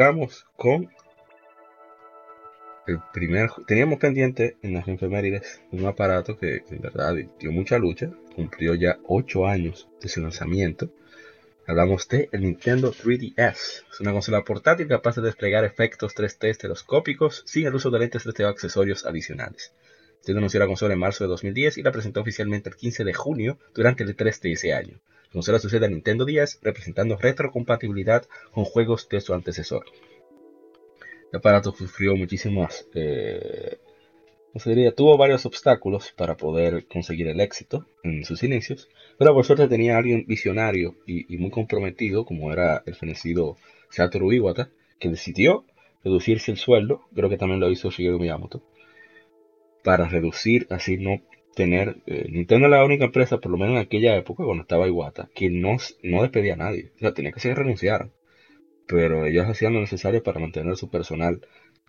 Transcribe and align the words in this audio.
Arrancamos 0.00 0.46
con 0.56 0.88
el 2.86 3.00
primer, 3.12 3.50
teníamos 3.66 3.98
pendiente 3.98 4.56
en 4.62 4.72
las 4.72 4.88
enfermerías 4.88 5.60
un 5.72 5.84
aparato 5.84 6.38
que, 6.38 6.64
en 6.70 6.80
verdad 6.80 7.14
dio 7.38 7.52
mucha 7.52 7.78
lucha, 7.78 8.10
cumplió 8.34 8.74
ya 8.74 8.98
8 9.06 9.46
años 9.46 9.90
de 10.00 10.08
su 10.08 10.22
lanzamiento. 10.22 10.88
Hablamos 11.66 12.08
de 12.08 12.30
el 12.32 12.40
Nintendo 12.40 12.94
3DS. 12.94 13.84
Es 13.92 14.00
una 14.00 14.12
consola 14.12 14.42
portátil 14.42 14.88
capaz 14.88 15.16
de 15.16 15.22
desplegar 15.22 15.66
efectos 15.66 16.16
3D 16.16 16.56
telescópicos 16.56 17.42
sin 17.44 17.66
el 17.66 17.74
uso 17.74 17.90
de 17.90 17.98
lentes 17.98 18.24
3D 18.24 18.44
o 18.44 18.48
accesorios 18.48 19.04
adicionales. 19.04 19.74
Se 20.20 20.32
anunció 20.32 20.60
la 20.60 20.66
consola 20.66 20.94
en 20.94 21.00
marzo 21.00 21.24
de 21.24 21.28
2010 21.28 21.76
y 21.76 21.82
la 21.82 21.92
presentó 21.92 22.22
oficialmente 22.22 22.70
el 22.70 22.76
15 22.76 23.04
de 23.04 23.12
junio 23.12 23.58
durante 23.74 24.04
el 24.04 24.16
3 24.16 24.40
de 24.40 24.52
ese 24.52 24.72
año. 24.72 24.98
La 25.30 25.34
consola 25.34 25.60
sucede 25.60 25.86
a 25.86 25.88
Nintendo 25.88 26.24
10 26.24 26.58
representando 26.60 27.16
retrocompatibilidad 27.16 28.24
con 28.50 28.64
juegos 28.64 29.08
de 29.08 29.20
su 29.20 29.32
antecesor. 29.32 29.84
El 31.32 31.38
aparato 31.38 31.72
sufrió 31.72 32.16
muchísimas, 32.16 32.88
eh, 32.94 33.78
se 34.56 34.70
diría? 34.70 34.92
Tuvo 34.92 35.16
varios 35.16 35.46
obstáculos 35.46 36.12
para 36.16 36.36
poder 36.36 36.88
conseguir 36.88 37.28
el 37.28 37.40
éxito 37.40 37.86
en 38.02 38.24
sus 38.24 38.42
inicios, 38.42 38.88
pero 39.18 39.32
por 39.32 39.44
suerte 39.44 39.68
tenía 39.68 39.96
alguien 39.96 40.24
visionario 40.26 40.96
y, 41.06 41.36
muy 41.38 41.50
comprometido, 41.50 42.24
como 42.24 42.52
era 42.52 42.82
el 42.84 42.96
fenecido 42.96 43.56
Satoru 43.88 44.32
Iwata, 44.32 44.70
que 44.98 45.10
decidió 45.10 45.64
reducirse 46.02 46.50
el 46.50 46.56
sueldo, 46.56 47.02
creo 47.14 47.28
que 47.28 47.36
también 47.36 47.60
lo 47.60 47.70
hizo 47.70 47.90
Shigeru 47.90 48.18
Miyamoto, 48.18 48.64
para 49.84 50.08
reducir, 50.08 50.66
así 50.70 50.96
no 50.96 51.22
tener... 51.54 51.96
Eh, 52.06 52.28
Nintendo 52.30 52.66
era 52.68 52.78
la 52.78 52.84
única 52.84 53.04
empresa, 53.06 53.38
por 53.38 53.50
lo 53.52 53.58
menos 53.58 53.74
en 53.76 53.82
aquella 53.82 54.16
época, 54.16 54.44
cuando 54.44 54.62
estaba 54.62 54.88
Iwata, 54.88 55.28
que 55.34 55.50
no, 55.50 55.76
no 56.02 56.22
despedía 56.22 56.54
a 56.54 56.56
nadie. 56.56 56.92
O 57.02 57.12
tenía 57.12 57.32
que 57.32 57.40
ser 57.40 57.56
renunciar. 57.56 58.10
Pero 58.86 59.26
ellos 59.26 59.46
hacían 59.46 59.74
lo 59.74 59.80
necesario 59.80 60.22
para 60.22 60.40
mantener 60.40 60.76
su 60.76 60.90
personal 60.90 61.40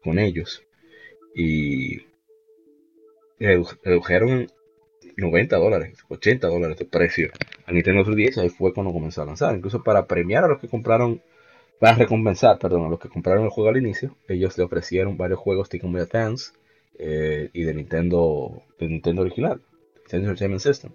con 0.03 0.19
ellos. 0.19 0.63
Y 1.35 2.01
redujeron 3.39 4.47
90 5.17 5.57
dólares, 5.57 5.97
80 6.09 6.47
dólares 6.47 6.77
de 6.77 6.85
precio 6.85 7.31
a 7.65 7.71
Nintendo 7.71 8.03
3DS, 8.03 8.37
ahí 8.37 8.49
fue 8.49 8.73
cuando 8.73 8.93
comenzó 8.93 9.21
a 9.21 9.25
lanzar, 9.25 9.55
incluso 9.55 9.83
para 9.83 10.05
premiar 10.05 10.43
a 10.43 10.47
los 10.47 10.59
que 10.59 10.67
compraron, 10.67 11.21
para 11.79 11.95
recompensar, 11.97 12.59
perdón, 12.59 12.85
a 12.85 12.89
los 12.89 12.99
que 12.99 13.09
compraron 13.09 13.45
el 13.45 13.49
juego 13.49 13.69
al 13.69 13.77
inicio, 13.77 14.15
ellos 14.27 14.57
le 14.57 14.63
ofrecieron 14.63 15.17
varios 15.17 15.39
juegos 15.39 15.69
Game 15.69 15.99
Advance 15.99 16.51
eh, 16.97 17.49
y 17.53 17.63
de 17.63 17.73
Nintendo, 17.73 18.63
de 18.79 18.87
Nintendo 18.87 19.21
original, 19.21 19.61
Nintendo 19.95 20.29
Entertainment 20.29 20.61
System. 20.61 20.91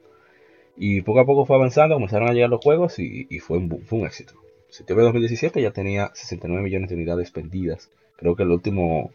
Y 0.77 1.01
poco 1.03 1.21
a 1.21 1.27
poco 1.27 1.47
fue 1.47 1.57
avanzando, 1.57 1.95
comenzaron 1.95 2.29
a 2.29 2.33
llegar 2.33 2.51
los 2.51 2.63
juegos 2.63 2.99
y, 2.99 3.39
fue, 3.41 3.59
un, 3.59 4.07
éxito 4.07 4.35
septiembre 4.69 5.05
de 5.05 5.09
2017 5.09 5.63
ya 5.63 5.71
tenía 5.71 6.11
69 6.15 6.63
millones 6.63 6.91
de 6.91 6.97
unidades 6.97 7.33
vendidas. 7.33 7.91
Creo 8.17 8.37
que 8.37 8.43
el 8.43 8.51
último, 8.51 9.13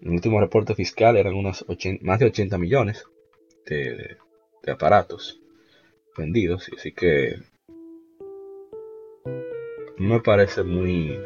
el 0.00 0.10
último 0.10 0.40
reporte 0.40 0.74
fiscal 0.74 1.16
eran 1.16 1.34
unos 1.34 1.66
más 2.00 2.18
de 2.18 2.26
80 2.26 2.58
millones 2.58 3.04
de, 3.66 4.16
aparatos 4.66 5.40
vendidos. 6.16 6.70
Así 6.76 6.92
que 6.92 7.36
me 9.98 10.20
parece 10.20 10.62
muy, 10.62 11.18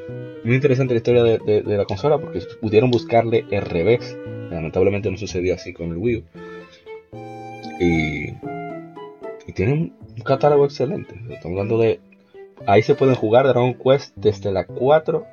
muy 0.45 0.55
interesante 0.55 0.95
la 0.95 0.99
historia 0.99 1.23
de, 1.23 1.63
la 1.65 1.85
consola 1.85 2.19
porque 2.19 2.41
pudieron 2.61 2.91
buscarle 2.91 3.45
el 3.51 3.63
revés. 3.63 4.17
Lamentablemente 4.51 5.11
no 5.11 5.17
sucedió 5.17 5.55
así 5.55 5.73
con 5.73 5.91
el 5.91 5.97
Wii 5.97 6.17
U. 6.17 6.25
Y, 7.81 8.31
y 9.47 9.53
tienen 9.55 9.95
un 10.17 10.23
catálogo 10.23 10.65
excelente. 10.65 11.15
Estamos 11.31 11.59
hablando 11.59 11.79
de 11.79 12.01
Ahí 12.65 12.83
se 12.83 12.95
pueden 12.95 13.15
jugar 13.15 13.47
Dragon 13.47 13.75
Quest 13.75 14.17
desde 14.17 14.51
la 14.51 14.65
4 14.65 15.27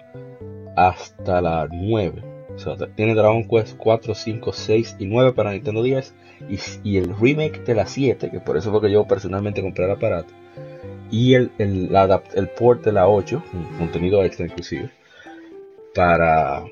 hasta 0.75 1.41
la 1.41 1.67
9. 1.72 2.22
O 2.55 2.59
sea, 2.59 2.75
tiene 2.95 3.16
Dragon 3.16 3.47
Quest 3.47 3.77
4, 3.77 4.13
5, 4.13 4.53
6 4.53 4.97
y 4.99 5.05
9 5.05 5.33
para 5.33 5.51
Nintendo 5.51 5.81
10. 5.81 6.13
Y, 6.83 6.97
el 6.97 7.16
remake 7.17 7.63
de 7.63 7.75
la 7.75 7.85
7, 7.85 8.29
que 8.29 8.39
por 8.39 8.57
eso 8.57 8.72
fue 8.72 8.81
que 8.81 8.91
yo 8.91 9.07
personalmente 9.07 9.61
compré 9.61 9.85
el 9.85 9.91
aparato. 9.91 10.33
Y 11.13 11.35
el, 11.35 11.51
el, 11.59 11.96
el 12.34 12.47
port 12.50 12.84
de 12.84 12.91
la 12.91 13.07
8, 13.07 13.44
contenido 13.78 14.24
extra 14.24 14.47
inclusive, 14.47 14.90
para, 15.94 16.63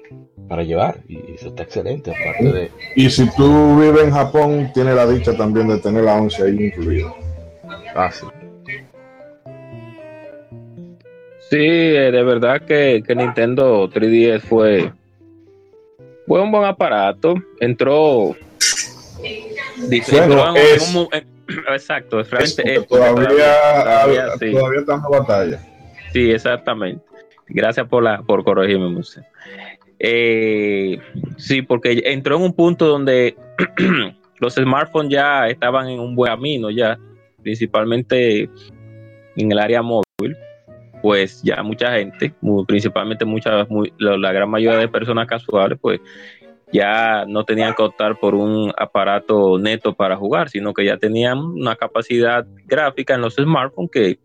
para 0.49 0.63
llevar. 0.63 0.99
Y 1.07 1.35
eso 1.35 1.49
está 1.49 1.61
excelente, 1.61 2.09
aparte 2.09 2.51
de... 2.51 2.71
Y 2.95 3.07
si 3.11 3.29
tú 3.35 3.79
vives 3.79 4.05
en 4.05 4.09
Japón, 4.09 4.71
tiene 4.73 4.95
la 4.95 5.05
dicha 5.05 5.37
también 5.37 5.67
de 5.67 5.77
tener 5.77 6.05
la 6.05 6.15
11 6.15 6.43
ahí 6.43 6.65
incluida. 6.65 7.13
Ah, 7.93 8.09
sí. 8.11 8.25
Sí, 11.51 11.57
eh, 11.59 12.09
de 12.11 12.23
verdad 12.23 12.63
que, 12.65 13.03
Nintendo 13.15 13.87
3DS 13.91 14.41
fue, 14.41 14.91
fue 16.25 16.41
un 16.41 16.51
buen 16.51 16.63
aparato. 16.63 17.35
Entró. 17.59 18.35
Dice, 19.87 20.19
exacto, 21.69 22.23
todavía, 22.23 22.85
todavía, 22.87 24.79
estamos 24.79 25.05
en 25.05 25.19
batalla. 25.19 25.59
Sí, 26.13 26.31
exactamente. 26.31 27.03
Gracias 27.47 27.87
por 27.87 28.03
la 28.03 28.21
por 28.21 28.43
corregirme, 28.43 28.89
Museo. 28.89 29.23
Eh, 29.99 30.99
sí, 31.37 31.61
porque 31.61 32.01
entró 32.05 32.37
en 32.37 32.43
un 32.43 32.53
punto 32.53 32.87
donde 32.87 33.35
los 34.39 34.55
smartphones 34.55 35.11
ya 35.11 35.47
estaban 35.47 35.87
en 35.89 35.99
un 35.99 36.15
buen 36.15 36.31
camino, 36.31 36.69
ya, 36.69 36.97
principalmente 37.41 38.49
en 39.35 39.51
el 39.51 39.59
área 39.59 39.81
móvil 39.81 40.03
pues 41.01 41.41
ya 41.41 41.61
mucha 41.63 41.93
gente, 41.93 42.33
principalmente 42.67 43.25
muchas, 43.25 43.67
la, 43.97 44.31
gran 44.31 44.49
mayoría 44.49 44.79
de 44.79 44.87
personas 44.87 45.27
casuales, 45.27 45.77
pues 45.81 45.99
ya 46.71 47.25
no 47.27 47.43
tenían 47.43 47.73
que 47.73 47.83
optar 47.83 48.19
por 48.19 48.35
un 48.35 48.71
aparato 48.77 49.57
neto 49.59 49.93
para 49.93 50.15
jugar, 50.15 50.49
sino 50.49 50.73
que 50.73 50.85
ya 50.85 50.97
tenían 50.97 51.37
una 51.37 51.75
capacidad 51.75 52.45
gráfica 52.65 53.15
en 53.15 53.21
los 53.21 53.35
smartphones 53.35 53.91
que 53.91 54.19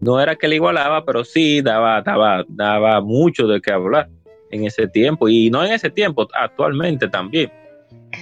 no 0.00 0.20
era 0.20 0.34
que 0.34 0.48
le 0.48 0.56
igualaba, 0.56 1.04
pero 1.04 1.24
sí 1.24 1.62
daba, 1.62 2.02
daba, 2.02 2.44
daba 2.48 3.00
mucho 3.00 3.46
de 3.46 3.60
qué 3.60 3.72
hablar 3.72 4.08
en 4.50 4.64
ese 4.64 4.88
tiempo, 4.88 5.28
y 5.28 5.48
no 5.48 5.64
en 5.64 5.72
ese 5.72 5.90
tiempo, 5.90 6.28
actualmente 6.34 7.08
también. 7.08 7.50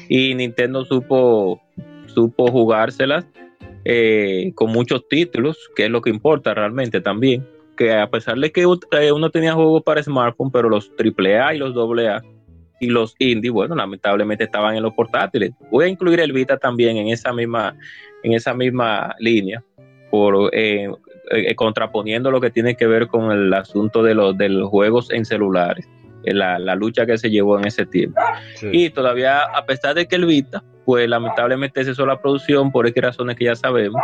Y 0.08 0.34
Nintendo 0.34 0.84
supo, 0.84 1.60
supo 2.06 2.48
jugárselas 2.48 3.26
eh, 3.84 4.52
con 4.54 4.70
muchos 4.70 5.08
títulos, 5.08 5.70
que 5.74 5.86
es 5.86 5.90
lo 5.90 6.02
que 6.02 6.10
importa 6.10 6.54
realmente 6.54 7.00
también 7.00 7.44
que 7.80 7.94
a 7.94 8.10
pesar 8.10 8.36
de 8.36 8.52
que 8.52 8.60
eh, 8.60 9.10
uno 9.10 9.30
tenía 9.30 9.54
juegos 9.54 9.82
para 9.82 10.02
smartphone, 10.02 10.50
pero 10.50 10.68
los 10.68 10.92
AAA 10.98 11.54
y 11.54 11.58
los 11.58 11.74
AA 11.74 12.22
y 12.80 12.86
los 12.86 13.14
indie, 13.18 13.50
bueno, 13.50 13.74
lamentablemente 13.74 14.44
estaban 14.44 14.74
en 14.74 14.82
los 14.82 14.94
portátiles. 14.94 15.52
Voy 15.70 15.84
a 15.84 15.88
incluir 15.88 16.18
el 16.20 16.32
Vita 16.32 16.56
también 16.56 16.96
en 16.96 17.08
esa 17.08 17.32
misma, 17.32 17.76
en 18.22 18.32
esa 18.32 18.54
misma 18.54 19.14
línea, 19.18 19.62
por 20.10 20.50
eh, 20.52 20.90
eh, 21.30 21.54
contraponiendo 21.54 22.30
lo 22.30 22.40
que 22.40 22.50
tiene 22.50 22.74
que 22.74 22.86
ver 22.86 23.06
con 23.06 23.30
el 23.30 23.52
asunto 23.52 24.02
de 24.02 24.14
los, 24.14 24.36
de 24.36 24.48
los 24.48 24.68
juegos 24.70 25.10
en 25.10 25.24
celulares, 25.24 25.86
la, 26.24 26.58
la 26.58 26.74
lucha 26.74 27.06
que 27.06 27.18
se 27.18 27.30
llevó 27.30 27.58
en 27.58 27.66
ese 27.66 27.84
tiempo. 27.86 28.20
Y 28.72 28.90
todavía, 28.90 29.42
a 29.42 29.64
pesar 29.66 29.94
de 29.94 30.08
que 30.08 30.16
el 30.16 30.24
Vita, 30.24 30.64
pues 30.86 31.08
lamentablemente 31.08 31.84
cesó 31.84 32.06
la 32.06 32.20
producción 32.20 32.72
por 32.72 32.86
X 32.86 33.02
razones 33.02 33.36
que 33.36 33.44
ya 33.44 33.54
sabemos, 33.54 34.00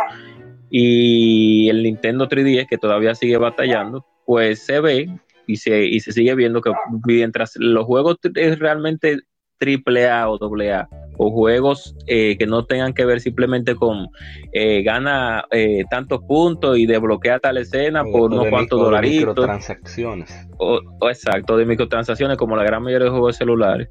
y 0.69 1.69
el 1.69 1.83
Nintendo 1.83 2.27
3DS, 2.27 2.67
que 2.67 2.77
todavía 2.77 3.15
sigue 3.15 3.37
batallando, 3.37 4.05
pues 4.25 4.65
se 4.65 4.79
ve 4.81 5.09
y 5.47 5.55
se, 5.57 5.85
y 5.85 5.99
se 6.01 6.11
sigue 6.11 6.35
viendo 6.35 6.61
que 6.61 6.71
mientras 7.07 7.53
los 7.57 7.85
juegos 7.85 8.17
es 8.35 8.59
realmente 8.59 9.19
AAA 9.59 10.29
o 10.29 10.37
AA 10.37 10.87
o 11.19 11.31
juegos 11.31 11.95
eh, 12.05 12.37
que 12.37 12.45
no 12.45 12.65
tengan 12.65 12.93
que 12.93 13.03
ver 13.05 13.19
simplemente 13.21 13.73
con 13.73 14.07
eh, 14.53 14.83
gana 14.83 15.43
eh, 15.49 15.83
tantos 15.89 16.19
puntos 16.27 16.77
y 16.77 16.85
desbloquea 16.85 17.39
tal 17.39 17.57
escena 17.57 18.03
O- 18.03 18.11
por 18.11 18.31
unos 18.33 18.47
cuantos 18.49 18.79
dolaritos. 18.79 19.29
microtransacciones. 19.29 20.47
O, 20.59 20.79
o 20.99 21.09
exacto, 21.09 21.57
de 21.57 21.65
microtransacciones 21.65 22.37
como 22.37 22.55
la 22.55 22.63
gran 22.63 22.83
mayoría 22.83 23.05
de 23.05 23.11
juegos 23.11 23.35
celulares. 23.35 23.89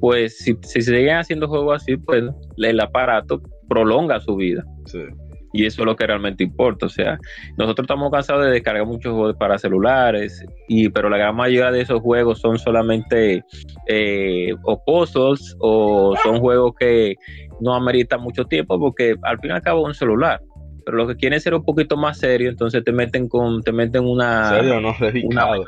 Pues 0.00 0.38
si, 0.38 0.56
si 0.62 0.82
se 0.82 0.96
siguen 0.96 1.16
haciendo 1.16 1.48
juegos 1.48 1.82
así, 1.82 1.96
pues 1.96 2.24
el 2.56 2.80
aparato 2.80 3.40
prolonga 3.68 4.20
su 4.20 4.36
vida. 4.36 4.64
Sí. 4.86 5.00
Y 5.52 5.66
eso 5.66 5.82
es 5.82 5.86
lo 5.86 5.96
que 5.96 6.06
realmente 6.06 6.44
importa. 6.44 6.86
O 6.86 6.88
sea, 6.88 7.18
nosotros 7.56 7.84
estamos 7.84 8.10
cansados 8.10 8.44
de 8.46 8.52
descargar 8.52 8.86
muchos 8.86 9.12
juegos 9.12 9.36
para 9.36 9.58
celulares, 9.58 10.44
y, 10.68 10.88
pero 10.88 11.08
la 11.08 11.18
gran 11.18 11.36
mayoría 11.36 11.70
de 11.70 11.82
esos 11.82 12.00
juegos 12.00 12.40
son 12.40 12.58
solamente 12.58 13.44
eh, 13.88 14.54
o 14.62 14.82
puzzles 14.84 15.56
o 15.60 16.14
son 16.22 16.40
juegos 16.40 16.72
que 16.78 17.16
no 17.60 17.74
ameritan 17.74 18.20
mucho 18.20 18.44
tiempo 18.44 18.78
porque 18.78 19.14
al 19.22 19.38
fin 19.38 19.50
y 19.50 19.54
al 19.54 19.62
cabo 19.62 19.82
es 19.82 19.88
un 19.88 19.94
celular. 19.94 20.40
Pero 20.84 20.96
los 20.96 21.08
que 21.08 21.16
quieren 21.16 21.40
ser 21.40 21.54
un 21.54 21.64
poquito 21.64 21.96
más 21.96 22.18
serios, 22.18 22.50
entonces 22.50 22.82
te 22.82 22.90
meten 22.90 23.28
con, 23.28 23.62
te 23.62 23.70
meten 23.70 24.04
una. 24.04 24.48
¿En 24.48 24.64
serio? 24.64 24.80
No, 24.80 24.94
dedicado. 24.98 25.64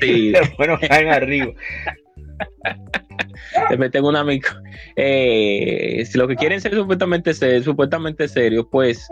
Sí. 0.00 0.32
bueno, 0.56 0.78
caen 0.88 1.08
arriba. 1.08 1.52
te 3.68 3.76
meten 3.76 4.04
una 4.04 4.24
micro. 4.24 4.54
Eh, 4.96 6.04
si 6.06 6.18
lo 6.18 6.26
que 6.28 6.36
quieren 6.36 6.60
ser 6.60 6.74
supuestamente, 6.74 7.32
ser, 7.34 7.62
supuestamente 7.62 8.28
serios, 8.28 8.66
pues 8.70 9.06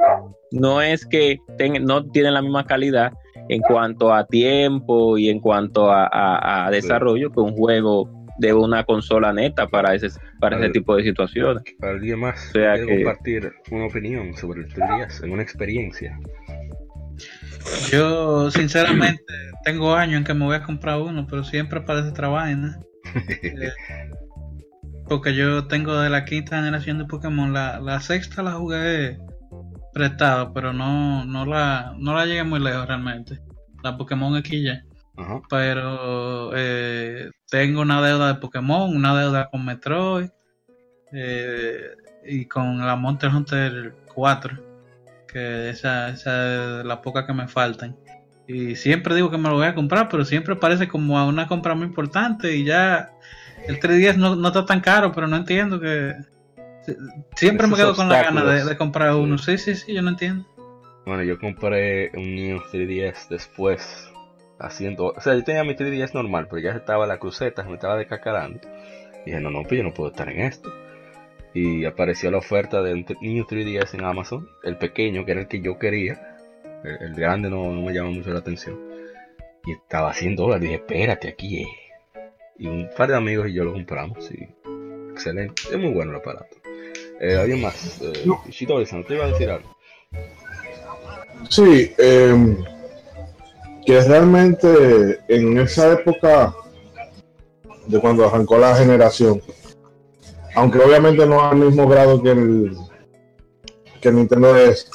no 0.52 0.80
es 0.82 1.04
que 1.06 1.38
ten- 1.58 1.84
no 1.84 2.04
tienen 2.10 2.34
la 2.34 2.42
misma 2.42 2.64
calidad 2.66 3.12
en 3.48 3.60
cuanto 3.62 4.12
a 4.14 4.26
tiempo 4.26 5.18
y 5.18 5.28
en 5.28 5.40
cuanto 5.40 5.90
a, 5.90 6.06
a- 6.06 6.66
a 6.66 6.70
desarrollo 6.70 7.30
que 7.30 7.40
un 7.40 7.52
juego 7.54 8.08
de 8.38 8.52
una 8.52 8.82
consola 8.84 9.32
neta 9.32 9.68
para 9.68 9.94
ese 9.94 10.08
para 10.40 10.56
ese 10.56 10.66
Al- 10.66 10.72
tipo 10.72 10.96
de 10.96 11.04
situaciones. 11.04 11.62
Para 11.78 11.92
alguien 11.92 12.18
más, 12.18 12.48
O 12.48 12.52
sea 12.52 12.74
quiere 12.74 12.86
que- 12.88 13.04
compartir 13.04 13.52
una 13.70 13.86
opinión 13.86 14.34
sobre 14.36 14.62
el 14.62 14.68
3DS, 14.68 15.22
en 15.24 15.32
una 15.32 15.42
experiencia. 15.42 16.18
Yo, 17.90 18.50
sinceramente, 18.50 19.22
tengo 19.64 19.94
años 19.94 20.18
en 20.18 20.24
que 20.24 20.34
me 20.34 20.44
voy 20.44 20.56
a 20.56 20.62
comprar 20.62 20.98
uno, 21.00 21.26
pero 21.28 21.44
siempre 21.44 21.80
parece 21.80 22.08
otra 22.08 22.28
vaina. 22.28 22.80
Eh, 23.42 23.72
Porque 25.08 25.34
yo 25.34 25.66
tengo 25.66 25.98
de 25.98 26.10
la 26.10 26.24
quinta 26.24 26.56
generación 26.56 26.98
de 26.98 27.04
Pokémon, 27.04 27.52
la, 27.52 27.78
la 27.80 28.00
sexta 28.00 28.42
la 28.42 28.52
jugué 28.52 29.18
prestado, 29.92 30.52
pero 30.52 30.72
no, 30.72 31.24
no 31.24 31.46
la, 31.46 31.94
no 31.98 32.14
la 32.14 32.26
llegué 32.26 32.44
muy 32.44 32.60
lejos 32.60 32.86
realmente. 32.86 33.38
La 33.82 33.96
Pokémon 33.96 34.42
XY. 34.42 34.82
Ajá. 35.16 35.40
Pero 35.48 36.50
eh, 36.54 37.30
tengo 37.48 37.82
una 37.82 38.02
deuda 38.02 38.28
de 38.28 38.40
Pokémon, 38.40 38.94
una 38.94 39.18
deuda 39.18 39.48
con 39.48 39.64
Metroid 39.64 40.30
eh, 41.12 41.90
y 42.26 42.46
con 42.46 42.78
la 42.84 42.96
Monster 42.96 43.30
Hunter 43.30 43.94
4, 44.12 44.58
que 45.28 45.70
esa, 45.70 46.08
esa 46.08 46.80
es 46.80 46.84
la 46.84 47.00
poca 47.00 47.26
que 47.26 47.32
me 47.32 47.46
faltan. 47.46 47.96
Y 48.46 48.76
siempre 48.76 49.14
digo 49.14 49.30
que 49.30 49.38
me 49.38 49.48
lo 49.48 49.54
voy 49.54 49.66
a 49.66 49.74
comprar, 49.74 50.08
pero 50.08 50.24
siempre 50.24 50.56
parece 50.56 50.86
como 50.86 51.18
a 51.18 51.26
una 51.26 51.46
compra 51.46 51.74
muy 51.74 51.86
importante 51.86 52.54
y 52.54 52.64
ya 52.64 53.12
el 53.66 53.80
3DS 53.80 54.16
no, 54.16 54.36
no 54.36 54.48
está 54.48 54.66
tan 54.66 54.80
caro, 54.80 55.12
pero 55.12 55.26
no 55.26 55.36
entiendo 55.36 55.80
que... 55.80 56.12
Siempre 57.34 57.66
me 57.66 57.76
quedo 57.76 57.94
con 57.96 58.10
la 58.10 58.22
gana 58.22 58.44
de 58.44 58.76
comprar 58.76 59.14
uno. 59.14 59.38
Sí, 59.38 59.56
sí, 59.56 59.74
sí, 59.74 59.94
yo 59.94 60.02
no 60.02 60.10
entiendo. 60.10 60.46
Bueno, 61.06 61.22
yo 61.22 61.38
compré 61.38 62.10
un 62.14 62.34
Neo 62.34 62.62
3DS 62.70 63.28
después, 63.28 64.12
haciendo... 64.58 65.06
O 65.06 65.20
sea, 65.20 65.34
yo 65.34 65.42
tenía 65.44 65.64
mi 65.64 65.74
3DS 65.74 66.12
normal, 66.12 66.46
pero 66.50 66.60
ya 66.60 66.72
estaba 66.72 67.06
la 67.06 67.18
cruceta, 67.18 67.62
me 67.64 67.74
estaba 67.74 67.96
descacarando. 67.96 68.60
Y 69.22 69.30
dije, 69.30 69.40
no, 69.40 69.50
no, 69.50 69.62
pues 69.62 69.78
yo 69.78 69.82
no 69.82 69.94
puedo 69.94 70.10
estar 70.10 70.28
en 70.28 70.42
esto. 70.42 70.70
Y 71.54 71.86
apareció 71.86 72.30
la 72.30 72.38
oferta 72.38 72.82
de 72.82 72.92
un 72.92 73.06
Neo 73.22 73.46
3DS 73.46 73.94
en 73.94 74.04
Amazon, 74.04 74.50
el 74.62 74.76
pequeño, 74.76 75.24
que 75.24 75.32
era 75.32 75.40
el 75.40 75.48
que 75.48 75.62
yo 75.62 75.78
quería. 75.78 76.33
El, 76.84 77.08
el 77.08 77.14
grande 77.14 77.50
no, 77.50 77.72
no 77.72 77.82
me 77.82 77.92
llama 77.92 78.10
mucho 78.10 78.30
la 78.30 78.38
atención. 78.38 78.78
Y 79.66 79.72
estaba 79.72 80.10
a 80.10 80.14
100 80.14 80.36
dólares. 80.36 80.62
Dije, 80.62 80.74
espérate, 80.74 81.28
aquí 81.28 81.62
es. 81.62 81.68
Y 82.58 82.66
un 82.66 82.88
par 82.96 83.08
de 83.08 83.16
amigos 83.16 83.48
y 83.48 83.54
yo 83.54 83.64
lo 83.64 83.72
compramos. 83.72 84.30
Y 84.30 84.48
excelente. 85.10 85.62
Es 85.70 85.78
muy 85.78 85.92
bueno 85.92 86.12
el 86.12 86.18
aparato. 86.18 86.56
Eh, 87.20 87.36
¿Alguien 87.36 87.62
más? 87.62 88.00
Eh, 88.02 88.26
Shito-san, 88.48 89.04
¿te 89.04 89.14
iba 89.14 89.24
a 89.24 89.28
decir 89.28 89.50
algo? 89.50 89.74
Sí, 91.48 91.92
eh, 91.98 92.56
que 93.86 94.00
realmente 94.00 95.20
en 95.28 95.58
esa 95.58 95.92
época 95.92 96.54
de 97.86 98.00
cuando 98.00 98.26
arrancó 98.26 98.58
la 98.58 98.74
generación, 98.74 99.42
aunque 100.54 100.78
obviamente 100.78 101.26
no 101.26 101.44
al 101.44 101.56
mismo 101.56 101.88
grado 101.88 102.22
que 102.22 102.30
el 102.30 102.76
que 104.00 104.08
el 104.08 104.16
Nintendo 104.16 104.52
DS, 104.52 104.90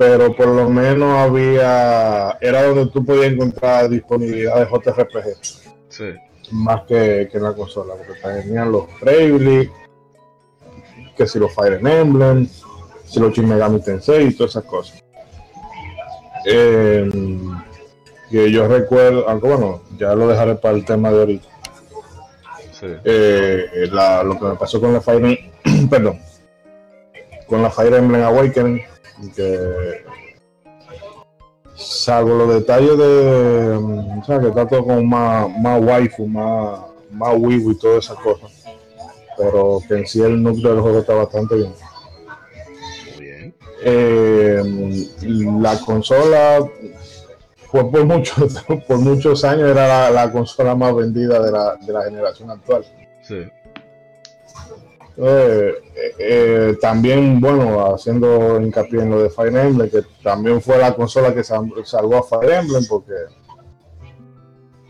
pero 0.00 0.34
por 0.34 0.46
lo 0.46 0.66
menos 0.70 1.14
había 1.18 2.38
era 2.40 2.62
donde 2.62 2.86
tú 2.86 3.04
podías 3.04 3.26
encontrar 3.34 3.86
disponibilidad 3.90 4.56
de 4.56 4.64
JRPG 4.64 5.36
Sí. 5.90 6.04
más 6.52 6.84
que, 6.84 7.28
que 7.30 7.36
en 7.36 7.42
la 7.42 7.52
consola, 7.52 7.92
porque 7.96 8.18
tenían 8.18 8.72
los 8.72 8.84
Bravely, 8.98 9.70
que 11.14 11.26
si 11.26 11.38
los 11.38 11.54
Fire 11.54 11.74
Emblem, 11.86 12.48
si 13.04 13.20
los 13.20 13.34
Shin 13.34 13.46
Megami 13.46 13.82
Tensei 13.82 14.28
y 14.28 14.32
todas 14.34 14.52
esas 14.52 14.64
cosas. 14.64 15.04
Eh, 16.46 17.10
que 18.30 18.50
yo 18.50 18.66
recuerdo, 18.68 19.28
aunque 19.28 19.48
bueno, 19.48 19.82
ya 19.98 20.14
lo 20.14 20.28
dejaré 20.28 20.54
para 20.54 20.76
el 20.78 20.84
tema 20.86 21.10
de 21.10 21.18
ahorita. 21.18 21.48
Sí. 22.72 22.86
Eh, 23.04 23.66
la- 23.92 24.22
lo 24.24 24.38
que 24.38 24.46
me 24.46 24.54
pasó 24.54 24.80
con 24.80 24.94
la 24.94 25.02
Fire 25.02 25.22
Em- 25.26 25.88
perdón, 25.90 26.18
con 27.46 27.60
la 27.62 27.68
Fire 27.70 27.92
Emblem 27.96 28.22
Awakening, 28.22 28.80
que 29.28 30.04
salvo 31.74 32.34
los 32.34 32.54
detalles 32.54 32.98
de, 32.98 33.76
o 34.20 34.24
sea, 34.24 34.40
que 34.40 34.48
está 34.48 34.66
todo 34.66 34.84
como 34.84 35.02
más, 35.02 35.48
más 35.58 35.82
waifu, 35.82 36.26
más, 36.26 36.80
más 37.10 37.34
wibu 37.38 37.72
y 37.72 37.78
todas 37.78 38.04
esas 38.04 38.18
cosas, 38.18 38.64
pero 39.36 39.80
que 39.86 39.94
en 39.94 40.06
sí 40.06 40.20
el 40.20 40.42
núcleo 40.42 40.72
del 40.72 40.82
juego 40.82 40.98
está 40.98 41.14
bastante 41.14 41.54
bien. 41.56 41.72
Bien. 43.18 43.54
Eh, 43.82 45.08
la 45.60 45.78
consola 45.80 46.66
fue 47.70 47.90
por 47.90 48.04
muchos 48.04 48.64
por 48.88 48.98
muchos 48.98 49.44
años 49.44 49.70
era 49.70 49.86
la, 49.86 50.10
la 50.10 50.32
consola 50.32 50.74
más 50.74 50.94
vendida 50.94 51.40
de 51.40 51.52
la, 51.52 51.76
de 51.76 51.92
la 51.92 52.02
generación 52.04 52.50
actual. 52.50 52.84
Sí. 53.22 53.46
Eh, 55.22 55.74
eh, 55.96 56.14
eh, 56.18 56.78
también, 56.80 57.40
bueno, 57.40 57.94
haciendo 57.94 58.58
hincapié 58.60 59.02
en 59.02 59.10
lo 59.10 59.22
de 59.22 59.28
Fire 59.30 59.54
Emblem, 59.54 59.90
que 59.90 60.00
también 60.22 60.62
fue 60.62 60.78
la 60.78 60.94
consola 60.94 61.34
que 61.34 61.44
sal- 61.44 61.70
salvó 61.84 62.16
a 62.18 62.22
Fire 62.22 62.52
Emblem, 62.54 62.84
porque 62.88 63.12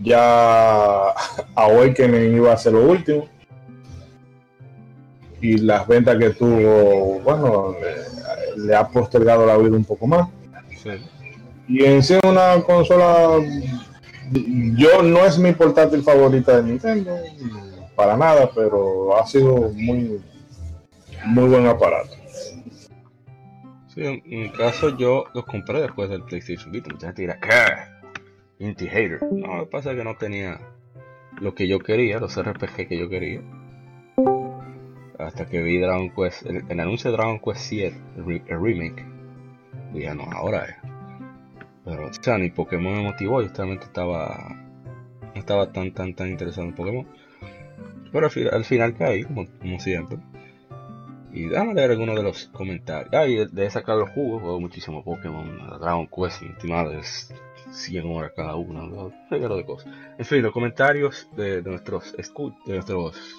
ya 0.00 1.08
Awakening 1.56 2.36
iba 2.36 2.52
a 2.52 2.56
ser 2.56 2.72
lo 2.74 2.84
último. 2.90 3.28
Y 5.42 5.56
las 5.58 5.86
ventas 5.88 6.16
que 6.18 6.30
tuvo, 6.30 7.18
bueno, 7.20 7.74
le, 7.80 8.66
le 8.66 8.76
ha 8.76 8.86
postergado 8.86 9.46
la 9.46 9.56
vida 9.56 9.74
un 9.76 9.84
poco 9.84 10.06
más. 10.06 10.28
Sí. 10.82 10.90
Y 11.66 11.84
en 11.84 12.02
sí 12.02 12.18
una 12.28 12.62
consola, 12.62 13.38
yo 14.32 15.02
no 15.02 15.24
es 15.24 15.38
mi 15.38 15.52
portátil 15.52 16.02
favorita 16.02 16.56
de 16.60 16.62
Nintendo, 16.64 17.16
para 17.96 18.16
nada, 18.16 18.50
pero 18.54 19.16
ha 19.16 19.26
sido 19.26 19.70
muy, 19.72 20.20
muy 21.26 21.48
buen 21.48 21.66
aparato. 21.66 22.14
Sí, 23.88 24.02
en 24.04 24.22
mi 24.24 24.50
caso 24.50 24.96
yo 24.96 25.24
los 25.34 25.44
compré 25.44 25.80
después 25.82 26.08
del 26.08 26.22
PlayStation 26.22 26.70
Vita. 26.70 26.90
Mucha 26.92 27.08
gente 27.08 27.22
dirá, 27.22 27.40
¿qué? 27.40 28.64
Inti 28.64 28.86
hater. 28.86 29.20
No, 29.32 29.56
lo 29.56 29.64
que 29.64 29.70
pasa 29.70 29.90
es 29.90 29.96
que 29.96 30.04
no 30.04 30.16
tenía 30.16 30.60
lo 31.40 31.54
que 31.54 31.66
yo 31.66 31.78
quería, 31.80 32.20
los 32.20 32.40
RPG 32.40 32.88
que 32.88 32.98
yo 32.98 33.08
quería. 33.08 33.40
Hasta 35.18 35.46
que 35.46 35.60
vi 35.62 35.78
Dragon 35.78 36.10
Quest, 36.10 36.46
el, 36.46 36.80
anuncio 36.80 37.10
de 37.10 37.16
Dragon 37.16 37.40
Quest 37.40 37.60
7, 37.60 38.00
el, 38.16 38.24
re- 38.24 38.44
el 38.46 38.62
remake. 38.62 39.04
Dije, 39.92 40.14
no, 40.14 40.24
ahora 40.32 40.64
es. 40.64 40.76
Pero, 41.84 42.06
o 42.08 42.12
sea, 42.12 42.38
ni 42.38 42.50
Pokémon 42.50 42.94
me 42.94 43.02
motivó, 43.02 43.42
yo 43.42 43.48
realmente 43.54 43.84
estaba. 43.86 44.56
No 45.34 45.38
estaba 45.40 45.72
tan, 45.72 45.92
tan, 45.92 46.14
tan 46.14 46.28
interesado 46.28 46.66
en 46.66 46.74
Pokémon. 46.74 47.06
Pero 48.12 48.26
al, 48.26 48.30
fi- 48.32 48.48
al 48.48 48.64
final 48.64 48.94
caí, 48.96 49.24
como, 49.24 49.46
siempre. 49.78 50.18
Y 51.32 51.44
déjame 51.44 51.74
leer 51.74 51.92
algunos 51.92 52.16
de 52.16 52.22
los 52.24 52.46
comentarios. 52.52 53.14
Ah, 53.14 53.26
y 53.26 53.46
de, 53.46 53.70
sacar 53.70 53.96
los 53.96 54.10
jugos, 54.10 54.42
juego 54.42 54.60
muchísimo 54.60 55.04
Pokémon, 55.04 55.78
Dragon 55.80 56.08
Quest, 56.08 56.42
estimado, 56.42 56.90
es 56.92 57.32
100 57.70 58.04
horas 58.06 58.32
cada 58.34 58.56
uno, 58.56 58.84
un 58.84 59.14
regalo 59.30 59.56
de 59.56 59.64
cosas. 59.64 59.92
En 60.18 60.24
fin, 60.24 60.42
los 60.42 60.52
comentarios 60.52 61.28
de, 61.36 61.62
de 61.62 61.70
nuestros 61.70 62.12
de 62.16 62.72
nuestros 62.74 63.36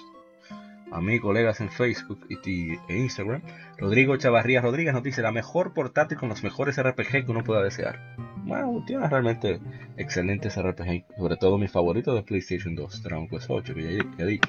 amigos, 0.90 1.22
colegas 1.22 1.60
en 1.60 1.70
Facebook 1.70 2.26
y- 2.30 2.72
e 2.88 2.96
Instagram. 2.98 3.42
Rodrigo 3.76 4.16
Chavarría 4.16 4.60
Rodríguez 4.62 4.94
nos 4.94 5.02
dice 5.02 5.20
la 5.20 5.32
mejor 5.32 5.74
portátil 5.74 6.16
con 6.18 6.28
los 6.30 6.42
mejores 6.42 6.80
RPG 6.82 7.24
que 7.26 7.30
uno 7.30 7.44
pueda 7.44 7.62
desear. 7.62 8.16
Bueno, 8.44 8.82
tiene 8.86 9.08
realmente 9.08 9.60
excelentes 9.96 10.60
RPG, 10.60 11.04
sobre 11.16 11.36
todo 11.36 11.58
mi 11.58 11.68
favorito 11.68 12.14
de 12.14 12.22
PlayStation 12.22 12.74
2, 12.74 13.02
Dragon 13.02 13.28
Quest 13.28 13.46
8, 13.48 13.74
que 13.74 13.96
ya, 13.98 14.04
ya 14.18 14.26
dicho. 14.26 14.48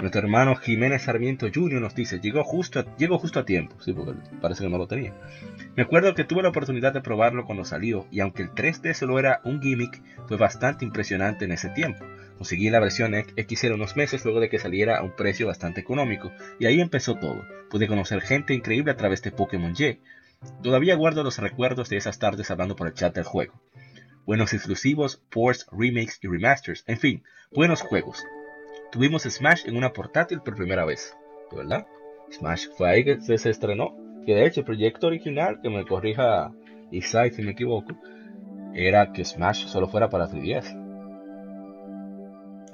Nuestro 0.00 0.22
hermano 0.22 0.56
Jiménez 0.56 1.02
Sarmiento 1.02 1.46
Jr. 1.54 1.80
nos 1.80 1.94
dice, 1.94 2.18
llegó 2.18 2.42
justo, 2.42 2.80
a, 2.80 2.96
llegó 2.96 3.18
justo 3.18 3.38
a 3.38 3.44
tiempo, 3.44 3.76
sí, 3.80 3.92
porque 3.92 4.14
parece 4.40 4.64
que 4.64 4.68
no 4.68 4.78
lo 4.78 4.88
tenía. 4.88 5.14
Me 5.76 5.84
acuerdo 5.84 6.14
que 6.14 6.24
tuve 6.24 6.42
la 6.42 6.48
oportunidad 6.48 6.92
de 6.92 7.00
probarlo 7.00 7.44
cuando 7.44 7.64
salió, 7.64 8.06
y 8.10 8.18
aunque 8.18 8.42
el 8.42 8.50
3D 8.50 8.94
solo 8.94 9.20
era 9.20 9.40
un 9.44 9.62
gimmick, 9.62 10.02
fue 10.26 10.36
bastante 10.36 10.84
impresionante 10.84 11.44
en 11.44 11.52
ese 11.52 11.68
tiempo. 11.68 12.04
Conseguí 12.36 12.70
la 12.70 12.80
versión 12.80 13.14
XL 13.14 13.74
unos 13.74 13.96
meses 13.96 14.24
luego 14.24 14.40
de 14.40 14.48
que 14.48 14.58
saliera 14.58 14.98
a 14.98 15.02
un 15.04 15.14
precio 15.14 15.46
bastante 15.46 15.80
económico, 15.80 16.32
y 16.58 16.66
ahí 16.66 16.80
empezó 16.80 17.14
todo. 17.14 17.44
Pude 17.70 17.86
conocer 17.86 18.22
gente 18.22 18.54
increíble 18.54 18.90
a 18.90 18.96
través 18.96 19.22
de 19.22 19.30
Pokémon 19.30 19.72
Y. 19.78 20.00
Todavía 20.62 20.96
guardo 20.96 21.22
los 21.22 21.38
recuerdos 21.38 21.88
de 21.88 21.96
esas 21.96 22.18
tardes 22.18 22.50
hablando 22.50 22.76
por 22.76 22.86
el 22.86 22.94
chat 22.94 23.14
del 23.14 23.24
juego. 23.24 23.54
Buenos 24.26 24.52
exclusivos, 24.52 25.16
ports, 25.30 25.66
remakes 25.72 26.18
y 26.22 26.28
remasters, 26.28 26.84
en 26.86 26.98
fin, 26.98 27.24
buenos 27.52 27.82
juegos. 27.82 28.24
Tuvimos 28.92 29.22
Smash 29.22 29.66
en 29.66 29.76
una 29.76 29.92
portátil 29.92 30.40
por 30.40 30.54
primera 30.54 30.84
vez, 30.84 31.16
¿verdad? 31.50 31.86
Smash 32.30 32.68
fue 32.76 32.90
ahí 32.90 33.04
que 33.04 33.20
se, 33.20 33.50
estrenó. 33.50 33.96
Que 34.24 34.34
de 34.34 34.46
hecho 34.46 34.60
el 34.60 34.66
proyecto 34.66 35.08
original, 35.08 35.60
que 35.60 35.68
me 35.68 35.84
corrija 35.84 36.52
Isai 36.92 37.32
si 37.32 37.42
me 37.42 37.52
equivoco, 37.52 37.92
era 38.74 39.12
que 39.12 39.24
Smash 39.24 39.66
solo 39.66 39.88
fuera 39.88 40.08
para 40.08 40.28
3DS. 40.28 40.78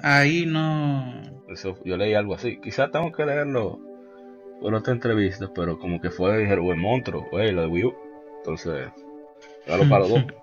Ahí 0.01 0.45
no. 0.45 1.21
Eso, 1.49 1.77
yo 1.83 1.97
leí 1.97 2.13
algo 2.13 2.35
así. 2.35 2.59
Quizás 2.61 2.91
tengo 2.91 3.11
que 3.11 3.25
leerlo 3.25 3.79
por 4.61 4.73
otra 4.73 4.93
entrevista, 4.93 5.49
pero 5.53 5.79
como 5.79 6.01
que 6.01 6.09
fue, 6.09 6.51
el 6.51 6.59
buen 6.59 6.79
monstruo, 6.79 7.27
güey, 7.31 7.51
lo 7.51 7.61
de 7.61 7.67
Wii 7.67 7.83
U. 7.85 7.95
Entonces, 8.37 8.89
claro 9.65 9.83
para 9.89 9.99
los 9.99 10.09
dos. 10.09 10.23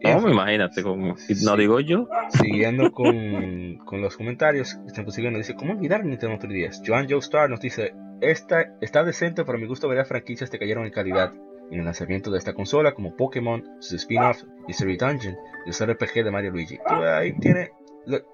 No, 0.00 0.30
imagínate, 0.30 0.82
como, 0.82 1.16
no 1.44 1.56
digo 1.56 1.80
yo. 1.80 2.08
Siguiendo 2.30 2.92
con, 2.92 3.78
con 3.84 4.00
los 4.00 4.16
comentarios, 4.16 4.78
están 4.86 5.04
consiguiendo, 5.04 5.38
dice, 5.38 5.56
¿cómo 5.56 5.72
olvidar 5.72 6.04
Nintendo 6.04 6.38
3DS? 6.38 6.82
Joan 6.86 7.08
Joe 7.08 7.18
Star 7.18 7.50
nos 7.50 7.60
dice, 7.60 7.94
esta, 8.20 8.76
está 8.80 9.04
decente, 9.04 9.44
pero 9.44 9.58
a 9.58 9.60
mi 9.60 9.66
gusto 9.66 9.88
varias 9.88 10.08
franquicias 10.08 10.50
te 10.50 10.58
cayeron 10.58 10.84
en 10.84 10.92
calidad 10.92 11.32
en 11.70 11.80
el 11.80 11.84
lanzamiento 11.84 12.30
de 12.30 12.38
esta 12.38 12.54
consola, 12.54 12.94
como 12.94 13.16
Pokémon, 13.16 13.62
su 13.80 13.96
spin-off, 13.96 14.42
Mystery 14.66 14.96
Dungeon 14.96 15.36
y 15.66 15.70
el 15.70 15.90
RPG 15.92 16.24
de 16.24 16.30
Mario 16.30 16.50
Luigi. 16.52 16.78
ahí 16.86 17.32
tiene, 17.38 17.70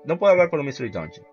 no 0.04 0.18
puedo 0.18 0.32
hablar 0.32 0.50
por 0.50 0.60
el 0.60 0.66
Mystery 0.66 0.90
Dungeon, 0.90 1.26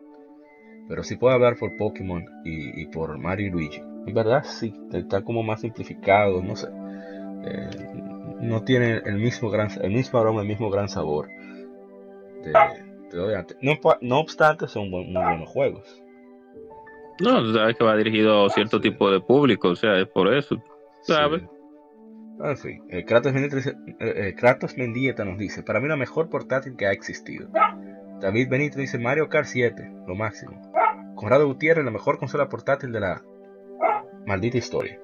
pero 0.92 1.06
sí 1.06 1.16
puedo 1.16 1.34
hablar 1.34 1.56
por 1.56 1.78
Pokémon 1.78 2.26
y, 2.44 2.82
y 2.82 2.86
por 2.88 3.18
Mario 3.18 3.54
Luigi. 3.54 3.80
En 3.80 4.14
verdad 4.14 4.44
sí, 4.44 4.74
está 4.92 5.22
como 5.22 5.42
más 5.42 5.62
simplificado, 5.62 6.44
no 6.44 6.58
sé. 6.58 6.68
Eh, 7.46 7.70
no 8.42 8.62
tiene 8.64 8.98
el 9.06 9.16
mismo 9.16 9.50
gran, 9.50 9.70
el 9.82 9.92
mismo 9.92 10.20
aroma, 10.20 10.42
el 10.42 10.50
mismo 10.50 10.70
gran 10.70 10.90
sabor 10.90 11.30
de, 12.44 12.52
no, 13.62 13.78
no, 14.02 14.20
obstante, 14.20 14.68
son 14.68 14.90
muy 14.90 15.06
buenos 15.14 15.48
juegos. 15.48 16.04
No, 17.22 17.54
sabes 17.54 17.78
que 17.78 17.86
va 17.86 17.96
dirigido 17.96 18.46
a 18.46 18.50
cierto 18.50 18.82
tipo 18.82 19.10
de 19.10 19.22
público, 19.22 19.70
o 19.70 19.76
sea, 19.78 19.98
es 19.98 20.08
por 20.08 20.34
eso, 20.34 20.62
¿sabes? 21.04 21.44
En 22.44 22.58
fin, 22.58 22.84
eh, 22.90 23.06
Kratos, 23.06 23.34
eh, 23.36 24.36
Kratos 24.38 24.76
Mendieta 24.76 25.24
nos 25.24 25.38
dice, 25.38 25.64
para 25.64 25.80
mí 25.80 25.88
la 25.88 25.96
mejor 25.96 26.30
portátil 26.30 26.76
que 26.76 26.88
ha 26.88 26.92
existido. 26.92 27.48
David 28.22 28.50
Benito 28.50 28.80
dice 28.80 29.00
Mario 29.00 29.30
Kart 29.30 29.48
7, 29.48 29.92
lo 30.08 30.16
máximo. 30.16 30.71
Conrado 31.22 31.46
Gutiérrez, 31.46 31.86
la 31.86 31.92
mejor 31.92 32.18
consola 32.18 32.50
portátil 32.50 32.92
de 32.92 33.00
la 33.00 33.22
maldita 34.26 34.58
historia. 34.58 35.00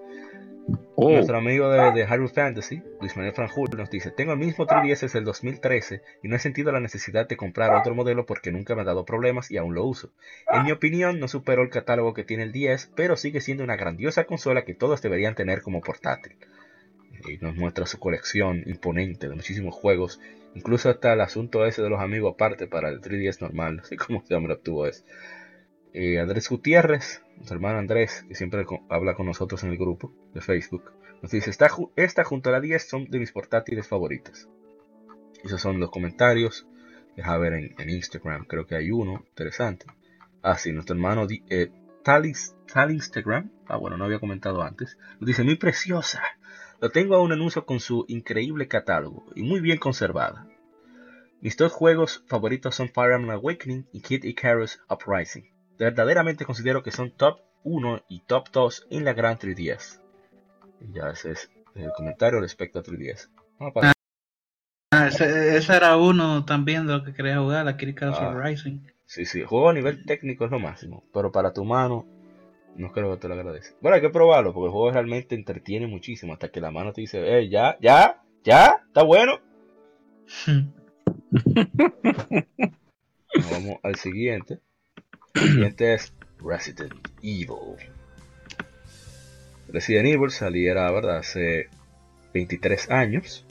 Oh. 0.95 1.11
Nuestro 1.11 1.37
amigo 1.37 1.69
de, 1.69 1.91
de 1.91 2.07
Fantasy, 2.07 2.81
Luis 2.99 3.15
Manuel 3.15 3.35
Franjul, 3.35 3.69
nos 3.77 3.91
dice: 3.91 4.09
Tengo 4.09 4.33
el 4.33 4.39
mismo 4.39 4.65
3DS 4.65 5.01
desde 5.01 5.19
el 5.19 5.25
2013 5.25 6.01
y 6.23 6.27
no 6.27 6.35
he 6.35 6.39
sentido 6.39 6.71
la 6.71 6.79
necesidad 6.79 7.27
de 7.27 7.37
comprar 7.37 7.75
otro 7.75 7.93
modelo 7.93 8.25
porque 8.25 8.51
nunca 8.51 8.73
me 8.73 8.81
ha 8.81 8.85
dado 8.85 9.05
problemas 9.05 9.51
y 9.51 9.57
aún 9.57 9.75
lo 9.75 9.85
uso. 9.85 10.09
En 10.51 10.63
mi 10.63 10.71
opinión, 10.71 11.19
no 11.19 11.27
superó 11.27 11.61
el 11.61 11.69
catálogo 11.69 12.15
que 12.15 12.23
tiene 12.23 12.41
el 12.41 12.51
10, 12.51 12.93
pero 12.95 13.15
sigue 13.15 13.39
siendo 13.39 13.63
una 13.63 13.75
grandiosa 13.75 14.23
consola 14.23 14.65
que 14.65 14.73
todos 14.73 15.03
deberían 15.03 15.35
tener 15.35 15.61
como 15.61 15.81
portátil. 15.81 16.35
Y 17.29 17.37
nos 17.37 17.55
muestra 17.55 17.85
su 17.85 17.99
colección 17.99 18.63
imponente 18.65 19.29
de 19.29 19.35
muchísimos 19.35 19.75
juegos, 19.75 20.19
incluso 20.55 20.89
hasta 20.89 21.13
el 21.13 21.21
asunto 21.21 21.63
ese 21.67 21.83
de 21.83 21.91
los 21.91 22.01
amigos 22.01 22.33
aparte 22.33 22.65
para 22.65 22.89
el 22.89 23.01
3DS 23.01 23.39
normal, 23.39 23.81
así 23.83 23.97
como 23.97 24.25
se 24.25 24.33
hombre 24.33 24.55
obtuvo 24.55 24.87
eso. 24.87 25.03
Eh, 25.99 26.19
Andrés 26.19 26.47
Gutiérrez, 26.47 27.23
nuestro 27.37 27.55
hermano 27.55 27.79
Andrés, 27.79 28.23
que 28.27 28.35
siempre 28.35 28.63
habla 28.87 29.15
con 29.15 29.25
nosotros 29.25 29.63
en 29.63 29.71
el 29.71 29.79
grupo 29.79 30.13
de 30.31 30.41
Facebook, 30.41 30.91
nos 31.23 31.31
dice, 31.31 31.49
esta, 31.49 31.71
esta 31.95 32.23
junto 32.23 32.49
a 32.49 32.51
la 32.51 32.61
10 32.61 32.87
son 32.87 33.05
de 33.05 33.17
mis 33.17 33.31
portátiles 33.31 33.87
favoritas. 33.87 34.47
Esos 35.43 35.59
son 35.59 35.79
los 35.79 35.89
comentarios. 35.89 36.67
Deja 37.15 37.35
ver 37.39 37.53
en, 37.79 37.89
Instagram, 37.89 38.45
creo 38.45 38.67
que 38.67 38.75
hay 38.75 38.91
uno 38.91 39.23
interesante. 39.27 39.87
Ah, 40.43 40.55
sí, 40.59 40.71
nuestro 40.71 40.95
hermano 40.95 41.25
eh, 41.49 41.71
Talis, 42.03 42.55
Instagram, 42.89 43.49
ah 43.65 43.77
bueno, 43.77 43.97
no 43.97 44.05
había 44.05 44.19
comentado 44.19 44.61
antes, 44.61 44.99
nos 45.19 45.25
dice, 45.25 45.43
muy 45.43 45.55
preciosa. 45.55 46.21
Lo 46.79 46.91
tengo 46.91 47.15
a 47.15 47.23
un 47.23 47.31
anuncio 47.31 47.65
con 47.65 47.79
su 47.79 48.05
increíble 48.07 48.67
catálogo 48.67 49.25
y 49.33 49.41
muy 49.41 49.61
bien 49.61 49.79
conservada. 49.79 50.47
Mis 51.41 51.57
dos 51.57 51.71
juegos 51.71 52.23
favoritos 52.27 52.75
son 52.75 52.89
Fire 52.89 53.13
Emblem 53.13 53.31
Awakening 53.31 53.87
y 53.91 54.01
Kid 54.01 54.25
Icarus 54.25 54.79
Uprising 54.91 55.56
verdaderamente 55.77 56.45
considero 56.45 56.83
que 56.83 56.91
son 56.91 57.11
top 57.11 57.39
1 57.63 58.03
y 58.09 58.21
top 58.21 58.49
2 58.51 58.87
en 58.91 59.05
la 59.05 59.13
gran 59.13 59.37
3DS. 59.37 60.01
ya 60.93 61.09
ese 61.09 61.31
es 61.31 61.51
el 61.75 61.91
comentario 61.91 62.39
respecto 62.39 62.79
a 62.79 62.83
3DS. 62.83 63.29
Ah, 64.91 65.07
ese, 65.07 65.75
era 65.75 65.97
uno 65.97 66.45
también 66.45 66.87
de 66.87 66.93
lo 66.93 67.03
que 67.03 67.13
quería 67.13 67.39
jugar, 67.39 67.65
la 67.65 67.77
Critical 67.77 68.13
ah, 68.17 68.33
Rising. 68.41 68.79
Sí, 69.05 69.25
sí, 69.25 69.43
juego 69.43 69.69
a 69.69 69.73
nivel 69.73 70.05
técnico 70.05 70.45
es 70.45 70.51
lo 70.51 70.59
máximo, 70.59 71.03
pero 71.13 71.31
para 71.31 71.53
tu 71.53 71.65
mano 71.65 72.05
no 72.75 72.91
creo 72.91 73.11
que 73.11 73.21
te 73.21 73.27
lo 73.27 73.33
agradezca. 73.33 73.75
Bueno, 73.81 73.95
hay 73.95 74.01
que 74.01 74.09
probarlo 74.09 74.53
porque 74.53 74.67
el 74.67 74.71
juego 74.71 74.91
realmente 74.91 75.35
entretiene 75.35 75.87
muchísimo 75.87 76.33
hasta 76.33 76.49
que 76.49 76.61
la 76.61 76.71
mano 76.71 76.93
te 76.93 77.01
dice, 77.01 77.37
eh, 77.37 77.49
ya, 77.49 77.77
ya, 77.81 78.23
ya, 78.43 78.83
está 78.87 79.03
bueno. 79.03 79.39
Vamos 83.51 83.77
al 83.83 83.95
siguiente. 83.95 84.59
Siguiente 85.37 85.93
es 85.93 86.13
Resident 86.39 86.93
Evil. 87.21 87.77
Resident 89.69 90.07
Evil 90.07 90.31
saliera 90.31 90.91
¿verdad? 90.91 91.17
hace 91.17 91.69
23 92.33 92.89
años. 92.91 93.45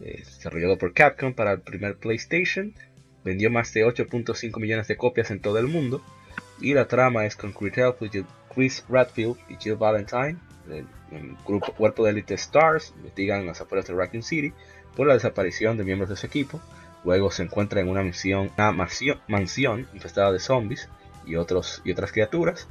Eh, 0.00 0.22
desarrollado 0.24 0.78
por 0.78 0.94
Capcom 0.94 1.34
para 1.34 1.52
el 1.52 1.60
primer 1.60 1.96
PlayStation. 1.96 2.74
Vendió 3.24 3.50
más 3.50 3.72
de 3.74 3.84
8.5 3.84 4.58
millones 4.58 4.88
de 4.88 4.96
copias 4.96 5.30
en 5.30 5.40
todo 5.40 5.58
el 5.58 5.66
mundo. 5.66 6.02
Y 6.60 6.74
la 6.74 6.88
trama 6.88 7.26
es 7.26 7.36
con 7.36 7.52
Chris 7.52 8.84
Radfield 8.88 9.36
y 9.48 9.56
Jill 9.56 9.76
Valentine, 9.76 10.36
el, 10.70 10.86
grupo 11.46 11.72
cuerpo 11.72 12.04
de 12.04 12.10
Elite 12.10 12.34
Stars, 12.34 12.92
investigan 12.96 13.46
las 13.46 13.60
afueras 13.60 13.86
de 13.86 13.94
Raccoon 13.94 14.22
City 14.22 14.52
por 14.94 15.06
la 15.06 15.14
desaparición 15.14 15.76
de 15.76 15.84
miembros 15.84 16.10
de 16.10 16.16
su 16.16 16.26
equipo. 16.26 16.60
Luego 17.04 17.30
se 17.30 17.42
encuentra 17.42 17.80
en 17.80 17.88
una 17.88 18.02
misión, 18.02 18.50
una 18.56 18.72
mansión 18.72 19.88
infestada 19.94 20.32
de 20.32 20.38
zombies 20.38 20.88
y, 21.26 21.36
otros, 21.36 21.82
y 21.84 21.92
otras 21.92 22.12
criaturas. 22.12 22.68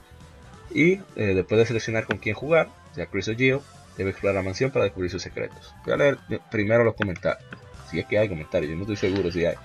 Y 0.74 0.94
eh, 1.16 1.34
después 1.36 1.60
de 1.60 1.66
seleccionar 1.66 2.06
con 2.06 2.18
quién 2.18 2.36
jugar, 2.36 2.70
ya 2.96 3.06
Chris 3.08 3.28
o 3.28 3.36
Jill 3.36 3.60
debe 3.98 4.12
explorar 4.12 4.36
la 4.36 4.44
mansión 4.44 4.72
para 4.72 4.86
descubrir 4.86 5.12
sus 5.12 5.22
secretos. 5.22 5.74
Voy 5.86 5.94
a 5.94 5.98
leer 5.98 6.18
primero 6.52 6.84
los 6.84 6.96
comentarios. 6.96 7.44
Si 7.90 8.00
es 8.00 8.06
que 8.06 8.20
hay 8.20 8.30
comentarios, 8.30 8.70
yo 8.70 8.76
no 8.76 8.84
estoy 8.84 8.96
seguro 8.96 9.32
si 9.32 9.46
hay. 9.46 9.56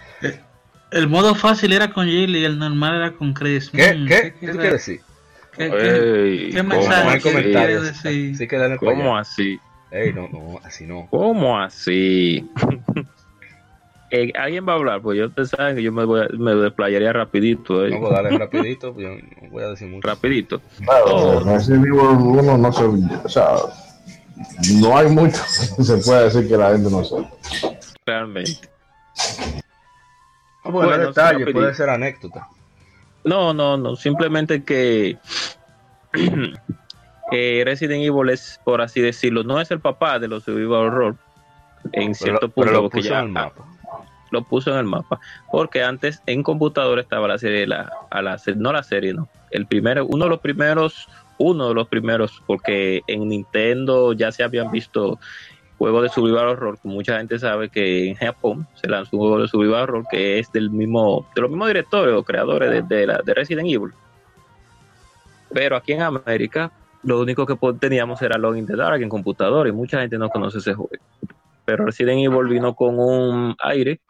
El, 0.90 1.08
modo 1.08 1.34
fácil 1.34 1.72
era 1.72 1.92
con 1.92 2.06
Jill 2.06 2.36
y 2.36 2.44
el 2.44 2.58
normal 2.58 2.96
era 2.96 3.12
con 3.12 3.34
Chris. 3.34 3.70
¿Qué? 3.70 3.94
Mm, 3.94 4.06
¿Qué? 4.06 4.34
¿Qué, 4.40 4.50
quieres 4.50 4.72
decir? 4.72 5.00
¿Qué, 5.56 5.70
qué, 5.70 6.50
¿qué 6.52 6.62
mensaje 6.62 7.20
quieres 7.20 7.82
decir? 7.82 8.36
Sí, 8.36 8.48
que 8.48 8.76
¿Cómo 8.80 9.16
así? 9.16 9.58
Ey, 9.90 10.12
no, 10.12 10.28
no, 10.28 10.58
así 10.64 10.86
no. 10.86 11.06
¿Cómo 11.10 11.60
así? 11.60 12.50
Eh, 14.16 14.32
alguien 14.38 14.64
va 14.64 14.74
a 14.74 14.76
hablar, 14.76 15.02
pues 15.02 15.18
yo 15.18 15.28
te 15.28 15.44
saben 15.44 15.74
que 15.74 15.82
yo 15.82 15.90
me, 15.90 16.04
voy 16.04 16.24
me 16.38 16.54
desplayaría 16.54 17.12
rapidito. 17.12 17.84
Eh. 17.84 17.90
No, 17.90 17.98
pues 17.98 18.12
dale 18.12 18.38
rapidito, 18.38 18.94
pues 18.94 19.06
yo 19.06 19.10
no 19.42 19.50
voy 19.50 19.64
a 19.64 19.68
decir 19.70 19.88
mucho. 19.88 20.06
Rapidito. 20.06 20.62
Claro, 20.84 21.04
oh. 21.06 21.42
uno 21.42 22.56
no 22.56 22.72
se, 22.72 22.84
o 22.84 23.28
sea, 23.28 23.56
no 24.78 24.96
hay 24.96 25.08
mucho 25.08 25.42
se 25.42 25.96
puede 25.96 26.24
decir 26.26 26.46
que 26.46 26.56
la 26.56 26.70
gente 26.70 26.88
no 26.92 27.02
sabe. 27.02 27.26
Realmente. 28.06 28.68
Ah, 30.62 30.70
bueno, 30.70 30.88
bueno 30.90 31.06
detalle, 31.08 31.52
puede 31.52 31.74
ser 31.74 31.90
anécdota. 31.90 32.46
No, 33.24 33.52
no, 33.52 33.76
no, 33.76 33.96
simplemente 33.96 34.62
que 34.62 35.18
eh, 37.32 37.62
Resident 37.64 38.04
Evil 38.04 38.30
es, 38.30 38.60
por 38.64 38.80
así 38.80 39.00
decirlo, 39.00 39.42
no 39.42 39.60
es 39.60 39.72
el 39.72 39.80
papá 39.80 40.20
de 40.20 40.28
los 40.28 40.44
survival 40.44 40.86
horror 40.86 41.16
en 41.90 42.14
cierto 42.14 42.48
punto. 42.48 42.70
Pero 42.70 42.82
lo 42.82 42.90
puso 42.90 43.08
ya, 43.08 43.18
en 43.18 43.24
el 43.24 43.32
mapa 43.32 43.73
lo 44.34 44.42
puso 44.42 44.70
en 44.70 44.78
el 44.78 44.84
mapa. 44.84 45.18
Porque 45.50 45.82
antes 45.82 46.22
en 46.26 46.42
computador 46.42 46.98
estaba 46.98 47.26
la 47.26 47.38
serie, 47.38 47.66
la, 47.66 47.90
a 48.10 48.22
no 48.56 48.72
la 48.72 48.82
serie, 48.82 49.14
no. 49.14 49.28
El 49.50 49.66
primero, 49.66 50.06
uno 50.06 50.24
de 50.24 50.30
los 50.30 50.40
primeros, 50.40 51.08
uno 51.38 51.68
de 51.68 51.74
los 51.74 51.88
primeros, 51.88 52.42
porque 52.46 53.02
en 53.06 53.28
Nintendo 53.28 54.12
ya 54.12 54.30
se 54.30 54.42
habían 54.42 54.70
visto 54.70 55.18
juego 55.78 56.02
de 56.02 56.08
survival 56.08 56.48
horror, 56.48 56.78
mucha 56.84 57.18
gente 57.18 57.38
sabe 57.38 57.68
que 57.68 58.08
en 58.08 58.14
Japón 58.14 58.66
se 58.74 58.88
lanzó 58.88 59.16
un 59.16 59.20
juego 59.20 59.40
de 59.40 59.48
survival 59.48 59.82
horror 59.82 60.04
que 60.10 60.38
es 60.38 60.50
del 60.52 60.70
mismo, 60.70 61.26
de 61.34 61.42
los 61.42 61.50
mismos 61.50 61.68
directores 61.68 62.14
o 62.14 62.22
creadores 62.22 62.88
de, 62.88 63.06
la, 63.06 63.20
de 63.24 63.34
Resident 63.34 63.66
Evil. 63.66 63.92
Pero 65.52 65.76
aquí 65.76 65.92
en 65.92 66.02
América, 66.02 66.72
lo 67.02 67.20
único 67.20 67.44
que 67.46 67.56
teníamos 67.78 68.22
era 68.22 68.38
Login 68.38 68.60
in 68.60 68.66
the 68.66 68.76
Dark 68.76 69.02
en 69.02 69.08
computador 69.08 69.68
y 69.68 69.72
mucha 69.72 70.00
gente 70.00 70.16
no 70.18 70.28
conoce 70.28 70.58
ese 70.58 70.74
juego. 70.74 70.90
Pero 71.64 71.86
Resident 71.86 72.20
Evil 72.20 72.48
vino 72.48 72.74
con 72.74 72.98
un 72.98 73.54
aire 73.60 74.00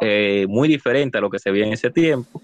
eh, 0.00 0.46
muy 0.48 0.68
diferente 0.68 1.18
a 1.18 1.20
lo 1.20 1.30
que 1.30 1.38
se 1.38 1.50
veía 1.50 1.66
en 1.66 1.72
ese 1.72 1.90
tiempo 1.90 2.42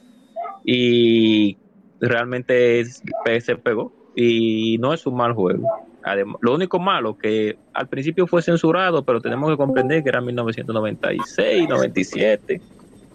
y 0.65 1.57
realmente 2.01 2.85
se 2.85 3.57
pegó 3.57 3.93
y 4.15 4.79
no 4.79 4.93
es 4.95 5.07
un 5.07 5.17
mal 5.17 5.33
juego. 5.35 5.69
Además, 6.03 6.37
lo 6.41 6.55
único 6.55 6.79
malo 6.79 7.17
que 7.17 7.57
al 7.75 7.89
principio 7.89 8.27
fue 8.27 8.43
censurado, 8.43 9.05
pero 9.05 9.21
tenemos 9.21 9.51
que 9.51 9.57
comprender 9.57 10.03
que 10.03 10.09
era 10.09 10.21
1996, 10.21 11.69
97 11.69 12.61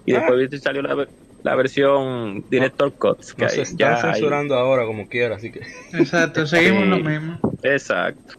y 0.05 0.11
después 0.11 0.61
salió 0.61 0.81
la, 0.83 1.07
la 1.43 1.55
versión 1.55 2.43
Director 2.49 2.93
Cuts. 2.93 3.33
Que 3.33 3.43
No 3.45 3.49
se 3.49 3.55
hay- 3.55 3.61
están 3.63 3.77
ya 3.77 3.95
hay- 3.95 4.13
censurando 4.13 4.55
ahora 4.55 4.85
como 4.85 5.07
quiera, 5.07 5.35
así 5.35 5.51
que 5.51 5.61
Exacto, 5.93 6.45
seguimos 6.45 6.83
Sí. 6.83 6.89
lo 6.89 6.97
mismo. 6.99 7.39
Exacto. 7.63 8.35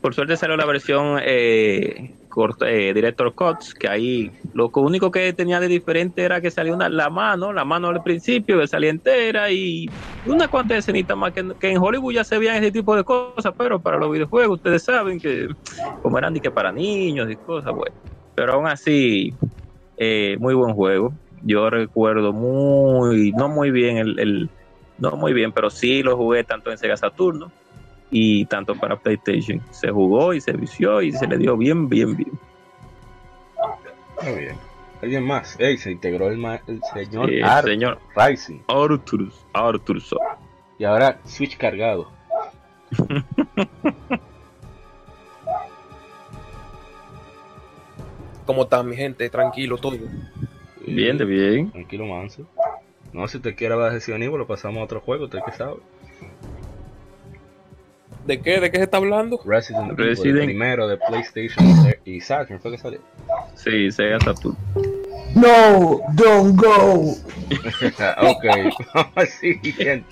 Por 0.00 0.14
suerte 0.14 0.36
salió 0.36 0.56
la 0.56 0.64
versión 0.66 1.18
eh, 1.22 2.10
eh, 2.66 2.92
Director 2.94 3.34
Cuts, 3.34 3.74
que 3.78 3.88
ahí 3.88 4.30
lo 4.54 4.70
único 4.76 5.10
que 5.10 5.32
tenía 5.32 5.60
de 5.60 5.68
diferente 5.68 6.22
era 6.22 6.40
que 6.40 6.50
salía 6.50 6.74
una, 6.74 6.88
la 6.88 7.10
mano, 7.10 7.52
la 7.52 7.64
mano 7.64 7.88
al 7.88 8.02
principio, 8.02 8.58
que 8.60 8.66
salía 8.68 8.90
entera 8.90 9.50
y 9.50 9.88
una 10.24 10.48
cuantas 10.48 10.78
escenitas 10.78 11.16
más 11.16 11.32
que, 11.32 11.40
en 11.40 11.78
Hollywood 11.78 12.14
ya 12.14 12.24
se 12.24 12.38
veían 12.38 12.56
ese 12.56 12.72
tipo 12.72 12.94
de 12.96 13.04
cosas, 13.04 13.52
pero 13.56 13.80
para 13.80 13.98
los 13.98 14.10
videojuegos 14.10 14.56
ustedes 14.56 14.82
saben 14.84 15.18
que 15.20 15.48
como 16.02 16.18
eran 16.18 16.34
que 16.34 16.50
para 16.50 16.72
niños 16.72 17.30
y 17.30 17.36
cosas, 17.36 17.72
bueno. 17.74 17.94
Pero 18.34 18.54
aún 18.54 18.66
así, 18.66 19.32
eh, 19.96 20.36
muy 20.38 20.54
buen 20.54 20.74
juego. 20.74 21.12
Yo 21.42 21.68
recuerdo 21.70 22.32
muy, 22.32 23.32
no 23.32 23.48
muy 23.48 23.70
bien 23.70 23.98
el, 23.98 24.18
el- 24.18 24.50
no 24.98 25.12
muy 25.12 25.32
bien, 25.32 25.52
pero 25.52 25.70
sí 25.70 26.02
lo 26.02 26.16
jugué 26.16 26.44
tanto 26.44 26.70
en 26.70 26.78
Sega 26.78 26.96
Saturno 26.96 27.52
y 28.14 28.44
tanto 28.44 28.74
para 28.76 28.96
PlayStation. 28.96 29.60
Se 29.70 29.90
jugó 29.90 30.34
y 30.34 30.40
se 30.40 30.52
vició 30.52 31.00
y 31.02 31.10
se 31.12 31.26
le 31.26 31.38
dio 31.38 31.56
bien, 31.56 31.88
bien, 31.88 32.14
bien. 32.16 32.30
muy 34.22 34.34
bien. 34.40 34.56
Alguien 35.02 35.24
más. 35.24 35.58
Ey, 35.58 35.78
se 35.78 35.90
integró 35.90 36.28
el, 36.28 36.36
ma- 36.38 36.60
el 36.68 36.80
señor 36.94 37.28
Sí, 37.30 37.40
señor 37.64 37.98
Rising. 38.14 38.60
Arturus, 38.68 39.44
Arturus. 39.52 40.14
Y 40.78 40.84
ahora 40.84 41.18
Switch 41.24 41.56
cargado. 41.56 42.08
¿Cómo 48.46 48.62
está 48.64 48.82
mi 48.82 48.96
gente? 48.96 49.28
Tranquilo 49.30 49.78
todo. 49.78 49.96
Bien, 50.86 51.16
de 51.16 51.24
bien. 51.24 51.70
Tranquilo, 51.70 52.06
manso. 52.06 52.46
No, 53.12 53.28
si 53.28 53.36
usted 53.36 53.54
quiere 53.54 53.76
ver 53.76 53.92
Resident 53.92 54.24
Evil, 54.24 54.38
lo 54.38 54.46
pasamos 54.46 54.80
a 54.80 54.84
otro 54.84 55.00
juego, 55.00 55.24
usted 55.24 55.38
que 55.44 55.52
sabe. 55.52 55.76
¿De 58.26 58.40
qué? 58.40 58.60
¿De 58.60 58.70
qué 58.70 58.78
se 58.78 58.84
está 58.84 58.98
hablando? 58.98 59.40
Resident, 59.44 59.98
Evil, 59.98 60.36
el 60.38 60.44
primero 60.46 60.86
de 60.86 60.96
PlayStation 60.96 61.66
y 62.04 62.20
Saturn, 62.20 62.60
fue 62.60 62.70
que 62.72 62.78
salió. 62.78 63.00
Sí, 63.54 63.90
Sega 63.90 64.20
Saturno. 64.20 64.56
No, 65.34 66.00
don't 66.12 66.56
go. 66.60 67.10
ok, 68.20 68.44
vamos 68.94 69.12
al 69.16 69.26
siguiente. 69.26 70.04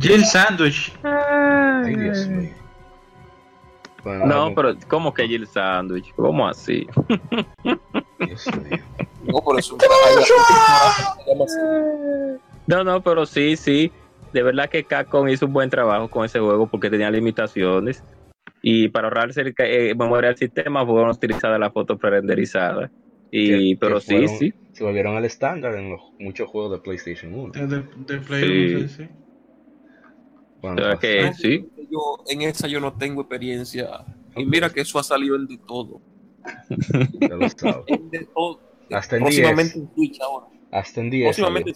Jill 0.00 0.24
Sandwich. 0.24 0.92
Ay, 1.02 1.94
Dios 1.94 2.26
mío. 2.28 2.50
Bueno, 4.02 4.26
No, 4.26 4.42
algo- 4.44 4.54
pero 4.54 4.76
¿cómo 4.88 5.12
que 5.14 5.28
Jill 5.28 5.46
Sandwich? 5.46 6.12
¿Cómo 6.16 6.48
así? 6.48 6.86
Dios 8.18 8.46
mío. 8.56 8.78
No, 9.24 9.40
por 9.40 9.58
eso. 9.58 9.76
Se 9.78 9.86
llama 11.30 11.44
así. 11.44 11.58
No, 12.66 12.82
no, 12.84 13.02
pero 13.02 13.26
sí, 13.26 13.56
sí. 13.56 13.92
De 14.32 14.42
verdad 14.42 14.68
que 14.70 14.84
Capcom 14.84 15.28
hizo 15.28 15.46
un 15.46 15.52
buen 15.52 15.70
trabajo 15.70 16.08
con 16.08 16.24
ese 16.24 16.38
juego 16.38 16.66
porque 16.68 16.88
tenía 16.90 17.10
limitaciones. 17.10 18.02
Y 18.62 18.88
para 18.88 19.08
ahorrarse 19.08 19.40
el 19.40 19.54
eh, 19.58 19.94
memoria 19.94 20.28
del 20.28 20.36
sistema 20.38 20.84
fueron 20.84 21.10
utilizadas 21.10 21.58
las 21.58 21.72
fotos 21.72 21.98
pre-renderizadas. 21.98 22.90
Y, 23.30 23.74
Que- 23.74 23.78
pero 23.80 23.94
que 23.96 24.00
sí, 24.02 24.14
fueron- 24.14 24.38
sí. 24.38 24.54
Se 24.72 24.84
volvieron 24.84 25.16
al 25.16 25.24
estándar 25.24 25.74
en 25.76 25.90
los 25.90 26.00
muchos 26.18 26.48
juegos 26.48 26.72
de 26.72 26.78
PlayStation 26.78 27.34
1. 27.34 27.52
De, 27.52 27.66
de- 27.66 27.82
de 28.06 28.18
Play 28.18 28.42
Sí. 28.68 28.74
uno, 28.76 28.88
sí, 28.88 28.94
sí. 28.96 29.08
Cuando 30.60 30.82
O 30.82 30.84
sea 30.84 30.94
pasó- 30.96 31.00
que 31.00 31.32
sí. 31.34 31.68
Yo, 31.90 31.98
en 32.28 32.42
esa 32.42 32.68
yo 32.68 32.80
no 32.80 32.92
tengo 32.92 33.22
experiencia. 33.22 33.88
Y 34.36 34.44
mira 34.44 34.70
que 34.70 34.82
eso 34.82 34.98
ha 34.98 35.02
salido 35.02 35.36
en 35.36 35.46
de 35.46 35.58
todo. 35.66 36.00
ya 37.20 37.28
lo 37.34 37.48
sabes. 37.48 37.76
En 37.88 38.10
de 38.10 38.26
todo. 38.34 38.60
Hasta 38.92 39.16
en 39.16 39.22
Próximamente 39.22 39.74
10. 39.74 39.76
en 39.76 39.94
Twitch 39.94 40.20
ahora. 40.20 40.46
Hasta 40.70 41.00
en 41.00 41.10
10. 41.10 41.24
Próximamente. 41.28 41.72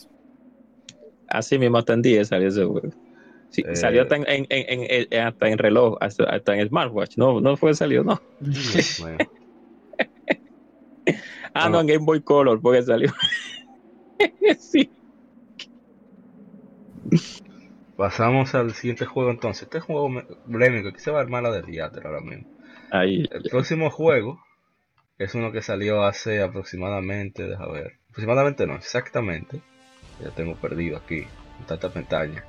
Así 1.34 1.58
mismo 1.58 1.78
hasta 1.78 1.92
en 1.94 2.02
10 2.02 2.28
salió 2.28 2.48
ese 2.48 2.64
juego. 2.64 2.88
Sí, 3.50 3.62
Eh. 3.66 3.76
Salió 3.76 4.02
hasta 4.02 4.16
en, 4.16 4.24
en- 4.28 5.20
hasta 5.20 5.48
en 5.48 5.58
reloj, 5.58 5.96
hasta, 6.00 6.24
hasta 6.24 6.56
en 6.56 6.68
smartwatch. 6.68 7.16
No, 7.18 7.40
no 7.40 7.56
fue 7.56 7.74
salió, 7.74 8.02
no. 8.04 8.20
Ah, 11.54 11.68
Bueno. 11.68 11.70
no, 11.70 11.80
en 11.82 11.86
Game 11.86 12.04
Boy 12.04 12.22
Color, 12.22 12.60
porque 12.60 12.82
salió. 12.82 13.12
sí. 14.58 14.90
Pasamos 17.96 18.54
al 18.54 18.72
siguiente 18.74 19.06
juego 19.06 19.30
entonces. 19.30 19.64
Este 19.64 19.80
juego 19.80 20.22
polémico, 20.50 20.88
aquí 20.88 20.98
se 21.00 21.10
va 21.10 21.18
a 21.18 21.22
armar 21.22 21.42
la 21.44 21.52
de 21.52 21.62
Theater 21.62 22.06
ahora 22.06 22.20
mismo. 22.20 22.44
Ahí. 22.90 23.24
El 23.30 23.42
próximo 23.50 23.90
juego 23.90 24.40
es 25.18 25.34
uno 25.34 25.52
que 25.52 25.62
salió 25.62 26.04
hace 26.04 26.42
aproximadamente, 26.42 27.46
deja 27.48 27.66
ver, 27.68 27.94
aproximadamente 28.10 28.66
no, 28.66 28.74
exactamente, 28.76 29.62
ya 30.22 30.30
tengo 30.30 30.54
perdido 30.56 30.96
aquí, 30.96 31.26
en 31.60 31.66
tanta 31.66 31.90
pestaña. 31.90 32.44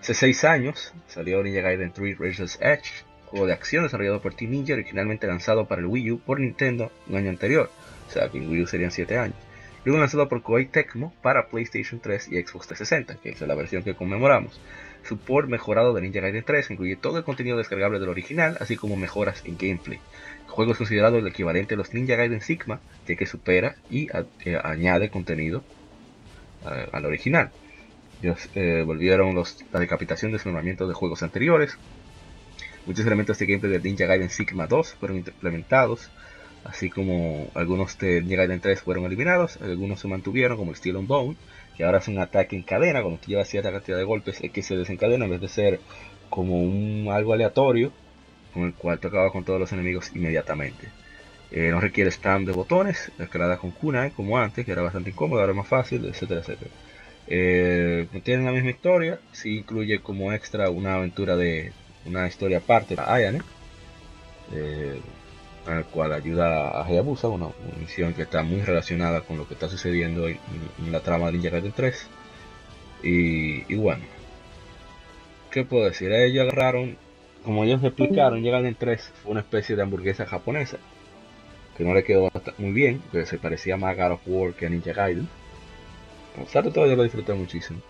Hace 0.00 0.14
6 0.14 0.44
años 0.44 0.92
salió 1.08 1.42
Ninja 1.42 1.60
Gaiden 1.62 1.92
3 1.92 2.18
Razor's 2.18 2.58
Edge, 2.60 2.90
juego 3.26 3.46
de 3.46 3.52
acción 3.54 3.84
desarrollado 3.84 4.20
por 4.20 4.34
Team 4.34 4.50
Ninja, 4.50 4.74
originalmente 4.74 5.26
lanzado 5.26 5.66
para 5.66 5.80
el 5.80 5.86
Wii 5.86 6.10
U 6.12 6.18
por 6.20 6.40
Nintendo 6.40 6.92
un 7.08 7.16
año 7.16 7.30
anterior, 7.30 7.70
o 8.08 8.12
sea 8.12 8.28
que 8.28 8.38
en 8.38 8.50
Wii 8.50 8.62
U 8.62 8.66
serían 8.66 8.90
7 8.90 9.16
años. 9.18 9.36
Luego 9.84 9.98
lanzado 10.00 10.28
por 10.30 10.42
Koei 10.42 10.64
Tecmo 10.66 11.12
para 11.20 11.48
PlayStation 11.48 12.00
3 12.00 12.28
y 12.32 12.42
Xbox 12.42 12.68
360, 12.68 13.16
que 13.22 13.30
es 13.30 13.40
la 13.42 13.54
versión 13.54 13.82
que 13.82 13.94
conmemoramos. 13.94 14.58
Su 15.06 15.18
port 15.18 15.46
mejorado 15.48 15.92
de 15.92 16.00
Ninja 16.00 16.20
Gaiden 16.20 16.42
3 16.44 16.70
incluye 16.70 16.96
todo 16.96 17.18
el 17.18 17.24
contenido 17.24 17.58
descargable 17.58 17.98
del 18.00 18.08
original, 18.08 18.56
así 18.60 18.76
como 18.76 18.96
mejoras 18.96 19.42
en 19.44 19.58
gameplay. 19.58 19.98
El 20.46 20.50
juego 20.50 20.72
es 20.72 20.78
considerado 20.78 21.18
el 21.18 21.26
equivalente 21.26 21.74
a 21.74 21.76
los 21.76 21.92
Ninja 21.92 22.16
Gaiden 22.16 22.40
Sigma, 22.40 22.80
ya 23.06 23.14
que 23.16 23.26
supera 23.26 23.76
y 23.90 24.08
a- 24.16 24.24
que 24.38 24.56
añade 24.56 25.10
contenido 25.10 25.58
eh, 25.58 25.73
al 26.64 27.04
original. 27.04 27.50
Ellos, 28.22 28.48
eh, 28.54 28.82
volvieron 28.86 29.34
los, 29.34 29.64
la 29.72 29.80
decapitación 29.80 30.30
de 30.30 30.38
desmembramiento 30.38 30.88
de 30.88 30.94
juegos 30.94 31.22
anteriores. 31.22 31.76
Muchos 32.86 33.06
elementos 33.06 33.38
de 33.38 33.46
gameplay 33.46 33.72
de 33.72 33.80
Ninja 33.80 34.06
Gaiden 34.06 34.30
Sigma 34.30 34.66
2 34.66 34.94
fueron 34.94 35.18
implementados, 35.18 36.10
así 36.64 36.90
como 36.90 37.50
algunos 37.54 37.98
de 37.98 38.20
Ninja 38.20 38.36
Gaiden 38.36 38.60
3 38.60 38.80
fueron 38.80 39.04
eliminados, 39.04 39.58
algunos 39.62 40.00
se 40.00 40.08
mantuvieron, 40.08 40.56
como 40.56 40.70
el 40.70 40.76
Steel 40.76 40.96
and 40.96 41.08
Bone, 41.08 41.36
que 41.76 41.84
ahora 41.84 41.98
es 41.98 42.08
un 42.08 42.18
ataque 42.18 42.56
en 42.56 42.62
cadena, 42.62 43.02
cuando 43.02 43.20
tú 43.20 43.28
llevas 43.28 43.48
cierta 43.48 43.72
cantidad 43.72 43.96
de 43.96 44.04
golpes 44.04 44.40
es 44.42 44.50
que 44.50 44.62
se 44.62 44.76
desencadena 44.76 45.24
en 45.24 45.30
vez 45.32 45.40
de 45.40 45.48
ser 45.48 45.80
como 46.30 46.62
un 46.62 47.08
algo 47.10 47.32
aleatorio, 47.32 47.92
con 48.52 48.64
el 48.64 48.74
cual 48.74 48.98
tú 48.98 49.08
acabas 49.08 49.32
con 49.32 49.44
todos 49.44 49.58
los 49.58 49.72
enemigos 49.72 50.10
inmediatamente. 50.14 50.88
Eh, 51.50 51.70
no 51.70 51.80
requiere 51.80 52.10
spam 52.10 52.44
de 52.44 52.52
botones, 52.52 53.12
escalada 53.18 53.58
con 53.58 53.70
kunai 53.70 54.10
como 54.10 54.38
antes, 54.38 54.64
que 54.64 54.72
era 54.72 54.82
bastante 54.82 55.10
incómodo, 55.10 55.40
ahora 55.40 55.52
es 55.52 55.56
más 55.56 55.68
fácil, 55.68 56.04
etcétera, 56.06 56.40
etcétera. 56.40 56.70
Eh, 57.26 58.06
no 58.12 58.20
tiene 58.20 58.44
la 58.44 58.52
misma 58.52 58.70
historia, 58.70 59.18
sí 59.32 59.58
incluye 59.58 60.00
como 60.00 60.32
extra 60.32 60.68
una 60.70 60.96
aventura 60.96 61.36
de 61.36 61.72
una 62.06 62.26
historia 62.26 62.58
aparte 62.58 62.96
Ayane, 62.98 63.40
eh, 64.52 65.00
en 65.66 65.76
el 65.78 65.84
cual 65.84 66.12
ayuda 66.12 66.68
a 66.70 66.84
Hayabusa, 66.84 67.28
una, 67.28 67.46
una 67.46 67.78
misión 67.80 68.12
que 68.14 68.22
está 68.22 68.42
muy 68.42 68.60
relacionada 68.60 69.22
con 69.22 69.38
lo 69.38 69.48
que 69.48 69.54
está 69.54 69.68
sucediendo 69.68 70.28
en, 70.28 70.38
en 70.84 70.92
la 70.92 71.00
trama 71.00 71.26
de 71.26 71.32
Ninja 71.34 71.50
Gaiden 71.50 71.72
3. 71.72 72.06
Y, 73.02 73.72
y 73.72 73.76
bueno, 73.76 74.02
¿qué 75.50 75.64
puedo 75.64 75.84
decir? 75.84 76.12
Ellos 76.12 76.42
agarraron, 76.42 76.96
como 77.44 77.64
ellos 77.64 77.82
explicaron, 77.82 78.42
Ninja 78.42 78.58
Gaiden 78.58 78.76
3 78.78 79.12
fue 79.22 79.32
una 79.32 79.40
especie 79.40 79.76
de 79.76 79.82
hamburguesa 79.82 80.26
japonesa 80.26 80.78
que 81.76 81.84
no 81.84 81.94
le 81.94 82.04
quedó 82.04 82.30
muy 82.58 82.72
bien, 82.72 83.02
que 83.10 83.26
se 83.26 83.38
parecía 83.38 83.76
más 83.76 83.98
a 83.98 84.08
God 84.08 84.14
of 84.14 84.20
War 84.26 84.54
que 84.54 84.66
a 84.66 84.68
Ninja 84.70 84.92
Gaiden. 84.92 85.28
A 86.38 86.44
pesar 86.44 86.64
de 86.64 86.70
todo, 86.70 86.86
yo 86.86 86.96
lo 86.96 87.02
disfruté 87.02 87.32
muchísimo. 87.34 87.80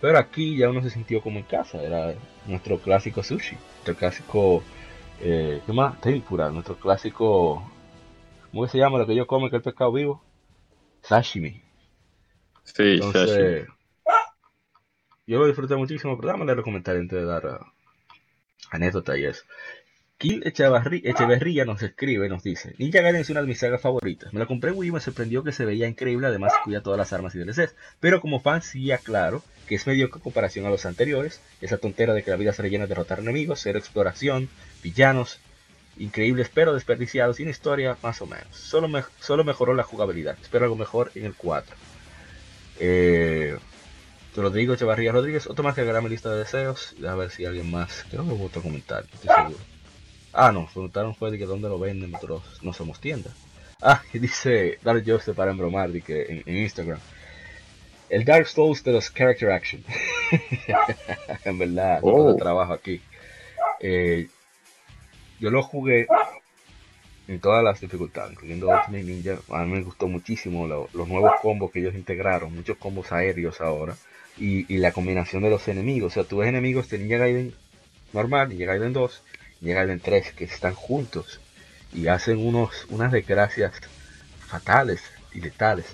Pero 0.00 0.18
aquí 0.18 0.56
ya 0.56 0.68
uno 0.68 0.82
se 0.82 0.90
sintió 0.90 1.22
como 1.22 1.38
en 1.38 1.44
casa, 1.44 1.82
era 1.82 2.14
nuestro 2.46 2.78
clásico 2.78 3.22
sushi, 3.22 3.56
nuestro 3.56 3.94
clásico, 3.94 4.62
eh, 5.20 5.62
¿qué 5.64 5.72
más? 5.72 6.00
Tempura, 6.00 6.50
nuestro 6.50 6.76
clásico, 6.76 7.70
¿cómo 8.50 8.66
se 8.68 8.78
llama 8.78 8.98
lo 8.98 9.06
que 9.06 9.14
yo 9.14 9.26
como 9.26 9.48
que 9.48 9.56
el 9.56 9.62
pescado 9.62 9.92
vivo? 9.92 10.22
Sashimi. 11.02 11.62
Sí, 12.64 12.94
Entonces, 12.94 13.66
yo 15.26 15.38
lo 15.38 15.46
disfruté 15.46 15.76
muchísimo, 15.76 16.18
pero 16.18 16.36
leer 16.44 16.56
los 16.56 16.64
comentarios 16.64 17.02
antes 17.02 17.18
de 17.18 17.24
dar 17.24 17.46
ah, 17.46 17.72
anécdota 18.70 19.16
y 19.16 19.24
eso. 19.24 19.44
Kill 20.18 20.42
Echeverría 20.46 21.64
nos 21.64 21.82
escribe, 21.82 22.28
nos 22.28 22.42
dice, 22.42 22.74
Ninja 22.78 23.02
Gaiden 23.02 23.20
es 23.20 23.30
una 23.30 23.40
de 23.40 23.46
mis 23.46 23.58
sagas 23.58 23.80
favoritas. 23.80 24.32
Me 24.32 24.40
la 24.40 24.46
compré 24.46 24.70
Wii 24.70 24.88
y 24.88 24.92
me 24.92 25.00
sorprendió 25.00 25.42
que 25.42 25.52
se 25.52 25.64
veía 25.64 25.88
increíble, 25.88 26.28
además 26.28 26.52
cuida 26.64 26.82
todas 26.82 26.98
las 26.98 27.12
armas 27.12 27.34
y 27.34 27.38
DLCs. 27.38 27.74
Pero 28.00 28.20
como 28.20 28.40
fan 28.40 28.62
sí 28.62 28.90
aclaro 28.92 29.42
que 29.66 29.74
es 29.74 29.86
mediocre 29.86 30.18
en 30.18 30.22
comparación 30.22 30.66
a 30.66 30.70
los 30.70 30.86
anteriores. 30.86 31.40
Esa 31.60 31.78
tontera 31.78 32.14
de 32.14 32.22
que 32.22 32.30
la 32.30 32.36
vida 32.36 32.52
se 32.52 32.62
rellena 32.62 32.84
de 32.84 32.88
derrotar 32.88 33.18
enemigos, 33.18 33.60
cero 33.62 33.78
exploración, 33.78 34.48
villanos, 34.82 35.40
increíbles 35.96 36.50
pero 36.52 36.74
desperdiciados 36.74 37.40
y 37.40 37.42
una 37.42 37.50
historia 37.50 37.96
más 38.02 38.20
o 38.22 38.26
menos. 38.26 38.56
Solo, 38.56 38.88
solo 39.20 39.44
mejoró 39.44 39.74
la 39.74 39.82
jugabilidad. 39.82 40.36
Espero 40.40 40.64
algo 40.64 40.76
mejor 40.76 41.10
en 41.14 41.24
el 41.24 41.34
4. 41.34 41.76
Eh, 42.80 43.58
Rodrigo 44.36 44.74
Echevarría 44.74 45.12
Rodríguez, 45.12 45.46
otro 45.46 45.62
más 45.62 45.74
que 45.74 45.82
agregar 45.82 46.00
a 46.00 46.02
mi 46.02 46.10
lista 46.10 46.30
de 46.30 46.38
deseos. 46.38 46.94
A 47.06 47.14
ver 47.14 47.30
si 47.30 47.44
alguien 47.44 47.70
más. 47.70 48.04
Creo 48.10 48.24
que 48.24 48.32
hubo 48.32 48.46
otro 48.46 48.62
comentario, 48.62 49.08
estoy 49.12 49.34
seguro. 49.34 49.73
Ah, 50.34 50.50
no, 50.52 50.66
preguntaron 50.66 51.14
fue 51.14 51.30
de 51.30 51.38
que 51.38 51.46
dónde 51.46 51.68
lo 51.68 51.78
venden, 51.78 52.10
nosotros 52.10 52.42
no 52.62 52.72
somos 52.72 53.00
tienda. 53.00 53.30
Ah, 53.80 54.02
y 54.12 54.18
dice 54.18 54.78
Dark 54.82 55.02
Joseph 55.06 55.36
para 55.36 55.50
embromar 55.52 55.90
de 55.90 56.00
que 56.00 56.22
en, 56.22 56.42
en 56.46 56.56
Instagram. 56.58 56.98
El 58.10 58.24
Dark 58.24 58.46
Souls 58.48 58.82
de 58.84 58.92
los 58.92 59.12
Character 59.12 59.50
Action. 59.50 59.82
en 61.44 61.58
verdad, 61.58 62.00
Oh. 62.02 62.10
todo 62.16 62.36
trabajo 62.36 62.72
aquí. 62.72 63.00
Eh, 63.80 64.28
yo 65.40 65.50
lo 65.50 65.62
jugué 65.62 66.06
en 67.28 67.40
todas 67.40 67.64
las 67.64 67.80
dificultades, 67.80 68.32
incluyendo 68.32 68.68
Ultimate 68.68 69.02
Ninja. 69.04 69.38
A 69.50 69.64
mí 69.64 69.72
me 69.72 69.82
gustó 69.82 70.06
muchísimo 70.08 70.66
lo- 70.66 70.88
los 70.92 71.08
nuevos 71.08 71.32
combos 71.40 71.70
que 71.70 71.80
ellos 71.80 71.94
integraron, 71.94 72.54
muchos 72.54 72.76
combos 72.76 73.12
aéreos 73.12 73.60
ahora. 73.60 73.96
Y, 74.38 74.72
y 74.72 74.78
la 74.78 74.92
combinación 74.92 75.42
de 75.42 75.50
los 75.50 75.66
enemigos. 75.68 76.12
O 76.12 76.14
sea, 76.14 76.24
tú 76.24 76.38
ves 76.38 76.48
enemigos 76.48 76.88
de 76.90 76.98
Ninja 76.98 77.18
Gaiden 77.18 77.54
normal, 78.12 78.48
Ninja 78.48 78.66
Gaiden 78.66 78.92
2, 78.92 79.22
Ninja 79.64 79.80
Gaiden 79.80 80.00
3, 80.00 80.32
que 80.32 80.44
están 80.44 80.74
juntos 80.74 81.40
y 81.92 82.08
hacen 82.08 82.38
unos, 82.38 82.86
unas 82.90 83.10
desgracias 83.12 83.72
fatales 84.46 85.00
y 85.32 85.40
letales. 85.40 85.86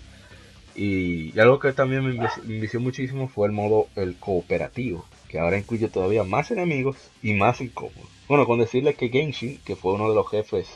Y, 0.75 1.39
algo 1.39 1.59
que 1.59 1.73
también 1.73 2.05
me 2.05 2.11
envició- 2.11 2.81
muchísimo 2.81 3.29
fue 3.29 3.47
el 3.47 3.53
modo 3.53 3.89
el 3.97 4.17
cooperativo, 4.17 5.07
que 5.29 5.39
ahora 5.39 5.59
incluye 5.59 5.89
todavía 5.89 6.25
más 6.25 6.51
enemigos 6.51 6.97
y 7.23 7.35
más 7.35 7.61
incómodos. 7.61 8.09
Bueno, 8.29 8.47
con 8.47 8.59
decirles 8.59 8.97
que 8.97 9.09
Genshin, 9.09 9.59
que 9.65 9.77
fue 9.77 9.93
uno 9.95 10.09
de 10.09 10.15
los 10.15 10.29
jefes 10.29 10.69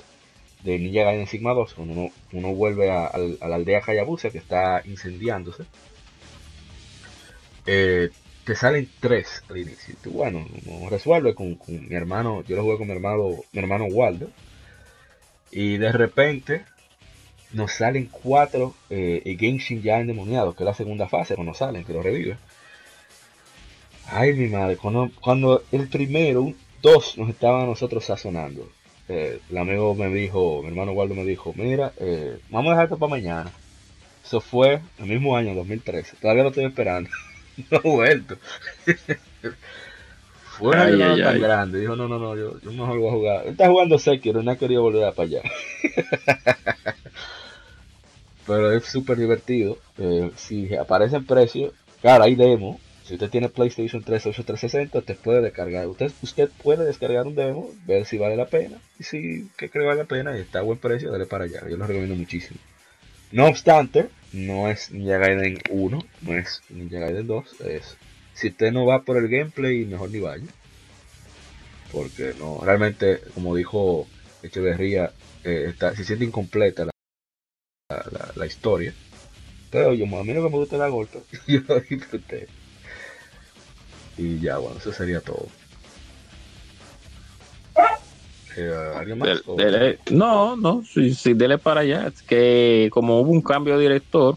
de 0.63 0.79
Ninja 0.79 1.03
Gaiden 1.05 1.27
Sigma 1.27 1.53
2, 1.53 1.75
cuando 1.75 1.95
uno, 1.95 2.11
uno 2.33 2.55
vuelve 2.55 2.91
a, 2.91 3.07
a 3.07 3.49
la 3.49 3.57
aldea 3.57 3.83
Hayabusa 3.87 4.31
que 4.31 4.39
está 4.39 4.83
incendiándose, 4.85 5.65
eh, 7.67 8.11
te 8.45 8.55
salen 8.55 8.89
tres 9.01 9.43
al 9.49 9.59
inicio. 9.59 9.95
Bueno, 10.07 10.47
uno 10.67 10.91
resuelve 10.91 11.35
con, 11.35 11.59
mi 11.67 11.95
hermano, 11.95 12.43
yo 12.45 12.57
lo 12.57 12.63
jugué 12.63 12.79
con 12.79 12.87
mi 12.87 12.93
hermano, 12.93 13.31
mi 13.53 13.59
hermano 13.59 13.87
Waldo, 13.87 14.29
y 15.51 15.79
de 15.79 15.93
repente 15.93 16.65
nos 17.53 17.73
salen 17.73 18.07
cuatro 18.11 18.75
eh, 18.91 19.37
Genshin 19.39 19.83
ya 19.83 20.01
endemoniados, 20.01 20.55
que 20.55 20.63
es 20.63 20.67
la 20.67 20.75
segunda 20.75 21.09
fase, 21.09 21.35
cuando 21.35 21.55
salen, 21.55 21.85
que 21.85 21.93
lo 21.93 22.03
revive. 22.03 22.37
Ay, 24.07 24.35
mi 24.35 24.49
madre, 24.49 24.77
cuando, 24.77 25.11
cuando 25.21 25.63
el 25.73 25.89
primero, 25.89 26.53
dos 26.83 27.17
nos 27.17 27.31
estaban 27.31 27.67
nosotros 27.67 28.05
sazonando. 28.05 28.69
eh, 29.09 29.41
el 29.51 29.59
amigo 29.59 29.95
me 29.95 30.09
dijo, 30.09 30.63
mi 30.63 30.69
hermano 30.69 30.93
Waldo 30.93 31.15
me 31.15 31.25
dijo, 31.25 31.55
mira, 31.57 31.93
eh, 31.99 32.39
vamos 32.51 32.69
a 32.69 32.71
dejar 32.73 32.85
esto 32.85 32.99
para 32.99 33.11
mañana. 33.11 33.53
Eso 34.25 34.41
fue 34.41 34.81
el 34.99 35.07
mismo 35.07 35.37
año, 35.37 35.55
2013. 35.55 36.17
Todavía 36.21 36.43
lo 36.43 36.49
estoy 36.51 36.65
esperando. 36.65 37.11
no 37.71 37.79
he 37.79 37.89
vuelto. 37.89 38.37
fue 40.59 40.69
una 40.71 40.85
Ay, 40.85 40.99
tan 41.23 41.35
ay. 41.35 41.41
grande. 41.41 41.81
Dijo, 41.81 41.97
no, 41.97 42.09
no, 42.09 42.19
no, 42.19 42.37
yo, 42.37 42.61
yo 42.61 42.73
mejor 42.73 42.99
voy 42.99 43.09
a 43.09 43.13
jugar. 43.13 43.47
Está 43.47 43.69
jugando 43.69 43.99
Sekiro, 43.99 44.43
no 44.43 44.51
ha 44.51 44.57
querido 44.57 44.83
volver 44.83 45.05
a 45.05 45.13
para 45.13 45.29
allá. 45.29 45.43
Pero 48.47 48.73
es 48.73 48.85
súper 48.85 49.19
divertido. 49.19 49.79
Eh, 49.99 50.31
si 50.37 50.75
aparece 50.77 51.17
el 51.17 51.25
precio, 51.25 51.73
claro, 52.03 52.25
hay 52.25 52.35
demo. 52.35 52.81
Si 53.05 53.15
usted 53.15 53.29
tiene 53.31 53.49
PlayStation 53.51 54.03
3 54.03 54.27
o 54.27 54.31
360, 54.31 54.99
usted 54.99 55.17
puede 55.17 55.43
descargar. 55.43 55.87
Usted, 55.89 56.11
usted 56.23 56.49
puede 56.63 56.85
descargar 56.85 57.27
un 57.27 57.35
demo, 57.35 57.71
ver 57.87 58.07
si 58.07 58.17
vale 58.19 58.37
la 58.37 58.47
pena. 58.47 58.79
Y 58.99 59.05
si 59.05 59.51
que 59.59 59.69
cree 59.71 59.83
que 59.83 59.89
vale 59.89 60.01
la 60.03 60.09
pena 60.09 60.37
y 60.37 60.41
está 60.41 60.61
a 60.61 60.63
buen 60.63 60.79
precio, 60.79 61.11
dale 61.11 61.27
para 61.27 61.45
allá. 61.45 61.61
Yo 61.69 61.77
lo 61.77 61.87
recomiendo 61.87 62.15
muchísimo. 62.17 62.59
No 63.35 63.47
obstante, 63.49 64.11
no 64.33 64.69
es 64.71 64.93
Ninja 64.93 65.19
Gaiden 65.19 65.59
1, 65.69 65.99
no 66.23 66.39
es 66.39 66.63
Ninja 66.71 67.01
Gaiden 67.01 67.27
2. 67.27 67.61
Es, 67.63 67.97
si 68.33 68.47
usted 68.51 68.71
no 68.71 68.87
va 68.87 69.03
por 69.03 69.17
el 69.17 69.27
gameplay, 69.27 69.85
mejor 69.85 70.11
ni 70.11 70.21
vaya. 70.21 70.45
Porque 71.91 72.33
no, 72.39 72.61
realmente, 72.63 73.21
como 73.35 73.57
dijo 73.57 74.07
Echeverría, 74.45 75.11
eh, 75.43 75.67
está, 75.69 75.97
se 75.97 76.05
siente 76.05 76.25
incompleta 76.25 76.85
la, 76.85 76.93
la- 78.37 78.47
historia. 78.47 78.95
Pero 79.73 79.95
yo, 79.95 80.05
a 80.05 80.23
mí 80.23 80.33
que 80.33 80.39
me 80.41 80.49
gusta 80.49 80.77
la 80.77 80.87
golpe. 80.87 81.19
Yo 81.49 81.59
lo 81.67 81.81
disfruté. 81.81 82.47
Y 84.17 84.39
ya, 84.39 84.59
bueno, 84.59 84.79
eso 84.79 84.93
sería 84.93 85.19
todo. 85.19 85.49
Eh, 88.57 88.93
¿Alguien 88.97 89.19
más? 89.19 89.29
Del- 89.29 89.43
¿O- 89.47 89.57
dele- 89.57 89.99
no, 90.11 90.57
no, 90.57 90.83
sí, 90.85 91.15
sí, 91.15 91.35
dele 91.35 91.59
para 91.59 91.81
allá. 91.81 92.07
Es 92.07 92.23
que 92.23 92.89
como 92.93 93.21
hubo 93.21 93.31
un 93.31 93.43
cambio 93.43 93.77
de 93.77 93.83
director, 93.83 94.37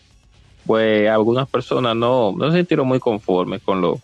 pues 0.66 1.10
algunas 1.10 1.48
personas 1.48 1.96
no, 1.96 2.34
no 2.34 2.52
se 2.52 2.58
sintieron 2.58 2.88
muy 2.88 3.00
conformes 3.00 3.62
con 3.62 3.82
lo, 3.82 4.00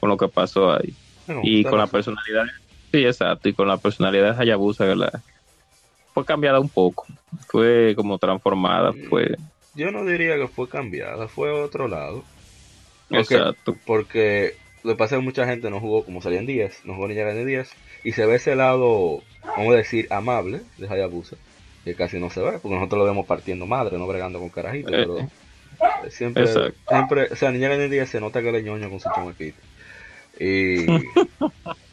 con 0.00 0.08
lo 0.08 0.16
que 0.16 0.28
pasó 0.28 0.72
ahí. 0.72 0.94
Y 1.42 1.62
con 1.62 1.78
la 1.78 1.84
razón. 1.84 1.92
personalidad, 1.92 2.46
sí, 2.90 3.04
exacto, 3.04 3.48
y 3.48 3.52
con 3.52 3.68
la 3.68 3.76
personalidad 3.76 4.34
de 4.34 4.42
Hayabusa, 4.42 4.84
la, 4.96 5.22
fue 6.12 6.24
cambiada 6.24 6.58
un 6.58 6.68
poco, 6.68 7.06
fue 7.46 7.94
como 7.94 8.18
transformada, 8.18 8.92
fue, 9.08 9.36
Yo 9.74 9.92
no 9.92 10.04
diría 10.04 10.36
que 10.36 10.48
fue 10.48 10.68
cambiada, 10.68 11.28
fue 11.28 11.52
otro 11.52 11.86
lado. 11.86 12.24
Exacto. 13.10 13.76
Porque 13.86 14.56
lo 14.82 14.92
que 14.92 14.96
pasa 14.98 15.14
es 15.14 15.20
que 15.20 15.24
mucha 15.24 15.46
gente 15.46 15.70
no 15.70 15.78
jugó 15.80 16.04
como 16.04 16.20
salían 16.22 16.46
10, 16.46 16.84
no 16.84 16.94
jugó 16.94 17.06
ni 17.08 17.14
Gaiden 17.14 17.46
10. 17.46 17.70
Y 18.04 18.12
se 18.12 18.26
ve 18.26 18.36
ese 18.36 18.54
lado, 18.56 19.22
vamos 19.56 19.74
a 19.74 19.78
decir, 19.78 20.06
amable 20.10 20.60
de 20.78 20.88
Hayabusa. 20.88 21.36
Que 21.84 21.94
casi 21.94 22.18
no 22.18 22.30
se 22.30 22.40
ve, 22.40 22.58
porque 22.60 22.74
nosotros 22.76 22.98
lo 23.00 23.04
vemos 23.06 23.26
partiendo 23.26 23.66
madre, 23.66 23.98
no 23.98 24.06
bregando 24.06 24.38
con 24.38 24.48
carajitos. 24.50 24.90
Pero 24.92 25.18
eh, 25.18 25.28
siempre, 26.10 26.44
exacto. 26.44 26.78
siempre, 26.88 27.28
o 27.32 27.36
sea, 27.36 27.50
Ninja 27.50 27.68
Gaiden 27.68 27.90
10 27.90 28.08
se 28.08 28.20
nota 28.20 28.42
que 28.42 28.52
le 28.52 28.62
ñoño 28.62 28.88
con 28.90 29.00
su 29.00 29.08
chamaquito. 29.14 29.58
Y, 30.38 30.86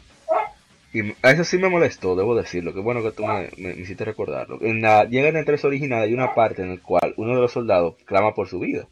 y 0.93 1.13
a 1.21 1.31
eso 1.31 1.43
sí 1.43 1.57
me 1.57 1.69
molestó, 1.69 2.15
debo 2.15 2.35
decirlo. 2.35 2.73
Qué 2.73 2.79
bueno 2.79 3.03
que 3.03 3.11
tú 3.11 3.25
me, 3.25 3.49
me- 3.57 3.75
me 3.75 3.81
hiciste 3.81 4.05
recordarlo. 4.05 4.59
En 4.61 4.81
la 4.81 5.05
Llega 5.05 5.29
en 5.29 5.37
el 5.37 5.45
3 5.45 5.63
original 5.65 6.03
hay 6.03 6.13
una 6.13 6.33
parte 6.33 6.61
en 6.63 6.69
la 6.75 6.81
cual 6.81 7.13
uno 7.17 7.35
de 7.35 7.41
los 7.41 7.51
soldados 7.51 7.95
clama 8.05 8.33
por 8.33 8.47
su 8.47 8.59
vida. 8.59 8.87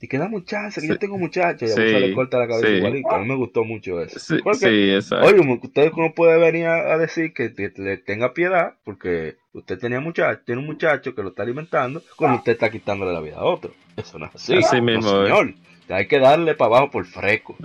Y 0.00 0.06
que 0.06 0.16
da 0.18 0.28
muchacha, 0.28 0.80
que 0.80 0.86
yo 0.86 0.98
tengo 0.98 1.18
muchacha. 1.18 1.66
Y 1.66 1.70
a 1.70 1.74
Sí, 1.74 1.80
Abusa 1.80 1.98
le 1.98 2.12
corta 2.14 2.38
la 2.38 2.46
cabeza 2.46 2.68
sí. 2.68 2.74
igualito. 2.74 3.10
A 3.10 3.18
mí 3.18 3.26
me 3.26 3.34
gustó 3.34 3.64
mucho 3.64 4.00
eso. 4.00 4.18
Sí, 4.20 4.36
Porque, 4.44 4.94
exacto. 4.94 5.26
Oye, 5.26 5.38
como 5.38 5.54
usted 5.54 5.92
no 5.96 6.14
puede 6.14 6.38
venir 6.38 6.66
a, 6.66 6.94
a 6.94 6.98
decir 6.98 7.32
que 7.34 7.48
te- 7.48 7.72
le 7.76 7.96
tenga 7.96 8.32
piedad 8.32 8.74
porque 8.84 9.36
usted 9.52 9.76
tenía 9.78 9.98
muchacho, 10.00 10.40
tiene 10.46 10.60
un 10.60 10.66
muchacho 10.68 11.14
que 11.16 11.22
lo 11.22 11.30
está 11.30 11.42
alimentando 11.42 12.00
cuando 12.16 12.38
usted 12.38 12.52
está 12.52 12.70
quitándole 12.70 13.12
la 13.12 13.20
vida 13.20 13.38
a 13.38 13.44
otro. 13.44 13.72
Eso 13.96 14.20
no 14.20 14.26
es 14.26 14.34
así. 14.36 14.56
Así 14.56 14.76
No, 14.76 14.82
mismo 14.82 15.10
señor. 15.24 15.54
Hay 15.88 16.06
que 16.06 16.20
darle 16.20 16.54
para 16.54 16.76
abajo 16.76 16.90
por 16.92 17.04
fresco. 17.06 17.56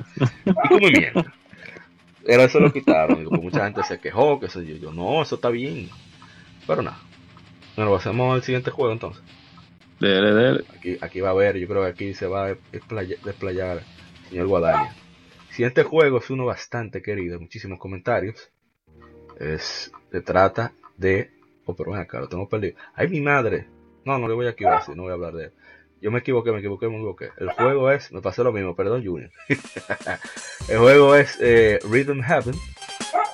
Y 0.46 0.54
come 0.70 0.90
mierda. 0.92 1.32
Pero 2.26 2.44
eso 2.44 2.60
lo 2.60 2.72
quitaron. 2.74 3.18
digo, 3.20 3.30
porque 3.30 3.44
mucha 3.46 3.66
gente 3.66 3.84
se 3.84 4.00
quejó, 4.00 4.40
que 4.40 4.46
eso 4.48 4.62
yo, 4.62 4.76
yo, 4.78 4.92
no, 4.94 5.22
eso 5.22 5.36
está 5.36 5.50
bien. 5.50 5.90
Pero 6.66 6.82
nada. 6.82 6.98
Bueno, 7.76 7.92
pasemos 7.92 8.34
al 8.34 8.42
siguiente 8.44 8.72
juego 8.72 8.92
entonces. 8.94 9.22
Dele, 10.00 10.34
dele. 10.34 10.64
Aquí, 10.76 10.98
aquí 11.02 11.22
va 11.22 11.30
a 11.30 11.32
haber, 11.32 11.58
yo 11.58 11.68
creo 11.68 11.84
que 11.84 11.90
aquí 11.90 12.14
se 12.14 12.28
va 12.28 12.48
a 12.48 12.56
desplaya- 12.72 13.18
desplayar 13.24 13.82
señor 14.30 14.48
Guadaña. 14.48 14.96
Siguiente 15.52 15.84
juego 15.84 16.18
es 16.18 16.30
uno 16.30 16.46
bastante 16.46 17.02
querido, 17.02 17.40
muchísimos 17.40 17.80
comentarios. 17.80 18.50
Es, 19.40 19.92
se 20.12 20.22
trata 20.22 20.74
de. 20.98 21.32
Oh, 21.66 21.76
pero 21.76 21.92
ven 21.92 22.02
acá, 22.02 22.20
lo 22.20 22.28
tengo 22.28 22.50
perdido. 22.50 22.76
¡Ay, 22.96 23.08
mi 23.08 23.22
madre! 23.22 23.68
No, 24.04 24.18
no 24.20 24.28
le 24.28 24.34
voy 24.34 24.48
a 24.48 24.50
equivocar, 24.50 24.90
no 24.96 25.04
voy 25.04 25.12
a 25.12 25.14
hablar 25.14 25.34
de 25.34 25.46
él. 25.46 25.52
Yo 26.02 26.12
me 26.12 26.20
equivoqué, 26.20 26.52
me 26.52 26.60
equivoqué, 26.60 26.90
me 26.90 26.96
equivoqué. 26.96 27.30
El 27.38 27.50
juego 27.52 27.90
es. 27.92 28.12
Me 28.12 28.22
pasó 28.22 28.44
lo 28.44 28.52
mismo, 28.52 28.76
perdón, 28.76 29.06
Junior. 29.06 29.32
el 30.68 30.78
juego 30.78 31.16
es 31.16 31.38
eh, 31.40 31.80
Rhythm 31.90 32.22
Heaven, 32.22 32.56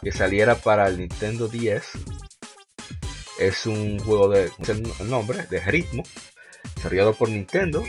que 0.04 0.12
saliera 0.12 0.54
para 0.56 0.88
el 0.88 1.00
Nintendo 1.00 1.48
10. 1.48 1.91
Es 3.39 3.65
un 3.65 3.98
juego 4.00 4.30
de. 4.30 4.50
¿cómo 4.50 4.63
es 4.63 4.69
el 4.69 4.84
el 5.00 5.10
nombre? 5.10 5.39
De 5.50 5.60
ritmo 5.62 6.04
desarrollado 6.76 7.13
por 7.13 7.30
Nintendo. 7.30 7.84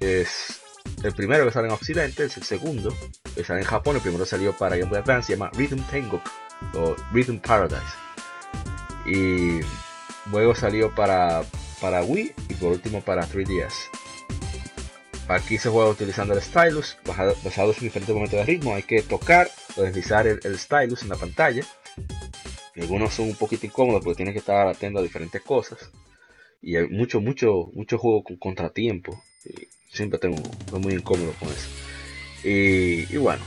Es 0.00 0.60
el 1.02 1.12
primero 1.14 1.44
que 1.44 1.52
sale 1.52 1.68
en 1.68 1.74
Occidente, 1.74 2.24
es 2.24 2.36
el 2.36 2.44
segundo 2.44 2.94
que 3.34 3.44
sale 3.44 3.60
en 3.60 3.66
Japón. 3.66 3.96
El 3.96 4.02
primero 4.02 4.26
salió 4.26 4.52
para 4.56 4.76
Game 4.76 4.90
Boy 4.90 4.98
Advance, 4.98 5.28
se 5.28 5.32
llama 5.34 5.50
Rhythm 5.54 5.82
Tengoku 5.90 6.20
o 6.74 6.96
Rhythm 7.12 7.38
Paradise. 7.38 7.82
Y 9.06 9.60
luego 10.30 10.54
salió 10.54 10.94
para, 10.94 11.42
para 11.80 12.02
Wii 12.02 12.34
y 12.48 12.54
por 12.54 12.72
último 12.72 13.00
para 13.00 13.26
3DS. 13.26 13.72
Aquí 15.28 15.56
se 15.56 15.70
juega 15.70 15.88
utilizando 15.88 16.34
el 16.34 16.42
stylus, 16.42 16.96
basado, 17.06 17.34
basado 17.42 17.72
en 17.72 17.80
diferentes 17.80 18.14
momentos 18.14 18.38
de 18.38 18.44
ritmo. 18.44 18.74
Hay 18.74 18.82
que 18.82 19.02
tocar 19.02 19.50
o 19.76 19.82
deslizar 19.82 20.26
el, 20.26 20.40
el 20.44 20.58
stylus 20.58 21.02
en 21.02 21.08
la 21.08 21.16
pantalla. 21.16 21.64
Algunos 22.80 23.14
son 23.14 23.28
un 23.28 23.36
poquito 23.36 23.66
incómodos 23.66 24.02
porque 24.02 24.16
tienes 24.16 24.32
que 24.32 24.40
estar 24.40 24.66
atento 24.66 24.98
a 24.98 25.02
diferentes 25.02 25.40
cosas. 25.42 25.78
Y 26.62 26.76
hay 26.76 26.88
mucho, 26.88 27.20
mucho, 27.20 27.70
mucho 27.74 27.98
juego 27.98 28.22
con 28.22 28.36
contratiempo. 28.36 29.22
Y 29.44 29.68
siempre 29.90 30.18
tengo, 30.18 30.36
estoy 30.36 30.80
muy 30.80 30.94
incómodo 30.94 31.32
con 31.38 31.48
eso. 31.48 31.68
Y, 32.44 33.16
bueno, 33.16 33.42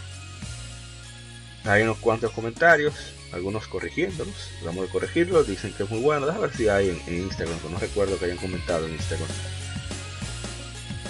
hay 1.63 1.83
unos 1.83 1.97
cuantos 1.97 2.31
comentarios, 2.31 2.93
algunos 3.31 3.67
corrigiéndolos. 3.67 4.51
Vamos 4.63 4.89
a 4.89 4.91
corregirlos, 4.91 5.47
dicen 5.47 5.73
que 5.73 5.83
es 5.83 5.89
muy 5.89 6.01
bueno. 6.01 6.25
Déjame 6.25 6.47
ver 6.47 6.55
si 6.55 6.67
hay 6.67 6.89
en, 7.07 7.15
Instagram, 7.15 7.57
no 7.71 7.79
recuerdo 7.79 8.19
que 8.19 8.25
hayan 8.25 8.37
comentado 8.37 8.85
en 8.85 8.93
Instagram. 8.93 9.29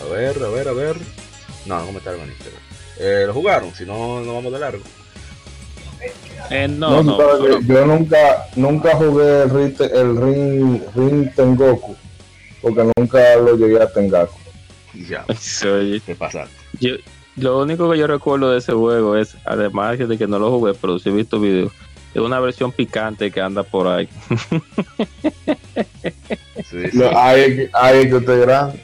A 0.01 0.13
ver, 0.13 0.43
a 0.43 0.49
ver, 0.49 0.67
a 0.67 0.73
ver. 0.73 0.97
No, 1.65 1.79
no 1.79 1.85
comentaron 1.87 2.21
en 2.21 2.29
Instagram. 2.29 2.61
Eh, 2.99 3.23
lo 3.27 3.33
jugaron, 3.33 3.73
si 3.73 3.85
no, 3.85 4.21
no 4.21 4.35
vamos 4.35 4.53
de 4.53 4.59
largo. 4.59 4.83
Eh, 6.49 6.67
no, 6.67 7.03
no. 7.03 7.17
que 7.17 7.65
yo 7.65 7.85
nunca, 7.85 8.17
nunca 8.55 8.95
jugué 8.95 9.43
el, 9.43 9.49
ring, 9.49 9.75
el 9.93 10.17
ring, 10.17 10.81
ring 10.95 11.29
Tengoku, 11.35 11.95
porque 12.61 12.89
nunca 12.97 13.35
lo 13.37 13.55
llegué 13.57 13.81
a 13.81 13.91
Tengaku. 13.91 14.37
Ya, 15.09 15.25
Soy- 15.39 16.01
¿qué 16.05 16.15
pasa? 16.15 16.47
yo- 16.79 16.95
lo 17.37 17.59
único 17.59 17.91
que 17.91 17.97
yo 17.97 18.07
recuerdo 18.07 18.51
de 18.51 18.59
ese 18.59 18.71
juego 18.71 19.17
es, 19.17 19.35
además 19.45 19.97
de 19.97 20.17
que 20.17 20.27
no 20.27 20.39
lo 20.39 20.51
jugué, 20.51 20.73
pero 20.73 20.99
sí 20.99 21.09
he 21.09 21.11
visto 21.11 21.39
videos, 21.39 21.71
es 22.13 22.21
una 22.21 22.39
versión 22.39 22.71
picante 22.71 23.29
que 23.31 23.41
anda 23.41 23.63
por 23.63 23.87
ahí. 23.87 24.07
Sí, 26.69 26.77
Ahí, 27.15 27.69
ahí 27.73 28.07
que 28.07 28.15
usted 28.15 28.41
grande. 28.41 28.79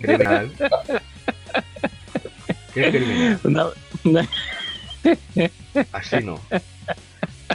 criminal. 0.00 0.50
¿Qué 2.74 2.90
criminal? 2.90 3.40
Una- 3.44 3.66
una- 4.04 4.28
Así 5.92 6.22
no. 6.22 6.40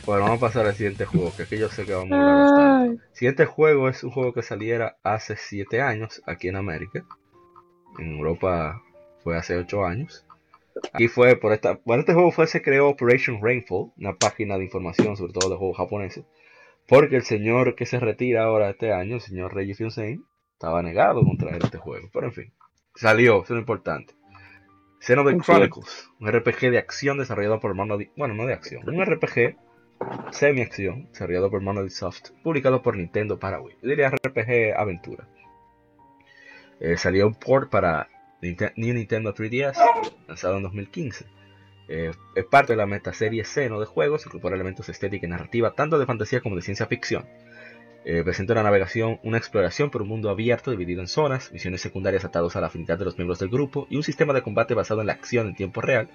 Bueno, 0.06 0.24
vamos 0.24 0.38
a 0.38 0.48
pasar 0.48 0.66
al 0.66 0.76
siguiente 0.76 1.06
juego, 1.06 1.32
que 1.36 1.44
aquí 1.44 1.58
yo 1.58 1.70
sé 1.70 1.86
que 1.86 1.94
vamos 1.94 2.12
a 2.12 2.16
hablar 2.16 2.36
bastante. 2.38 3.04
Siguiente 3.14 3.46
juego 3.46 3.90
es 3.90 4.04
un 4.04 4.12
juego 4.12 4.34
que 4.34 4.42
saliera 4.42 4.98
hace 5.04 5.36
7 5.36 5.82
años 5.82 6.22
aquí 6.26 6.48
en 6.48 6.56
América. 6.56 7.06
En 7.98 8.18
Europa 8.18 8.82
fue 9.24 9.38
hace 9.38 9.58
8 9.58 9.86
años. 9.86 10.26
Aquí 10.94 11.08
fue 11.08 11.36
por 11.36 11.54
esta. 11.54 11.80
Bueno, 11.86 12.02
este 12.02 12.14
juego 12.14 12.32
fue 12.32 12.48
se 12.48 12.62
creó 12.62 12.88
Operation 12.90 13.40
Rainfall, 13.42 13.92
una 13.98 14.14
página 14.14 14.58
de 14.58 14.66
información 14.66 15.18
sobre 15.18 15.34
todo 15.34 15.50
de 15.50 15.58
juegos 15.58 15.78
japoneses. 15.78 16.26
Porque 16.88 17.18
el 17.18 17.24
señor 17.24 17.76
que 17.76 17.86
se 17.86 18.00
retira 18.00 18.44
ahora 18.44 18.70
este 18.70 18.94
año, 18.94 19.16
el 19.16 19.22
señor 19.22 19.54
Reggie 19.54 19.76
Fils-Aime, 19.76 20.24
estaba 20.54 20.82
negado 20.82 21.24
con 21.24 21.38
traer 21.38 21.64
este 21.64 21.78
juego. 21.78 22.10
Pero 22.12 22.28
en 22.28 22.34
fin, 22.34 22.54
salió, 22.96 23.44
eso 23.44 23.44
es 23.44 23.50
lo 23.52 23.60
importante. 23.60 24.16
Xenoblade. 25.00 25.40
Chronicles, 25.42 26.10
un 26.20 26.32
RPG 26.32 26.72
de 26.72 26.78
acción 26.78 27.18
desarrollado 27.18 27.60
por 27.60 27.74
Monolith. 27.74 28.12
Bueno, 28.16 28.34
no 28.36 28.46
de 28.46 28.54
acción, 28.54 28.88
un 28.88 29.04
RPG 29.04 29.58
semi-acción 30.32 31.08
desarrollado 31.12 31.50
por 31.50 31.62
Monolith 31.62 31.92
Soft, 31.92 32.32
publicado 32.44 32.82
por 32.82 32.96
Nintendo 32.96 33.40
para 33.40 33.62
Wii. 33.62 33.78
Yo 33.82 33.90
diría 33.90 34.10
RPG 34.10 34.76
aventura. 34.78 35.28
Eh, 36.80 36.98
salió 36.98 37.28
un 37.28 37.36
port 37.36 37.70
para 37.70 38.08
New 38.42 38.94
Nintendo 38.94 39.34
3DS, 39.34 39.78
lanzado 40.28 40.58
en 40.58 40.64
2015. 40.64 41.26
Eh, 41.92 42.12
es 42.36 42.46
parte 42.46 42.74
de 42.74 42.78
la 42.78 42.86
metaserie 42.86 43.44
Xeno 43.44 43.80
de 43.80 43.86
juegos, 43.86 44.26
incorpora 44.26 44.56
elementos 44.56 44.88
estética 44.90 45.26
y 45.26 45.30
narrativa 45.30 45.74
tanto 45.74 45.98
de 45.98 46.06
fantasía 46.06 46.40
como 46.40 46.56
de 46.56 46.62
ciencia 46.62 46.86
ficción. 46.86 47.26
Eh, 48.12 48.24
presenta 48.24 48.54
una 48.54 48.64
navegación, 48.64 49.20
una 49.22 49.38
exploración 49.38 49.92
por 49.92 50.02
un 50.02 50.08
mundo 50.08 50.32
abierto 50.32 50.72
dividido 50.72 51.02
en 51.02 51.08
zonas, 51.08 51.52
misiones 51.52 51.82
secundarias 51.82 52.26
atados 52.26 52.56
a 52.56 52.60
la 52.60 52.66
afinidad 52.66 52.98
de 52.98 53.06
los 53.06 53.20
miembros 53.20 53.38
del 53.38 53.50
grupo 53.50 53.86
y 53.88 53.98
un 53.98 54.04
sistema 54.04 54.34
de 54.34 54.42
combate 54.42 54.74
basado 54.74 55.02
en 55.02 55.08
la 55.08 55.14
acción 55.14 55.46
en 55.46 55.54
tiempo 55.54 55.80
real. 55.80 56.10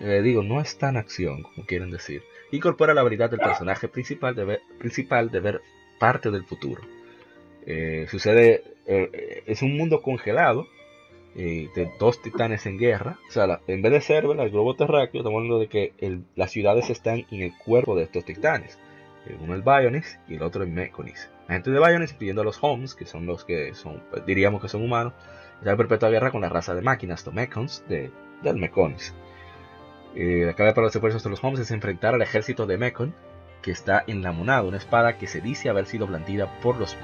Eh, 0.00 0.22
digo, 0.22 0.42
no 0.42 0.62
es 0.62 0.78
tan 0.78 0.96
acción 0.96 1.42
como 1.42 1.66
quieren 1.66 1.90
decir. 1.90 2.22
Incorpora 2.52 2.94
la 2.94 3.02
habilidad 3.02 3.28
del 3.28 3.40
personaje 3.40 3.86
principal 3.86 4.34
de 4.34 4.44
ver, 4.46 4.62
principal 4.78 5.30
de 5.30 5.40
ver 5.40 5.60
parte 5.98 6.30
del 6.30 6.44
futuro. 6.44 6.80
Eh, 7.66 8.06
sucede, 8.08 8.64
eh, 8.86 9.42
es 9.46 9.60
un 9.60 9.76
mundo 9.76 10.00
congelado 10.00 10.68
de 11.34 11.90
dos 11.98 12.22
titanes 12.22 12.64
en 12.64 12.78
guerra. 12.78 13.18
O 13.28 13.30
sea, 13.30 13.60
en 13.66 13.82
vez 13.82 13.92
de 13.92 14.00
ser 14.00 14.26
¿verdad? 14.26 14.46
el 14.46 14.52
globo 14.52 14.74
terráqueo, 14.74 15.20
estamos 15.20 15.36
hablando 15.36 15.58
de 15.58 15.68
que 15.68 15.92
las 16.34 16.50
ciudades 16.50 16.88
están 16.88 17.26
en 17.30 17.42
el 17.42 17.52
cuerpo 17.58 17.94
de 17.94 18.04
estos 18.04 18.24
titanes. 18.24 18.78
Eh, 19.30 19.36
Uno 19.40 19.54
es 19.54 19.64
Bionis 19.64 20.18
y 20.28 20.34
el 20.36 20.42
otro 20.42 20.64
es 20.64 20.68
Meconis. 20.70 21.30
La 21.48 21.54
gente 21.54 21.70
de 21.70 21.78
Bionis, 21.78 22.12
incluyendo 22.12 22.42
a 22.42 22.44
los 22.44 22.58
Homes, 22.62 22.94
que 22.94 23.06
son 23.06 23.26
los 23.26 23.44
que 23.44 23.74
son, 23.74 24.02
pues, 24.10 24.24
diríamos 24.26 24.60
que 24.62 24.68
son 24.68 24.82
humanos, 24.82 25.12
está 25.58 25.70
en 25.72 25.76
perpetua 25.76 26.10
guerra 26.10 26.30
con 26.30 26.40
la 26.40 26.48
raza 26.48 26.74
de 26.74 26.82
máquinas, 26.82 27.24
los 27.26 27.34
Mechons, 27.34 27.84
de, 27.88 28.10
del 28.42 28.56
Meconis. 28.56 29.14
Eh, 30.14 30.44
la 30.46 30.54
clave 30.54 30.72
para 30.72 30.86
los 30.86 30.94
esfuerzos 30.94 31.22
de 31.22 31.30
los 31.30 31.42
Homes 31.44 31.60
es 31.60 31.70
enfrentar 31.70 32.14
al 32.14 32.22
ejército 32.22 32.66
de 32.66 32.78
Mekon, 32.78 33.14
que 33.62 33.70
está 33.70 34.02
en 34.06 34.22
la 34.22 34.32
monada, 34.32 34.62
una 34.62 34.78
espada 34.78 35.18
que 35.18 35.26
se 35.26 35.40
dice 35.40 35.68
haber 35.68 35.86
sido 35.86 36.06
blandida 36.06 36.60
por 36.60 36.76
los 36.78 36.96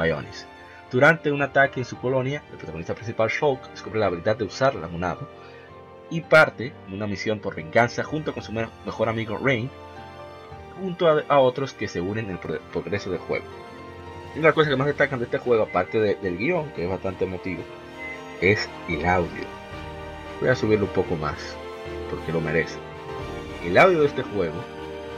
Bionis. 0.00 0.46
Durante 0.90 1.30
un 1.32 1.42
ataque 1.42 1.80
en 1.80 1.86
su 1.86 1.96
colonia, 1.98 2.42
el 2.50 2.56
protagonista 2.58 2.94
principal 2.94 3.28
Shulk 3.28 3.70
descubre 3.70 4.00
la 4.00 4.06
habilidad 4.06 4.36
de 4.36 4.44
usar 4.44 4.74
la 4.74 4.88
monada 4.88 5.20
y 6.10 6.20
parte 6.22 6.72
en 6.88 6.94
una 6.94 7.06
misión 7.06 7.38
por 7.38 7.54
venganza 7.54 8.02
junto 8.02 8.34
con 8.34 8.42
su 8.42 8.52
me- 8.52 8.68
mejor 8.84 9.08
amigo 9.08 9.38
Rain, 9.38 9.70
junto 10.78 11.08
a, 11.28 11.38
otros 11.40 11.72
que 11.72 11.88
se 11.88 12.00
unen 12.00 12.26
en 12.26 12.30
el 12.32 12.38
pro- 12.38 12.60
progreso 12.72 13.10
del 13.10 13.18
juego. 13.20 13.44
Una 14.36 14.52
cosa 14.52 14.70
que 14.70 14.76
más 14.76 14.86
destacan 14.86 15.18
de 15.18 15.24
este 15.24 15.38
juego, 15.38 15.64
aparte 15.64 15.98
de- 16.00 16.14
del 16.16 16.38
guion, 16.38 16.70
que 16.72 16.84
es 16.84 16.88
bastante 16.90 17.24
emotivo, 17.24 17.62
es 18.40 18.68
el 18.88 19.04
audio. 19.06 19.44
Voy 20.40 20.48
a 20.50 20.54
subirlo 20.54 20.86
un 20.86 20.92
poco 20.92 21.16
más, 21.16 21.56
porque 22.10 22.32
lo 22.32 22.40
merece. 22.40 22.78
El 23.64 23.76
audio 23.76 24.00
de 24.00 24.06
este 24.06 24.22
juego, 24.22 24.54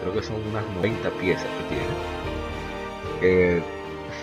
creo 0.00 0.12
que 0.14 0.22
son 0.22 0.36
unas 0.48 0.64
90 0.76 1.10
piezas 1.10 1.44
que 1.46 1.74
tiene, 1.74 1.84
eh, 3.22 3.62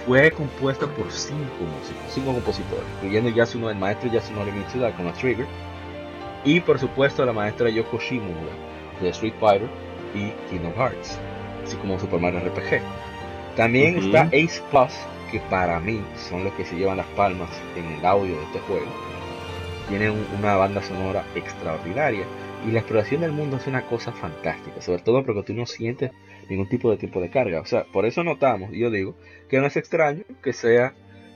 fue 0.05 0.31
compuesta 0.31 0.87
por 0.87 1.11
cinco 1.11 1.63
músicos, 1.63 2.03
cinco 2.09 2.33
compositores, 2.33 2.83
incluyendo 2.95 3.29
Yasuno, 3.29 3.69
el 3.69 3.77
maestro 3.77 4.11
Yasunori 4.11 4.51
Mitsuda 4.51 4.91
con 4.93 5.05
la 5.05 5.13
Trigger, 5.13 5.45
y 6.43 6.59
por 6.61 6.79
supuesto 6.79 7.25
la 7.25 7.33
maestra 7.33 7.69
Yoko 7.69 7.97
Shimomura 7.99 8.53
de 9.01 9.09
Street 9.09 9.33
Fighter 9.39 9.69
y 10.15 10.31
Kingdom 10.49 10.73
Hearts, 10.75 11.17
así 11.65 11.75
como 11.77 11.99
Super 11.99 12.19
Mario 12.19 12.39
RPG. 12.39 12.81
También 13.55 13.97
Ujú. 13.97 14.05
está 14.05 14.23
Ace 14.27 14.61
Plus, 14.71 14.93
que 15.31 15.39
para 15.49 15.79
mí 15.79 16.01
son 16.15 16.43
los 16.43 16.53
que 16.53 16.65
se 16.65 16.75
llevan 16.75 16.97
las 16.97 17.05
palmas 17.07 17.49
en 17.75 17.85
el 17.85 18.05
audio 18.05 18.35
de 18.37 18.43
este 18.43 18.59
juego. 18.59 18.85
Tienen 19.87 20.11
un- 20.11 20.27
una 20.39 20.55
banda 20.55 20.81
sonora 20.83 21.23
extraordinaria 21.35 22.25
y 22.67 22.71
la 22.71 22.79
exploración 22.79 23.21
del 23.21 23.31
mundo 23.31 23.57
es 23.57 23.67
una 23.67 23.83
cosa 23.85 24.11
fantástica, 24.11 24.81
sobre 24.81 25.01
todo 25.01 25.23
porque 25.25 25.43
tú 25.43 25.53
no 25.53 25.65
sientes 25.65 26.11
ningún 26.49 26.67
tipo 26.69 26.91
de 26.91 26.97
tiempo 26.97 27.21
de 27.21 27.29
carga. 27.29 27.59
O 27.61 27.65
sea, 27.65 27.83
por 27.85 28.05
eso 28.05 28.23
notamos, 28.23 28.71
y 28.73 28.79
yo 28.79 28.89
digo, 28.91 29.15
que 29.49 29.59
no 29.59 29.65
es 29.65 29.77
extraño 29.77 30.23
que 30.43 30.53
sea 30.53 30.93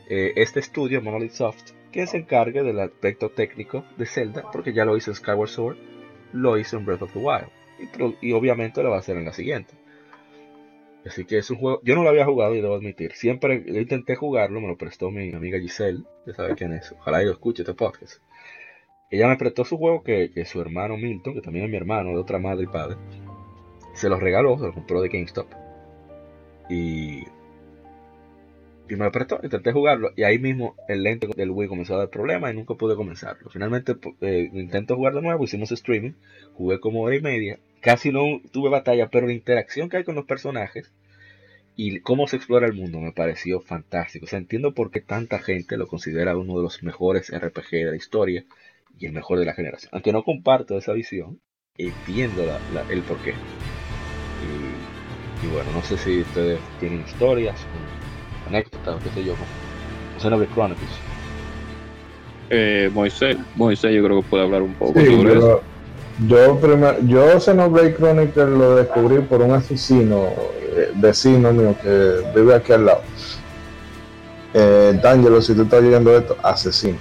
eh, 0.10 0.34
este 0.36 0.60
estudio, 0.60 1.02
Monolith 1.02 1.32
Soft, 1.32 1.72
quien 1.92 2.08
se 2.08 2.18
encargue 2.18 2.62
del 2.62 2.80
aspecto 2.82 3.30
técnico 3.30 3.86
de 3.98 4.06
Zelda, 4.06 4.44
porque 4.52 4.74
ya 4.74 4.84
lo 4.86 4.98
hizo 4.98 5.12
en 5.12 5.16
Skyward 5.16 5.48
Sword, 5.50 5.78
lo 6.34 6.58
hizo 6.58 6.78
en 6.78 6.86
Breath 6.86 7.04
of 7.04 7.14
the 7.14 7.20
Wild, 7.20 7.48
y, 8.22 8.32
obviamente 8.34 8.84
lo 8.84 8.90
va 8.90 8.98
a 8.98 9.00
hacer 9.00 9.18
en 9.18 9.26
la 9.26 9.34
siguiente. 9.34 9.74
Así 11.06 11.26
que 11.26 11.38
es 11.38 11.50
un 11.50 11.58
juego, 11.58 11.82
yo 11.84 11.96
no 11.96 12.04
lo 12.04 12.10
había 12.10 12.26
jugado 12.26 12.56
y 12.56 12.62
debo 12.62 12.76
admitir, 12.76 13.12
siempre 13.14 13.64
intenté 13.68 14.16
jugarlo, 14.16 14.62
me 14.62 14.68
lo 14.68 14.78
prestó 14.78 15.12
mi 15.12 15.34
amiga 15.34 15.60
Giselle, 15.60 16.04
ya 16.26 16.34
sabe 16.34 16.56
quién 16.56 16.72
es, 16.72 16.94
ojalá 16.94 17.22
y 17.22 17.26
lo 17.26 17.32
escuche 17.32 17.64
este 17.64 17.74
podcast. 17.74 18.22
Ella 19.10 19.28
me 19.28 19.36
prestó 19.36 19.66
su 19.66 19.78
juego 19.78 20.02
que, 20.02 20.32
que 20.34 20.46
su 20.46 20.62
hermano 20.62 20.96
Milton, 20.96 21.34
que 21.34 21.42
también 21.42 21.66
es 21.66 21.72
mi 21.72 21.78
hermano, 21.78 22.12
de 22.12 22.18
otra 22.18 22.40
madre 22.40 22.64
y 22.64 22.68
padre, 22.68 22.96
se 23.94 24.10
lo 24.10 24.20
regaló, 24.20 24.58
se 24.58 24.66
lo 24.66 24.74
compró 24.74 25.02
de 25.02 25.10
GameStop. 25.10 25.48
Y, 26.70 27.24
y 28.94 28.98
me 28.98 29.06
lo 29.06 29.12
prestó, 29.12 29.40
intenté 29.44 29.72
jugarlo. 29.72 30.12
Y 30.16 30.24
ahí 30.24 30.40
mismo 30.40 30.76
el 30.88 31.04
lente 31.04 31.28
del 31.36 31.52
Wii 31.52 31.68
comenzó 31.68 31.96
a 31.96 32.00
dar 32.00 32.10
problemas 32.10 32.54
y 32.54 32.56
nunca 32.56 32.76
pude 32.76 32.96
comenzarlo. 32.96 33.50
Finalmente 33.50 33.96
eh, 34.22 34.50
intento 34.54 34.96
jugar 34.96 35.14
de 35.14 35.22
nuevo, 35.22 35.44
hicimos 35.44 35.72
streaming, 35.72 36.14
jugué 36.54 36.80
como 36.80 37.02
hora 37.02 37.16
y 37.16 37.22
media. 37.22 37.60
Casi 37.82 38.12
no 38.12 38.42
tuve 38.52 38.70
batalla, 38.70 39.10
pero 39.10 39.28
la 39.28 39.34
interacción 39.34 39.90
que 39.90 39.98
hay 39.98 40.04
con 40.04 40.16
los 40.16 40.26
personajes 40.26 40.92
y 41.76 42.00
cómo 42.02 42.28
se 42.28 42.36
explora 42.36 42.68
el 42.68 42.74
mundo 42.74 43.00
me 43.00 43.12
pareció 43.12 43.60
fantástico. 43.60 44.26
O 44.26 44.30
sea, 44.30 44.40
entiendo 44.40 44.74
por 44.74 44.92
qué 44.92 45.02
tanta 45.02 45.40
gente 45.40 45.78
lo 45.78 45.88
considera 45.88 46.38
uno 46.38 46.56
de 46.58 46.64
los 46.64 46.84
mejores 46.84 47.32
RPG 47.36 47.72
de 47.72 47.92
la 47.92 47.96
historia 47.96 48.46
y 49.00 49.08
el 49.08 49.14
mejor 49.14 49.40
de 49.40 49.46
la 49.46 49.54
generación. 49.54 49.90
Aunque 49.94 50.14
no 50.14 50.24
comparto 50.24 50.78
esa 50.78 50.94
visión, 50.94 51.42
entiendo 51.78 52.44
el 52.90 53.02
porqué. 53.02 53.34
Y, 54.44 55.46
y 55.46 55.50
bueno, 55.50 55.72
no 55.72 55.82
sé 55.82 55.98
si 55.98 56.22
ustedes 56.22 56.60
tienen 56.80 57.02
historias, 57.02 57.60
qué 58.62 59.10
sé 59.14 59.24
yo, 59.24 59.34
con 59.34 59.46
Xenoblade 60.22 60.52
Chronicles. 60.54 60.90
Eh, 62.50 62.90
Moisés, 62.94 63.38
Moisés 63.56 63.94
yo 63.94 64.04
creo 64.04 64.22
que 64.22 64.28
puede 64.30 64.44
hablar 64.44 64.62
un 64.62 64.74
poco 64.76 65.00
Sí, 65.00 65.06
sobre 65.08 65.38
eso. 65.38 65.62
yo, 66.28 66.38
yo, 66.48 66.60
primer- 66.60 67.06
yo 67.08 67.40
Xenoblade 67.40 67.96
Chronicles 67.96 68.50
lo 68.50 68.76
descubrí 68.76 69.20
por 69.22 69.42
un 69.42 69.52
asesino, 69.54 70.28
eh, 70.76 70.92
vecino 70.96 71.52
mío 71.52 71.76
que 71.82 72.22
vive 72.36 72.54
aquí 72.54 72.74
al 72.74 72.86
lado. 72.86 73.02
Eh, 74.54 75.00
D'Angelo, 75.02 75.42
si 75.42 75.56
tú 75.56 75.64
estás 75.64 75.82
oyendo 75.82 76.16
esto, 76.16 76.38
asesino. 76.44 76.98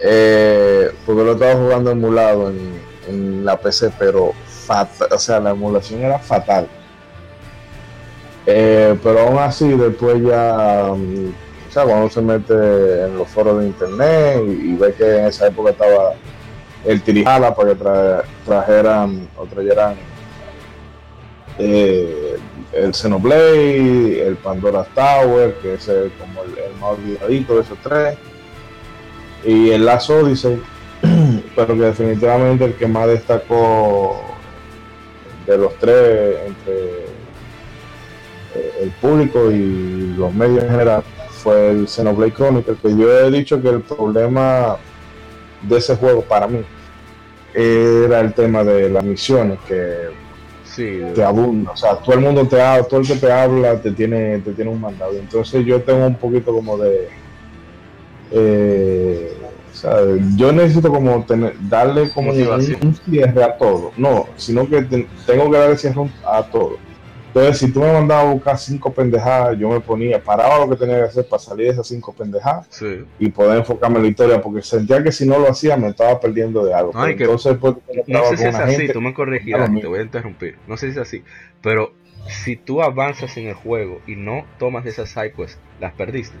Eh, 0.00 0.90
porque 1.06 1.24
lo 1.24 1.32
estaba 1.32 1.54
jugando 1.54 1.90
emulado 1.90 2.50
en, 2.50 2.80
en 3.08 3.44
la 3.44 3.56
PC, 3.56 3.90
pero 3.98 4.32
fatal, 4.46 5.08
o 5.12 5.18
sea, 5.18 5.38
la 5.40 5.50
emulación 5.50 6.00
era 6.02 6.18
fatal. 6.18 6.66
Eh, 8.50 8.98
pero 9.02 9.20
aún 9.20 9.38
así, 9.38 9.68
después 9.68 10.22
ya, 10.22 10.90
mm, 10.96 11.28
o 11.68 11.70
sea, 11.70 11.84
cuando 11.84 12.08
se 12.08 12.22
mete 12.22 12.54
en 13.04 13.18
los 13.18 13.28
foros 13.28 13.60
de 13.60 13.66
internet 13.66 14.40
y, 14.46 14.74
ve 14.74 14.94
que 14.94 15.18
en 15.18 15.26
esa 15.26 15.48
época 15.48 15.72
estaba 15.72 16.14
el 16.86 17.02
Tirijala 17.02 17.54
para 17.54 17.68
que 17.68 17.78
tra- 17.78 18.22
trajeran 18.46 19.28
o 19.36 19.44
trajeran 19.44 19.96
eh, 21.58 22.38
el 22.72 22.94
Xenoblade, 22.94 24.26
el 24.26 24.36
Pandora 24.36 24.86
Tower, 24.94 25.52
que 25.60 25.74
es 25.74 25.84
como 26.18 26.42
el, 26.44 26.74
más 26.80 26.92
olvidadito 26.98 27.56
de 27.56 27.60
esos 27.60 27.78
tres, 27.82 28.16
y 29.44 29.72
el 29.72 29.84
Last 29.84 30.08
Odyssey, 30.08 30.58
pero 31.54 31.74
que 31.74 31.80
definitivamente 31.82 32.64
el 32.64 32.74
que 32.76 32.86
más 32.86 33.08
destacó 33.08 34.22
de 35.46 35.58
los 35.58 35.74
tres 35.74 36.38
entre 36.46 36.97
el 38.80 38.90
público 38.90 39.50
y 39.50 40.14
los 40.16 40.32
medios 40.34 40.64
en 40.64 40.70
general 40.70 41.02
fue 41.30 41.70
el 41.70 41.88
Xenoblade 41.88 42.32
Chronicle, 42.32 42.76
que 42.82 42.96
yo 42.96 43.10
he 43.18 43.30
dicho 43.30 43.60
que 43.60 43.68
el 43.70 43.80
problema 43.82 44.76
de 45.62 45.76
ese 45.78 45.96
juego 45.96 46.22
para 46.22 46.46
mí 46.46 46.60
era 47.54 48.20
el 48.20 48.32
tema 48.34 48.62
de 48.64 48.88
las 48.90 49.02
misiones 49.04 49.58
que 49.66 50.08
Sí, 50.64 51.00
te 51.14 51.24
abunda, 51.24 51.72
o 51.72 51.76
sea, 51.76 51.96
todo 51.96 52.14
el 52.14 52.20
mundo 52.20 52.46
te 52.46 52.60
habla, 52.60 52.84
todo 52.86 53.00
el 53.00 53.06
que 53.06 53.16
te 53.16 53.32
habla 53.32 53.80
te 53.80 53.90
tiene, 53.92 54.38
te 54.40 54.52
tiene 54.52 54.70
un 54.70 54.80
mandado. 54.80 55.12
Entonces 55.14 55.64
yo 55.64 55.82
tengo 55.82 56.06
un 56.06 56.16
poquito 56.16 56.52
como 56.52 56.76
de 56.78 57.08
eh, 58.30 59.32
o 59.72 59.74
sea, 59.74 59.96
yo 60.36 60.52
necesito 60.52 60.90
como 60.90 61.24
tener, 61.24 61.54
darle 61.68 62.10
como 62.10 62.32
un, 62.32 62.88
un 62.88 62.94
cierre 62.94 63.42
a 63.44 63.56
todo. 63.56 63.92
No, 63.96 64.26
sino 64.36 64.68
que 64.68 64.82
te- 64.82 65.08
tengo 65.26 65.50
que 65.50 65.58
darle 65.58 65.76
cierre 65.78 66.10
a 66.30 66.42
todo. 66.42 66.76
Entonces, 67.28 67.58
si 67.58 67.72
tú 67.72 67.80
me 67.80 67.92
mandabas 67.92 68.24
a 68.26 68.32
buscar 68.32 68.58
cinco 68.58 68.92
pendejadas, 68.92 69.56
yo 69.58 69.68
me 69.68 69.80
ponía, 69.80 70.22
paraba 70.22 70.58
lo 70.58 70.70
que 70.70 70.76
tenía 70.76 70.96
que 70.96 71.04
hacer 71.04 71.28
para 71.28 71.40
salir 71.40 71.66
de 71.66 71.72
esas 71.72 71.86
cinco 71.86 72.12
pendejadas 72.12 72.66
sí. 72.70 73.04
y 73.18 73.28
poder 73.30 73.58
enfocarme 73.58 73.98
en 73.98 74.02
la 74.04 74.08
historia, 74.08 74.40
porque 74.40 74.62
sentía 74.62 75.02
que 75.02 75.12
si 75.12 75.26
no 75.26 75.38
lo 75.38 75.50
hacía 75.50 75.76
me 75.76 75.88
estaba 75.88 76.18
perdiendo 76.18 76.64
de 76.64 76.74
algo. 76.74 76.92
No, 76.92 77.04
que- 77.04 77.24
entonces, 77.24 77.56
pues, 77.60 77.74
No 78.06 78.24
sé 78.24 78.36
si 78.38 78.44
es 78.44 78.54
así, 78.54 78.76
gente- 78.76 78.92
tú 78.92 79.00
me 79.00 79.14
corregirás, 79.14 79.70
te 79.72 79.86
voy 79.86 80.00
a 80.00 80.02
interrumpir. 80.02 80.56
No 80.66 80.76
sé 80.76 80.86
si 80.86 80.92
es 80.92 80.98
así, 80.98 81.22
pero 81.62 81.92
si 82.26 82.56
tú 82.56 82.82
avanzas 82.82 83.36
en 83.36 83.48
el 83.48 83.54
juego 83.54 84.00
y 84.06 84.16
no 84.16 84.44
tomas 84.58 84.86
esas 84.86 85.10
side 85.10 85.32
quests, 85.32 85.58
las 85.80 85.92
perdiste. 85.92 86.36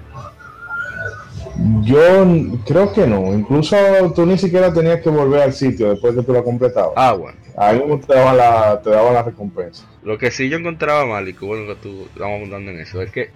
Yo 1.82 2.26
creo 2.66 2.92
que 2.92 3.06
no. 3.06 3.32
Incluso 3.34 3.76
tú 4.14 4.26
ni 4.26 4.38
siquiera 4.38 4.72
tenías 4.72 5.00
que 5.00 5.10
volver 5.10 5.42
al 5.42 5.52
sitio 5.52 5.90
después 5.90 6.14
que 6.14 6.22
tú 6.22 6.32
lo 6.32 6.44
completabas. 6.44 6.92
Ah, 6.96 7.12
bueno. 7.12 7.38
Ahí 7.56 7.78
mismo 7.78 7.98
te 7.98 8.14
daban 8.14 8.36
la, 8.36 8.80
te 8.80 8.90
daban 8.90 9.14
la 9.14 9.22
recompensa. 9.22 9.84
Lo 10.02 10.16
que 10.16 10.30
sí 10.30 10.48
yo 10.48 10.58
encontraba 10.58 11.04
mal, 11.06 11.28
y 11.28 11.34
que 11.34 11.44
bueno 11.44 11.66
que 11.66 11.80
tú 11.80 12.06
estamos 12.12 12.36
abundando 12.36 12.70
en 12.70 12.78
eso, 12.78 13.02
es 13.02 13.10
que 13.10 13.30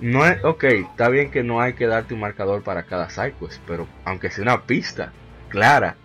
no 0.00 0.26
es, 0.26 0.42
ok, 0.42 0.64
está 0.64 1.08
bien 1.10 1.30
que 1.30 1.42
no 1.42 1.60
hay 1.60 1.74
que 1.74 1.86
darte 1.86 2.14
un 2.14 2.20
marcador 2.20 2.62
para 2.62 2.84
cada 2.84 3.10
side 3.10 3.34
quest, 3.38 3.60
pero 3.66 3.86
aunque 4.04 4.30
sea 4.30 4.42
una 4.42 4.62
pista 4.62 5.12
clara, 5.48 5.96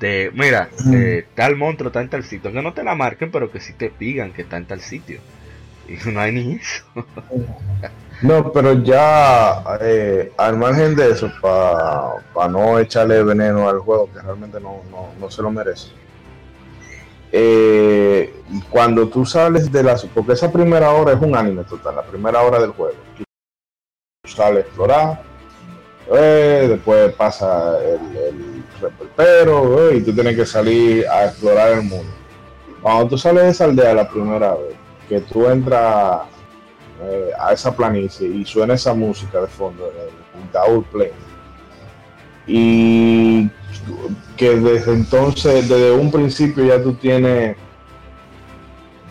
de, 0.00 0.30
mira, 0.34 0.68
eh, 0.92 1.26
tal 1.34 1.56
monstruo 1.56 1.88
está 1.88 2.02
en 2.02 2.08
tal 2.08 2.24
sitio, 2.24 2.48
aunque 2.48 2.62
no 2.62 2.74
te 2.74 2.84
la 2.84 2.94
marquen, 2.94 3.30
pero 3.30 3.50
que 3.50 3.60
sí 3.60 3.72
te 3.72 3.92
digan 3.98 4.32
que 4.32 4.42
está 4.42 4.58
en 4.58 4.66
tal 4.66 4.80
sitio. 4.80 5.20
No 8.20 8.52
pero 8.52 8.74
ya 8.74 9.62
eh, 9.80 10.32
al 10.36 10.56
margen 10.56 10.94
de 10.94 11.10
eso, 11.10 11.32
para 11.40 12.48
no 12.48 12.78
echarle 12.78 13.22
veneno 13.24 13.68
al 13.68 13.80
juego, 13.80 14.10
que 14.12 14.20
realmente 14.20 14.60
no, 14.60 14.84
no, 14.90 15.14
no 15.18 15.30
se 15.30 15.42
lo 15.42 15.50
merece. 15.50 15.90
eh, 17.30 18.44
cuando 18.68 19.08
tú 19.08 19.24
sales 19.24 19.70
de 19.72 19.82
las. 19.82 20.04
Porque 20.06 20.32
esa 20.34 20.52
primera 20.52 20.92
hora 20.92 21.12
es 21.14 21.20
un 21.20 21.34
anime 21.36 21.64
total, 21.64 21.96
la 21.96 22.06
primera 22.06 22.42
hora 22.42 22.60
del 22.60 22.72
juego. 22.72 22.98
Tú 23.16 23.24
sales 24.30 24.64
a 24.64 24.66
explorar, 24.68 25.22
eh, 26.12 26.66
después 26.70 27.14
pasa 27.14 27.78
el, 27.84 28.16
el 28.16 28.68
reperpero, 28.80 29.90
eh, 29.90 29.96
y 29.98 30.04
tú 30.04 30.14
tienes 30.14 30.36
que 30.36 30.46
salir 30.46 31.06
a 31.08 31.26
explorar 31.26 31.72
el 31.72 31.82
mundo. 31.84 32.14
Cuando 32.80 33.08
tú 33.08 33.18
sales 33.18 33.44
de 33.44 33.50
esa 33.50 33.64
aldea 33.66 33.94
la 33.94 34.08
primera 34.08 34.54
vez, 34.56 34.76
que 35.12 35.20
tú 35.20 35.46
entras 35.46 36.22
eh, 37.02 37.30
a 37.38 37.52
esa 37.52 37.76
planicie 37.76 38.26
y 38.26 38.46
suena 38.46 38.74
esa 38.74 38.94
música 38.94 39.42
de 39.42 39.46
fondo, 39.46 39.88
el, 39.88 40.10
Daul 40.50 40.84
Play. 40.84 41.10
Y 42.46 43.50
que 44.38 44.56
desde 44.56 44.94
entonces, 44.94 45.68
desde 45.68 45.92
un 45.92 46.10
principio 46.10 46.64
ya 46.64 46.82
tú 46.82 46.94
tienes, 46.94 47.56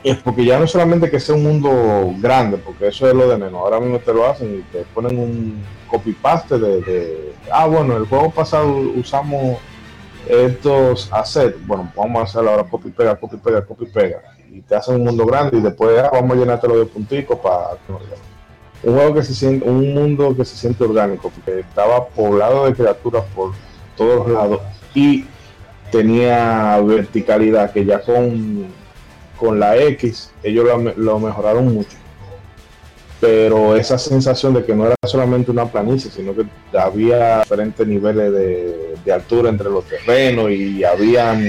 es 0.04 0.18
porque 0.18 0.44
ya 0.44 0.60
no 0.60 0.66
solamente 0.66 1.12
que 1.12 1.20
sea 1.20 1.36
un 1.36 1.44
mundo 1.44 2.16
grande, 2.18 2.58
porque 2.58 2.88
eso 2.88 3.08
es 3.08 3.14
lo 3.14 3.30
de 3.30 3.38
menos, 3.38 3.62
ahora 3.62 3.80
mismo 3.80 4.00
te 4.00 4.12
lo 4.12 4.28
hacen 4.28 4.60
y 4.60 4.62
te 4.72 4.84
ponen 4.96 5.20
un 5.20 5.64
copy 5.88 6.14
paste 6.14 6.58
de, 6.58 6.82
de 6.82 7.34
ah 7.52 7.68
bueno, 7.68 7.96
el 7.96 8.08
juego 8.08 8.32
pasado 8.32 8.76
usamos 8.96 9.60
estos 10.28 11.12
assets, 11.14 11.56
bueno, 11.68 11.92
vamos 11.96 12.22
a 12.22 12.24
hacerlo 12.24 12.52
ahora 12.52 12.64
copy 12.64 12.90
pega, 12.90 13.16
copy 13.16 13.38
pega, 13.38 13.64
copy 13.64 13.86
pega, 13.86 14.31
y 14.52 14.62
te 14.62 14.76
hacen 14.76 14.96
un 14.96 15.04
mundo 15.06 15.26
grande 15.26 15.58
y 15.58 15.62
después 15.62 15.98
ah, 16.00 16.10
vamos 16.12 16.32
a 16.32 16.40
llenártelo 16.40 16.78
de 16.78 16.86
punticos 16.86 17.40
para 17.40 17.78
un 18.84 18.94
juego 18.94 19.14
que 19.14 19.24
se 19.24 19.34
siente, 19.34 19.68
un 19.68 19.94
mundo 19.94 20.36
que 20.36 20.44
se 20.44 20.56
siente 20.56 20.84
orgánico, 20.84 21.30
porque 21.30 21.62
estaba 21.62 22.08
poblado 22.08 22.66
de 22.66 22.74
criaturas 22.74 23.24
por 23.34 23.52
todos 23.96 24.28
lados 24.30 24.60
y 24.94 25.26
tenía 25.92 26.80
verticalidad 26.82 27.72
que 27.72 27.86
ya 27.86 28.02
con, 28.02 28.66
con 29.38 29.60
la 29.60 29.78
X 29.78 30.32
ellos 30.44 30.66
lo, 30.66 30.78
lo 30.96 31.20
mejoraron 31.20 31.74
mucho. 31.74 31.98
Pero 33.20 33.76
esa 33.76 34.00
sensación 34.00 34.56
de 34.56 34.66
que 34.66 34.74
no 34.74 34.88
era 34.88 34.96
solamente 35.06 35.52
una 35.52 35.68
planicie, 35.68 36.10
sino 36.10 36.34
que 36.34 36.44
había 36.76 37.42
diferentes 37.42 37.88
niveles 37.88 38.32
de, 38.34 38.96
de 39.06 39.14
altura 39.14 39.50
entre 39.50 39.70
los 39.70 39.86
terrenos 39.86 40.50
y 40.50 40.84
habían, 40.84 41.46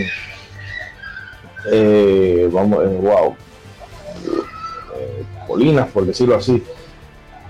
eh, 1.71 2.49
vamos, 2.53 2.85
eh, 2.85 2.99
wow, 3.01 3.37
eh, 4.97 5.25
colinas, 5.47 5.89
por 5.91 6.07
decirlo 6.07 6.37
así. 6.37 6.63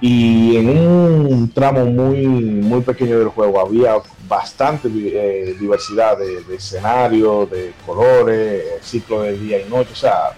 Y 0.01 0.57
en 0.57 0.69
un 0.69 1.53
tramo 1.55 1.85
muy, 1.85 2.27
muy 2.27 2.81
pequeño 2.81 3.21
del 3.21 3.29
juego 3.29 3.61
había 3.61 3.95
bastante 4.27 4.89
diversidad 4.89 6.19
de, 6.19 6.43
de 6.43 6.57
escenarios, 6.57 7.49
de 7.51 7.73
colores, 7.87 8.65
ciclo 8.83 9.23
de 9.23 9.39
día 9.39 9.65
y 9.65 9.71
noche. 9.71 9.91
O 9.93 9.97
sea, 9.97 10.33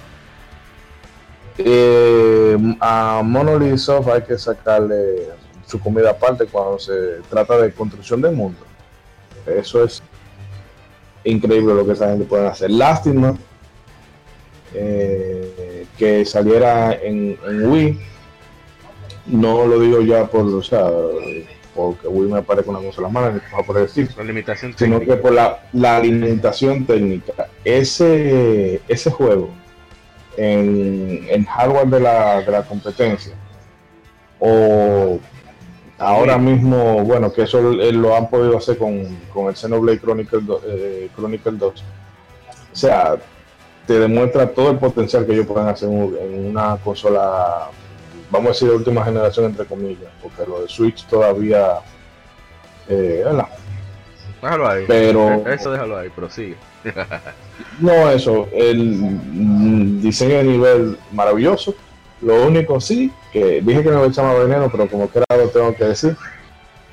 eh, 1.57 2.59
a 2.81 3.23
Monolith 3.25 3.79
Soft 3.79 4.09
hay 4.09 4.23
que 4.23 4.37
sacarle 4.39 5.29
su 5.67 5.79
comida 5.79 6.11
aparte 6.11 6.47
cuando 6.47 6.79
se 6.79 7.21
trata 7.31 7.59
de 7.59 7.73
construcción 7.73 8.21
del 8.21 8.33
mundo. 8.33 8.59
Eso 9.47 9.85
es 9.85 10.03
increíble 11.23 11.75
lo 11.75 11.87
que 11.87 11.93
esa 11.93 12.09
gente 12.09 12.25
puede 12.25 12.47
hacer. 12.47 12.71
Lástima 12.71 13.37
eh, 14.75 15.87
que 15.99 16.25
saliera 16.25 16.93
en, 16.95 17.39
en 17.47 17.71
Wii. 17.71 18.01
No 19.27 19.67
lo 19.67 19.81
digo 19.81 20.01
ya 20.03 20.27
por, 20.27 20.45
o 20.47 20.63
sea, 20.63 20.91
porque 21.75 22.07
Wii 22.09 22.33
me 22.33 22.43
parece 22.43 22.69
una 22.71 22.81
consola 22.81 23.09
mala, 23.09 23.33
ni 23.33 23.41
por 23.65 23.77
decir, 23.77 24.09
La 24.17 24.25
limitación 24.25 24.75
sino 24.77 24.99
técnica. 24.99 25.17
que 25.17 25.23
por 25.23 25.33
la, 25.33 25.65
la 25.73 25.97
alimentación 25.97 26.85
técnica. 26.85 27.49
Ese, 27.65 28.81
ese 28.87 29.11
juego 29.11 29.49
en, 30.37 31.27
en 31.29 31.45
hardware 31.47 31.87
de 31.87 32.01
la, 32.01 32.43
de 32.43 32.51
la 32.53 32.63
competencia 32.63 33.33
o 34.41 35.19
ahora 35.99 36.37
mismo, 36.37 37.03
bueno, 37.05 37.33
que 37.33 37.43
eso 37.43 37.61
lo 37.63 38.15
han 38.17 38.29
podido 38.29 38.59
hacer 38.59 38.77
con, 38.77 39.17
con 39.33 39.47
el 39.47 39.57
Xenoblade 39.57 40.01
Chronicle, 40.01 40.41
eh, 40.67 41.09
Chronicle 41.17 41.53
2. 41.53 41.85
O 42.73 42.77
sea, 42.77 43.17
te 43.87 43.99
demuestra 43.99 44.49
todo 44.51 44.71
el 44.71 44.79
potencial 44.79 45.27
que 45.27 45.33
ellos 45.33 45.47
pueden 45.47 45.69
hacer 45.69 45.89
en, 45.89 46.47
una 46.51 46.77
consola, 46.83 47.69
vamos 48.31 48.49
a 48.49 48.53
decir, 48.53 48.69
de 48.69 48.77
última 48.77 49.05
generación, 49.05 49.47
entre 49.47 49.67
comillas, 49.67 50.11
porque 50.23 50.49
lo 50.49 50.63
de 50.63 50.69
Switch 50.69 51.05
todavía, 51.07 51.79
eh, 52.89 53.23
¿verdad? 53.25 53.49
Déjalo 54.43 54.69
ahí. 54.69 54.85
Pero- 54.87 55.47
Eso 55.49 55.71
déjalo 55.73 55.99
ahí, 55.99 56.09
prosigue. 56.11 56.57
No, 57.79 58.11
eso, 58.11 58.49
el 58.53 58.79
mm, 59.01 60.01
diseño 60.03 60.37
de 60.39 60.45
nivel 60.45 60.99
maravilloso. 61.13 61.75
Lo 62.21 62.47
único 62.47 62.81
sí, 62.81 63.13
que 63.33 63.61
dije 63.63 63.83
que 63.83 63.91
no 63.91 64.01
me 64.01 64.09
echaba 64.09 64.35
veneno, 64.35 64.69
pero 64.71 64.89
como 64.89 65.11
que 65.11 65.19
era 65.19 65.37
lo 65.43 65.49
tengo 65.51 65.75
que 65.75 65.85
decir, 65.85 66.17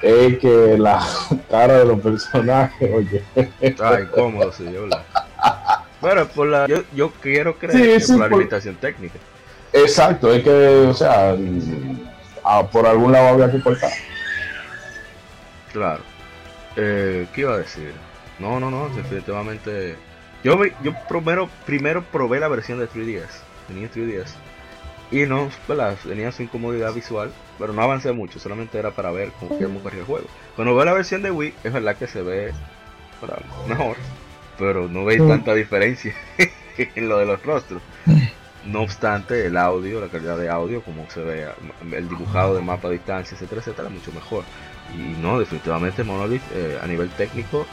es 0.01 0.37
que 0.39 0.77
la 0.77 1.05
cara 1.49 1.79
de 1.79 1.85
los 1.85 1.99
personajes, 1.99 2.91
oye, 2.93 3.23
Está 3.59 4.01
incómodo, 4.01 4.51
sí, 4.51 4.65
yo 4.71 4.85
la- 4.87 5.03
Bueno, 6.01 6.27
por 6.27 6.47
la, 6.47 6.67
yo, 6.67 6.81
yo 6.93 7.11
quiero 7.21 7.57
creer 7.57 7.79
Sí, 7.83 7.87
que 7.93 7.99
sí, 8.01 8.11
por 8.13 8.21
la 8.21 8.29
por- 8.29 8.37
limitación 8.39 8.75
técnica. 8.75 9.19
exacto, 9.71 10.33
es 10.33 10.43
que, 10.43 10.49
o 10.89 10.93
sea, 10.93 11.35
mm, 11.37 11.99
ah, 12.43 12.67
por 12.67 12.85
algún 12.87 13.11
lado 13.11 13.29
había 13.29 13.51
que 13.51 13.61
cortar. 13.61 13.91
Claro. 15.71 16.01
Eh, 16.75 17.27
¿Qué 17.33 17.41
iba 17.41 17.53
a 17.53 17.57
decir? 17.59 17.93
No, 18.39 18.59
no, 18.59 18.71
no, 18.71 18.89
definitivamente 18.89 19.95
Yo, 20.43 20.57
me- 20.57 20.73
yo 20.81 20.91
primero, 21.07 21.49
primero 21.67 22.03
probé 22.11 22.39
la 22.39 22.47
versión 22.47 22.79
de 22.79 22.87
3DS. 22.87 23.41
Tenía 23.67 23.87
3DS. 23.91 24.33
Y 25.11 25.27
no, 25.27 25.49
¿verdad? 25.67 25.95
Tenía 26.03 26.31
su 26.31 26.41
incomodidad 26.41 26.93
visual. 26.93 27.31
Pero 27.59 27.73
no 27.73 27.81
avancé 27.83 28.11
mucho. 28.11 28.39
Solamente 28.39 28.79
era 28.79 28.89
para 28.89 29.11
ver 29.11 29.31
cómo 29.39 29.55
que 29.59 29.67
corría 29.83 29.99
el 29.99 30.05
juego. 30.07 30.25
Cuando 30.55 30.73
veo 30.75 30.83
la 30.85 30.93
versión 30.93 31.21
de 31.21 31.29
Wii, 31.29 31.53
es 31.63 31.71
verdad 31.73 31.95
que 31.95 32.07
se 32.07 32.23
ve 32.23 32.53
¿verdad? 33.21 33.37
mejor. 33.67 33.97
Pero 34.61 34.87
no 34.87 35.03
veis 35.05 35.21
Sí. 35.21 35.27
tanta 35.27 35.53
diferencia 35.55 36.13
en 36.95 37.09
lo 37.09 37.17
de 37.17 37.25
los 37.25 37.43
rostros. 37.43 37.81
No 38.65 38.83
obstante, 38.83 39.45
el 39.47 39.57
audio, 39.57 39.99
la 39.99 40.07
calidad 40.07 40.37
de 40.37 40.47
audio, 40.47 40.83
como 40.83 41.09
se 41.09 41.19
ve, 41.21 41.47
el 41.97 42.07
dibujado 42.07 42.53
de 42.55 42.61
mapa 42.61 42.87
a 42.89 42.91
distancia, 42.91 43.33
etcétera, 43.35 43.59
etcétera, 43.61 43.89
mucho 43.89 44.11
mejor. 44.11 44.43
Y 44.95 45.19
no, 45.19 45.39
definitivamente 45.39 46.03
Monolith 46.03 46.43
eh, 46.53 46.77
a 46.79 46.85
nivel 46.85 47.09
técnico 47.09 47.65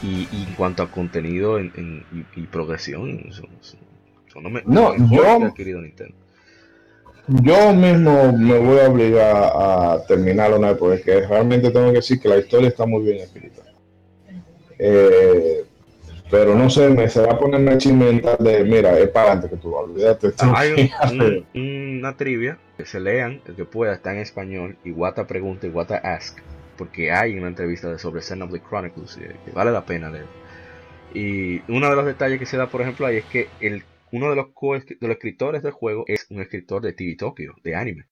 y, 0.00 0.28
y 0.30 0.44
en 0.48 0.54
cuanto 0.54 0.84
a 0.84 0.90
contenido 0.92 1.58
en, 1.58 1.72
en- 1.76 2.04
y, 2.36 2.40
y 2.42 2.46
progresión, 2.46 3.20
son, 3.32 3.48
son- 3.60 4.44
lo 4.44 4.48
me- 4.50 4.62
No, 4.64 4.92
lo 4.92 4.98
mejor 5.00 5.16
yo- 5.16 5.38
que 5.38 5.44
ha 5.44 5.46
adquirido 5.48 5.80
Nintendo. 5.80 6.14
Yo 7.26 7.74
mismo 7.74 8.32
me 8.32 8.58
voy 8.58 8.78
a 8.78 8.88
obligar 8.88 9.36
a 9.54 9.98
terminar 10.06 10.54
una 10.54 10.68
vez, 10.68 10.78
porque 10.78 11.26
realmente 11.26 11.70
tengo 11.72 11.88
que 11.90 11.96
decir 11.96 12.20
que 12.20 12.28
la 12.28 12.38
historia 12.38 12.68
está 12.68 12.86
muy 12.86 13.02
bien 13.04 13.18
escrita. 13.18 13.62
Eh, 14.78 15.64
pero 16.30 16.54
no 16.54 16.68
sé, 16.68 16.88
me 16.90 17.08
se 17.08 17.22
va 17.22 17.32
a 17.32 17.38
poner 17.38 17.60
una 17.60 17.76
mental 17.94 18.36
de, 18.40 18.64
mira, 18.64 18.98
es 18.98 19.08
para 19.08 19.32
adelante 19.32 19.50
que 19.50 19.56
tú 19.62 19.74
olvídate. 19.74 20.32
Hay 20.54 20.72
un- 20.72 20.90
hacer". 21.00 21.44
un- 21.54 21.98
una 21.98 22.16
trivia 22.16 22.58
que 22.76 22.84
se 22.84 23.00
lean, 23.00 23.40
el 23.46 23.54
que 23.56 23.64
pueda, 23.64 23.94
está 23.94 24.12
en 24.12 24.18
español, 24.20 24.76
y 24.84 24.90
Wata 24.90 25.26
pregunta 25.26 25.66
y 25.66 25.70
Wata 25.70 25.96
ask, 25.96 26.38
porque 26.76 27.10
hay 27.12 27.38
una 27.38 27.48
entrevista 27.48 27.90
de 27.90 27.98
sobre 27.98 28.20
Xenoblade 28.22 28.62
Chronicles 28.68 29.16
eh, 29.18 29.36
que 29.44 29.50
vale 29.52 29.70
la 29.72 29.84
pena 29.86 30.10
leer. 30.10 30.26
Y 31.14 31.60
uno 31.72 31.88
de 31.88 31.96
los 31.96 32.04
detalles 32.04 32.38
que 32.38 32.46
se 32.46 32.56
da, 32.56 32.66
por 32.68 32.82
ejemplo, 32.82 33.06
ahí 33.06 33.16
es 33.16 33.24
que 33.24 33.48
el, 33.60 33.82
uno 34.12 34.28
de 34.30 34.36
los, 34.36 34.48
co- 34.52 34.74
de 34.74 34.96
los 35.00 35.10
escritores 35.12 35.62
del 35.62 35.72
juego 35.72 36.04
es 36.06 36.26
un 36.30 36.40
escritor 36.42 36.82
de 36.82 36.92
TV 36.92 37.16
Tokyo, 37.16 37.54
de 37.64 37.74
anime. 37.74 38.04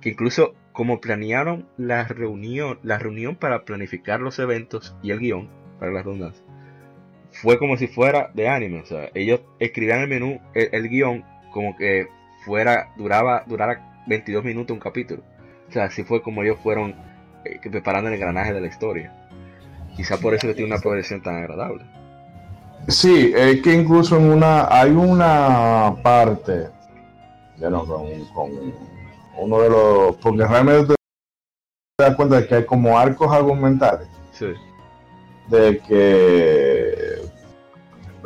Que 0.00 0.10
incluso 0.10 0.54
como 0.72 1.00
planearon 1.00 1.66
la 1.76 2.04
reunión, 2.06 2.78
la 2.84 2.98
reunión 2.98 3.34
para 3.34 3.64
planificar 3.64 4.20
los 4.20 4.38
eventos 4.38 4.94
y 5.02 5.10
el 5.10 5.18
guion, 5.18 5.48
para 5.80 5.90
las 5.90 6.04
redundancia, 6.04 6.44
fue 7.46 7.60
como 7.60 7.76
si 7.76 7.86
fuera 7.86 8.32
de 8.34 8.48
anime. 8.48 8.80
O 8.80 8.86
sea, 8.86 9.08
ellos 9.14 9.40
escribían 9.60 10.00
el 10.00 10.08
menú, 10.08 10.40
el, 10.52 10.68
el 10.72 10.88
guion, 10.88 11.24
como 11.52 11.76
que 11.76 12.08
fuera, 12.44 12.92
duraba, 12.96 13.44
durara 13.46 14.02
22 14.08 14.42
minutos 14.42 14.74
un 14.74 14.80
capítulo. 14.80 15.22
O 15.68 15.72
sea, 15.72 15.84
así 15.84 16.02
fue 16.02 16.22
como 16.22 16.42
ellos 16.42 16.58
fueron 16.60 16.96
eh, 17.44 17.60
preparando 17.70 18.08
el 18.08 18.16
engranaje 18.16 18.52
de 18.52 18.60
la 18.60 18.66
historia. 18.66 19.14
Quizá 19.94 20.18
por 20.18 20.34
eso 20.34 20.48
que 20.48 20.54
tiene 20.54 20.72
una 20.72 20.82
progresión 20.82 21.22
tan 21.22 21.36
agradable. 21.36 21.84
Sí, 22.88 23.32
es 23.36 23.62
que 23.62 23.74
incluso 23.74 24.16
en 24.16 24.24
una 24.24 24.66
hay 24.68 24.90
una 24.90 25.94
parte, 26.02 26.66
ya 27.58 27.70
no, 27.70 27.86
con, 27.86 28.24
con 28.34 28.50
uno 29.38 29.60
de 29.60 29.70
los, 29.70 30.16
porque 30.16 30.44
realmente 30.44 30.96
te 31.96 32.04
das 32.04 32.16
cuenta 32.16 32.40
de 32.40 32.48
que 32.48 32.56
hay 32.56 32.66
como 32.66 32.98
arcos 32.98 33.30
argumentales, 33.32 34.08
Sí, 34.32 34.52
de 35.48 35.78
que, 35.78 37.25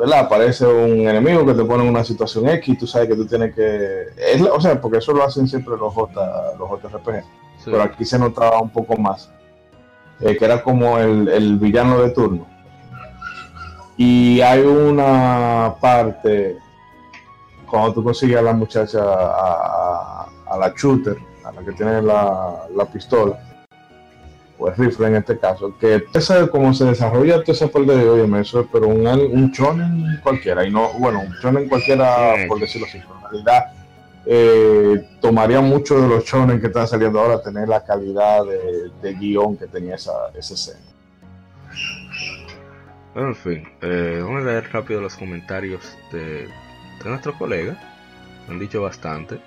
¿verdad? 0.01 0.19
Aparece 0.25 0.65
un 0.65 1.07
enemigo 1.07 1.45
que 1.45 1.53
te 1.53 1.63
pone 1.63 1.83
en 1.83 1.89
una 1.89 2.03
situación 2.03 2.49
X, 2.49 2.77
tú 2.79 2.87
sabes 2.87 3.07
que 3.07 3.15
tú 3.15 3.25
tienes 3.27 3.53
que, 3.55 4.07
es 4.17 4.41
o 4.41 4.59
sea, 4.59 4.81
porque 4.81 4.97
eso 4.97 5.13
lo 5.13 5.23
hacen 5.23 5.47
siempre 5.47 5.77
los 5.77 5.93
J, 5.93 6.53
los 6.57 6.69
JRPG, 6.81 7.21
sí. 7.23 7.65
pero 7.65 7.83
aquí 7.83 8.03
se 8.03 8.17
notaba 8.17 8.59
un 8.59 8.69
poco 8.71 8.95
más, 8.97 9.29
eh, 10.19 10.35
que 10.35 10.45
era 10.45 10.63
como 10.63 10.97
el, 10.97 11.27
el 11.29 11.57
villano 11.57 12.01
de 12.01 12.09
turno. 12.11 12.47
Y 13.97 14.41
hay 14.41 14.61
una 14.61 15.75
parte 15.79 16.57
cuando 17.69 17.93
tú 17.93 18.03
consigues 18.03 18.37
a 18.37 18.41
la 18.41 18.53
muchacha, 18.53 18.99
a, 19.03 20.23
a- 20.23 20.27
a 20.53 20.57
la 20.57 20.73
shooter, 20.75 21.17
a 21.45 21.51
la 21.51 21.61
que 21.61 21.71
tiene 21.73 22.01
la, 22.01 22.65
la 22.75 22.85
pistola, 22.85 23.39
el 24.69 24.75
rifle 24.75 25.07
en 25.07 25.15
este 25.15 25.37
caso, 25.37 25.75
que 25.79 26.03
sabes 26.19 26.49
cómo 26.49 26.73
se 26.73 26.85
desarrolla 26.85 27.41
toda 27.43 27.53
esa 27.53 27.67
parte 27.67 27.95
de 27.95 28.09
oye, 28.09 28.41
eso 28.41 28.61
es 28.61 28.67
pero 28.71 28.87
un, 28.87 29.07
un 29.07 29.51
shonen 29.51 30.19
cualquiera, 30.23 30.65
y 30.65 30.71
no, 30.71 30.93
bueno, 30.99 31.21
un 31.21 31.33
shonen 31.41 31.67
cualquiera, 31.67 32.35
por 32.47 32.59
decirlo 32.59 32.87
así, 32.87 32.97
en 32.97 33.21
realidad 33.29 33.73
eh, 34.25 35.07
tomaría 35.19 35.61
mucho 35.61 35.99
de 35.99 36.07
los 36.07 36.23
shonen 36.25 36.61
que 36.61 36.67
están 36.67 36.87
saliendo 36.87 37.19
ahora 37.19 37.41
tener 37.41 37.67
la 37.67 37.83
calidad 37.83 38.45
de, 38.45 38.91
de 39.01 39.13
guion 39.15 39.57
que 39.57 39.67
tenía 39.67 39.95
esa, 39.95 40.13
esa 40.35 40.53
escena. 40.53 40.79
Bueno, 43.13 43.29
en 43.29 43.35
fin, 43.35 43.67
eh, 43.81 44.19
vamos 44.23 44.43
a 44.43 44.45
leer 44.45 44.69
rápido 44.71 45.01
los 45.01 45.15
comentarios 45.15 45.97
de, 46.11 46.47
de 47.03 47.09
nuestros 47.09 47.35
colegas. 47.35 47.77
Han 48.47 48.57
dicho 48.59 48.81
bastante. 48.81 49.39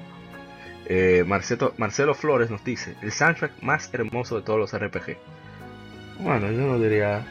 Eh, 0.87 1.25
Marcelo, 1.27 1.75
Marcelo 1.79 2.15
Flores 2.15 2.51
nos 2.51 2.65
dice: 2.65 2.95
el 3.03 3.13
soundtrack 3.13 3.63
más 3.63 3.93
hermoso 3.93 4.37
de 4.37 4.43
todos 4.43 4.59
los 4.59 4.79
RPG. 4.79 5.17
Bueno, 6.21 6.51
yo 6.51 6.67
no 6.67 6.79
diría 6.79 7.25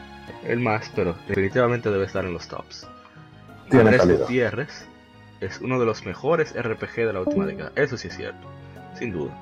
el 0.46 0.60
más, 0.60 0.90
pero 0.94 1.16
definitivamente 1.28 1.90
debe 1.90 2.04
estar 2.04 2.24
en 2.24 2.32
los 2.32 2.48
tops. 2.48 2.86
Tiene 3.70 3.84
Andrés 3.84 4.02
calidad. 4.02 4.20
Gutiérrez 4.20 4.86
es 5.40 5.60
uno 5.60 5.78
de 5.78 5.86
los 5.86 6.04
mejores 6.04 6.54
RPG 6.54 6.96
de 6.96 7.12
la 7.12 7.20
última 7.20 7.46
década. 7.46 7.72
Eso 7.76 7.96
sí 7.96 8.08
es 8.08 8.16
cierto, 8.16 8.46
sin 8.98 9.12
duda. 9.12 9.32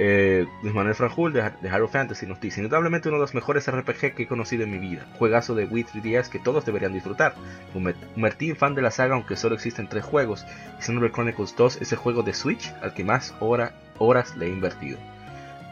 Eh, 0.00 0.46
Luis 0.62 0.72
Manuel 0.74 0.94
Franjul 0.94 1.32
de, 1.32 1.50
de 1.60 1.68
Hero 1.68 1.88
Fantasy 1.88 2.24
nos 2.24 2.40
dice: 2.40 2.60
Indudablemente 2.60 3.08
uno 3.08 3.16
de 3.18 3.22
los 3.22 3.34
mejores 3.34 3.68
RPG 3.68 4.14
que 4.14 4.22
he 4.22 4.26
conocido 4.28 4.62
en 4.62 4.70
mi 4.70 4.78
vida. 4.78 5.04
Juegazo 5.18 5.56
de 5.56 5.64
Wii 5.64 5.86
3DS 5.86 6.28
que 6.28 6.38
todos 6.38 6.64
deberían 6.64 6.92
disfrutar. 6.92 7.34
Me 7.74 7.94
convertí 8.14 8.54
fan 8.54 8.76
de 8.76 8.82
la 8.82 8.92
saga 8.92 9.14
aunque 9.16 9.34
solo 9.34 9.56
existen 9.56 9.88
tres 9.88 10.04
juegos. 10.04 10.46
Y 10.78 10.82
Xenoblade 10.82 11.12
Chronicles 11.12 11.56
2 11.56 11.78
es 11.82 11.90
el 11.90 11.98
juego 11.98 12.22
de 12.22 12.32
Switch 12.32 12.72
al 12.80 12.94
que 12.94 13.02
más 13.02 13.34
hora- 13.40 13.72
horas 13.98 14.36
le 14.36 14.46
he 14.46 14.50
invertido. 14.50 14.98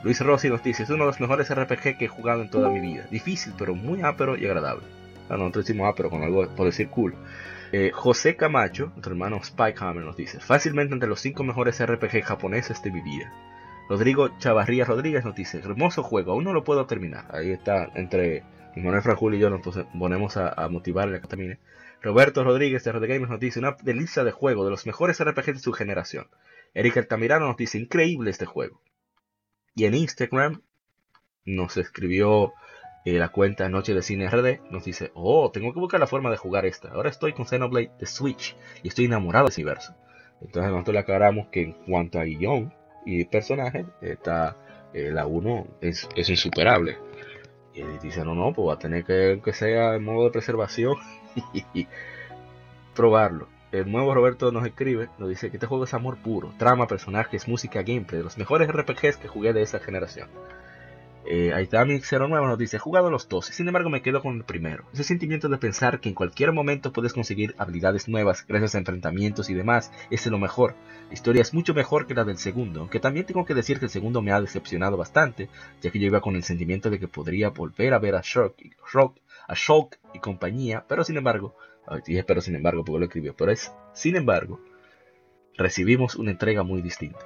Luis 0.03 0.21
Rossi 0.21 0.49
nos 0.49 0.63
dice: 0.65 0.83
Es 0.83 0.91
uno 0.91 1.05
de 1.05 1.11
los 1.11 1.21
mejores 1.21 1.49
RPG 1.55 1.97
que 1.97 2.07
he 2.07 2.09
jugado 2.09 2.43
en 2.43 2.51
toda 2.51 2.69
mi 2.69 2.81
vida. 2.81 3.07
Difícil, 3.13 3.53
pero 3.57 3.77
muy 3.77 4.03
ápero 4.03 4.37
y 4.37 4.45
agradable. 4.47 4.83
Ah, 5.29 5.35
no, 5.37 5.39
nosotros 5.45 5.67
decimos 5.67 5.89
ápero 5.89 6.11
con 6.11 6.25
algo 6.25 6.49
por 6.57 6.67
decir 6.67 6.89
cool. 6.89 7.15
Eh, 7.73 7.91
José 7.93 8.35
Camacho, 8.35 8.87
nuestro 8.95 9.13
hermano 9.13 9.37
Spike 9.37 9.79
Hammer, 9.85 10.05
nos 10.05 10.17
dice: 10.17 10.41
Fácilmente 10.41 10.95
entre 10.95 11.09
los 11.09 11.21
cinco 11.21 11.45
mejores 11.45 11.81
RPG 11.85 12.23
japoneses 12.25 12.83
de 12.83 12.91
mi 12.91 13.01
vida. 13.03 13.33
Rodrigo 13.89 14.37
Chavarría 14.39 14.85
Rodríguez 14.85 15.25
nos 15.25 15.35
dice: 15.35 15.59
Hermoso 15.59 16.03
juego, 16.03 16.33
aún 16.33 16.45
no 16.45 16.53
lo 16.53 16.65
puedo 16.65 16.87
terminar. 16.87 17.27
Ahí 17.31 17.53
está, 17.53 17.91
entre 17.95 18.43
Manuel 18.75 19.03
Franjul 19.03 19.35
y 19.35 19.39
yo 19.39 19.49
nos 19.49 19.61
ponemos 19.99 20.37
a, 20.37 20.49
a 20.49 20.69
motivarle 20.69 21.19
a 21.19 21.21
que 21.21 21.29
termine. 21.29 21.59
Roberto 22.03 22.45
Rodríguez 22.45 22.85
de 22.85 22.93
Red 22.93 23.09
Games 23.09 23.29
nos 23.29 23.41
dice: 23.41 23.61
Una 23.61 23.77
delicia 23.83 24.25
de 24.25 24.33
juego, 24.33 24.65
de 24.65 24.71
los 24.71 24.87
mejores 24.87 25.23
RPG 25.23 25.55
de 25.55 25.59
su 25.61 25.73
generación. 25.73 26.29
Eric 26.75 26.97
Altamirano 26.97 27.47
nos 27.47 27.57
dice: 27.57 27.79
Increíble 27.79 28.31
este 28.31 28.45
juego. 28.45 28.81
Y 29.75 29.85
en 29.85 29.95
Instagram 29.95 30.63
nos 31.45 31.77
escribió 31.77 32.55
eh, 33.05 33.19
la 33.19 33.29
cuenta 33.29 33.69
Noche 33.69 33.95
de 33.95 34.03
Cine 34.03 34.29
RD. 34.29 34.69
Nos 34.71 34.85
dice: 34.85 35.13
Oh, 35.15 35.51
tengo 35.53 35.73
que 35.73 35.81
buscar 35.81 36.01
la 36.01 36.09
forma 36.09 36.31
de 36.31 36.37
jugar 36.37 36.67
esta. 36.67 36.89
Ahora 36.89 37.11
estoy 37.11 37.35
con 37.35 37.47
Xenoblade 37.47 37.93
de 38.01 38.07
Switch 38.07 38.57
y 38.83 38.89
estoy 38.89 39.05
enamorado 39.05 39.47
de 39.47 39.53
ese 39.53 39.63
universo. 39.63 39.95
Entonces 40.41 40.73
nosotros 40.73 40.95
le 40.95 41.01
aclaramos 41.01 41.49
que 41.49 41.63
en 41.63 41.73
cuanto 41.73 42.19
a 42.19 42.25
guion 42.25 42.75
y 43.07 43.25
personaje, 43.25 43.87
está 44.03 44.57
eh, 44.93 45.11
la 45.11 45.27
1 45.27 45.67
es, 45.81 46.07
es 46.15 46.29
insuperable. 46.29 46.99
Y 47.73 47.81
él 47.81 47.99
dice, 48.03 48.25
no, 48.25 48.35
no, 48.35 48.53
pues 48.53 48.69
va 48.69 48.75
a 48.75 48.79
tener 48.79 49.05
que, 49.05 49.41
que 49.43 49.53
sea 49.53 49.95
en 49.95 50.05
modo 50.05 50.25
de 50.25 50.31
preservación 50.31 50.97
y 51.73 51.87
probarlo. 52.95 53.49
El 53.73 53.91
nuevo 53.91 54.15
Roberto 54.15 54.51
nos 54.53 54.67
escribe, 54.67 55.09
nos 55.19 55.29
dice 55.29 55.51
que 55.51 55.57
este 55.57 55.67
juego 55.67 55.85
es 55.85 55.95
amor 55.95 56.17
puro, 56.19 56.53
trama, 56.57 56.87
personajes, 56.87 57.47
música, 57.47 57.83
gameplay, 57.83 58.19
de 58.19 58.25
los 58.25 58.39
mejores 58.39 58.69
RPGs 58.69 59.17
que 59.19 59.29
jugué 59.29 59.53
de 59.53 59.63
esa 59.63 59.81
generación. 59.81 60.29
Eh, 61.29 61.53
Aitami09 61.53 62.29
nos 62.47 62.57
dice, 62.59 62.77
he 62.77 62.81
jugado 62.81 63.11
los 63.11 63.29
dos, 63.29 63.47
sin 63.47 63.67
embargo 63.67 63.91
me 63.91 64.01
quedo 64.01 64.23
con 64.23 64.37
el 64.37 64.45
primero. 64.45 64.85
Ese 64.93 65.03
sentimiento 65.03 65.49
de 65.49 65.59
pensar 65.59 65.99
que 66.01 66.09
en 66.09 66.15
cualquier 66.15 66.53
momento 66.53 66.93
puedes 66.93 67.13
conseguir 67.13 67.55
habilidades 67.59 68.07
nuevas 68.09 68.47
gracias 68.47 68.75
a 68.75 68.79
enfrentamientos 68.79 69.51
y 69.51 69.55
demás, 69.55 69.91
es 70.11 70.25
de 70.25 70.31
lo 70.31 70.39
mejor. 70.39 70.75
La 71.09 71.15
historia 71.15 71.43
es 71.43 71.53
mucho 71.53 71.75
mejor 71.75 72.07
que 72.07 72.15
la 72.15 72.25
del 72.25 72.39
segundo, 72.39 72.81
aunque 72.81 73.01
también 73.01 73.27
tengo 73.27 73.45
que 73.45 73.55
decir 73.55 73.79
que 73.81 73.87
el 73.87 73.91
segundo 73.91 74.23
me 74.23 74.31
ha 74.31 74.41
decepcionado 74.41 74.97
bastante, 74.97 75.49
ya 75.83 75.91
que 75.91 75.99
yo 75.99 76.07
iba 76.07 76.21
con 76.21 76.37
el 76.37 76.45
sentimiento 76.45 76.91
de 76.91 77.01
que 77.01 77.09
podría 77.09 77.49
volver 77.51 77.93
a 77.95 77.99
ver 77.99 78.15
a 78.15 78.21
Shulk, 78.23 78.57
Shulk- 78.93 79.21
a 79.49 79.55
Shulk 79.55 79.99
y 80.15 80.21
compañía, 80.21 80.85
pero 80.89 81.03
sin 81.03 81.17
embargo, 81.17 81.57
dije 82.07 82.23
pero 82.25 82.41
sin 82.41 82.55
embargo 82.57 82.85
porque 82.85 83.01
lo 83.01 83.05
escribió, 83.07 83.35
pero 83.37 83.51
es 83.51 83.73
sin 83.95 84.15
embargo, 84.17 84.61
recibimos 85.57 86.15
una 86.17 86.31
entrega 86.31 86.63
muy 86.63 86.83
distinta. 86.83 87.19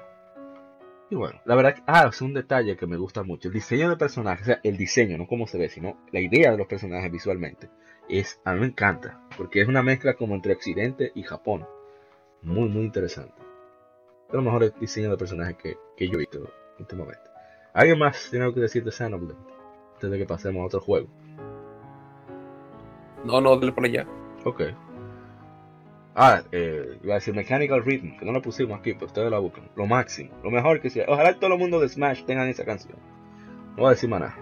Y 1.11 1.17
bueno, 1.17 1.41
la 1.45 1.57
verdad, 1.57 1.75
que- 1.75 1.83
ah, 1.87 2.07
es 2.09 2.23
un 2.23 2.35
detalle 2.35 2.77
que 2.77 2.87
me 2.87 2.97
gusta 2.97 3.23
mucho. 3.25 3.49
El 3.49 3.55
diseño 3.55 3.91
de 3.91 3.97
personajes, 3.97 4.43
o 4.43 4.47
sea, 4.47 4.61
el 4.63 4.77
diseño, 4.77 5.19
no 5.19 5.27
cómo 5.27 5.47
se 5.47 5.59
ve, 5.59 5.69
sino 5.69 5.99
la 6.13 6.21
idea 6.21 6.53
de 6.53 6.57
los 6.59 6.69
personajes 6.69 7.11
visualmente, 7.11 7.69
es, 8.09 8.41
a 8.45 8.55
mí 8.55 8.61
me 8.61 8.67
encanta, 8.67 9.21
porque 9.37 9.61
es 9.61 9.69
una 9.69 9.83
mezcla 9.83 10.15
como 10.15 10.35
entre 10.37 10.53
Occidente 10.53 11.11
y 11.15 11.23
Japón. 11.23 11.67
Muy, 12.43 12.69
muy 12.69 12.85
interesante. 12.85 13.35
De 14.31 14.37
los 14.37 14.45
mejores 14.45 14.73
diseños 14.81 15.11
de 15.11 15.17
personajes 15.17 15.57
que, 15.57 15.77
que 15.97 16.07
yo 16.09 16.15
he 16.15 16.19
visto 16.19 16.39
en 16.79 17.01
este. 17.11 17.31
¿Alguien 17.75 17.99
más 17.99 18.29
tiene 18.31 18.45
algo 18.45 18.55
que 18.55 18.61
decir 18.61 18.85
de 18.85 18.93
Xenoblade? 18.93 19.39
Antes 19.95 20.11
de 20.11 20.19
que 20.19 20.27
pasemos 20.27 20.63
a 20.63 20.67
otro 20.67 20.81
juego. 20.81 21.09
No, 23.25 23.41
no, 23.41 23.57
dale 23.59 23.73
por 23.73 23.85
allá. 23.85 24.07
Ok. 24.45 24.63
Ah, 26.15 26.43
eh, 26.53 26.99
iba 27.05 27.15
a 27.15 27.19
decir 27.19 27.35
Mechanical 27.35 27.85
Rhythm, 27.85 28.19
que 28.19 28.25
no 28.25 28.33
lo 28.33 28.43
pusimos 28.43 28.79
aquí, 28.79 28.95
pero 28.95 29.07
ustedes 29.07 29.31
la 29.31 29.39
buscan. 29.39 29.71
Lo 29.77 29.87
máximo, 29.87 30.31
lo 30.43 30.51
mejor 30.51 30.81
que 30.81 30.91
sea. 30.91 31.05
Ojalá 31.09 31.39
todo 31.39 31.53
el 31.55 31.59
mundo 31.59 31.79
de 31.81 31.89
Smash 31.89 32.25
tengan 32.25 32.49
esa 32.49 32.65
canción. 32.65 32.99
No 33.71 33.77
voy 33.83 33.87
a 33.87 33.91
decir 33.91 34.09
más 34.11 34.21
nada. 34.21 34.37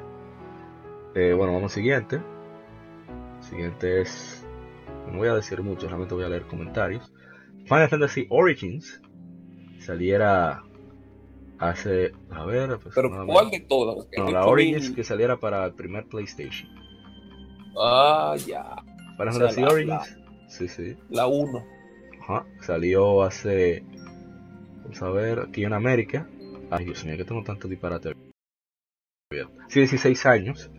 Eh, 1.14 1.32
bueno, 1.34 1.52
vamos 1.52 1.72
al 1.72 1.74
siguiente. 1.74 2.20
Siguiente 3.40 4.00
es. 4.00 4.46
No 5.10 5.18
voy 5.18 5.28
a 5.28 5.34
decir 5.34 5.62
mucho, 5.62 5.86
realmente 5.86 6.14
voy 6.14 6.24
a 6.24 6.28
leer 6.28 6.46
comentarios. 6.46 7.12
Final 7.64 7.88
Fantasy 7.88 8.26
Origins 8.30 9.00
saliera 9.80 10.62
hace. 11.58 12.12
A 12.30 12.44
ver, 12.44 12.78
pues, 12.78 12.94
Pero 12.94 13.10
¿cuál 13.26 13.50
de 13.50 13.60
todas? 13.60 14.06
no, 14.16 14.30
la 14.30 14.40
8000. 14.46 14.52
Origins 14.52 14.90
que 14.90 15.04
saliera 15.04 15.36
para 15.36 15.66
el 15.66 15.74
primer 15.74 16.06
PlayStation. 16.06 16.68
Ah, 17.78 18.34
ya. 18.46 18.64
Final 19.16 19.32
Fantasy 19.34 19.60
la- 19.60 19.68
Origins. 19.68 20.17
Sí, 20.49 20.68
sí. 20.68 20.96
La 21.11 21.26
1. 21.26 21.64
Ajá, 22.20 22.46
salió 22.61 23.22
hace. 23.22 23.84
Vamos 24.82 25.03
a 25.03 25.11
ver, 25.11 25.40
aquí 25.40 25.64
en 25.64 25.72
América. 25.72 26.28
Ay, 26.70 26.86
Dios 26.86 27.05
mío, 27.05 27.16
que 27.16 27.24
tengo 27.24 27.42
tanto 27.42 27.68
disparate. 27.68 28.14
Sí, 29.68 29.80
16 29.80 30.26
años. 30.26 30.70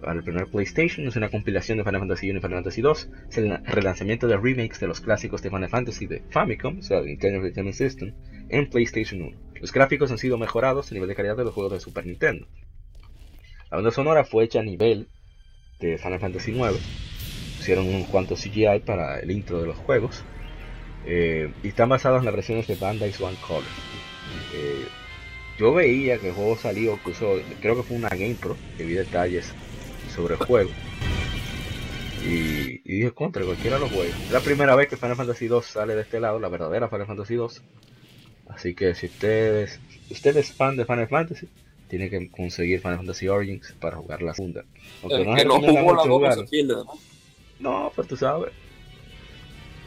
Para 0.00 0.18
el 0.18 0.24
primer 0.24 0.46
PlayStation 0.48 1.06
es 1.06 1.16
una 1.16 1.30
compilación 1.30 1.78
de 1.78 1.84
Final 1.84 2.00
Fantasy 2.00 2.30
1 2.30 2.38
y 2.38 2.42
Final 2.42 2.58
Fantasy 2.58 2.82
2. 2.82 3.08
Es 3.30 3.38
el 3.38 3.64
relanzamiento 3.64 4.26
de 4.26 4.36
remakes 4.36 4.80
de 4.80 4.86
los 4.86 5.00
clásicos 5.00 5.40
de 5.42 5.50
Final 5.50 5.70
Fantasy 5.70 6.06
de 6.06 6.20
Famicom, 6.30 6.78
o 6.78 6.82
sea, 6.82 7.00
de 7.00 7.06
Nintendo 7.06 7.38
Entertainment 7.38 7.76
System, 7.76 8.14
en 8.50 8.68
PlayStation 8.68 9.22
1. 9.22 9.36
Los 9.60 9.72
gráficos 9.72 10.10
han 10.10 10.18
sido 10.18 10.36
mejorados 10.36 10.90
a 10.90 10.94
nivel 10.94 11.08
de 11.08 11.14
calidad 11.14 11.36
de 11.36 11.44
los 11.44 11.54
juegos 11.54 11.72
de 11.72 11.80
Super 11.80 12.04
Nintendo. 12.04 12.46
La 13.70 13.78
banda 13.78 13.90
sonora 13.90 14.24
fue 14.24 14.44
hecha 14.44 14.60
a 14.60 14.62
nivel 14.62 15.08
de 15.80 15.96
Final 15.96 16.20
Fantasy 16.20 16.52
9. 16.52 16.76
Hicieron 17.64 17.86
un 17.86 18.04
cuanto 18.04 18.34
CGI 18.34 18.80
para 18.84 19.20
el 19.20 19.30
intro 19.30 19.58
de 19.58 19.66
los 19.68 19.78
juegos. 19.78 20.22
Eh, 21.06 21.50
y 21.62 21.68
están 21.68 21.88
basados 21.88 22.18
en 22.18 22.26
las 22.26 22.34
versiones 22.34 22.66
de 22.66 22.74
Bandai's 22.74 23.18
One 23.18 23.38
Color. 23.40 23.62
Eh, 24.54 24.84
yo 25.58 25.72
veía 25.72 26.18
que 26.18 26.28
el 26.28 26.34
juego 26.34 26.58
salió, 26.58 26.98
creo 27.62 27.76
que 27.76 27.82
fue 27.82 27.96
una 27.96 28.10
GamePro, 28.10 28.54
que 28.76 28.84
vi 28.84 28.92
detalles 28.92 29.50
sobre 30.14 30.34
el 30.34 30.40
juego. 30.46 30.68
Y, 32.22 32.82
y 32.84 32.96
dije, 32.98 33.12
contra 33.12 33.42
cualquiera 33.46 33.76
de 33.76 33.80
los 33.80 33.92
juegos. 33.92 34.14
Es 34.26 34.30
la 34.30 34.40
primera 34.40 34.76
vez 34.76 34.88
que 34.88 34.98
Final 34.98 35.16
Fantasy 35.16 35.46
2 35.46 35.64
sale 35.64 35.94
de 35.94 36.02
este 36.02 36.20
lado, 36.20 36.38
la 36.38 36.50
verdadera 36.50 36.90
Final 36.90 37.06
Fantasy 37.06 37.34
2. 37.34 37.62
Así 38.50 38.74
que 38.74 38.94
si 38.94 39.06
ustedes, 39.06 39.80
usted 40.10 40.36
es 40.36 40.52
fan 40.52 40.76
de 40.76 40.84
Final 40.84 41.08
Fantasy, 41.08 41.48
tiene 41.88 42.10
que 42.10 42.28
conseguir 42.28 42.80
Final 42.82 42.98
Fantasy 42.98 43.26
Origins 43.28 43.72
para 43.80 43.96
jugar 43.96 44.20
la 44.20 44.34
segunda. 44.34 44.66
Aunque 45.02 45.16
El 45.22 45.24
no 45.24 45.34
que 45.34 45.44
no 45.46 45.54
jugó 45.60 45.72
la 45.72 45.82
mucho 45.82 45.96
2 45.96 46.06
no 46.08 46.14
jugarla. 46.14 46.44
se 46.44 46.50
pierde, 46.50 46.74
¿no? 46.74 47.13
No, 47.58 47.92
pero 47.94 48.06
tú 48.08 48.16
sabes. 48.16 48.52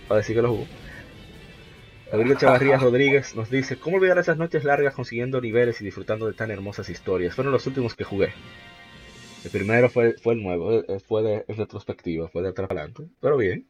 Para 0.07 0.19
decir 0.19 0.35
que 0.35 0.41
lo 0.41 0.49
jugó. 0.49 0.67
Gabriel 2.11 2.37
Chavarrías 2.37 2.81
Rodríguez 2.83 3.35
nos 3.35 3.49
dice, 3.49 3.77
¿cómo 3.79 3.97
olvidar 3.97 4.17
esas 4.17 4.37
noches 4.37 4.63
largas 4.65 4.93
consiguiendo 4.95 5.39
niveles 5.41 5.79
y 5.81 5.85
disfrutando 5.85 6.25
de 6.27 6.33
tan 6.33 6.51
hermosas 6.51 6.89
historias? 6.89 7.35
Fueron 7.35 7.53
los 7.53 7.65
últimos 7.67 7.95
que 7.95 8.03
jugué. 8.03 8.33
El 9.43 9.49
primero 9.49 9.89
fue, 9.89 10.13
fue 10.13 10.35
el 10.35 10.43
nuevo, 10.43 10.71
eh, 10.73 10.99
fue 10.99 11.23
de 11.23 11.45
en 11.47 11.57
retrospectiva, 11.57 12.27
fue 12.29 12.43
de 12.43 12.49
atrás 12.49 12.67
para 12.67 12.81
adelante, 12.81 13.09
pero 13.19 13.37
bien. 13.37 13.67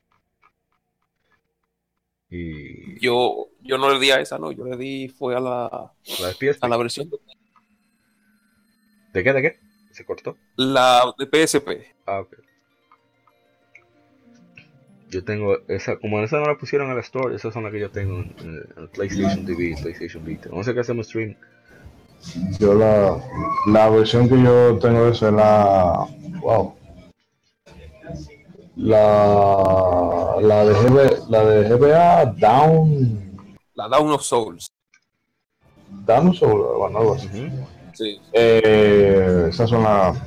Y 2.30 3.00
Yo, 3.00 3.48
yo 3.62 3.78
no 3.78 3.89
le 3.91 4.00
di 4.00 4.12
a 4.12 4.20
esa, 4.20 4.38
no. 4.38 4.52
Yo 4.52 4.66
le 4.66 4.76
di, 4.78 5.08
fue 5.08 5.36
a 5.36 5.39
la, 5.39 5.93
la 6.20 6.28
de 6.34 6.58
a 6.60 6.68
la 6.68 6.78
versión 6.78 7.10
de 7.10 7.18
¿De 9.14 9.24
qué? 9.24 9.34
¿De 9.34 9.41
qué? 9.41 9.60
¿Se 9.91 10.06
cortó? 10.06 10.38
la 10.56 11.14
de 11.18 11.26
PSP. 11.26 11.95
Ah, 12.06 12.20
ok. 12.22 12.36
Yo 15.10 15.24
tengo 15.24 15.58
esa, 15.70 15.97
como 15.97 16.20
esa 16.20 16.38
no 16.38 16.47
la 16.47 16.58
pusieron 16.58 16.89
en 16.89 16.95
la 16.95 17.01
store, 17.01 17.36
esas 17.36 17.53
son 17.53 17.64
las 17.64 17.72
que 17.72 17.80
yo 17.80 17.89
tengo 17.89 18.20
en, 18.20 18.89
PlayStation 18.93 19.45
TV, 19.45 19.76
PlayStation 19.82 20.24
Vita. 20.26 20.49
No 20.51 20.64
sé 20.64 20.74
qué 20.74 20.82
hacemos 20.82 21.08
stream. 21.08 21.36
Yo 22.60 22.74
la, 22.74 23.18
la 23.68 23.89
versión 23.89 24.28
que 24.28 24.41
yo 24.41 24.78
tengo 24.80 25.05
de 25.05 25.12
esa 25.12 25.28
es 25.30 25.34
la. 25.34 26.08
Wow. 26.41 26.76
La, 28.76 30.36
la, 30.41 30.66
de 30.66 30.74
GB, 30.74 31.30
la 31.30 31.45
de 31.45 31.70
GBA 31.70 32.26
Down. 32.38 33.38
La 33.76 33.88
Down 33.88 34.12
of 34.12 34.22
Souls. 34.22 34.72
Down 36.05 36.34
Soul, 36.34 36.78
bueno, 36.78 36.99
algo 36.99 37.14
así. 37.16 37.49
Sí. 37.93 38.20
Eh, 38.34 39.47
esas 39.49 39.70
son 39.70 39.84
las. 39.84 40.18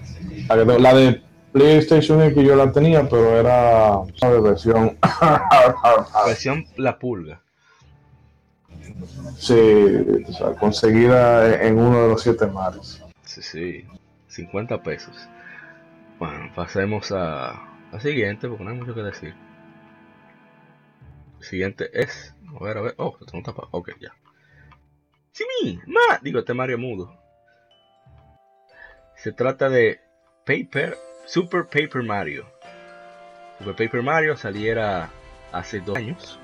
La 0.48 0.94
de 0.94 1.22
PlayStation 1.52 2.22
es 2.22 2.34
que 2.34 2.44
yo 2.44 2.54
la 2.56 2.70
tenía, 2.72 3.08
pero 3.08 3.36
era 3.38 3.98
¿sabes? 4.20 4.42
versión. 4.42 4.98
Versión 6.26 6.64
La 6.76 6.98
Pulga. 6.98 7.42
sí, 9.36 9.54
o 10.28 10.32
sea, 10.32 10.52
conseguida 10.54 11.62
en 11.62 11.78
uno 11.78 12.02
de 12.02 12.08
los 12.10 12.22
siete 12.22 12.46
mares. 12.46 13.02
Sí, 13.24 13.42
sí. 13.42 13.84
50 14.28 14.82
pesos. 14.82 15.16
Bueno, 16.18 16.52
pasemos 16.54 17.10
a 17.12 17.60
la 17.92 18.00
siguiente 18.00 18.48
porque 18.48 18.62
no 18.64 18.70
hay 18.70 18.76
mucho 18.76 18.94
que 18.94 19.02
decir. 19.02 19.34
Siguiente 21.40 21.90
es. 21.92 22.34
A 22.60 22.62
ver, 22.64 22.78
a 22.78 22.80
ver. 22.82 22.94
Oh, 22.98 23.16
esto 23.20 23.32
no 23.32 23.38
está 23.40 23.52
pa- 23.54 23.68
Ok, 23.72 23.90
ya. 24.00 24.12
Sí, 25.32 25.44
mi, 25.64 25.80
ma. 25.86 26.18
Digo, 26.22 26.38
este 26.40 26.54
Mario 26.54 26.78
mudo. 26.78 27.16
Se 29.16 29.32
trata 29.32 29.68
de 29.68 30.00
Paper. 30.46 30.96
Super 31.32 31.64
Paper 31.64 32.02
Mario. 32.02 32.44
Super 33.60 33.76
Paper 33.76 34.02
Mario 34.02 34.36
saliera 34.36 35.10
hace 35.52 35.78
dos 35.78 35.96
años. 35.96 36.40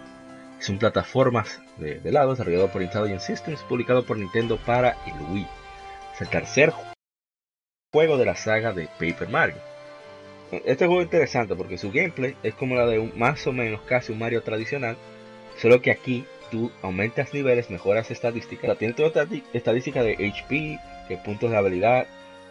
Es 0.61 0.68
un 0.68 0.78
plataformas 0.78 1.61
de, 1.76 2.01
lado 2.12 2.30
desarrollado 2.30 2.68
por 2.68 2.82
Intelligent 2.82 3.20
Systems, 3.20 3.64
publicado 3.64 4.07
por 4.07 4.16
Nintendo 4.16 4.59
para 4.59 4.91
el 5.07 5.20
Wii. 5.32 5.47
Es 6.14 6.20
el 6.20 6.28
tercer 6.28 6.72
juego 7.93 8.16
de 8.16 8.26
la 8.26 8.37
saga 8.37 8.72
de 8.72 8.87
Paper 9.01 9.28
Mario. 9.28 9.57
Este 10.53 10.87
juego 10.87 11.01
es 11.01 11.07
interesante 11.07 11.57
porque 11.57 11.78
su 11.78 11.91
gameplay 11.91 12.37
es 12.45 12.55
como 12.55 12.76
la 12.76 12.87
de 12.87 13.01
un, 13.01 13.12
más 13.18 13.45
o 13.49 13.53
menos 13.53 13.80
casi 13.89 14.12
un 14.12 14.20
Mario 14.20 14.45
tradicional, 14.45 14.97
solo 15.59 15.82
que 15.82 15.91
aquí 15.91 16.24
tú 16.53 16.70
aumentas 16.82 17.34
niveles, 17.34 17.70
mejoras 17.70 18.12
estadísticas, 18.12 18.62
o 18.62 18.66
sea, 18.68 18.78
tiene 18.78 18.95
toda 18.95 19.09
esta 19.09 19.26
estadística 19.53 20.05
de 20.05 20.12
HP, 20.12 20.78
que 21.09 21.16
puntos 21.16 21.51
de 21.51 21.57
habilidad, 21.57 22.07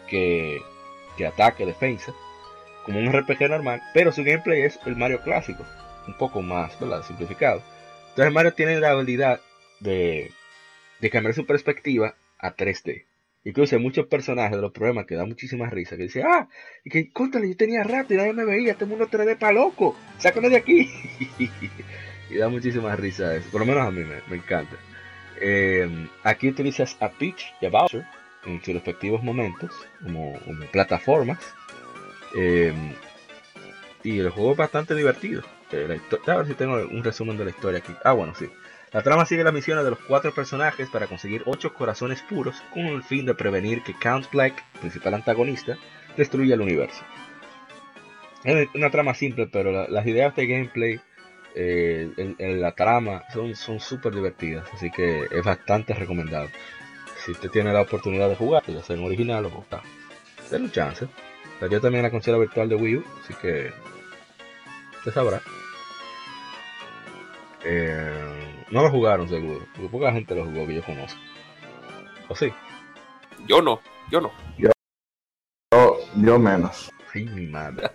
que, 0.06 0.60
que 1.16 1.26
ataque, 1.26 1.64
defensa, 1.64 2.12
como 2.86 3.00
un 3.00 3.12
RPG 3.12 3.50
normal, 3.50 3.82
pero 3.92 4.12
su 4.12 4.22
gameplay 4.24 4.62
es 4.62 4.78
el 4.86 4.96
Mario 4.96 5.20
clásico, 5.20 5.66
un 6.06 6.14
poco 6.14 6.40
más. 6.40 6.72
Simplificado. 7.06 7.62
Entonces 8.10 8.32
Mario 8.32 8.54
tiene 8.54 8.80
la 8.80 8.90
habilidad 8.90 9.40
de, 9.80 10.30
cambiar 11.12 11.34
su 11.34 11.44
perspectiva 11.44 12.14
a 12.38 12.54
3D. 12.54 13.04
Incluso 13.44 13.76
hay 13.76 13.82
muchos 13.82 14.06
personajes 14.06 14.56
de 14.56 14.62
los 14.62 14.72
problemas 14.72 15.06
que 15.06 15.16
da 15.16 15.26
muchísima 15.26 15.68
risa. 15.68 15.96
Que 15.96 16.04
dice, 16.04 16.22
ah, 16.22 16.48
y 16.84 16.90
que 16.90 17.10
contale, 17.12 17.48
yo 17.48 17.56
tenía 17.56 17.82
rato 17.82 18.14
y 18.14 18.16
nadie 18.16 18.32
me 18.32 18.44
veía, 18.44 18.72
este 18.72 18.86
mundo 18.86 19.08
3D 19.08 19.36
para 19.36 19.52
loco, 19.52 19.96
sácame 20.18 20.48
de 20.48 20.56
aquí. 20.56 20.90
y 22.30 22.36
da 22.36 22.48
muchísima 22.48 22.96
risa 22.96 23.34
eso, 23.34 23.50
por 23.50 23.60
lo 23.60 23.66
menos 23.66 23.86
a 23.86 23.90
mí 23.90 24.02
me, 24.04 24.16
me 24.28 24.36
encanta. 24.36 24.76
Eh, 25.40 25.88
aquí 26.22 26.48
utilizas 26.48 26.96
a 27.00 27.10
Peach 27.10 27.52
y 27.60 27.66
a 27.66 27.70
Bowser 27.70 28.04
en 28.46 28.62
sus 28.62 28.74
respectivos 28.74 29.22
momentos, 29.22 29.70
como 30.02 30.38
plataformas. 30.72 31.38
Eh, 32.36 32.72
y 34.04 34.18
el 34.20 34.30
juego 34.30 34.52
es 34.52 34.56
bastante 34.56 34.94
divertido. 34.94 35.42
Eh, 35.72 36.00
a 36.26 36.36
ver 36.36 36.46
si 36.46 36.54
tengo 36.54 36.76
un 36.76 37.02
resumen 37.02 37.36
de 37.36 37.44
la 37.44 37.50
historia 37.50 37.78
aquí. 37.80 37.92
Ah, 38.04 38.12
bueno, 38.12 38.34
sí. 38.34 38.46
La 38.92 39.02
trama 39.02 39.26
sigue 39.26 39.42
las 39.42 39.52
misiones 39.52 39.84
de 39.84 39.90
los 39.90 39.98
cuatro 40.00 40.32
personajes 40.32 40.88
para 40.88 41.06
conseguir 41.08 41.42
ocho 41.46 41.74
corazones 41.74 42.22
puros 42.22 42.62
con 42.72 42.84
el 42.86 43.02
fin 43.02 43.26
de 43.26 43.34
prevenir 43.34 43.82
que 43.82 43.94
Count 43.94 44.30
Black, 44.30 44.62
principal 44.80 45.14
antagonista, 45.14 45.76
destruya 46.16 46.54
el 46.54 46.60
universo. 46.60 47.02
Es 48.44 48.68
una 48.74 48.90
trama 48.90 49.12
simple, 49.14 49.48
pero 49.48 49.72
la- 49.72 49.88
las 49.88 50.06
ideas 50.06 50.36
de 50.36 50.46
gameplay, 50.46 51.00
eh, 51.56 52.10
el- 52.16 52.36
el- 52.38 52.60
la 52.60 52.72
trama 52.72 53.24
son 53.32 53.80
súper 53.80 54.14
divertidas, 54.14 54.68
así 54.72 54.90
que 54.90 55.26
es 55.30 55.44
bastante 55.44 55.92
recomendado. 55.94 56.48
Si 57.24 57.32
usted 57.32 57.50
tiene 57.50 57.72
la 57.72 57.80
oportunidad 57.80 58.28
de 58.28 58.36
jugar, 58.36 58.62
ya 58.68 58.82
sea 58.82 58.94
en 58.94 59.04
original 59.04 59.46
o 59.46 59.62
está, 59.62 59.82
denle 60.50 60.66
un 60.66 60.72
chance. 60.72 61.08
Salió 61.60 61.80
también 61.80 62.02
la 62.02 62.10
consola 62.10 62.38
virtual 62.38 62.68
de 62.68 62.76
Wii 62.76 62.96
U, 62.96 63.04
así 63.22 63.34
que 63.34 63.72
usted 64.98 65.12
sabrá. 65.12 65.40
Eh, 67.64 68.64
no 68.70 68.82
lo 68.82 68.90
jugaron 68.90 69.28
seguro, 69.28 69.66
porque 69.72 69.88
poca 69.88 70.12
gente 70.12 70.34
lo 70.34 70.44
jugó 70.44 70.66
que 70.66 70.74
yo 70.74 70.82
conozco. 70.82 71.18
¿O 72.28 72.36
sí? 72.36 72.52
Yo 73.46 73.62
no, 73.62 73.80
yo 74.10 74.20
no. 74.20 74.32
Yo, 74.58 74.70
yo 76.16 76.38
menos. 76.38 76.92
Ay, 77.14 77.24
mi 77.24 77.46
madre. 77.46 77.90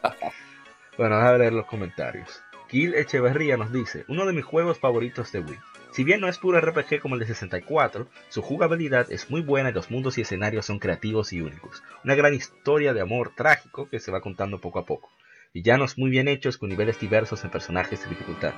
bueno, 0.97 1.17
déjame 1.17 1.37
leer 1.37 1.53
los 1.53 1.65
comentarios. 1.67 2.41
Kill 2.67 2.95
Echeverría 2.95 3.57
nos 3.57 3.71
dice, 3.71 4.05
uno 4.07 4.25
de 4.25 4.33
mis 4.33 4.45
juegos 4.45 4.79
favoritos 4.79 5.31
de 5.31 5.39
Wii. 5.41 5.59
Si 5.91 6.03
bien 6.05 6.21
no 6.21 6.27
es 6.29 6.37
puro 6.37 6.57
RPG 6.59 7.01
como 7.01 7.15
el 7.15 7.19
de 7.21 7.27
64, 7.27 8.07
su 8.29 8.41
jugabilidad 8.41 9.11
es 9.11 9.29
muy 9.29 9.41
buena 9.41 9.69
y 9.69 9.73
los 9.73 9.91
mundos 9.91 10.17
y 10.17 10.21
escenarios 10.21 10.65
son 10.65 10.79
creativos 10.79 11.33
y 11.33 11.41
únicos. 11.41 11.83
Una 12.05 12.15
gran 12.15 12.33
historia 12.33 12.93
de 12.93 13.01
amor 13.01 13.33
trágico 13.35 13.89
que 13.89 13.99
se 13.99 14.11
va 14.11 14.21
contando 14.21 14.59
poco 14.61 14.79
a 14.79 14.85
poco. 14.85 15.09
Villanos 15.53 15.97
muy 15.97 16.09
bien 16.09 16.29
hechos 16.29 16.57
con 16.57 16.69
niveles 16.69 16.97
diversos 16.99 17.43
en 17.43 17.49
personajes 17.51 18.01
de 18.03 18.09
dificultad. 18.09 18.53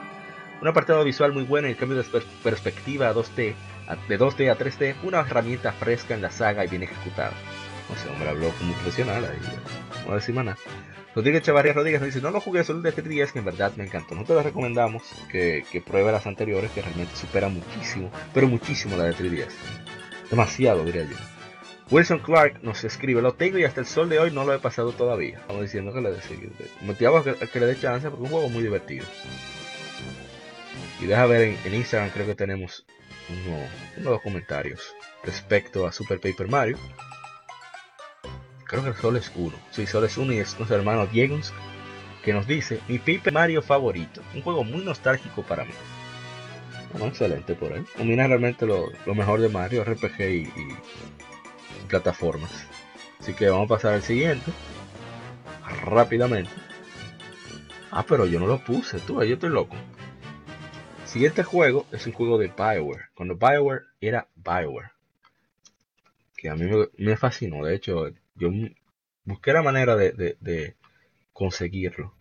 Un 0.61 0.67
apartado 0.67 1.03
visual 1.03 1.33
muy 1.33 1.43
bueno 1.43 1.67
y 1.67 1.71
el 1.71 1.77
cambio 1.77 1.97
de 1.97 2.03
per- 2.03 2.23
perspectiva 2.43 3.07
a 3.09 3.13
2D, 3.13 3.55
a- 3.87 3.95
de 3.95 4.17
2D 4.19 4.49
a 4.51 4.55
3D, 4.55 4.95
una 5.03 5.21
herramienta 5.21 5.71
fresca 5.73 6.13
en 6.13 6.21
la 6.21 6.29
saga 6.29 6.63
y 6.63 6.67
bien 6.69 6.83
ejecutada. 6.83 7.33
O 7.91 7.95
sea, 7.95 8.11
hombre 8.13 8.29
habló 8.29 8.49
como 8.59 8.73
profesional 8.75 9.25
ahí, 9.25 9.39
no 9.41 10.13
decir. 10.15 10.35
Rodríguez 11.15 11.43
Chavarría 11.43 11.73
Rodríguez 11.73 12.01
nos 12.01 12.07
dice, 12.07 12.21
no 12.21 12.31
lo 12.31 12.41
jugué 12.41 12.63
solo 12.63 12.81
de 12.81 12.91
3DS, 12.93 13.31
que 13.33 13.39
en 13.39 13.45
verdad 13.45 13.71
me 13.75 13.83
encantó. 13.83 14.15
Nosotros 14.15 14.39
le 14.39 14.43
recomendamos 14.49 15.03
que, 15.31 15.63
pruebe 15.85 16.11
las 16.11 16.25
anteriores, 16.25 16.71
que 16.71 16.81
realmente 16.81 17.15
superan 17.15 17.53
muchísimo, 17.53 18.11
pero 18.33 18.47
muchísimo 18.47 18.97
la 18.97 19.03
de 19.05 19.13
3DS. 19.13 19.51
Demasiado, 20.29 20.83
diría 20.83 21.03
yo. 21.03 21.15
Wilson 21.91 22.19
Clark 22.19 22.63
nos 22.63 22.83
escribe, 22.83 23.21
lo 23.21 23.33
tengo 23.33 23.59
y 23.59 23.65
hasta 23.65 23.81
el 23.81 23.85
sol 23.85 24.09
de 24.09 24.17
hoy 24.17 24.31
no 24.31 24.43
lo 24.45 24.53
he 24.53 24.59
pasado 24.59 24.93
todavía. 24.93 25.37
Estamos 25.37 25.61
diciendo 25.61 25.93
que 25.93 26.01
le 26.01 26.11
dé 26.11 26.19
Motivamos 26.81 27.23
que, 27.23 27.59
le 27.59 27.65
dé 27.67 27.79
chance 27.79 28.09
porque 28.09 28.25
es 28.25 28.31
un 28.31 28.35
juego 28.35 28.49
muy 28.49 28.63
divertido. 28.63 29.05
Y 30.99 31.05
deja 31.05 31.25
ver 31.27 31.55
en, 31.63 31.73
Instagram, 31.75 32.09
creo 32.11 32.25
que 32.25 32.35
tenemos 32.35 32.85
uno- 33.29 33.67
unos 33.97 34.21
comentarios 34.21 34.95
respecto 35.23 35.85
a 35.85 35.91
Super 35.91 36.19
Paper 36.19 36.47
Mario. 36.47 36.77
Creo 38.73 38.91
que 38.91 38.99
solo 38.99 39.19
es 39.19 39.31
uno. 39.35 39.53
Sí, 39.69 39.85
solo 39.85 40.07
es 40.07 40.17
uno 40.17 40.33
y 40.33 40.39
es 40.39 40.57
nuestro 40.57 40.75
hermano 40.75 41.05
Diego 41.05 41.37
que 42.25 42.33
nos 42.33 42.47
dice 42.47 42.79
mi 42.87 42.97
Paper 42.97 43.31
Mario 43.31 43.61
favorito. 43.61 44.23
Un 44.33 44.41
juego 44.41 44.63
muy 44.63 44.83
nostálgico 44.83 45.43
para 45.43 45.63
mí. 45.63 45.73
Excelente 46.99 47.53
por 47.53 47.71
él. 47.71 47.85
Combina 47.95 48.25
realmente 48.25 48.65
lo, 48.65 48.89
mejor 49.13 49.41
de 49.41 49.49
Mario, 49.49 49.83
RPG 49.83 50.21
y, 50.21 50.51
plataformas. 51.87 52.49
Así 53.19 53.35
que 53.35 53.47
vamos 53.47 53.65
a 53.65 53.75
pasar 53.75 53.93
al 53.93 54.01
siguiente. 54.01 54.51
Rápidamente. 55.85 56.49
Ah, 57.91 58.03
pero 58.07 58.25
yo 58.25 58.39
no 58.39 58.47
lo 58.47 58.57
puse, 58.63 58.97
tú, 59.01 59.21
yo 59.21 59.35
estoy 59.35 59.51
loco. 59.51 59.75
Siguiente 61.05 61.43
juego 61.43 61.85
es 61.91 62.07
un 62.07 62.13
juego 62.13 62.39
de 62.39 62.47
Bioware. 62.47 63.09
Cuando 63.13 63.35
Bioware 63.35 63.83
era 64.01 64.27
Bioware. 64.33 64.93
Que 66.35 66.49
a 66.49 66.55
mí 66.55 66.67
me 66.97 67.17
fascinó. 67.17 67.63
De 67.63 67.75
hecho, 67.75 68.07
yo 68.35 68.49
busqué 69.25 69.53
la 69.53 69.61
manera 69.61 69.95
de, 69.95 70.75
conseguirlo. 71.31 72.13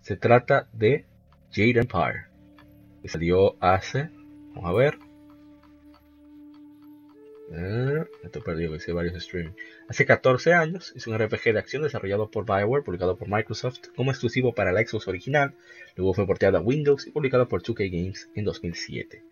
Se 0.00 0.16
trata 0.16 0.68
de 0.72 1.06
Jade 1.50 1.80
Empire. 1.80 2.26
Que 3.02 3.08
salió 3.08 3.56
hace. 3.62 4.10
Vamos 4.54 4.66
a 4.66 4.72
ver. 4.72 4.98
Eh, 7.52 8.04
esto 8.22 8.42
perdido 8.42 8.70
que 8.70 8.76
hice 8.76 8.92
varios 8.92 9.16
streaming. 9.16 9.52
Hace 9.88 10.06
14 10.06 10.52
años 10.52 10.92
es 10.94 11.06
un 11.08 11.18
RPG 11.18 11.52
de 11.52 11.58
acción 11.58 11.82
desarrollado 11.82 12.30
por 12.30 12.44
Bioware, 12.44 12.84
publicado 12.84 13.16
por 13.16 13.28
Microsoft 13.28 13.88
como 13.96 14.12
exclusivo 14.12 14.54
para 14.54 14.70
la 14.70 14.86
Xbox 14.86 15.08
original. 15.08 15.54
Luego 15.96 16.14
fue 16.14 16.26
porteado 16.26 16.58
a 16.58 16.60
Windows 16.60 17.06
y 17.06 17.10
publicado 17.10 17.48
por 17.48 17.62
2K 17.62 17.90
Games 17.90 18.30
en 18.34 18.44
2007. 18.44 19.24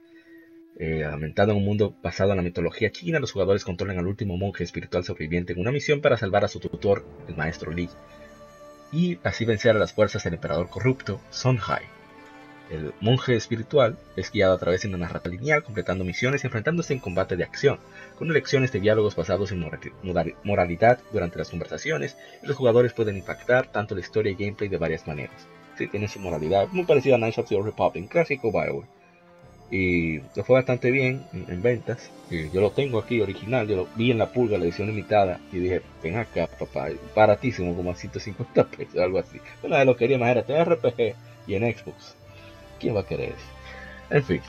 Eh, 0.80 1.02
en 1.02 1.50
un 1.50 1.64
mundo 1.64 1.96
basado 2.02 2.30
en 2.30 2.36
la 2.36 2.42
mitología 2.42 2.92
china, 2.92 3.18
los 3.18 3.32
jugadores 3.32 3.64
controlan 3.64 3.98
al 3.98 4.06
último 4.06 4.36
monje 4.36 4.62
espiritual 4.62 5.02
sobreviviente 5.02 5.52
en 5.52 5.60
una 5.60 5.72
misión 5.72 6.00
para 6.00 6.16
salvar 6.16 6.44
a 6.44 6.48
su 6.48 6.60
tutor, 6.60 7.04
el 7.26 7.36
maestro 7.36 7.72
Li, 7.72 7.88
y 8.92 9.18
así 9.24 9.44
vencer 9.44 9.74
a 9.74 9.78
las 9.80 9.92
fuerzas 9.92 10.22
del 10.22 10.34
emperador 10.34 10.68
corrupto, 10.68 11.20
Songhai. 11.30 11.82
El 12.70 12.92
monje 13.00 13.34
espiritual 13.34 13.98
es 14.14 14.30
guiado 14.30 14.54
a 14.54 14.58
través 14.58 14.82
de 14.82 14.88
una 14.88 14.98
narrativa 14.98 15.34
lineal, 15.34 15.64
completando 15.64 16.04
misiones 16.04 16.44
y 16.44 16.46
enfrentándose 16.46 16.92
en 16.92 17.00
combate 17.00 17.34
de 17.34 17.42
acción, 17.42 17.78
con 18.16 18.30
elecciones 18.30 18.70
de 18.70 18.80
diálogos 18.80 19.16
basados 19.16 19.50
en 19.50 19.64
moralidad 20.44 21.00
durante 21.12 21.38
las 21.38 21.50
conversaciones, 21.50 22.16
los 22.42 22.56
jugadores 22.56 22.92
pueden 22.92 23.16
impactar 23.16 23.72
tanto 23.72 23.94
la 23.94 24.02
historia 24.02 24.30
y 24.30 24.36
gameplay 24.36 24.68
de 24.68 24.76
varias 24.76 25.06
maneras. 25.08 25.48
Sí, 25.76 25.88
tiene 25.88 26.08
su 26.08 26.20
moralidad, 26.20 26.68
muy 26.68 26.84
parecida 26.84 27.16
a 27.16 27.18
Knights 27.18 27.38
of 27.38 27.48
the 27.48 27.56
Old 27.56 27.66
Republic, 27.66 28.10
clásico 28.10 28.52
Bioware. 28.52 28.97
Y 29.70 30.18
le 30.18 30.44
fue 30.44 30.56
bastante 30.56 30.90
bien 30.90 31.24
en, 31.32 31.44
en 31.48 31.62
ventas. 31.62 32.10
Y 32.30 32.50
yo 32.50 32.60
lo 32.60 32.70
tengo 32.70 32.98
aquí 32.98 33.20
original, 33.20 33.66
yo 33.68 33.76
lo 33.76 33.88
vi 33.96 34.10
en 34.10 34.18
la 34.18 34.30
pulga, 34.32 34.56
la 34.58 34.64
edición 34.64 34.88
limitada, 34.88 35.40
y 35.52 35.58
dije, 35.58 35.82
ven 36.02 36.16
acá, 36.16 36.46
papá, 36.58 36.88
baratísimo, 37.14 37.74
como 37.76 37.90
a 37.90 37.94
150 37.94 38.64
pesos, 38.76 38.96
algo 38.98 39.18
así. 39.18 39.38
Bueno, 39.60 39.76
de 39.76 39.84
lo 39.84 39.96
quería, 39.96 40.16
imagínate, 40.16 40.56
en 40.56 40.64
RPG 40.64 41.14
y 41.46 41.54
en 41.54 41.62
Xbox. 41.74 42.14
¿Quién 42.80 42.96
va 42.96 43.00
a 43.00 43.06
querer 43.06 43.30
eso? 43.30 44.14
En 44.14 44.24
fin. 44.24 44.40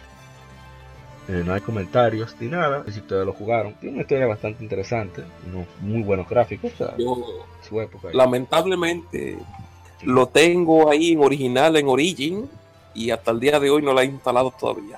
Eh, 1.28 1.44
no 1.46 1.54
hay 1.54 1.62
comentarios 1.62 2.36
ni 2.40 2.48
nada, 2.48 2.84
si 2.92 3.00
ustedes 3.00 3.26
lo 3.26 3.34
jugaron. 3.34 3.74
Tiene 3.76 3.94
una 3.96 4.02
historia 4.04 4.26
bastante 4.26 4.64
interesante, 4.64 5.24
unos 5.48 5.68
muy 5.82 6.02
buenos 6.02 6.28
gráficos, 6.28 6.72
o 6.74 6.78
sea, 6.78 6.98
Yo, 6.98 7.46
su 7.68 7.80
época. 7.82 8.10
lamentablemente, 8.14 9.38
lo 10.04 10.28
tengo 10.28 10.90
ahí 10.90 11.12
en 11.12 11.20
original, 11.24 11.76
en 11.76 11.88
Origin, 11.88 12.50
y 12.96 13.12
hasta 13.12 13.32
el 13.32 13.40
día 13.40 13.60
de 13.60 13.70
hoy 13.70 13.82
no 13.82 13.94
la 13.94 14.02
he 14.02 14.06
instalado 14.06 14.52
todavía. 14.60 14.98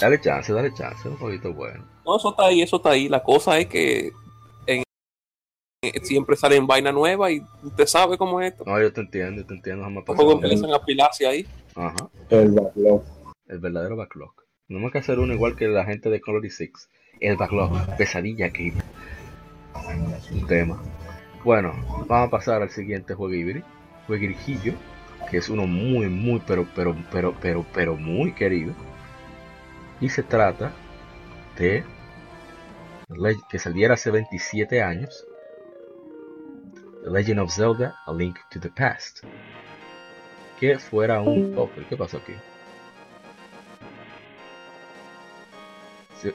Dale 0.00 0.20
chance, 0.20 0.52
dale 0.52 0.72
chance, 0.74 1.08
un 1.08 1.16
poquito 1.16 1.52
bueno. 1.52 1.84
No, 2.04 2.16
eso 2.16 2.30
está 2.30 2.46
ahí, 2.46 2.62
eso 2.62 2.76
está 2.76 2.90
ahí. 2.90 3.08
La 3.08 3.22
cosa 3.22 3.58
es 3.58 3.66
que 3.66 4.10
en- 4.66 4.82
siempre 6.02 6.36
salen 6.36 6.66
vaina 6.66 6.92
nueva 6.92 7.30
y 7.30 7.42
usted 7.62 7.86
sabe 7.86 8.16
cómo 8.18 8.40
es 8.40 8.52
esto. 8.52 8.64
No, 8.66 8.80
yo 8.80 8.92
te 8.92 9.00
entiendo, 9.00 9.42
yo 9.42 9.46
te 9.46 9.54
entiendo, 9.54 9.84
jamás 9.84 10.04
empiezan 10.08 10.70
a 10.72 10.76
apilarse 10.76 11.26
ahí. 11.26 11.46
Ajá. 11.74 12.08
El 12.30 12.52
backlog. 12.52 13.02
El 13.46 13.58
verdadero 13.58 13.96
backlog. 13.96 14.32
Tenemos 14.68 14.92
que 14.92 14.98
hacer 14.98 15.18
uno 15.18 15.34
igual 15.34 15.56
que 15.56 15.68
la 15.68 15.84
gente 15.84 16.08
de 16.10 16.20
Color 16.20 16.48
6. 16.48 16.88
El 17.20 17.36
backlog. 17.36 17.96
Pesadilla 17.96 18.50
que 18.50 18.72
Un 20.32 20.46
tema. 20.46 20.80
Bueno, 21.44 21.72
vamos 22.08 22.28
a 22.28 22.30
pasar 22.30 22.62
al 22.62 22.70
siguiente 22.70 23.14
jueguibri. 23.14 23.62
Jueguirijillo. 24.06 24.74
Que 25.30 25.38
es 25.38 25.48
uno 25.48 25.66
muy, 25.66 26.08
muy, 26.08 26.40
pero, 26.46 26.66
pero, 26.74 26.94
pero, 27.10 27.34
pero, 27.40 27.64
pero 27.72 27.96
muy 27.96 28.32
querido. 28.32 28.74
Y 30.02 30.08
se 30.08 30.24
trata 30.24 30.72
de. 31.56 31.84
Que 33.48 33.58
saliera 33.58 33.94
hace 33.94 34.10
27 34.10 34.82
años. 34.82 35.26
Legend 37.04 37.40
of 37.40 37.54
Zelda: 37.54 37.94
A 38.04 38.12
Link 38.12 38.36
to 38.50 38.58
the 38.58 38.68
Past. 38.70 39.20
Que 40.58 40.78
fuera 40.78 41.20
un. 41.22 41.54
Oh, 41.56 41.70
¿qué 41.88 41.96
pasó 41.96 42.18
aquí? 42.18 42.34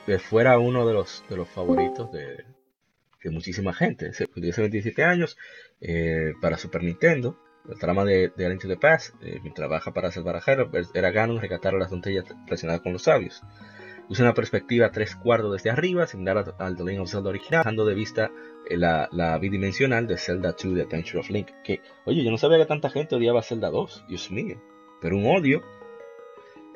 que 0.05 0.19
fuera 0.19 0.59
uno 0.59 0.85
de 0.85 0.93
los, 0.93 1.23
de 1.29 1.37
los 1.37 1.47
favoritos 1.47 2.11
de, 2.11 2.43
de 3.23 3.29
muchísima 3.31 3.73
gente. 3.73 4.13
Se 4.13 4.25
hace 4.25 4.61
27 4.61 5.03
años 5.03 5.37
eh, 5.79 6.33
para 6.41 6.57
Super 6.57 6.83
Nintendo. 6.83 7.37
La 7.67 7.75
trama 7.75 8.05
de, 8.05 8.31
de 8.35 8.45
A 8.45 8.49
Link 8.49 8.61
to 8.61 8.67
the 8.67 8.77
Past, 8.77 9.15
eh, 9.21 9.39
mientras 9.41 9.55
trabaja 9.55 9.91
para 9.93 10.11
salvar 10.11 10.37
a 10.37 10.41
Hyrule, 10.41 10.87
era 10.93 11.11
Ganon 11.11 11.39
rescatar 11.39 11.75
a 11.75 11.77
las 11.77 11.89
doncellas 11.89 12.25
relacionadas 12.45 12.81
con 12.81 12.93
los 12.93 13.03
sabios. 13.03 13.43
Usa 14.09 14.23
una 14.23 14.33
perspectiva 14.33 14.89
tres 14.91 15.15
cuartos 15.17 15.51
desde 15.51 15.69
arriba, 15.69 16.07
similar 16.07 16.55
al 16.57 16.77
The 16.77 16.83
Legend 16.83 17.03
of 17.03 17.11
Zelda 17.11 17.29
original, 17.29 17.61
dejando 17.63 17.85
de 17.85 17.93
vista 17.93 18.31
eh, 18.69 18.77
la, 18.77 19.09
la 19.11 19.37
bidimensional 19.37 20.07
de 20.07 20.17
Zelda 20.17 20.53
2 20.53 20.75
The 20.75 20.81
Adventure 20.83 21.19
of 21.19 21.29
Link. 21.29 21.49
Que, 21.63 21.81
oye, 22.05 22.23
yo 22.23 22.31
no 22.31 22.37
sabía 22.37 22.57
que 22.57 22.65
tanta 22.65 22.89
gente 22.89 23.15
odiaba 23.15 23.43
Zelda 23.43 23.69
2, 23.69 24.05
Dios 24.07 24.31
mío. 24.31 24.61
Pero 25.01 25.17
un 25.17 25.25
odio 25.25 25.61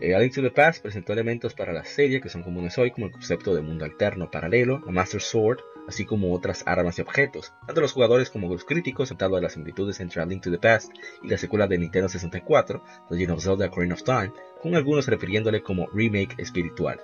eh, 0.01 0.15
A 0.15 0.19
Link 0.19 0.33
to 0.33 0.41
the 0.41 0.51
Past 0.51 0.81
presentó 0.81 1.13
elementos 1.13 1.53
para 1.53 1.71
la 1.71 1.85
serie 1.85 2.21
que 2.21 2.29
son 2.29 2.43
comunes 2.43 2.77
hoy, 2.77 2.91
como 2.91 3.05
el 3.05 3.11
concepto 3.11 3.53
de 3.53 3.61
mundo 3.61 3.85
alterno 3.85 4.31
paralelo, 4.31 4.81
la 4.85 4.91
Master 4.91 5.21
Sword, 5.21 5.59
así 5.87 6.05
como 6.05 6.33
otras 6.33 6.63
armas 6.65 6.97
y 6.97 7.01
objetos. 7.01 7.53
Tanto 7.65 7.81
los 7.81 7.93
jugadores 7.93 8.29
como 8.29 8.49
los 8.49 8.65
críticos 8.65 9.15
dado 9.17 9.35
de 9.35 9.41
las 9.41 9.53
similitudes 9.53 9.99
entre 9.99 10.21
A 10.21 10.25
Link 10.25 10.43
to 10.43 10.51
the 10.51 10.57
Past 10.57 10.91
y 11.21 11.27
la 11.27 11.37
secuela 11.37 11.67
de 11.67 11.77
Nintendo 11.77 12.09
64, 12.09 12.83
The 13.09 13.31
of 13.31 13.43
Zelda 13.43 13.67
Ocarina 13.67 13.93
of 13.93 14.03
Time, 14.03 14.33
con 14.61 14.75
algunos 14.75 15.07
refiriéndole 15.07 15.61
como 15.61 15.87
remake 15.93 16.35
espiritual. 16.37 16.99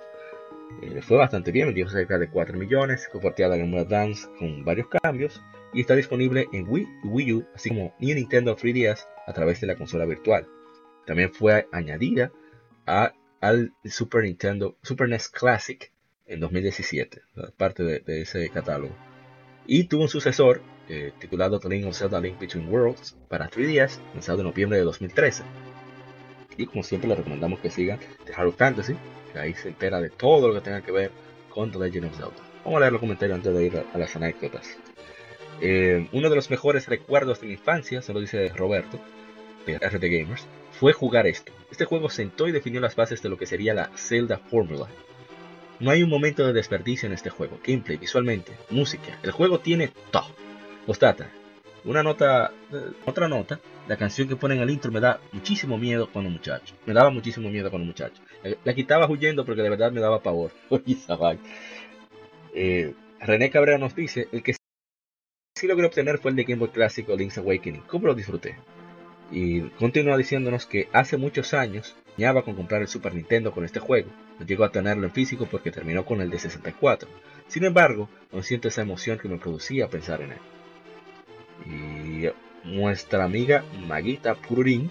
Eh, 0.82 1.00
fue 1.02 1.16
bastante 1.16 1.50
bien, 1.50 1.66
vendió 1.66 1.88
cerca 1.88 2.18
de 2.18 2.28
4 2.28 2.58
millones, 2.58 3.08
porteada 3.20 3.56
en 3.56 3.62
Game 3.62 3.72
Boy 3.72 3.86
Advance 3.86 4.28
con 4.38 4.64
varios 4.64 4.88
cambios 4.88 5.42
y 5.72 5.80
está 5.80 5.94
disponible 5.94 6.46
en 6.52 6.68
Wii 6.68 6.86
y 7.04 7.06
Wii 7.06 7.32
U, 7.32 7.46
así 7.54 7.70
como 7.70 7.94
New 8.00 8.14
Nintendo 8.14 8.56
3DS 8.56 9.06
a 9.26 9.32
través 9.32 9.60
de 9.60 9.66
la 9.66 9.76
consola 9.76 10.04
virtual. 10.04 10.46
También 11.06 11.32
fue 11.32 11.66
añadida 11.72 12.32
a- 12.88 13.12
al 13.40 13.72
Super 13.84 14.24
Nintendo, 14.24 14.76
Super 14.82 15.08
NES 15.08 15.28
Classic 15.28 15.92
en 16.26 16.40
2017, 16.40 17.22
parte 17.56 17.82
de, 17.84 18.00
de 18.00 18.22
ese 18.22 18.48
catálogo. 18.50 18.94
Y 19.66 19.84
tuvo 19.84 20.02
un 20.02 20.08
sucesor 20.08 20.60
eh, 20.88 21.12
titulado 21.20 21.60
The 21.60 21.68
Legend 21.68 21.88
of 21.90 21.96
Zelda 21.98 22.20
Link 22.20 22.38
Between 22.40 22.68
Worlds 22.68 23.16
para 23.28 23.48
3DS, 23.50 23.98
lanzado 24.14 24.40
en 24.40 24.46
noviembre 24.46 24.78
de 24.78 24.84
2013. 24.84 25.42
Y 26.56 26.66
como 26.66 26.82
siempre, 26.82 27.08
le 27.08 27.14
recomendamos 27.14 27.60
que 27.60 27.70
sigan 27.70 28.00
The 28.24 28.32
of 28.42 28.56
Fantasy, 28.56 28.96
que 29.32 29.38
ahí 29.38 29.54
se 29.54 29.68
entera 29.68 30.00
de 30.00 30.10
todo 30.10 30.48
lo 30.48 30.54
que 30.54 30.60
tenga 30.62 30.80
que 30.82 30.90
ver 30.90 31.10
con 31.50 31.70
The 31.70 31.78
Legend 31.78 32.06
of 32.06 32.16
Zelda. 32.16 32.42
Vamos 32.64 32.78
a 32.78 32.80
leer 32.80 32.92
los 32.92 33.00
comentarios 33.00 33.36
antes 33.36 33.54
de 33.54 33.64
ir 33.66 33.76
a, 33.76 33.84
a 33.94 33.98
las 33.98 34.16
anécdotas. 34.16 34.66
Eh, 35.60 36.08
uno 36.12 36.30
de 36.30 36.36
los 36.36 36.50
mejores 36.50 36.86
recuerdos 36.88 37.40
de 37.40 37.46
mi 37.48 37.52
infancia, 37.54 38.02
se 38.02 38.12
lo 38.12 38.20
dice 38.20 38.48
Roberto, 38.50 38.98
de 39.66 39.74
RT 39.76 40.02
Gamers, 40.04 40.46
fue 40.78 40.92
jugar 40.92 41.26
esto. 41.26 41.52
Este 41.70 41.84
juego 41.84 42.08
sentó 42.08 42.46
y 42.46 42.52
definió 42.52 42.80
las 42.80 42.94
bases 42.94 43.20
de 43.20 43.28
lo 43.28 43.36
que 43.36 43.46
sería 43.46 43.74
la 43.74 43.90
Zelda 43.96 44.38
Formula. 44.38 44.86
No 45.80 45.90
hay 45.90 46.04
un 46.04 46.10
momento 46.10 46.46
de 46.46 46.52
desperdicio 46.52 47.06
en 47.06 47.12
este 47.12 47.30
juego. 47.30 47.58
Gameplay, 47.66 47.98
visualmente, 47.98 48.52
música. 48.70 49.18
El 49.22 49.32
juego 49.32 49.58
tiene 49.58 49.90
todo. 50.12 50.28
Postdata. 50.86 51.30
Una 51.84 52.02
nota, 52.02 52.52
eh, 52.72 52.92
otra 53.06 53.28
nota, 53.28 53.60
la 53.88 53.96
canción 53.96 54.28
que 54.28 54.36
pone 54.36 54.54
en 54.54 54.60
el 54.60 54.70
intro 54.70 54.92
me 54.92 55.00
da 55.00 55.20
muchísimo 55.32 55.78
miedo 55.78 56.08
cuando 56.12 56.30
muchacho. 56.30 56.74
Me 56.86 56.94
daba 56.94 57.10
muchísimo 57.10 57.48
miedo 57.50 57.70
cuando 57.70 57.86
muchacho. 57.86 58.22
La, 58.44 58.56
la 58.62 58.74
quitaba 58.74 59.08
huyendo 59.08 59.44
porque 59.44 59.62
de 59.62 59.70
verdad 59.70 59.90
me 59.90 60.00
daba 60.00 60.22
pavor. 60.22 60.52
Eh, 62.54 62.94
René 63.20 63.50
Cabrera 63.50 63.78
nos 63.78 63.94
dice, 63.94 64.26
el 64.32 64.42
que 64.42 64.54
sí 65.54 65.66
logré 65.68 65.86
obtener 65.86 66.18
fue 66.18 66.30
el 66.30 66.36
de 66.36 66.44
Game 66.44 66.58
Boy 66.58 66.70
clásico 66.70 67.14
Link's 67.14 67.38
Awakening. 67.38 67.82
¿Cómo 67.82 68.06
lo 68.06 68.14
disfruté? 68.14 68.56
Y 69.30 69.62
continúa 69.78 70.16
diciéndonos 70.16 70.66
que 70.66 70.88
hace 70.92 71.16
muchos 71.16 71.54
años 71.54 71.96
soñaba 72.16 72.42
con 72.42 72.54
comprar 72.54 72.82
el 72.82 72.88
Super 72.88 73.14
Nintendo 73.14 73.52
con 73.52 73.64
este 73.64 73.80
juego. 73.80 74.10
No 74.38 74.46
llegó 74.46 74.64
a 74.64 74.72
tenerlo 74.72 75.06
en 75.06 75.12
físico 75.12 75.46
porque 75.50 75.70
terminó 75.70 76.04
con 76.04 76.20
el 76.20 76.30
de 76.30 76.38
64. 76.38 77.08
Sin 77.46 77.64
embargo, 77.64 78.08
no 78.32 78.42
siento 78.42 78.68
esa 78.68 78.82
emoción 78.82 79.18
que 79.18 79.28
me 79.28 79.38
producía 79.38 79.88
pensar 79.88 80.22
en 80.22 80.32
él. 80.32 80.38
Y 81.66 82.68
nuestra 82.68 83.24
amiga 83.24 83.64
Maguita 83.86 84.34
Pururín 84.34 84.90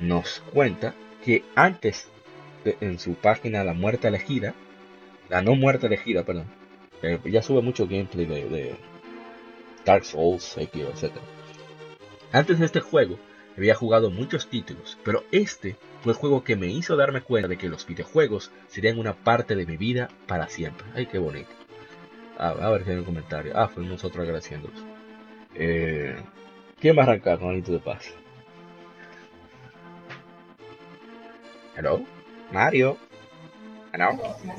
nos 0.00 0.40
cuenta 0.52 0.94
que 1.24 1.44
antes 1.54 2.08
en 2.80 2.98
su 2.98 3.14
página 3.14 3.64
La 3.64 3.74
Muerte 3.74 4.08
Elegida, 4.08 4.54
la 5.28 5.42
no 5.42 5.54
muerte 5.56 5.86
elegida, 5.86 6.24
perdón, 6.24 6.46
eh, 7.02 7.18
ya 7.24 7.42
sube 7.42 7.60
mucho 7.62 7.86
gameplay 7.86 8.26
de, 8.26 8.74
Dark 9.84 10.04
Souls, 10.04 10.56
etc. 10.58 11.12
Antes 12.32 12.58
de 12.58 12.66
este 12.66 12.80
juego 12.80 13.18
había 13.56 13.74
jugado 13.74 14.10
muchos 14.10 14.48
títulos, 14.48 14.98
pero 15.04 15.24
este 15.32 15.76
fue 16.02 16.12
el 16.12 16.18
juego 16.18 16.44
que 16.44 16.56
me 16.56 16.66
hizo 16.66 16.96
darme 16.96 17.22
cuenta 17.22 17.48
de 17.48 17.56
que 17.56 17.68
los 17.68 17.86
videojuegos 17.86 18.50
serían 18.68 18.98
una 18.98 19.14
parte 19.14 19.56
de 19.56 19.66
mi 19.66 19.76
vida 19.76 20.08
para 20.26 20.48
siempre. 20.48 20.86
Ay, 20.94 21.06
qué 21.06 21.18
bonito. 21.18 21.48
A, 22.38 22.52
ver 22.52 22.84
si 22.84 22.90
hay 22.90 22.98
un 22.98 23.04
comentario. 23.04 23.52
Ah, 23.56 23.68
fuimos 23.68 23.92
nosotros 23.92 24.24
agradeciéndolos. 24.24 24.84
Eh, 25.54 26.16
¿Quién 26.78 26.96
va 26.96 27.02
a 27.02 27.04
arrancar 27.06 27.38
con 27.38 27.54
Into 27.54 27.72
de 27.72 27.78
Paz? 27.78 28.12
Hello, 31.76 32.02
Mario. 32.52 32.98
Hello. 33.92 34.10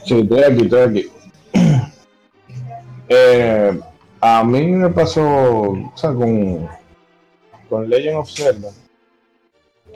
Sí, 0.06 0.20
estoy 0.22 0.44
aquí, 0.44 0.62
estoy 0.64 0.82
aquí. 0.82 1.12
Eh, 3.10 3.80
a 4.20 4.44
mí 4.44 4.68
me 4.68 4.90
pasó, 4.90 5.24
o 5.24 5.94
sea, 5.96 6.14
con, 6.14 6.68
con 7.70 7.90
Legend 7.90 8.18
of 8.18 8.30
Zelda, 8.30 8.70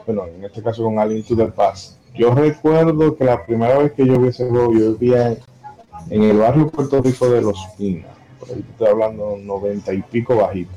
bueno, 0.06 0.26
en 0.28 0.44
este 0.46 0.62
caso 0.62 0.84
con 0.84 1.00
Alien 1.00 1.24
to 1.24 1.36
the 1.36 1.46
Past. 1.46 1.98
Yo 2.14 2.34
recuerdo 2.34 3.16
que 3.16 3.24
la 3.24 3.46
primera 3.46 3.78
vez 3.78 3.94
que 3.94 4.06
yo 4.06 4.20
vi 4.20 4.30
ese 4.30 4.50
juego, 4.50 4.74
yo 4.74 4.96
vivía 4.96 5.38
en, 6.10 6.24
el 6.24 6.38
barrio 6.38 6.68
Puerto 6.70 7.02
Rico 7.02 7.30
de 7.30 7.42
Los 7.42 7.58
Pinos, 7.78 8.12
por 8.40 8.50
ahí 8.50 8.66
estoy 8.70 8.88
hablando 8.88 9.38
noventa 9.38 9.94
y 9.94 10.02
pico 10.02 10.36
bajito. 10.36 10.72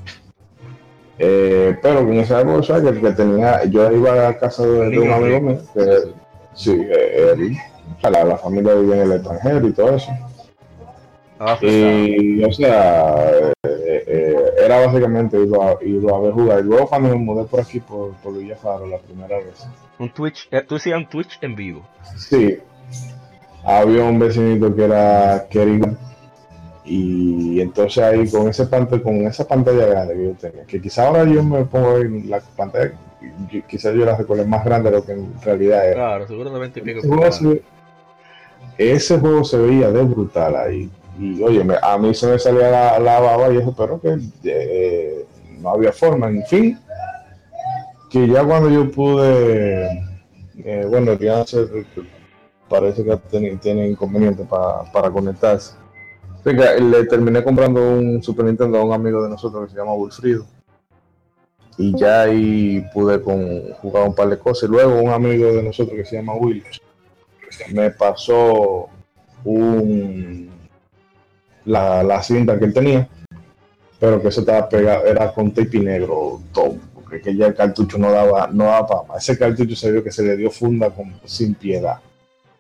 Eh, 1.19 1.77
pero 1.81 2.01
en 2.01 2.15
esa 2.15 2.41
época, 2.41 2.83
que, 2.83 3.01
que 3.01 3.11
tenía, 3.13 3.65
yo 3.65 3.91
iba 3.93 4.29
a 4.29 4.39
casa 4.39 4.67
de, 4.67 4.91
de 4.91 4.99
un 4.99 5.13
amigo 5.13 5.41
mío, 5.41 5.59
que, 5.73 6.13
sí, 6.55 6.73
eh, 6.73 7.33
él, 7.33 7.57
o 7.97 8.01
sea, 8.01 8.11
la, 8.11 8.25
la 8.25 8.37
familia 8.37 8.75
vivía 8.75 8.97
en 8.97 9.03
el 9.03 9.13
extranjero 9.13 9.69
y 9.69 9.73
todo 9.73 9.95
eso. 9.97 10.11
Ah. 11.39 11.59
Y, 11.61 12.43
o 12.45 12.53
sea, 12.53 13.29
eh, 13.39 13.53
eh, 13.65 14.24
era 14.65 14.87
básicamente 14.87 15.39
irlo 15.39 15.63
a, 15.63 15.77
irlo 15.83 16.15
a 16.15 16.21
ver 16.21 16.33
jugar. 16.33 16.61
Y 16.61 16.63
luego 16.65 16.89
cuando 16.89 17.11
me 17.11 17.17
mudé 17.17 17.45
por 17.45 17.61
aquí, 17.61 17.81
por, 17.81 18.13
por 18.15 18.37
Villafaro, 18.37 18.87
la 18.87 18.99
primera 18.99 19.37
vez, 19.39 19.67
Un 19.99 20.11
Twitch, 20.11 20.49
eh, 20.51 20.63
tú 20.67 20.77
hacías 20.77 20.99
un 20.99 21.09
Twitch 21.09 21.39
en 21.43 21.55
vivo. 21.55 21.83
sí, 22.17 22.59
había 23.65 24.05
un 24.05 24.19
vecinito 24.19 24.75
que 24.75 24.85
era 24.85 25.47
Kerrigan. 25.51 25.99
Y 26.87 27.61
entonces 27.63 28.05
ahí 28.05 28.31
con 28.31 28.49
ese 28.49 28.67
pantalla, 28.67 29.03
con 29.03 29.27
esa 29.27 29.49
pantalla 29.49 29.87
grande 29.87 30.15
que 30.15 30.25
yo 30.25 30.33
tenía, 30.35 30.65
que 30.65 30.83
quizá 30.83 31.07
ahora 31.07 31.25
yo 31.25 31.43
me 31.43 31.65
pongo 31.65 31.97
en 31.97 32.29
la 32.29 32.41
pantalla, 32.57 32.93
quizás 33.67 33.95
yo 33.95 34.05
la 34.05 34.17
recuerde 34.17 34.45
más 34.45 34.63
grande 34.67 34.91
de 34.91 34.97
lo 34.97 35.05
que 35.05 35.13
en 35.13 35.33
realidad 35.43 35.87
era. 35.87 35.95
Claro, 35.95 36.29
seguro 36.29 36.51
de 36.51 36.61
20 36.61 36.81
y 36.81 36.83
pico. 36.83 36.99
Ese 36.99 37.09
juego, 37.09 37.33
se, 37.33 37.63
ese 38.77 39.19
juego 39.19 39.45
se 39.45 39.57
veía 39.57 39.91
de 39.91 40.03
brutal 40.03 40.57
ahí. 40.57 40.91
Y 41.19 41.43
oye, 41.43 41.65
a 41.83 41.99
mí 41.99 42.15
se 42.15 42.27
me 42.27 42.39
salía 42.39 42.71
la, 42.71 42.99
la 42.99 43.21
baba 43.21 43.53
y 43.53 43.59
eso, 43.59 43.75
pero 43.77 44.01
que 44.01 44.19
eh, 44.45 45.25
no 45.61 45.71
había 45.71 45.93
forma. 45.93 46.29
En 46.29 46.45
fin, 46.47 46.79
que 48.11 48.27
ya 48.29 48.45
cuando 48.45 48.69
yo 48.69 48.91
pude, 48.91 49.87
eh, 50.65 50.87
bueno, 50.89 51.17
parece 52.69 53.05
que 53.05 53.17
tiene 53.61 53.89
inconveniente 53.89 54.45
pa- 54.45 54.91
para 54.93 55.11
conectarse. 55.11 55.75
Así 56.35 56.57
que 56.57 56.81
le 56.81 57.07
terminé 57.07 57.43
comprando 57.43 57.81
un 57.81 58.23
Super 58.23 58.45
Nintendo 58.47 58.79
a 58.79 58.85
un 58.85 58.93
amigo 58.93 59.23
de 59.23 59.31
nosotros 59.31 59.65
que 59.65 59.71
se 59.73 59.79
llama 59.79 59.95
Wilfrido. 59.95 60.45
Y 61.79 61.97
ya 61.99 62.23
ahí 62.23 62.85
pude 62.93 63.21
con, 63.21 63.73
jugar 63.81 64.09
un 64.09 64.15
par 64.15 64.29
de 64.29 64.39
cosas. 64.39 64.69
Y 64.69 64.73
luego 64.73 65.01
un 65.01 65.11
amigo 65.11 65.53
de 65.53 65.63
nosotros 65.63 65.97
que 65.97 66.05
se 66.05 66.17
llama 66.17 66.35
Will 66.35 66.63
me 67.73 67.91
pasó 67.91 68.89
un 69.45 70.54
la, 71.65 72.03
la 72.03 72.23
cinta 72.23 72.59
que 72.59 72.67
él 72.67 72.75
tenía, 72.75 73.09
pero 73.99 74.21
que 74.21 74.29
eso 74.29 74.41
estaba 74.41 74.69
pegado, 74.69 75.07
era 75.07 75.33
con 75.33 75.53
tape 75.53 75.79
negro 75.79 76.41
todo, 76.53 76.77
porque 76.95 77.21
que 77.21 77.37
ya 77.37 77.47
el 77.47 77.55
cartucho 77.55 77.99
no 77.99 78.11
daba, 78.11 78.49
no 78.53 78.65
daba 78.65 78.87
para 78.87 79.03
más. 79.05 79.29
Ese 79.29 79.39
cartucho 79.39 79.75
se 79.77 79.91
vio 79.91 80.05
que 80.05 80.13
se 80.13 80.23
le 80.23 80.37
dio 80.37 80.51
funda 80.51 80.91
con, 80.91 81.13
sin 81.25 81.55
piedad. 81.55 81.99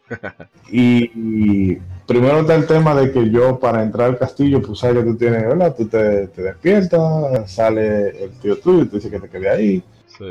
Y, 0.70 1.10
y 1.14 1.78
primero 2.06 2.40
está 2.40 2.54
el 2.54 2.66
tema 2.66 2.94
de 2.94 3.12
que 3.12 3.30
yo 3.30 3.60
para 3.60 3.82
entrar 3.82 4.08
al 4.08 4.18
castillo, 4.18 4.60
pues 4.62 4.78
sabes 4.78 5.04
que 5.04 5.10
tú 5.10 5.16
tienes, 5.16 5.42
¿verdad? 5.42 5.74
Tú 5.76 5.86
te, 5.86 6.26
te 6.28 6.42
despiertas, 6.42 7.52
sale 7.52 8.24
el 8.24 8.30
tío 8.40 8.58
tuyo 8.58 8.82
y 8.82 8.86
te 8.86 8.96
dice 8.96 9.10
que 9.10 9.20
te 9.20 9.28
quede 9.28 9.50
ahí. 9.50 9.84
Sí. 10.18 10.24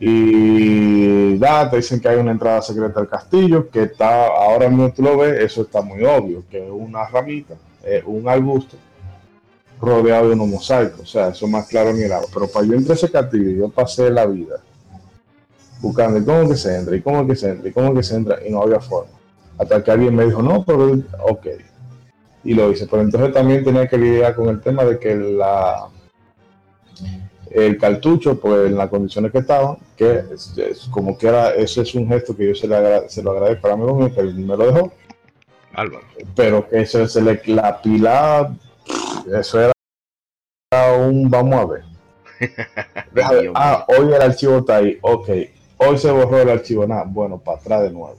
Y 0.00 1.38
da, 1.38 1.70
te 1.70 1.76
dicen 1.76 2.00
que 2.00 2.08
hay 2.08 2.16
una 2.16 2.32
entrada 2.32 2.60
secreta 2.62 3.00
al 3.00 3.08
castillo, 3.08 3.70
que 3.70 3.84
está, 3.84 4.26
ahora 4.26 4.68
mismo 4.68 4.92
tú 4.92 5.02
lo 5.02 5.16
ves, 5.16 5.40
eso 5.40 5.62
está 5.62 5.80
muy 5.82 6.02
obvio, 6.04 6.42
que 6.50 6.64
es 6.64 6.70
una 6.70 7.06
ramita, 7.08 7.54
eh, 7.86 8.02
un 8.04 8.28
arbusto 8.28 8.76
rodeado 9.80 10.28
de 10.28 10.34
unos 10.34 10.48
mosaicos, 10.48 11.00
o 11.00 11.06
sea, 11.06 11.28
eso 11.28 11.46
más 11.46 11.66
claro 11.68 11.92
ni 11.92 12.02
el 12.02 12.12
agua. 12.12 12.28
Pero 12.32 12.48
para 12.48 12.66
yo 12.66 12.74
entrar 12.74 12.92
a 12.92 12.94
ese 12.94 13.10
castillo, 13.10 13.50
yo 13.50 13.68
pasé 13.68 14.10
la 14.10 14.26
vida 14.26 14.60
buscando 15.80 16.18
¿y 16.18 16.24
cómo 16.24 16.48
que 16.48 16.56
se 16.56 16.74
entra, 16.76 16.96
y 16.96 17.02
cómo 17.02 17.26
que 17.26 17.36
se 17.36 17.50
entra, 17.50 17.68
y 17.68 17.72
cómo 17.72 17.94
que 17.94 18.02
se 18.02 18.16
entra, 18.16 18.38
y 18.46 18.50
no 18.50 18.62
había 18.62 18.80
forma. 18.80 19.12
Hasta 19.58 19.84
que 19.84 19.90
alguien 19.90 20.14
me 20.14 20.24
dijo, 20.24 20.42
no, 20.42 20.64
pero 20.64 20.92
ok. 21.28 21.46
Y 22.44 22.54
lo 22.54 22.70
hice, 22.70 22.86
pero 22.86 23.02
entonces 23.02 23.32
también 23.32 23.62
tenía 23.64 23.86
que 23.86 23.98
lidiar 23.98 24.34
con 24.34 24.48
el 24.48 24.60
tema 24.60 24.84
de 24.84 24.98
que 24.98 25.14
la, 25.14 25.88
el 27.50 27.76
cartucho, 27.76 28.38
pues 28.40 28.66
en 28.70 28.76
las 28.76 28.88
condiciones 28.88 29.32
que 29.32 29.38
estaban, 29.38 29.76
que 29.96 30.22
como 30.90 31.16
que 31.18 31.28
era, 31.28 31.50
eso 31.54 31.82
es 31.82 31.94
un 31.94 32.08
gesto 32.08 32.36
que 32.36 32.48
yo 32.48 32.54
se, 32.54 32.68
le 32.68 32.76
agra- 32.76 33.08
se 33.08 33.22
lo 33.22 33.32
agradezco 33.32 33.66
al 33.66 33.72
amigo 33.74 33.94
mío 33.94 34.14
que 34.14 34.22
me 34.22 34.56
lo 34.56 34.66
dejó, 34.72 34.92
Álvaro. 35.76 36.04
pero 36.34 36.68
que 36.68 36.86
se 36.86 37.20
le, 37.20 37.40
la 37.46 37.80
pila, 37.80 38.54
eso 39.32 39.60
era 39.60 39.72
un, 40.98 41.30
vamos 41.30 41.54
a 41.54 41.66
ver. 41.66 41.84
Dios 43.40 43.52
ah, 43.54 43.86
hoy 43.88 44.12
el 44.12 44.20
archivo 44.20 44.58
está 44.58 44.76
ahí, 44.76 44.98
ok, 45.00 45.28
hoy 45.78 45.98
se 45.98 46.10
borró 46.10 46.40
el 46.40 46.50
archivo, 46.50 46.86
nada, 46.86 47.04
bueno, 47.06 47.38
para 47.38 47.58
atrás 47.58 47.82
de 47.82 47.90
nuevo. 47.90 48.16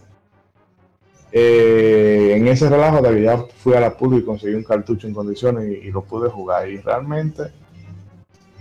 Eh, 1.32 2.34
en 2.36 2.48
ese 2.48 2.70
relajo 2.70 3.02
de 3.02 3.14
que 3.14 3.22
ya 3.24 3.38
fui 3.38 3.74
a 3.74 3.82
la 3.82 3.96
PUD 3.96 4.20
y 4.20 4.24
conseguí 4.24 4.56
un 4.56 4.64
cartucho 4.64 5.08
en 5.08 5.14
condiciones 5.14 5.68
y, 5.68 5.88
y 5.88 5.92
lo 5.92 6.02
pude 6.02 6.30
jugar. 6.30 6.70
Y 6.70 6.78
realmente 6.78 7.52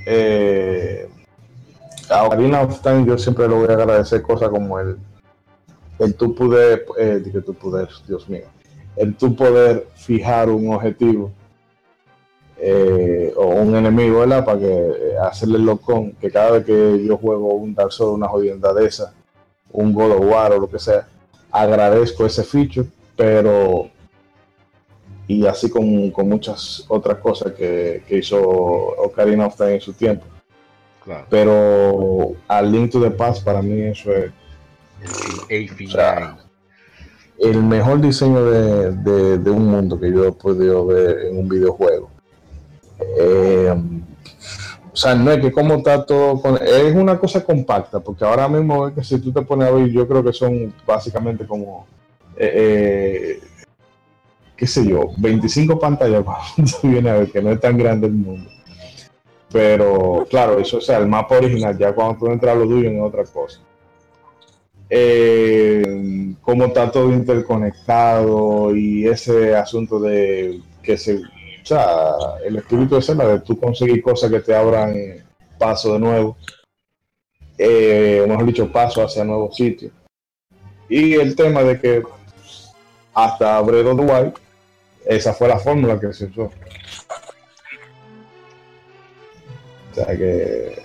eh, 0.05 1.09
a 2.09 2.25
Ocarina 2.25 2.63
of 2.63 2.81
Time 2.81 3.05
yo 3.05 3.19
siempre 3.19 3.49
le 3.49 3.55
voy 3.55 3.69
a 3.69 3.73
agradecer 3.73 4.23
cosas 4.23 4.49
como 4.49 4.79
el 4.79 4.99
el 5.99 6.15
tú 6.15 6.35
poder 6.35 6.87
eh, 6.99 7.21
dije 7.25 7.41
tú 7.41 7.55
poder 7.55 7.89
Dios 8.07 8.29
mío 8.29 8.45
el 8.97 9.15
tú 9.15 9.35
poder 9.37 9.87
fijar 9.95 10.49
un 10.49 10.73
objetivo 10.73 11.31
eh, 12.59 13.33
o 13.37 13.47
un 13.47 13.77
enemigo 13.77 14.21
¿verdad? 14.21 14.45
para 14.45 14.59
que 14.59 14.67
eh, 14.67 15.19
hacerle 15.23 15.59
el 15.59 15.67
locón 15.67 16.13
que 16.13 16.31
cada 16.31 16.53
vez 16.53 16.65
que 16.65 17.05
yo 17.05 17.19
juego 17.19 17.55
un 17.55 17.75
Dark 17.75 17.93
Souls 17.93 18.17
una 18.17 18.29
jodienda 18.29 18.73
de 18.73 18.87
esa 18.87 19.13
un 19.73 19.93
God 19.93 20.13
of 20.13 20.25
War 20.25 20.53
o 20.53 20.61
lo 20.61 20.69
que 20.71 20.79
sea 20.79 21.07
agradezco 21.51 22.25
ese 22.25 22.43
feature 22.45 22.89
pero 23.15 23.91
y 25.29 25.45
así 25.47 25.69
con, 25.69 26.11
con 26.11 26.29
muchas 26.29 26.85
otras 26.89 27.19
cosas 27.19 27.53
que, 27.53 28.03
que 28.07 28.19
hizo 28.19 28.41
Ocarina 28.41 29.47
of 29.47 29.57
Time 29.57 29.75
en 29.75 29.81
su 29.81 29.93
tiempo 29.93 30.25
Claro. 31.05 31.27
pero 31.31 32.33
a 32.49 32.61
Link 32.63 32.91
to 32.91 33.01
the 33.01 33.13
Past 33.13 33.45
para 33.45 33.63
mí 33.63 33.81
eso 33.83 34.13
es 34.13 34.33
El 35.49 35.69
final. 35.69 35.89
O 35.89 35.93
sea, 35.93 36.46
el 37.39 37.63
mejor 37.63 38.01
diseño 38.01 38.45
de, 38.47 38.93
de- 39.39 39.51
un 39.51 39.67
mundo 39.67 39.99
que 40.01 40.11
yo 40.11 40.25
he 40.25 40.33
podido 40.33 40.87
ver 40.87 41.27
en 41.27 41.39
un 41.39 41.49
videojuego. 41.49 42.11
Eh, 43.19 43.75
o 44.93 44.97
sea, 44.97 45.15
no 45.15 45.31
es 45.31 45.41
que 45.41 45.53
como 45.53 45.75
está 45.75 46.05
todo, 46.07 46.41
con- 46.41 46.59
es 46.63 46.95
una 46.95 47.19
cosa 47.19 47.45
compacta, 47.45 48.01
porque 48.01 48.25
ahora 48.25 48.49
mismo 48.49 48.89
es 48.89 48.95
que 48.95 49.05
si 49.05 49.19
tú 49.19 49.31
te 49.33 49.43
pones 49.43 49.69
a 49.69 49.71
ver, 49.73 49.89
yo 49.91 50.09
creo 50.09 50.25
que 50.25 50.33
son 50.33 50.73
básicamente 50.87 51.47
como, 51.47 51.87
eh, 52.37 52.53
eh, 52.55 53.41
qué 54.57 54.67
sé 54.67 54.87
yo, 54.87 55.11
25 55.19 55.79
pantallas, 55.79 56.25
tú 56.81 56.89
vienes 56.89 57.13
a 57.13 57.17
ver 57.19 57.31
que 57.31 57.43
no 57.43 57.51
es 57.51 57.61
tan 57.61 57.77
grande 57.77 58.07
el 58.07 58.15
mundo. 58.15 58.51
Pero 59.53 60.27
claro, 60.29 60.59
eso 60.59 60.79
o 60.79 60.81
sea, 60.81 60.99
el 60.99 61.07
mapa 61.07 61.37
original, 61.37 61.77
ya 61.79 61.93
cuando 61.95 62.19
tú 62.19 62.27
entras 62.33 62.57
a 62.57 62.59
lo 62.59 62.67
tuyo 62.67 62.91
es 62.91 63.01
otra 63.03 63.25
cosa. 63.25 63.61
Eh, 64.89 66.35
cómo 66.43 66.67
está 66.67 66.91
todo 66.91 67.13
interconectado 67.13 68.75
y 68.75 69.07
ese 69.07 69.55
asunto 69.57 69.99
de 69.99 70.61
que 70.83 70.97
se, 70.97 71.17
o 71.17 71.65
sea, 71.65 72.15
el 72.45 72.57
espíritu 72.57 72.95
de 72.95 73.01
escena 73.01 73.25
de 73.25 73.41
tú 73.41 73.59
conseguir 73.59 74.01
cosas 74.01 74.31
que 74.31 74.41
te 74.41 74.55
abran 74.55 74.95
paso 75.59 75.95
de 75.95 75.99
nuevo, 75.99 76.37
eh, 77.59 78.25
dicho, 78.47 78.71
paso 78.71 79.03
hacia 79.03 79.25
nuevos 79.25 79.57
sitios. 79.57 79.93
Y 80.89 81.15
el 81.15 81.35
tema 81.35 81.63
de 81.63 81.81
que 81.81 82.03
hasta 83.13 83.65
the 83.65 83.83
Wild, 83.83 84.35
esa 85.05 85.33
fue 85.33 85.49
la 85.49 85.59
fórmula 85.59 85.99
que 85.99 86.13
se 86.13 86.27
usó. 86.27 86.51
O 89.91 89.95
sea 89.95 90.07
que 90.17 90.23
de 90.23 90.77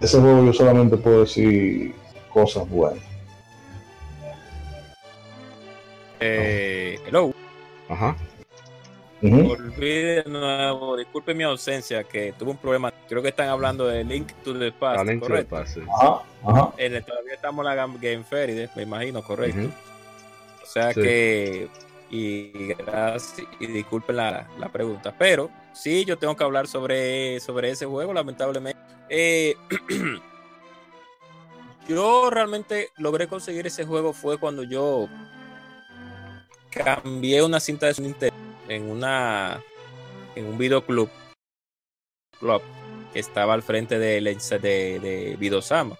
ese 0.00 0.20
juego 0.20 0.44
yo 0.44 0.52
solamente 0.52 0.96
puedo 0.96 1.20
decir 1.20 1.94
cosas 2.32 2.68
buenas. 2.68 3.09
Eh, 6.20 6.98
hello. 7.06 7.32
Ajá. 7.88 8.16
Ujú. 9.22 9.42
Volví 9.48 9.90
de 10.02 10.24
nuevo. 10.26 10.96
Disculpe 10.96 11.34
mi 11.34 11.44
ausencia, 11.44 12.04
que 12.04 12.32
tuve 12.38 12.50
un 12.52 12.56
problema. 12.56 12.92
Creo 13.08 13.22
que 13.22 13.28
están 13.28 13.48
hablando 13.48 13.86
de 13.86 14.04
Link 14.04 14.32
to 14.44 14.58
the 14.58 14.72
Past. 14.72 15.04
La 15.04 15.04
link 15.12 15.20
to 15.22 15.26
the 15.26 15.32
correcto. 15.32 15.56
past, 15.56 15.74
sí. 15.74 15.80
Ajá, 16.00 16.22
ajá. 16.46 16.72
En 16.78 16.94
el- 16.94 17.04
todavía 17.04 17.34
estamos 17.34 17.64
en 17.66 17.74
la 17.74 17.74
Gam- 17.86 17.98
Game 18.00 18.24
Fair, 18.24 18.70
me 18.76 18.82
imagino, 18.82 19.22
correcto. 19.22 19.70
O 20.62 20.66
sea 20.66 20.92
Sí. 20.94 21.02
que. 21.02 21.68
Y 22.12 22.72
gracias. 22.74 23.46
Y 23.60 23.66
disculpen 23.66 24.16
la, 24.16 24.48
la 24.58 24.68
pregunta. 24.68 25.14
Pero 25.16 25.48
sí, 25.72 26.04
yo 26.04 26.18
tengo 26.18 26.34
que 26.36 26.42
hablar 26.44 26.66
sobre, 26.66 27.38
sobre 27.40 27.70
ese 27.70 27.86
juego, 27.86 28.12
lamentablemente. 28.12 28.80
Eh, 29.08 29.54
yo 31.88 32.30
realmente 32.30 32.90
logré 32.96 33.28
conseguir 33.28 33.66
ese 33.66 33.84
juego 33.84 34.12
fue 34.12 34.38
cuando 34.38 34.62
yo 34.64 35.08
cambié 36.70 37.42
una 37.42 37.60
cinta 37.60 37.86
de 37.86 38.02
Nintendo 38.02 38.36
en 38.68 38.88
una 38.88 39.62
en 40.34 40.46
un 40.46 40.56
videoclub 40.56 41.10
club 42.38 42.62
que 43.12 43.18
estaba 43.18 43.54
al 43.54 43.62
frente 43.62 43.98
de, 43.98 44.20
de, 44.20 45.00
de 45.00 45.36
Vidosama. 45.38 45.98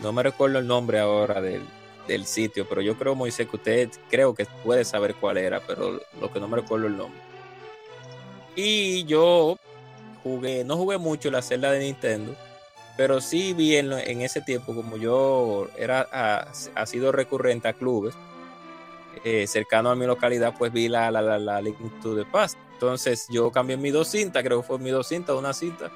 No 0.00 0.12
me 0.12 0.22
recuerdo 0.22 0.58
el 0.58 0.66
nombre 0.66 0.98
ahora 0.98 1.40
del, 1.40 1.62
del 2.08 2.26
sitio, 2.26 2.68
pero 2.68 2.80
yo 2.80 2.98
creo, 2.98 3.14
Moisés, 3.14 3.48
que 3.48 3.56
usted 3.56 3.90
creo 4.10 4.34
que 4.34 4.46
puede 4.64 4.84
saber 4.84 5.14
cuál 5.14 5.38
era, 5.38 5.60
pero 5.60 6.00
lo 6.20 6.32
que 6.32 6.40
no 6.40 6.48
me 6.48 6.56
recuerdo 6.56 6.86
el 6.86 6.96
nombre. 6.96 7.20
Y 8.56 9.04
yo 9.04 9.56
jugué, 10.24 10.64
no 10.64 10.76
jugué 10.76 10.98
mucho 10.98 11.30
la 11.30 11.42
celda 11.42 11.70
de 11.70 11.80
Nintendo, 11.80 12.34
pero 12.96 13.20
sí 13.20 13.52
vi 13.52 13.76
en, 13.76 13.92
en 13.92 14.22
ese 14.22 14.40
tiempo, 14.40 14.74
como 14.74 14.96
yo 14.96 15.68
era 15.78 16.08
ha, 16.10 16.48
ha 16.74 16.86
sido 16.86 17.12
recurrente 17.12 17.68
a 17.68 17.72
clubes 17.72 18.14
eh, 19.24 19.46
cercano 19.46 19.90
a 19.90 19.96
mi 19.96 20.06
localidad, 20.06 20.54
pues 20.58 20.72
vi 20.72 20.88
la, 20.88 21.10
la, 21.10 21.20
la, 21.20 21.38
la 21.38 21.60
Link 21.60 21.76
to 22.02 22.16
the 22.16 22.24
Past. 22.24 22.58
Entonces 22.74 23.26
yo 23.28 23.50
cambié 23.50 23.76
mis 23.76 23.92
dos 23.92 24.08
cintas, 24.08 24.42
creo 24.42 24.60
que 24.60 24.66
fue 24.66 24.78
mis 24.78 24.92
dos 24.92 25.08
cintas, 25.08 25.36
una 25.36 25.52
cinta, 25.52 25.90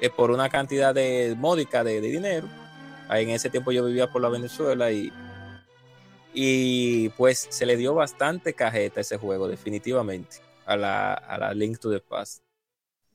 eh, 0.00 0.10
por 0.10 0.30
una 0.30 0.48
cantidad 0.48 0.94
de 0.94 1.34
módica 1.36 1.82
de, 1.82 2.00
de 2.00 2.08
dinero. 2.08 2.48
Ahí 3.08 3.24
en 3.24 3.30
ese 3.30 3.50
tiempo 3.50 3.72
yo 3.72 3.84
vivía 3.84 4.10
por 4.10 4.22
la 4.22 4.28
Venezuela 4.28 4.92
y, 4.92 5.12
y 6.32 7.08
pues 7.10 7.46
se 7.50 7.66
le 7.66 7.76
dio 7.76 7.94
bastante 7.94 8.54
cajeta 8.54 9.00
ese 9.00 9.16
juego, 9.16 9.48
definitivamente, 9.48 10.36
a 10.66 10.76
la, 10.76 11.14
a 11.14 11.38
la 11.38 11.54
Link 11.54 11.78
to 11.78 11.90
the 11.90 12.00
Past. 12.00 12.42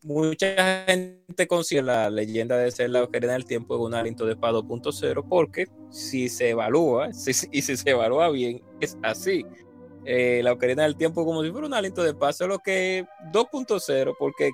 Mucha 0.04 0.84
gente 0.86 1.48
considera 1.48 1.86
la 1.86 2.10
leyenda 2.10 2.58
de 2.58 2.72
ser 2.72 2.90
la 2.90 3.04
Ocarina 3.04 3.34
del 3.34 3.46
Tiempo 3.46 3.78
una 3.78 4.04
Link 4.04 4.18
to 4.18 4.28
the 4.28 4.36
Past 4.36 4.56
2.0 4.56 5.26
porque 5.30 5.66
si 5.90 6.28
se 6.28 6.50
evalúa, 6.50 7.14
si, 7.14 7.32
y 7.52 7.62
si 7.62 7.78
se 7.78 7.90
evalúa 7.90 8.30
bien, 8.30 8.62
es 8.80 8.98
así. 9.02 9.46
Eh, 10.06 10.42
la 10.44 10.52
Ocarina 10.52 10.84
del 10.84 10.98
Tiempo 10.98 11.26
como 11.26 11.44
si 11.44 11.52
fuera 11.52 11.68
un 11.68 11.74
aliento 11.74 12.04
de 12.04 12.14
paso, 12.14 12.48
lo 12.48 12.60
que 12.60 13.06
2.0 13.32 14.16
porque 14.20 14.52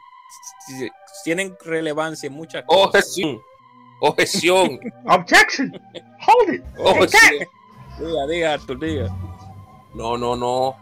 tienen 1.24 1.58
relevancia 1.66 2.28
en 2.28 2.34
muchas 2.34 2.64
cosas. 2.66 2.88
Objeción. 2.88 3.42
Objeción. 4.02 4.80
Objection. 5.06 5.72
Hold 6.28 6.54
it. 6.54 6.64
Objeción. 6.78 7.48
Diga, 8.00 8.28
diga, 8.28 8.54
Arthur, 8.54 8.80
diga. 8.80 9.18
No, 9.94 10.18
no, 10.18 10.36
no. 10.36 10.76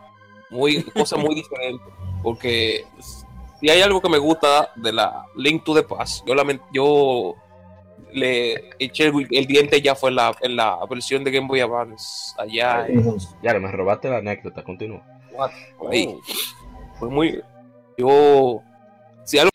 Muy, 0.49 0.83
cosa 0.83 1.17
muy 1.17 1.35
diferente. 1.35 1.83
Porque 2.21 2.85
si 3.59 3.69
hay 3.69 3.81
algo 3.81 4.01
que 4.01 4.09
me 4.09 4.17
gusta 4.17 4.71
de 4.75 4.93
la 4.93 5.25
Link 5.35 5.63
to 5.63 5.73
the 5.73 5.83
Past, 5.83 6.25
yo, 6.27 6.35
yo 6.71 7.35
le 8.13 8.69
eché 8.79 9.05
el, 9.05 9.27
el 9.31 9.47
diente 9.47 9.81
ya 9.81 9.95
fue 9.95 10.09
en 10.09 10.15
la, 10.15 10.35
en 10.41 10.55
la 10.55 10.79
versión 10.89 11.23
de 11.23 11.31
Game 11.31 11.47
Boy 11.47 11.61
Advance. 11.61 12.33
Allá 12.37 12.85
Ujú. 12.89 13.17
Ya, 13.41 13.53
me 13.59 13.71
robaste 13.71 14.09
la 14.09 14.17
anécdota, 14.17 14.63
continúa. 14.63 15.01
ahí. 15.91 16.15
Fue 16.99 17.09
muy. 17.09 17.41
Yo. 17.97 18.61
Si 19.23 19.37
algo, 19.37 19.51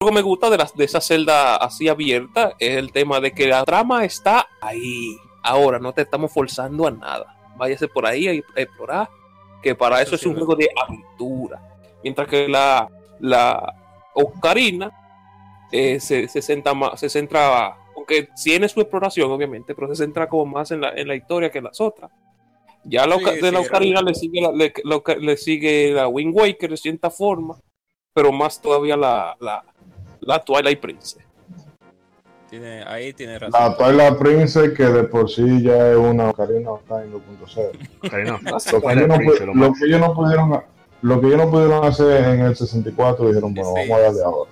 algo 0.00 0.12
me 0.12 0.22
gusta 0.22 0.50
de, 0.50 0.58
las 0.58 0.76
de 0.76 0.84
esa 0.84 1.00
celda 1.00 1.56
así 1.56 1.88
abierta 1.88 2.54
es 2.58 2.76
el 2.76 2.92
tema 2.92 3.20
de 3.20 3.32
que 3.32 3.46
la 3.46 3.64
trama 3.64 4.04
está 4.04 4.46
ahí. 4.60 5.16
Ahora 5.42 5.78
no 5.78 5.92
te 5.92 6.02
estamos 6.02 6.32
forzando 6.32 6.86
a 6.86 6.90
nada. 6.90 7.34
Váyase 7.56 7.88
por 7.88 8.06
ahí 8.06 8.28
a 8.28 8.60
explorar. 8.60 9.08
Que 9.62 9.74
para 9.74 9.96
Eso 9.96 10.10
eso, 10.10 10.14
es 10.16 10.20
sí, 10.20 10.28
un 10.28 10.36
juego 10.36 10.54
de 10.54 10.68
aventura. 10.76 11.60
Mientras 12.02 12.28
que 12.28 12.48
la, 12.48 12.88
la 13.20 13.74
Ocarina 14.14 14.90
eh, 15.72 16.00
se, 16.00 16.28
se, 16.28 16.40
centra 16.42 16.74
más, 16.74 16.98
se 17.00 17.08
centra, 17.08 17.76
aunque 17.96 18.28
tiene 18.42 18.68
su 18.68 18.80
exploración, 18.80 19.30
obviamente, 19.30 19.74
pero 19.74 19.88
se 19.88 19.96
centra 20.04 20.28
como 20.28 20.46
más 20.46 20.70
en 20.70 20.80
la, 20.80 20.90
en 20.90 21.08
la 21.08 21.14
historia 21.16 21.50
que 21.50 21.58
en 21.58 21.64
las 21.64 21.80
otras. 21.80 22.10
Ya 22.84 23.06
la, 23.06 23.16
Sí, 23.18 23.24
de 23.24 23.40
sí, 23.40 23.50
la 23.50 23.60
Ocarina 23.60 24.00
le 24.00 24.14
sigue 24.14 24.40
la, 24.40 24.52
le, 24.52 24.72
la- 24.84 25.16
le 25.16 25.36
sigue 25.36 25.92
la 25.92 26.08
Wind 26.08 26.34
Waker 26.34 26.70
de 26.70 26.76
cierta 26.76 27.10
forma, 27.10 27.56
pero 28.14 28.32
más 28.32 28.60
todavía 28.62 28.96
la, 28.96 29.36
la, 29.40 29.62
la 30.20 30.38
Twilight 30.42 30.80
Princess. 30.80 31.18
Tiene, 32.48 32.82
ahí 32.84 33.12
tiene 33.12 33.38
razón. 33.38 33.60
La 33.60 33.76
Twilight 33.76 34.16
Princess, 34.16 34.72
que 34.74 34.84
de 34.84 35.04
por 35.04 35.28
sí 35.28 35.62
ya 35.62 35.90
es 35.90 35.96
una 35.98 36.30
Ocarina 36.30 36.70
of 36.70 36.82
Time 36.84 37.08
2.0. 37.08 37.88
Ocarina, 38.06 38.38
Lo 39.54 39.72
que 39.74 39.84
ellos 39.84 40.00
no 40.00 40.14
pudieron 40.14 40.62
lo 41.02 41.20
que 41.20 41.26
ellos 41.28 41.38
no 41.38 41.50
pudieron 41.50 41.84
hacer 41.84 42.24
en 42.24 42.40
el 42.40 42.56
64 42.56 43.28
dijeron 43.28 43.54
bueno 43.54 43.72
Sí. 43.76 43.88
vamos 43.88 43.98
a 43.98 44.02
darle 44.06 44.22
ahora 44.24 44.50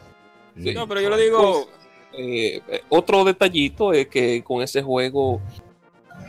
Sí. 0.56 0.72
No, 0.74 0.88
pero 0.88 1.00
yo 1.00 1.10
le 1.10 1.22
digo, 1.22 1.68
Eh, 2.18 2.62
eh, 2.68 2.82
otro 2.88 3.24
detallito 3.24 3.92
es 3.92 4.06
que 4.08 4.42
con 4.42 4.62
ese 4.62 4.82
juego 4.82 5.38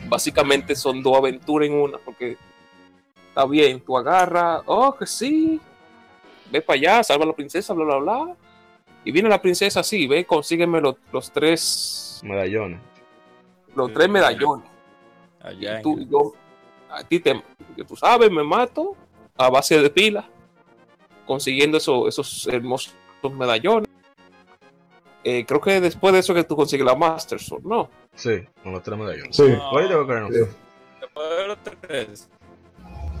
básicamente 0.06 0.76
son 0.76 1.02
dos 1.02 1.16
aventuras 1.16 1.66
en 1.68 1.74
una, 1.74 1.96
porque 1.98 2.36
está 3.28 3.46
bien, 3.46 3.80
tú 3.80 3.96
agarras, 3.96 4.62
oh, 4.66 4.94
que 4.94 5.06
sí, 5.06 5.58
ve 6.50 6.60
para 6.60 6.78
allá, 6.78 7.02
salva 7.04 7.24
a 7.24 7.28
la 7.28 7.32
princesa, 7.32 7.72
bla, 7.72 7.84
bla, 7.86 7.96
bla. 7.96 8.36
Y 9.02 9.12
viene 9.12 9.30
la 9.30 9.40
princesa 9.40 9.80
así, 9.80 10.06
ve, 10.06 10.26
consígueme 10.26 10.78
los, 10.80 10.96
los 11.10 11.30
tres, 11.32 12.20
Medallones. 12.22 12.80
los 13.74 13.90
tres 13.94 14.10
medallones. 14.10 14.68
allá 15.40 15.80
Y 15.80 15.82
tú, 15.82 15.98
yo, 16.00 16.32
a 16.90 17.02
ti 17.02 17.18
te, 17.20 17.42
que 17.76 17.84
tú 17.84 17.96
sabes, 17.96 18.30
me 18.30 18.44
mato 18.44 18.94
a 19.38 19.48
base 19.50 19.80
de 19.80 19.88
pilas, 19.90 20.24
consiguiendo 21.26 21.78
eso- 21.78 22.08
esos 22.08 22.46
hermosos 22.48 22.92
medallones. 23.32 23.88
Eh, 25.24 25.44
creo 25.46 25.60
que 25.60 25.80
después 25.80 26.12
de 26.12 26.20
eso 26.20 26.34
que 26.34 26.44
tú 26.44 26.56
consigues 26.56 26.86
la 26.86 26.94
Master 26.94 27.38
Sword, 27.40 27.64
¿no? 27.64 27.90
Sí, 28.14 28.40
con 28.62 28.72
los 28.72 28.82
tres 28.82 28.98
medallones. 28.98 29.36
sí 29.36 29.42
No, 29.48 29.62
Ahorita 29.62 29.94
después 31.00 31.28
de 31.38 31.46
los 31.46 31.58
tres, 31.80 32.28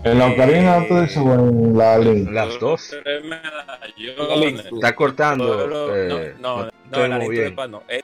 en 0.04 0.18
la 0.18 0.26
Ocarina 0.28 0.86
tú 0.86 1.00
dices 1.00 1.16
o 1.18 1.34
en 1.34 1.76
la 1.76 1.98
Link 1.98 2.30
Las 2.30 2.58
dos. 2.60 2.94
tres 3.02 3.24
medallones. 3.24 4.66
Está 4.66 4.94
cortando. 4.94 5.94
Eh, 5.96 6.34
no, 6.40 6.56
no, 6.58 6.64
no 6.64 6.70
no, 6.90 7.08
la 7.08 7.18
Link 7.18 7.58
no. 7.68 7.82
Eh, 7.88 8.00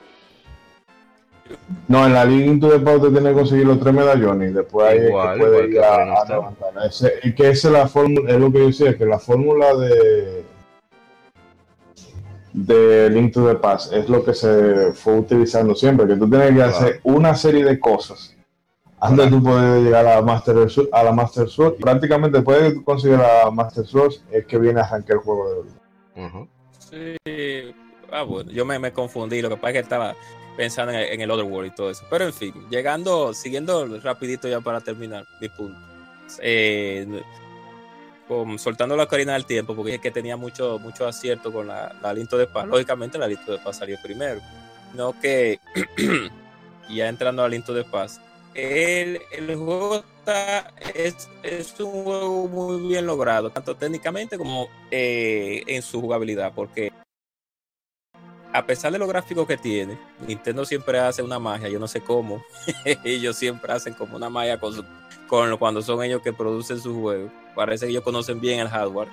no 1.87 2.05
en 2.05 2.13
la 2.13 2.25
Link 2.25 2.59
tú 2.61 2.69
después 2.69 3.01
te 3.01 3.09
tienes 3.09 3.23
que 3.29 3.33
conseguir 3.33 3.65
los 3.67 3.79
tres 3.79 3.93
medallones 3.93 4.51
y 4.51 4.53
después 4.53 4.87
ahí 4.87 5.07
Igual, 5.07 5.39
es 5.41 5.45
que 5.45 5.51
que 5.69 5.75
ir 5.75 5.79
a, 5.83 6.25
levantar 6.25 6.71
Ese- 6.87 7.13
y 7.23 7.35
que 7.35 7.49
esa 7.49 7.67
es 7.67 7.73
la 7.73 7.87
fórmula 7.87 8.31
es 8.31 8.39
lo 8.39 8.51
que 8.51 8.59
yo 8.59 8.65
decía 8.67 8.97
que 8.97 9.05
la 9.05 9.19
fórmula 9.19 9.75
de 9.75 10.43
de 12.53 13.09
Link 13.09 13.33
to 13.33 13.47
the 13.47 13.55
Past 13.55 13.91
es 13.93 14.07
lo 14.07 14.23
que 14.23 14.33
se 14.33 14.93
fue 14.93 15.17
utilizando 15.19 15.75
siempre 15.75 16.07
que 16.07 16.15
tú 16.15 16.29
tienes 16.29 16.49
que 16.49 16.55
Claro. 16.55 16.71
hacer 16.71 16.99
una 17.03 17.35
serie 17.35 17.65
de 17.65 17.79
cosas 17.79 18.33
antes 19.01 19.25
de 19.25 19.31
tú 19.31 19.43
poder 19.43 19.83
llegar 19.83 20.05
a 20.07 20.15
la 20.15 20.21
Master 20.21 20.69
Sword, 20.69 20.87
a 20.93 21.03
la 21.03 21.11
Master 21.11 21.47
Sword. 21.49 21.75
prácticamente 21.75 22.37
después 22.37 22.61
de 22.61 22.69
que 22.69 22.75
tú 22.75 22.83
consigues 22.85 23.19
la 23.19 23.51
Master 23.51 23.85
Sword 23.85 24.13
es 24.31 24.45
que 24.45 24.57
viene 24.57 24.79
a 24.79 24.83
arrancar 24.83 25.17
el 25.17 25.21
juego 25.21 25.49
de. 26.15 26.23
Ajá. 26.23 26.47
Sí. 26.79 27.75
Ah, 28.11 28.23
bueno, 28.23 28.49
yo 28.51 28.65
me, 28.65 28.79
me 28.79 28.93
confundí. 28.93 29.41
Lo 29.41 29.49
que 29.49 29.57
pasa 29.57 29.67
es 29.69 29.73
que 29.73 29.79
estaba 29.79 30.15
pensando 30.55 30.93
en 30.93 30.99
el, 30.99 31.05
en 31.13 31.21
el 31.21 31.31
Otherworld 31.31 31.71
y 31.71 31.75
todo 31.75 31.89
eso. 31.89 32.05
Pero 32.09 32.25
en 32.25 32.33
fin, 32.33 32.53
llegando, 32.69 33.33
siguiendo 33.33 33.99
rapidito 33.99 34.47
ya 34.47 34.61
para 34.61 34.81
terminar 34.81 35.25
mi 35.39 35.49
punto. 35.49 35.79
Eh, 36.39 37.21
con, 38.27 38.57
soltando 38.57 38.95
la 38.95 39.03
Ocarina 39.03 39.33
del 39.33 39.45
Tiempo, 39.45 39.75
porque 39.75 39.95
es 39.95 40.01
que 40.01 40.11
tenía 40.11 40.35
mucho, 40.35 40.79
mucho 40.79 41.07
acierto 41.07 41.51
con 41.51 41.67
la, 41.67 41.95
la 42.01 42.09
Aliento 42.09 42.37
de 42.37 42.47
Paz. 42.47 42.67
Lógicamente, 42.67 43.17
la 43.17 43.25
Aliento 43.25 43.51
de 43.51 43.59
Paz 43.59 43.77
salió 43.77 43.97
primero. 44.01 44.41
No 44.93 45.19
que, 45.19 45.59
ya 46.89 47.07
entrando 47.07 47.41
al 47.41 47.47
Aliento 47.47 47.73
de 47.73 47.83
Paz, 47.83 48.19
el, 48.53 49.21
el 49.31 49.55
juego 49.55 50.03
está, 50.19 50.73
es, 50.93 51.29
es 51.43 51.79
un 51.79 52.03
juego 52.03 52.47
muy 52.47 52.87
bien 52.87 53.05
logrado, 53.05 53.49
tanto 53.49 53.75
técnicamente 53.75 54.37
como 54.37 54.69
eh, 54.89 55.63
en 55.67 55.81
su 55.81 56.01
jugabilidad, 56.01 56.53
porque 56.55 56.91
a 58.55 58.65
pesar 58.65 58.91
de 58.91 58.97
lo 58.99 59.07
gráfico 59.07 59.45
que 59.45 59.57
tiene, 59.57 59.97
Nintendo 60.25 60.63
siempre 60.65 60.97
hace 60.99 61.21
una 61.21 61.39
magia, 61.39 61.67
yo 61.69 61.77
no 61.79 61.87
sé 61.87 62.01
cómo, 62.01 62.43
ellos 63.03 63.35
siempre 63.35 63.73
hacen 63.73 63.93
como 63.93 64.15
una 64.15 64.29
magia 64.29 64.57
con, 64.59 65.57
cuando 65.57 65.81
son 65.81 66.01
ellos 66.03 66.21
que 66.21 66.31
producen 66.31 66.79
sus 66.79 66.95
juegos. 66.95 67.31
Parece 67.53 67.85
que 67.85 67.91
ellos 67.91 68.03
conocen 68.03 68.39
bien 68.39 68.59
el 68.59 68.69
hardware, 68.69 69.09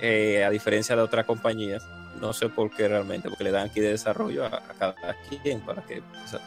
eh, 0.00 0.44
a 0.44 0.50
diferencia 0.50 0.96
de 0.96 1.02
otras 1.02 1.26
compañías. 1.26 1.84
No 2.20 2.32
sé 2.32 2.48
por 2.48 2.70
qué 2.70 2.88
realmente, 2.88 3.28
porque 3.28 3.44
le 3.44 3.50
dan 3.50 3.68
aquí 3.68 3.80
de 3.80 3.90
desarrollo 3.90 4.44
a, 4.44 4.62
cada 4.78 4.94
quien 5.28 5.60
para 5.60 5.82
que. 5.82 5.98
o 6.00 6.28
sea, 6.28 6.40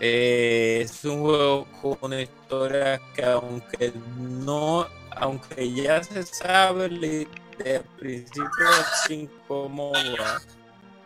eh, 0.00 0.80
es 0.82 1.04
un 1.04 1.20
juego 1.22 1.66
con 1.80 1.96
una 2.02 2.20
historia 2.20 3.00
que 3.14 3.24
aunque 3.24 3.92
no, 4.18 4.86
aunque 5.16 5.72
ya 5.72 6.02
se 6.02 6.22
sabe 6.24 6.88
li- 6.88 7.28
de 7.58 7.80
principio 7.98 8.68
a 8.68 8.84
fin 9.06 9.28
cómo 9.48 9.92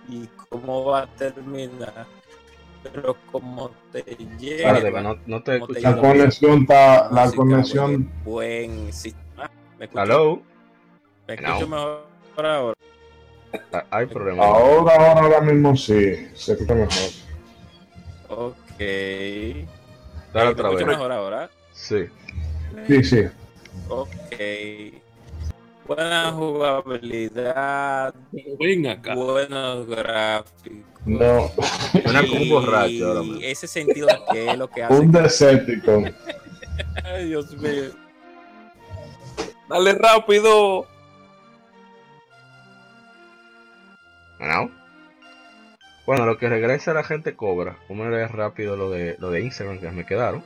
y 0.09 0.29
cómo 0.49 0.85
va 0.87 1.03
a 1.03 1.07
terminar, 1.07 2.07
pero 2.83 3.17
como 3.31 3.71
te 3.93 4.03
lleva, 4.39 4.79
Espérate, 4.79 5.03
no, 5.03 5.17
no 5.27 5.43
te 5.43 5.61
te. 5.61 5.81
La 5.81 5.97
conexión 5.97 6.63
está, 6.63 7.11
la 7.11 7.31
conexión, 7.33 8.11
buen, 8.25 8.93
sistema. 8.93 9.51
¿Me 9.79 9.85
escucho, 9.87 10.03
Hello. 10.03 10.43
¿Me 11.29 11.35
escucho 11.35 11.67
No. 11.69 11.77
mejor 11.77 12.47
ahora? 12.47 12.75
Ah, 13.73 13.85
Hay 13.91 14.07
problemas. 14.07 14.47
ahora, 14.47 14.95
ahora, 14.95 15.21
ahora 15.21 15.41
mismo 15.43 15.77
sí, 15.77 16.29
se 16.35 16.53
escucha 16.53 16.75
mejor. 16.75 17.11
Ok. 18.29 18.57
Dale 18.79 20.47
¿Me 20.47 20.51
otra 20.53 20.69
escucho 20.69 20.87
vez. 20.87 20.87
mejor 20.87 21.13
ahora? 21.13 21.51
Sí. 21.73 22.07
Sí, 22.87 23.05
sí. 23.05 23.25
Ok. 23.89 24.09
Buena 25.87 26.31
jugabilidad, 26.33 28.15
Ven 28.61 28.87
acá. 28.87 29.15
buenos 29.15 29.87
gráficos. 29.87 30.73
No, 31.05 31.49
Suena 31.93 32.21
como 32.23 32.43
un 32.43 32.49
borracho 32.49 33.09
ahora 33.09 33.21
Y 33.23 33.25
mismo. 33.31 33.41
ese 33.43 33.67
sentido 33.67 34.07
de 34.07 34.19
que 34.33 34.51
es 34.51 34.59
lo 34.59 34.71
que 34.71 34.83
hace. 34.85 34.95
un 34.95 35.11
Decepticon. 35.11 36.15
Ay, 37.05 37.27
Dios 37.29 37.53
mío. 37.57 37.91
Dale 39.69 39.93
rápido. 39.95 40.87
¿No? 44.39 44.71
Bueno, 46.07 46.27
lo 46.27 46.37
que 46.39 46.49
regresa 46.49 46.93
la 46.95 47.05
gente 47.05 47.35
cobra. 47.37 47.77
Vamos 47.89 48.07
a 48.07 48.11
leer 48.11 48.33
rápido 48.33 48.77
lo 48.77 48.91
de, 48.91 49.17
lo 49.19 49.31
de 49.31 49.41
Instagram 49.41 49.79
que 49.81 49.91
me 49.91 50.05
quedaron. 50.07 50.45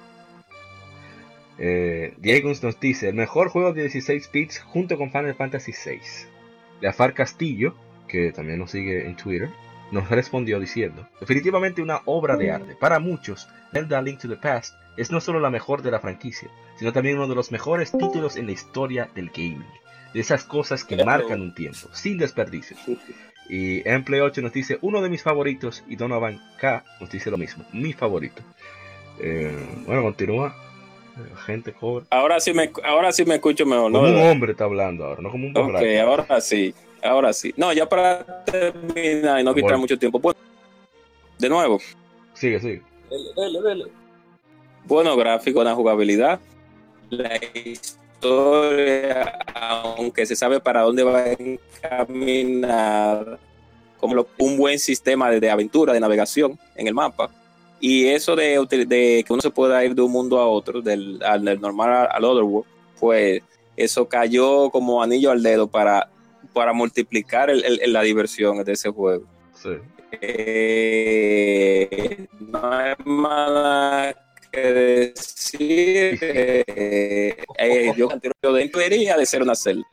Eh, 1.58 2.14
Diego 2.18 2.50
nos 2.62 2.80
dice, 2.80 3.08
el 3.08 3.14
mejor 3.14 3.48
juego 3.48 3.72
de 3.72 3.82
16 3.82 4.30
bits 4.32 4.60
junto 4.60 4.98
con 4.98 5.10
Final 5.10 5.34
Fantasy 5.34 5.72
VI. 5.72 6.00
Jafar 6.82 7.14
Castillo, 7.14 7.74
que 8.08 8.32
también 8.32 8.58
nos 8.58 8.70
sigue 8.70 9.06
en 9.06 9.16
Twitter, 9.16 9.50
nos 9.90 10.08
respondió 10.10 10.58
diciendo, 10.58 11.08
definitivamente 11.20 11.82
una 11.82 12.02
obra 12.04 12.36
de 12.36 12.50
arte. 12.50 12.76
Para 12.76 12.98
muchos, 12.98 13.48
Zelda 13.72 14.02
Link 14.02 14.20
to 14.20 14.28
the 14.28 14.36
Past 14.36 14.74
es 14.96 15.10
no 15.10 15.20
solo 15.20 15.40
la 15.40 15.50
mejor 15.50 15.82
de 15.82 15.90
la 15.90 16.00
franquicia, 16.00 16.48
sino 16.78 16.92
también 16.92 17.16
uno 17.16 17.28
de 17.28 17.34
los 17.34 17.52
mejores 17.52 17.92
títulos 17.92 18.36
en 18.36 18.46
la 18.46 18.52
historia 18.52 19.08
del 19.14 19.30
gaming. 19.30 19.64
De 20.12 20.20
esas 20.20 20.44
cosas 20.44 20.84
que 20.84 21.04
marcan 21.04 21.40
un 21.40 21.54
tiempo, 21.54 21.88
sin 21.92 22.18
desperdicio. 22.18 22.76
Y 23.48 23.86
Emple 23.88 24.22
8 24.22 24.42
nos 24.42 24.52
dice 24.52 24.78
uno 24.80 25.02
de 25.02 25.10
mis 25.10 25.22
favoritos 25.22 25.84
y 25.88 25.96
Donovan 25.96 26.40
K 26.58 26.84
nos 27.00 27.10
dice 27.10 27.30
lo 27.30 27.38
mismo, 27.38 27.64
mi 27.72 27.92
favorito. 27.92 28.42
Eh, 29.20 29.56
bueno, 29.86 30.02
continúa. 30.02 30.54
Gente 31.46 31.72
cobra. 31.72 32.04
Ahora 32.10 32.40
sí 32.40 32.52
me, 32.52 32.70
ahora 32.84 33.10
sí 33.12 33.24
me 33.24 33.36
escucho 33.36 33.64
mejor, 33.64 33.90
¿no? 33.90 34.00
Como 34.00 34.10
un 34.12 34.30
hombre 34.30 34.52
está 34.52 34.64
hablando 34.64 35.04
ahora, 35.04 35.22
no 35.22 35.30
como 35.30 35.46
un 35.46 35.56
Ok, 35.56 35.82
ahora 36.02 36.40
sí, 36.40 36.74
ahora 37.02 37.32
sí. 37.32 37.54
No, 37.56 37.72
ya 37.72 37.88
para 37.88 38.44
terminar 38.44 39.40
y 39.40 39.44
no 39.44 39.54
quitar 39.54 39.62
Bueno. 39.70 39.78
mucho 39.78 39.98
tiempo. 39.98 40.18
Bueno, 40.18 40.38
de 41.38 41.48
nuevo, 41.48 41.78
Sigue, 42.34 42.60
sigue. 42.60 42.82
Dele, 43.08 43.30
dele, 43.36 43.62
dele. 43.62 43.84
buenos 44.84 45.16
gráficos, 45.16 45.54
buena 45.54 45.74
jugabilidad. 45.74 46.38
La 47.08 47.40
historia, 47.54 49.38
aunque 49.54 50.26
se 50.26 50.36
sabe 50.36 50.60
para 50.60 50.82
dónde 50.82 51.02
va 51.02 51.18
a 51.20 51.32
encaminar, 51.32 53.38
como 53.98 54.14
lo- 54.14 54.28
un 54.38 54.56
buen 54.58 54.78
sistema 54.78 55.30
de, 55.30 55.40
de 55.40 55.50
aventura, 55.50 55.92
de 55.92 56.00
navegación 56.00 56.58
en 56.74 56.88
el 56.88 56.94
mapa. 56.94 57.30
Y 57.80 58.06
eso 58.06 58.34
de, 58.36 58.64
de 58.86 59.22
que 59.26 59.32
uno 59.32 59.42
se 59.42 59.50
pueda 59.50 59.84
ir 59.84 59.94
de 59.94 60.02
un 60.02 60.10
mundo 60.12 60.38
a 60.38 60.46
otro, 60.46 60.80
del, 60.80 61.22
al, 61.22 61.44
del 61.44 61.60
normal 61.60 62.08
al, 62.10 62.24
Otherworld, 62.24 62.66
pues 62.98 63.42
eso 63.76 64.08
cayó 64.08 64.70
como 64.70 65.02
anillo 65.02 65.30
al 65.30 65.42
dedo 65.42 65.66
para, 65.68 66.08
para 66.54 66.72
multiplicar 66.72 67.50
el- 67.50 67.62
el- 67.64 67.92
la 67.92 68.02
diversión 68.02 68.64
de 68.64 68.72
ese 68.72 68.88
juego. 68.90 69.24
Sí. 69.54 69.70
Eh, 70.88 72.26
no 72.38 72.72
hay 72.72 72.94
más 73.04 73.50
nada 73.50 74.16
que 74.50 74.60
decir. 74.60 76.18
Eh, 76.22 77.36
eh, 77.58 77.92
yo 77.96 78.08
yo 78.42 78.52
debería 78.52 79.16
de 79.16 79.26
ser 79.26 79.42
una 79.42 79.54
celda. 79.54 79.86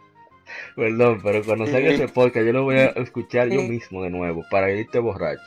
Perdón, 0.76 1.20
pero 1.24 1.44
cuando 1.44 1.66
salga 1.68 1.90
ese 1.90 2.08
podcast 2.08 2.46
yo 2.46 2.54
lo 2.54 2.64
voy 2.64 2.78
a 2.78 2.86
escuchar 2.88 3.50
yo 3.50 3.62
mismo 3.64 4.04
de 4.04 4.10
nuevo 4.10 4.44
para 4.50 4.72
irte 4.72 5.00
borracho. 5.00 5.42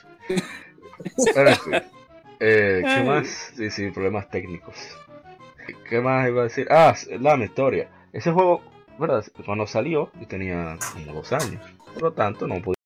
Pero. 1.34 1.51
Eh, 2.41 2.82
¿Qué 2.84 3.03
más? 3.05 3.53
Sí, 3.57 3.70
sí, 3.70 3.91
problemas 3.91 4.28
técnicos. 4.28 4.97
¿Qué 5.89 6.01
más 6.01 6.28
iba 6.28 6.43
a 6.43 6.45
decir? 6.45 6.68
Ah, 6.70 6.95
la 7.20 7.45
historia. 7.45 7.89
Ese 8.12 8.32
juego, 8.32 8.62
¿verdad? 8.99 9.24
Cuando 9.45 9.66
salió, 9.66 10.11
yo 10.20 10.26
tenía 10.26 10.76
como 10.93 11.12
dos 11.14 11.32
años. 11.32 11.62
Por 11.95 12.03
lo 12.03 12.12
tanto, 12.12 12.47
no 12.47 12.61
podía 12.61 12.76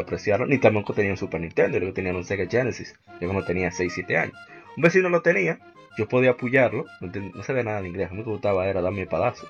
apreciarlo. 0.00 0.46
Ni 0.46 0.58
tampoco 0.58 0.92
tenía 0.92 1.12
un 1.12 1.16
Super 1.16 1.40
Nintendo, 1.40 1.78
yo 1.78 1.92
tenía 1.92 2.14
un 2.14 2.24
Sega 2.24 2.46
Genesis. 2.48 2.94
Yo 3.20 3.28
como 3.28 3.44
tenía 3.44 3.70
6, 3.70 3.92
7 3.92 4.16
años. 4.16 4.36
Un 4.76 4.82
vecino 4.82 5.08
lo 5.08 5.22
tenía, 5.22 5.58
yo 5.96 6.08
podía 6.08 6.30
apoyarlo. 6.30 6.84
No, 7.00 7.10
no 7.34 7.42
sabía 7.42 7.62
nada 7.62 7.80
en 7.80 7.86
inglés, 7.86 8.10
a 8.10 8.14
mí 8.14 8.18
me 8.18 8.24
gustaba 8.24 8.66
era 8.66 8.80
darme 8.80 9.06
palazo. 9.06 9.48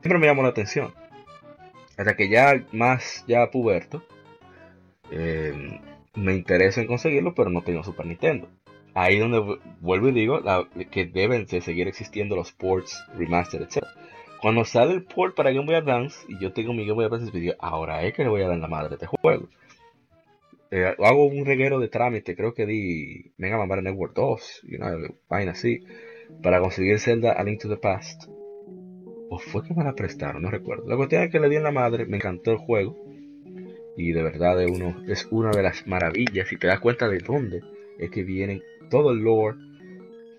Siempre 0.00 0.18
me 0.18 0.26
llamó 0.26 0.42
la 0.42 0.50
atención. 0.50 0.92
Hasta 1.96 2.16
que 2.16 2.28
ya 2.28 2.64
más 2.72 3.24
ya 3.26 3.50
puberto, 3.50 4.04
eh, 5.10 5.80
me 6.14 6.34
intereso 6.34 6.80
en 6.80 6.86
conseguirlo, 6.86 7.34
pero 7.34 7.50
no 7.50 7.62
tengo 7.62 7.82
Super 7.82 8.06
Nintendo. 8.06 8.48
Ahí 8.94 9.18
donde 9.18 9.38
vu- 9.40 9.58
vuelvo 9.80 10.08
y 10.08 10.12
digo 10.12 10.40
que 10.90 11.04
deben 11.06 11.46
de 11.46 11.60
seguir 11.60 11.88
existiendo 11.88 12.36
los 12.36 12.52
ports, 12.52 13.04
remaster, 13.16 13.62
etc. 13.62 13.84
Cuando 14.40 14.64
sale 14.64 14.92
el 14.92 15.04
port 15.04 15.34
para 15.34 15.50
Game 15.50 15.66
Boy 15.66 15.74
Advance 15.74 16.24
y 16.28 16.38
yo 16.38 16.52
tengo 16.52 16.72
mi 16.72 16.82
Game 16.84 16.94
Boy 16.94 17.06
Advance, 17.06 17.36
digo, 17.36 17.54
ahora 17.58 18.04
es 18.04 18.14
que 18.14 18.22
le 18.22 18.28
voy 18.28 18.42
a 18.42 18.48
dar 18.48 18.58
la 18.58 18.68
madre 18.68 18.94
este 18.94 19.06
juego. 19.06 19.48
Eh, 20.70 20.94
hago 20.98 21.26
un 21.26 21.44
reguero 21.44 21.78
de 21.78 21.88
trámite, 21.88 22.34
creo 22.36 22.52
que 22.54 22.66
di 22.66 23.32
Mega 23.36 23.56
Man 23.58 23.68
Battle 23.68 23.90
Network 23.90 24.14
2 24.14 24.60
y 24.64 24.76
una 24.76 24.96
vaina 25.28 25.52
así, 25.52 25.80
para 26.42 26.60
conseguir 26.60 26.98
Zelda 26.98 27.32
A 27.32 27.42
Link 27.44 27.60
to 27.62 27.68
the 27.68 27.76
Past. 27.76 28.24
O 29.30 29.38
fue 29.38 29.62
que 29.64 29.74
me 29.74 29.82
la 29.84 29.94
prestaron, 29.94 30.42
no 30.42 30.50
recuerdo. 30.50 30.86
La 30.88 30.96
cuestión 30.96 31.22
es 31.22 31.30
que 31.30 31.40
le 31.40 31.48
di 31.48 31.56
en 31.56 31.62
la 31.64 31.70
madre, 31.72 32.06
me 32.06 32.16
encantó 32.18 32.50
el 32.52 32.58
juego. 32.58 32.96
Y 33.96 34.12
de 34.12 34.22
verdad 34.22 34.60
es, 34.62 34.70
uno, 34.70 35.02
es 35.06 35.26
una 35.30 35.50
de 35.50 35.62
las 35.62 35.86
maravillas. 35.86 36.52
Y 36.52 36.56
te 36.56 36.66
das 36.66 36.80
cuenta 36.80 37.08
de 37.08 37.18
dónde 37.18 37.60
es 37.98 38.10
que 38.10 38.24
vienen 38.24 38.62
todo 38.90 39.12
el 39.12 39.18
lore. 39.18 39.56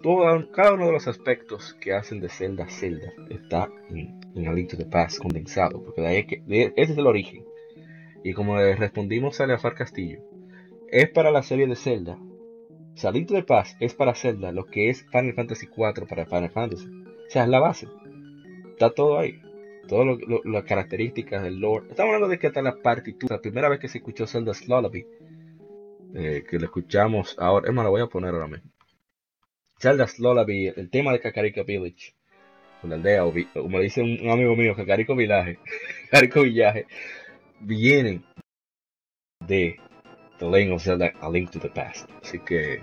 Todo, 0.02 0.52
cada 0.52 0.74
uno 0.74 0.88
de 0.88 0.92
los 0.92 1.08
aspectos 1.08 1.74
que 1.80 1.94
hacen 1.94 2.20
de 2.20 2.30
Zelda 2.30 2.68
Zelda 2.68 3.12
está 3.30 3.70
en, 3.90 4.20
en 4.36 4.48
A 4.48 4.54
Link 4.54 4.70
to 4.70 4.78
the 4.78 4.86
Past 4.86 5.20
condensado. 5.20 5.82
Porque 5.84 6.02
de 6.02 6.08
ahí 6.08 6.18
es 6.18 6.26
que, 6.28 6.42
de- 6.46 6.74
ese 6.76 6.92
es 6.94 6.98
el 6.98 7.08
origen. 7.08 7.44
Y 8.24 8.34
como 8.34 8.58
le 8.58 8.76
respondimos 8.76 9.40
a 9.40 9.48
Leafar 9.48 9.74
Castillo, 9.76 10.20
es 10.90 11.10
para 11.10 11.32
la 11.32 11.42
serie 11.44 11.66
de 11.68 11.76
Zelda. 11.76 12.18
O 12.94 12.98
sea, 12.98 13.10
A 13.10 13.14
Link 13.14 13.28
to 13.28 13.34
the 13.34 13.44
Past 13.44 13.78
es 13.82 13.94
para 13.94 14.14
Zelda 14.16 14.52
lo 14.52 14.66
que 14.66 14.90
es 14.90 15.06
Final 15.12 15.34
Fantasy 15.34 15.68
4 15.68 16.08
para 16.08 16.26
Final 16.26 16.50
Fantasy. 16.52 16.88
O 16.88 17.30
sea, 17.30 17.44
es 17.44 17.50
la 17.50 17.60
base. 17.60 17.88
Está 18.72 18.90
todo 18.92 19.18
ahí. 19.18 19.40
Todas 19.88 20.18
las 20.46 20.64
características 20.64 21.44
del 21.44 21.60
lore. 21.60 21.88
Estamos 21.90 22.14
hablando 22.14 22.28
de 22.28 22.40
que 22.40 22.48
hasta 22.48 22.62
la 22.62 22.82
partitura, 22.82 23.36
la 23.36 23.42
primera 23.42 23.70
vez 23.70 23.80
que 23.80 23.88
se 23.88 24.00
escuchó 24.00 24.26
Zelda's 24.26 24.68
Lullaby, 24.68 25.06
eh, 26.16 26.44
que 26.50 26.58
lo 26.58 26.66
escuchamos 26.66 27.36
ahora, 27.40 27.68
es 27.68 27.74
más, 27.74 27.86
lo 27.86 27.92
voy 27.92 28.02
a 28.02 28.08
poner 28.08 28.34
ahora 28.34 28.48
mismo. 28.48 28.72
Zelda's 29.80 30.18
Lullaby, 30.20 30.68
el 30.76 30.90
tema 30.90 31.12
de 31.12 31.20
Kakariko 31.20 31.64
Village, 31.64 32.16
la 32.84 32.96
aldea, 32.96 33.26
o 33.26 33.34
como 33.54 33.80
dice 33.80 34.02
un, 34.02 34.30
amigo 34.30 34.56
mío, 34.56 34.76
Kakariko 34.76 35.16
Village, 35.16 35.60
Kakariko 36.10 36.42
Village, 36.44 36.88
vienen 37.60 38.24
de 39.46 39.78
The 40.40 40.50
Legend 40.50 40.74
of 40.74 40.84
Zelda 40.84 41.14
A 41.22 41.30
Link 41.30 41.52
to 41.52 41.60
the 41.60 41.70
Past. 41.70 42.10
Así 42.22 42.40
que 42.40 42.82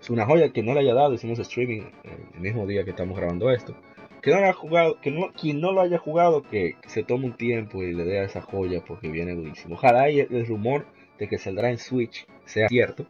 es 0.00 0.10
una 0.10 0.24
joya 0.24 0.52
que 0.52 0.62
no 0.62 0.74
le 0.74 0.80
haya 0.80 0.94
dado, 0.94 1.14
hicimos 1.14 1.38
streaming 1.38 1.82
eh, 2.04 2.28
el 2.34 2.40
mismo 2.40 2.66
día 2.66 2.84
que 2.84 2.90
estamos 2.90 3.16
grabando 3.16 3.50
esto. 3.50 3.76
Que 4.20 4.30
no 4.30 4.36
haya 4.36 4.52
jugado, 4.52 5.00
que 5.00 5.10
no, 5.10 5.32
quien 5.32 5.60
no 5.60 5.72
lo 5.72 5.80
haya 5.80 5.98
jugado, 5.98 6.42
que, 6.42 6.76
que 6.80 6.88
se 6.88 7.02
tome 7.02 7.26
un 7.26 7.36
tiempo 7.36 7.82
y 7.82 7.94
le 7.94 8.04
dé 8.04 8.20
a 8.20 8.24
esa 8.24 8.42
joya 8.42 8.82
porque 8.86 9.08
viene 9.08 9.34
durísimo. 9.34 9.74
Ojalá 9.74 10.10
y 10.10 10.20
el, 10.20 10.34
el 10.34 10.46
rumor 10.46 10.86
de 11.18 11.28
que 11.28 11.38
saldrá 11.38 11.70
en 11.70 11.78
Switch 11.78 12.26
sea 12.44 12.68
cierto, 12.68 13.06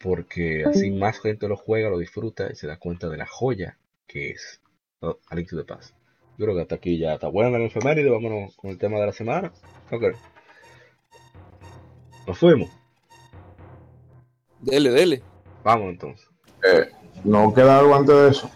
porque 0.00 0.64
así 0.64 0.90
más 0.90 1.20
gente 1.20 1.48
lo 1.48 1.56
juega, 1.56 1.90
lo 1.90 1.98
disfruta 1.98 2.48
y 2.50 2.54
se 2.54 2.66
da 2.66 2.78
cuenta 2.78 3.08
de 3.08 3.16
la 3.16 3.26
joya 3.26 3.78
que 4.06 4.30
es 4.30 4.60
oh, 5.00 5.18
A 5.28 5.34
Link 5.34 5.48
to 5.50 5.56
the 5.56 5.64
Past. 5.64 5.94
Yo 6.38 6.44
creo 6.44 6.54
que 6.54 6.62
hasta 6.62 6.74
aquí 6.74 6.98
ya 6.98 7.14
está 7.14 7.28
buena 7.28 7.58
la 7.58 7.64
efeméride, 7.64 8.10
vámonos 8.10 8.54
con 8.56 8.70
el 8.70 8.78
tema 8.78 8.98
de 8.98 9.06
la 9.06 9.12
semana. 9.12 9.52
Ok. 9.90 10.04
Nos 12.26 12.38
fuimos. 12.38 12.70
Dele, 14.60 14.90
dele. 14.90 15.22
Vamos 15.64 15.90
entonces. 15.90 16.28
Eh, 16.62 16.90
no 17.24 17.54
queda 17.54 17.78
algo 17.78 17.94
antes 17.94 18.14
de 18.14 18.28
eso, 18.28 18.50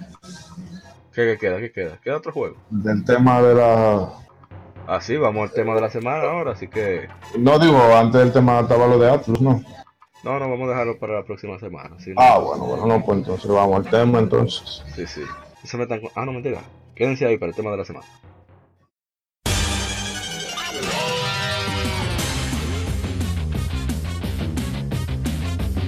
¿Qué, 1.20 1.26
qué 1.26 1.38
queda? 1.38 1.58
¿Qué 1.58 1.70
queda? 1.70 1.98
¿Queda 2.02 2.16
otro 2.16 2.32
juego? 2.32 2.56
del 2.70 3.04
tema 3.04 3.42
de 3.42 3.54
la... 3.54 4.08
Ah, 4.86 5.00
sí, 5.02 5.18
vamos 5.18 5.50
al 5.50 5.54
tema 5.54 5.74
de 5.74 5.82
la 5.82 5.90
semana 5.90 6.22
ahora, 6.30 6.52
así 6.52 6.66
que... 6.66 7.08
No 7.38 7.58
digo, 7.58 7.78
antes 7.94 8.22
del 8.22 8.32
tema 8.32 8.60
estaba 8.60 8.86
lo 8.86 8.98
de 8.98 9.10
Atlus, 9.10 9.38
¿no? 9.38 9.62
No, 10.24 10.38
no, 10.38 10.48
vamos 10.50 10.66
a 10.68 10.70
dejarlo 10.70 10.98
para 10.98 11.16
la 11.16 11.24
próxima 11.24 11.58
semana. 11.58 11.98
si 12.00 12.10
no- 12.14 12.16
Ah, 12.20 12.38
bueno, 12.38 12.64
bueno, 12.64 12.86
no, 12.86 13.04
pues 13.04 13.18
entonces 13.18 13.50
vamos 13.50 13.76
al 13.84 13.90
tema 13.90 14.18
entonces. 14.18 14.82
Sí, 14.96 15.06
sí. 15.06 15.22
Se 15.62 15.76
metan 15.76 16.00
con- 16.00 16.10
Ah, 16.14 16.24
no, 16.24 16.32
mentira. 16.32 16.60
Quédense 16.94 17.26
ahí 17.26 17.36
para 17.36 17.50
el 17.50 17.56
tema 17.56 17.70
de 17.70 17.76
la 17.76 17.84
semana. 17.84 18.06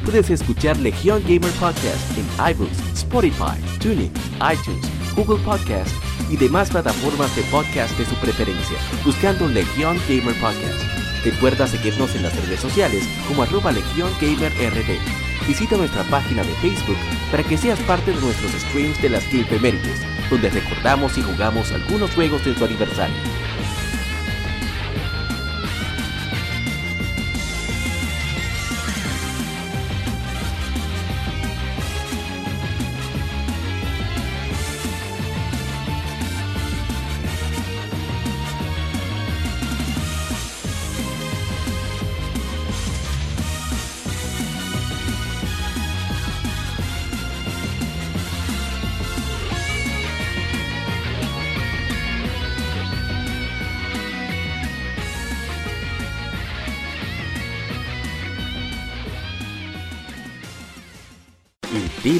Puedes 0.04 0.30
escuchar 0.30 0.76
Legión 0.78 1.22
Gamer 1.22 1.50
Podcast 1.52 2.18
en 2.18 2.26
iBooks, 2.54 2.78
Spotify, 2.94 3.56
TuneIn, 3.80 4.12
iTunes, 4.52 4.84
Google 5.14 5.42
Podcast 5.44 5.90
y 6.30 6.36
demás 6.36 6.70
plataformas 6.70 7.34
de 7.36 7.42
podcast 7.44 7.96
de 7.98 8.06
su 8.06 8.14
preferencia, 8.16 8.76
buscando 9.04 9.46
Legión 9.46 9.98
Gamer 10.08 10.34
Podcast. 10.40 10.82
Recuerda 11.24 11.66
seguirnos 11.66 12.14
en 12.14 12.22
las 12.22 12.34
redes 12.34 12.60
sociales 12.60 13.04
como 13.28 13.42
arroba 13.42 13.72
Legión 13.72 14.10
Gamer 14.20 14.52
RD. 14.52 14.98
Visita 15.46 15.76
nuestra 15.76 16.02
página 16.04 16.42
de 16.42 16.54
Facebook 16.56 16.96
para 17.30 17.42
que 17.42 17.58
seas 17.58 17.78
parte 17.80 18.12
de 18.12 18.20
nuestros 18.20 18.52
streams 18.52 19.00
de 19.02 19.10
las 19.10 19.24
Gamefemérides, 19.30 20.00
donde 20.30 20.50
recordamos 20.50 21.16
y 21.18 21.22
jugamos 21.22 21.70
algunos 21.72 22.14
juegos 22.14 22.44
de 22.44 22.54
su 22.54 22.64
aniversario. 22.64 23.16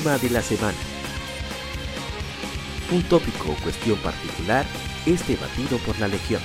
De 0.02 0.30
la 0.30 0.42
semana. 0.42 0.76
Un 2.90 3.04
tópico 3.04 3.52
o 3.52 3.62
cuestión 3.62 3.96
particular 4.00 4.66
es 5.06 5.26
debatido 5.28 5.78
por 5.78 5.96
la 6.00 6.08
Legión. 6.08 6.42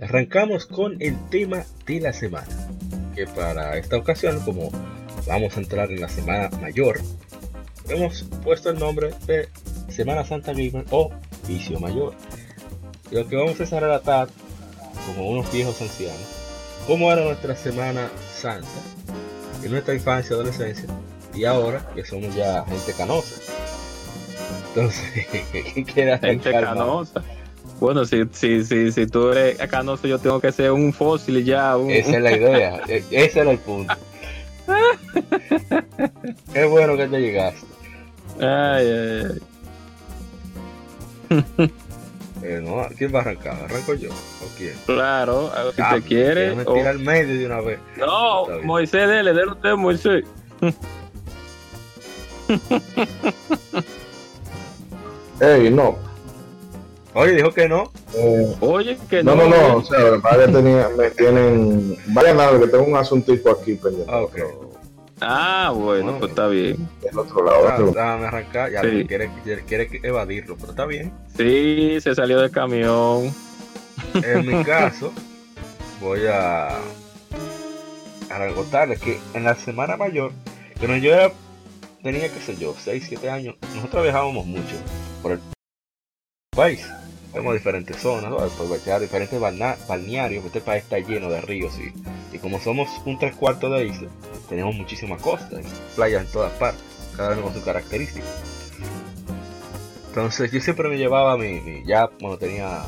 Arrancamos 0.00 0.64
con 0.64 0.96
el 1.02 1.18
tema 1.28 1.64
de 1.84 2.00
la 2.00 2.14
semana. 2.14 2.48
Que 3.14 3.26
para 3.26 3.76
esta 3.76 3.98
ocasión, 3.98 4.40
como 4.40 4.70
vamos 5.26 5.54
a 5.54 5.60
entrar 5.60 5.90
en 5.90 6.00
la 6.00 6.08
semana 6.08 6.48
mayor, 6.62 6.98
hemos 7.88 8.24
puesto 8.44 8.70
el 8.70 8.78
nombre 8.78 9.10
de 9.26 9.48
Semana 9.88 10.24
Santa 10.24 10.52
Gamer 10.52 10.84
o 10.90 11.10
Vicio 11.46 11.78
Mayor. 11.80 12.14
Y 13.10 13.16
lo 13.16 13.28
que 13.28 13.36
vamos 13.36 13.60
a 13.60 13.64
hacer 13.64 13.82
relatar, 13.82 14.28
como 15.06 15.28
unos 15.30 15.50
viejos 15.52 15.80
ancianos, 15.80 16.20
cómo 16.86 17.12
era 17.12 17.22
nuestra 17.22 17.54
Semana 17.56 18.10
Santa 18.34 18.68
en 19.62 19.70
nuestra 19.70 19.94
infancia, 19.94 20.34
adolescencia, 20.34 20.88
y 21.34 21.44
ahora 21.44 21.86
que 21.94 22.04
somos 22.04 22.34
ya 22.34 22.64
gente 22.64 22.92
canosa. 22.94 23.34
Entonces, 24.68 25.26
¿quién 25.74 25.84
quiere 25.84 26.18
Gente 26.18 26.50
canosa. 26.50 27.22
Bueno, 27.78 28.04
si, 28.04 28.22
si, 28.32 28.64
si, 28.64 28.92
si 28.92 29.06
tú 29.06 29.32
eres 29.32 29.58
canoso, 29.68 30.06
yo 30.06 30.18
tengo 30.18 30.40
que 30.40 30.52
ser 30.52 30.70
un 30.72 30.92
fósil 30.92 31.44
ya. 31.44 31.76
Un, 31.76 31.90
Esa 31.90 32.16
es 32.16 32.22
la 32.22 32.36
idea, 32.36 32.80
e- 32.88 33.04
ese 33.10 33.40
era 33.40 33.50
el 33.50 33.58
punto. 33.58 33.94
Qué 36.52 36.64
bueno 36.64 36.96
que 36.96 37.06
te 37.08 37.20
llegaste. 37.20 37.66
Ay, 38.40 38.88
ay, 38.88 39.40
ay. 41.30 41.70
Eh, 42.44 42.60
no, 42.60 42.84
¿Quién 42.98 43.14
va 43.14 43.20
a 43.20 43.22
arrancar? 43.22 43.54
¿Arranco 43.54 43.94
yo? 43.94 44.10
¿O 44.10 44.48
quién? 44.58 44.74
Claro, 44.84 45.52
si 45.76 45.80
Ah, 45.80 45.92
te 45.94 46.02
quiere. 46.02 46.40
déjame 46.48 46.64
o- 46.66 46.74
tirar 46.74 46.88
al 46.88 46.98
medio 46.98 47.38
de 47.38 47.46
una 47.46 47.60
vez. 47.60 47.78
No. 47.96 48.46
Moisés, 48.64 49.08
dele, 49.08 49.32
dele 49.32 49.52
usted, 49.52 49.74
Moisés. 49.76 50.24
Ey, 55.40 55.70
no. 55.70 55.96
Oye, 57.14 57.32
dijo 57.32 57.52
que 57.52 57.68
no. 57.68 57.92
Eh, 58.14 58.56
Oye, 58.60 58.98
que 59.10 59.22
no, 59.22 59.34
no. 59.34 59.48
no, 59.48 59.68
no, 59.68 59.76
o 59.76 59.84
sea, 59.84 59.98
que 60.00 60.52
tenía, 60.52 60.88
me 60.96 61.10
tienen... 61.10 61.96
Vaya 62.08 62.32
nada, 62.32 62.58
que 62.58 62.66
tengo 62.68 62.84
un 62.84 62.96
asuntico 62.96 63.50
aquí 63.50 63.74
pendiente. 63.74 64.10
Ah, 64.10 64.22
ok. 64.22 64.38
Ah, 65.20 65.72
bueno, 65.74 66.04
Bueno, 66.04 66.18
pues 66.18 66.30
está 66.30 66.48
bien. 66.48 66.88
Del 67.02 67.18
otro 67.18 67.44
lado, 67.44 67.68
Ah, 67.68 67.74
otro. 67.74 67.86
déjame 67.92 68.26
arrancar. 68.26 68.72
Ya 68.72 68.80
Sí. 68.80 69.04
quiere, 69.06 69.30
quiere, 69.44 69.62
quiere 69.64 70.00
evadirlo, 70.02 70.56
pero 70.56 70.70
está 70.70 70.86
bien. 70.86 71.12
Sí, 71.36 71.98
se 72.00 72.14
salió 72.14 72.40
del 72.40 72.50
camión. 72.50 73.32
En 74.14 74.46
mi 74.46 74.64
caso, 74.64 75.12
voy 76.00 76.26
a, 76.26 76.68
a 76.78 76.78
que 79.00 79.20
en 79.34 79.44
la 79.44 79.54
semana 79.54 79.96
mayor, 79.96 80.32
cuando 80.80 80.96
yo 80.96 81.12
era, 81.14 81.30
tenía, 82.02 82.28
qué 82.32 82.40
sé 82.40 82.56
yo, 82.56 82.74
6, 82.76 83.04
7 83.08 83.30
años, 83.30 83.54
nosotros 83.76 84.02
viajábamos 84.02 84.44
mucho 84.46 84.74
por 85.22 85.32
el 85.32 85.40
país. 86.50 86.84
Vemos 87.34 87.54
diferentes 87.54 87.96
zonas, 87.96 88.30
¿no? 88.30 88.38
aprovechar 88.38 89.00
diferentes 89.00 89.40
balnearios, 89.40 90.44
este 90.44 90.60
país 90.60 90.82
está 90.82 90.98
lleno 90.98 91.30
de 91.30 91.40
ríos 91.40 91.72
y, 91.78 91.92
y 92.36 92.38
como 92.38 92.60
somos 92.60 92.88
un 93.06 93.18
tres 93.18 93.34
cuartos 93.34 93.70
de 93.72 93.86
isla, 93.86 94.08
tenemos 94.50 94.74
muchísimas 94.74 95.20
costas, 95.22 95.64
playas 95.96 96.26
en 96.26 96.30
todas 96.32 96.52
partes, 96.52 96.82
cada 97.16 97.32
uno 97.32 97.42
con 97.44 97.54
su 97.54 97.62
característica. 97.62 98.26
Entonces 100.08 100.50
yo 100.52 100.60
siempre 100.60 100.88
me 100.88 100.98
llevaba 100.98 101.36
mi, 101.38 101.60
mi- 101.60 101.84
ya 101.86 102.06
cuando 102.20 102.36
tenía 102.38 102.82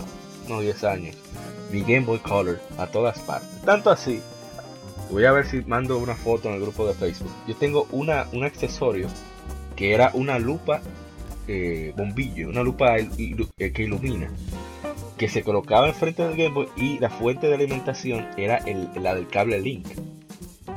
unos 0.47 0.61
10 0.63 0.85
años, 0.85 1.17
mi 1.71 1.81
Game 1.81 2.01
Boy 2.01 2.19
Color 2.19 2.61
a 2.77 2.87
todas 2.87 3.19
partes. 3.21 3.49
Tanto 3.65 3.91
así, 3.91 4.21
voy 5.11 5.25
a 5.25 5.33
ver 5.33 5.47
si 5.47 5.63
mando 5.63 5.97
una 5.99 6.15
foto 6.15 6.49
en 6.49 6.57
el 6.57 6.61
grupo 6.61 6.87
de 6.87 6.93
Facebook. 6.95 7.33
Yo 7.49 7.57
tengo 7.57 7.87
una, 7.93 8.27
un 8.33 8.45
accesorio 8.45 9.09
que 9.75 9.95
era 9.95 10.11
una 10.13 10.39
lupa 10.39 10.83
eh, 11.49 11.93
bombillo, 11.97 12.49
una 12.49 12.63
lupa 12.63 12.99
ilu- 12.99 13.49
eh, 13.59 13.73
que 13.73 13.83
ilumina, 13.85 14.31
que 15.17 15.29
se 15.29 15.43
colocaba 15.43 15.89
enfrente 15.89 16.23
del 16.23 16.37
Game 16.37 16.55
Boy 16.55 16.69
y 16.77 16.99
la 16.99 17.11
fuente 17.11 17.47
de 17.49 17.55
alimentación 17.55 18.27
era 18.37 18.59
el, 18.59 18.89
la 19.01 19.15
del 19.15 19.29
cable 19.29 19.61
Link. 19.61 19.87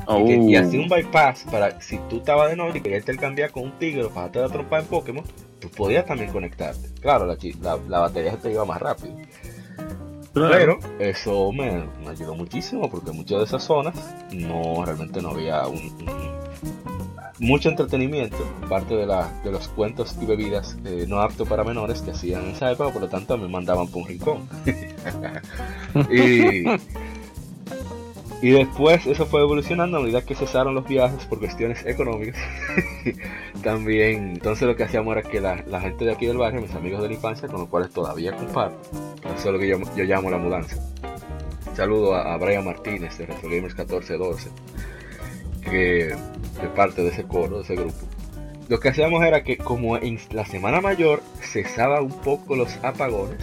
Oh. 0.06 0.26
Y, 0.26 0.52
y 0.52 0.56
hacía 0.56 0.80
un 0.80 0.88
bypass 0.88 1.46
para 1.52 1.82
si 1.82 1.98
tú 2.10 2.18
estabas 2.18 2.50
de 2.50 2.56
noche 2.56 2.78
y 2.78 2.82
querías 2.82 3.02
intercambiar 3.02 3.52
con 3.52 3.64
un 3.64 3.72
tigre 3.80 4.04
o 4.06 4.10
pasarte 4.10 4.40
la 4.40 4.48
trompa 4.48 4.80
en 4.80 4.86
Pokémon, 4.86 5.24
tú 5.60 5.70
podías 5.70 6.06
también 6.06 6.32
conectarte. 6.32 6.90
Claro, 7.02 7.26
la, 7.26 7.36
chi- 7.38 7.56
la, 7.62 7.78
la 7.90 8.00
batería 8.00 8.32
se 8.32 8.38
te 8.38 8.52
iba 8.52 8.64
más 8.64 8.80
rápido. 8.82 9.16
Claro. 10.34 10.80
Pero 10.98 11.10
eso 11.10 11.52
me, 11.52 11.84
me 12.04 12.10
ayudó 12.10 12.36
muchísimo 12.36 12.90
porque 12.90 13.12
muchas 13.12 13.40
de 13.40 13.44
esas 13.46 13.64
zonas 13.64 13.96
no 14.32 14.84
realmente 14.86 15.22
no 15.22 15.30
había 15.32 15.66
un, 15.68 15.78
un- 15.78 16.38
mucho 17.40 17.70
entretenimiento, 17.70 18.38
parte 18.68 18.96
de, 18.96 19.06
la, 19.06 19.30
de 19.44 19.52
los 19.52 19.68
cuentos 19.68 20.16
y 20.20 20.26
bebidas 20.26 20.76
eh, 20.86 21.06
no 21.08 21.22
aptos 21.22 21.48
para 21.48 21.64
menores 21.64 22.02
que 22.02 22.10
hacían 22.12 22.44
en 22.46 22.50
esa 22.52 22.72
época, 22.72 22.92
por 22.92 23.02
lo 23.04 23.10
tanto 23.10 23.38
me 23.38 23.48
mandaban 23.48 23.88
por 23.88 24.02
un 24.04 24.08
rincón. 24.08 24.50
y 26.12 26.64
Y 28.42 28.52
después 28.52 29.08
eso 29.08 29.26
fue 29.26 29.42
evolucionando 29.42 29.98
a 29.98 30.02
medida 30.02 30.22
que 30.22 30.36
cesaron 30.36 30.76
los 30.76 30.88
viajes 30.88 31.26
por 31.26 31.40
cuestiones 31.40 31.84
económicas. 31.86 32.40
También, 33.64 34.34
entonces 34.34 34.68
lo 34.68 34.76
que 34.76 34.84
hacíamos 34.84 35.18
era 35.18 35.28
que 35.28 35.42
la, 35.42 35.64
la 35.68 35.82
gente 35.82 36.06
de 36.06 36.12
aquí 36.12 36.28
del 36.28 36.38
barrio, 36.38 36.62
mis 36.62 36.76
amigos 36.76 37.02
de 37.02 37.08
la 37.08 37.14
infancia, 37.16 37.48
con 37.48 37.62
los 37.62 37.70
cuales 37.70 37.90
todavía 37.92 38.36
comparto, 38.36 38.78
eso 39.36 39.48
es 39.48 39.54
lo 39.54 39.60
que 39.60 39.68
yo, 39.68 39.80
yo 39.96 40.04
llamo 40.04 40.30
la 40.30 40.38
mudanza. 40.38 40.78
Saludo 41.76 42.14
a, 42.14 42.34
a 42.34 42.38
Brian 42.38 42.64
Martínez 42.64 43.18
de 43.18 43.26
Retro 43.26 43.50
Gamers 43.50 43.76
1412, 43.76 44.50
que 45.64 46.08
es 46.10 46.70
parte 46.76 47.02
de 47.02 47.10
ese 47.10 47.24
coro, 47.24 47.58
de 47.58 47.64
ese 47.64 47.76
grupo. 47.76 47.98
Lo 48.70 48.80
que 48.80 48.90
hacíamos 48.90 49.24
era 49.24 49.44
que 49.44 49.58
como 49.58 49.98
en 49.98 50.20
la 50.32 50.46
semana 50.46 50.82
mayor 50.82 51.24
cesaba 51.42 52.02
un 52.02 52.12
poco 52.22 52.56
los 52.56 52.76
apagones, 52.84 53.40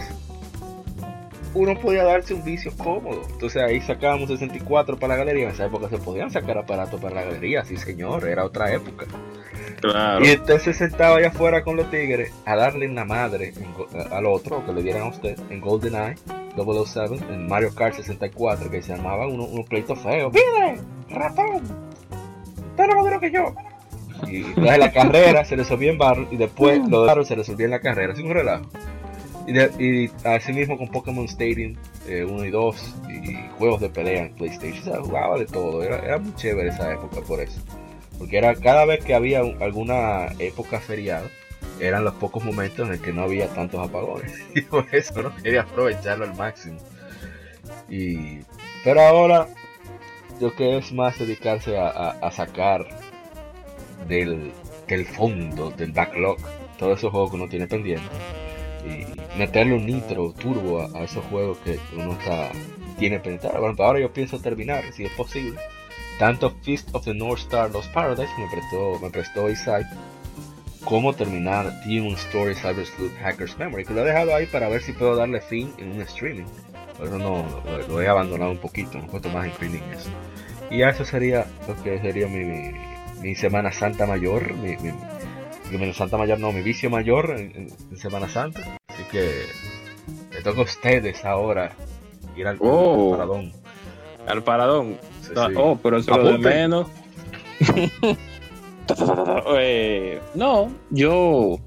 uno 1.55 1.79
podía 1.79 2.03
darse 2.03 2.33
un 2.33 2.43
vicio 2.43 2.71
cómodo. 2.77 3.21
Entonces 3.31 3.61
ahí 3.63 3.81
sacábamos 3.81 4.27
64 4.29 4.97
para 4.97 5.13
la 5.15 5.19
galería. 5.19 5.45
En 5.45 5.51
esa 5.51 5.65
época 5.65 5.89
se 5.89 5.97
podían 5.97 6.29
sacar 6.29 6.57
aparatos 6.57 6.99
para 7.01 7.15
la 7.15 7.23
galería, 7.23 7.65
sí 7.65 7.77
señor, 7.77 8.27
era 8.27 8.45
otra 8.45 8.71
época. 8.73 9.05
Claro. 9.81 10.23
Y 10.25 10.29
entonces 10.29 10.63
se 10.63 10.73
sentaba 10.73 11.17
allá 11.17 11.29
afuera 11.29 11.63
con 11.63 11.75
los 11.75 11.89
tigres 11.89 12.31
a 12.45 12.55
darle 12.55 12.85
en 12.85 12.95
la 12.95 13.05
madre 13.05 13.53
en 13.57 13.73
go- 13.73 13.87
al 14.11 14.25
otro, 14.25 14.57
o 14.59 14.65
que 14.65 14.73
le 14.73 14.83
dieran 14.83 15.03
a 15.03 15.07
usted, 15.09 15.37
en 15.49 15.59
GoldenEye 15.61 16.15
007, 16.55 17.15
en 17.29 17.47
Mario 17.47 17.73
Kart 17.75 17.95
64, 17.95 18.69
que 18.71 18.81
se 18.81 18.95
llamaba 18.95 19.27
uno, 19.27 19.43
unos 19.43 19.65
pleitos 19.67 19.99
feos. 19.99 20.31
¡Pide! 20.33 20.77
¡Ratón! 21.09 21.61
¡Usted 22.69 22.87
no 22.87 22.95
más 22.95 23.05
duro 23.05 23.19
que 23.19 23.31
yo! 23.31 23.53
Y 24.27 24.37
entonces 24.45 24.77
la 24.79 24.91
carrera 24.91 25.45
se 25.45 25.55
resolvía 25.57 25.91
en 25.91 25.97
barro 25.97 26.27
y 26.31 26.37
después 26.37 26.79
lo 26.87 27.01
de 27.01 27.07
barro 27.07 27.25
se 27.25 27.35
resolvía 27.35 27.65
en 27.65 27.71
la 27.71 27.79
carrera, 27.81 28.13
así 28.13 28.23
un 28.23 28.33
relajo. 28.33 28.65
Y, 29.47 29.53
de- 29.53 29.71
y 29.79 30.27
así 30.27 30.53
mismo 30.53 30.77
con 30.77 30.87
Pokémon 30.89 31.25
Stadium 31.25 31.75
1 32.07 32.45
y 32.45 32.49
2 32.49 32.95
y 33.09 33.35
juegos 33.57 33.81
de 33.81 33.89
pelea 33.89 34.23
en 34.23 34.33
PlayStation, 34.35 34.97
o 34.99 35.03
jugaba 35.03 35.37
de 35.37 35.45
todo, 35.45 35.83
era, 35.83 36.17
muy 36.17 36.33
chévere 36.35 36.69
esa 36.69 36.93
época 36.93 37.21
por 37.21 37.39
eso. 37.39 37.59
Porque 38.17 38.37
era 38.37 38.55
cada 38.55 38.85
vez 38.85 39.03
que 39.03 39.13
había 39.13 39.43
un- 39.43 39.61
alguna 39.61 40.27
época 40.39 40.79
feriada, 40.79 41.27
eran 41.79 42.03
los 42.05 42.13
pocos 42.15 42.43
momentos 42.43 42.87
en 42.87 42.93
el 42.93 43.01
que 43.01 43.11
no 43.13 43.23
había 43.23 43.47
tantos 43.49 43.87
apagones. 43.87 44.31
Y 44.55 44.61
por 44.61 44.85
eso 44.93 45.21
no 45.21 45.35
quería 45.35 45.61
aprovecharlo 45.61 46.25
al 46.25 46.35
máximo. 46.35 46.77
Y, 47.89 48.39
pero 48.83 49.01
ahora, 49.01 49.47
lo 50.39 50.55
que 50.55 50.77
es 50.77 50.91
más 50.91 51.19
dedicarse 51.19 51.77
a 51.77 52.31
sacar 52.31 52.87
del, 54.07 54.51
del 54.87 55.05
fondo, 55.05 55.71
del 55.71 55.91
backlog, 55.91 56.37
todos 56.77 56.97
esos 56.99 57.11
juegos 57.11 57.29
que 57.31 57.35
uno 57.37 57.47
tiene 57.49 57.67
pendiente. 57.67 58.05
Y 58.85 59.37
meterle 59.37 59.73
un 59.73 59.85
nitro, 59.85 60.33
turbo 60.33 60.81
a, 60.81 60.99
a 60.99 61.03
esos 61.03 61.25
juegos 61.25 61.57
que 61.59 61.79
uno 61.95 62.13
está, 62.13 62.51
tiene 62.99 63.19
pendiente. 63.19 63.49
Por 63.49 63.63
ejemplo, 63.63 63.85
ahora 63.85 63.99
yo 63.99 64.13
pienso 64.13 64.39
terminar, 64.39 64.83
si 64.93 65.05
es 65.05 65.11
posible, 65.13 65.59
tanto 66.19 66.51
Fist 66.61 66.93
of 66.93 67.03
the 67.03 67.13
North 67.13 67.39
Star 67.41 67.71
Lost 67.71 67.91
Paradise 67.91 68.31
me 68.37 68.47
prestó, 68.49 68.99
me 69.01 69.09
prestó 69.09 69.49
Isaac, 69.49 69.85
como 70.83 71.13
terminar 71.13 71.73
Demon 71.85 72.13
Story 72.13 72.53
Cyber 72.53 72.85
Sleuth 72.85 73.17
Hacker's 73.17 73.57
Memory, 73.57 73.85
que 73.85 73.93
lo 73.93 74.01
he 74.01 74.05
dejado 74.05 74.35
ahí 74.35 74.45
para 74.45 74.69
ver 74.69 74.83
si 74.83 74.93
puedo 74.93 75.15
darle 75.15 75.41
fin 75.41 75.73
en 75.79 75.93
un 75.93 76.01
streaming. 76.01 76.45
Por 76.97 77.07
eso 77.07 77.17
no 77.17 77.43
lo, 77.65 77.87
lo 77.87 78.01
he 78.01 78.07
abandonado 78.07 78.51
un 78.51 78.59
poquito, 78.59 78.99
he 78.99 79.01
puesto 79.01 79.29
más 79.29 79.47
en 79.61 79.75
eso. 79.75 80.09
Y 80.69 80.83
eso 80.83 81.03
sería 81.03 81.45
lo 81.67 81.75
que 81.83 81.99
sería 81.99 82.27
mi, 82.27 82.45
mi, 82.45 82.71
mi 83.21 83.35
Semana 83.35 83.71
Santa 83.71 84.05
mayor, 84.05 84.53
mi, 84.53 84.77
mi 84.77 84.91
Semana 85.69 85.93
Santa 85.93 86.17
mayor 86.17 86.39
no, 86.39 86.51
mi 86.51 86.61
vicio 86.61 86.89
mayor 86.89 87.31
en, 87.31 87.69
Semana 87.97 88.27
Santa. 88.29 88.77
Así 88.87 89.03
que 89.11 89.45
le 90.31 90.41
toca 90.41 90.59
a 90.61 90.63
ustedes 90.63 91.23
ahora 91.25 91.71
ir 92.35 92.47
al, 92.47 92.57
Oh. 92.59 93.13
al 93.13 93.17
paradón. 93.19 93.53
Al 94.27 94.43
paradón. 94.43 94.97
Sí, 95.21 95.31
Ah, 95.35 95.47
sí. 95.49 95.55
Oh, 95.57 95.77
pero 95.81 95.97
eso 95.97 96.11
es 96.11 96.17
lo 96.17 96.31
de 96.33 96.37
menos. 96.37 96.87
Eh, 99.57 100.21
no, 100.35 100.71
yo 100.91 101.57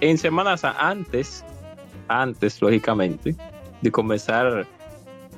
en 0.00 0.18
semanas 0.18 0.64
antes, 0.64 1.44
antes, 2.06 2.62
lógicamente, 2.62 3.34
de 3.80 3.90
comenzar 3.90 4.68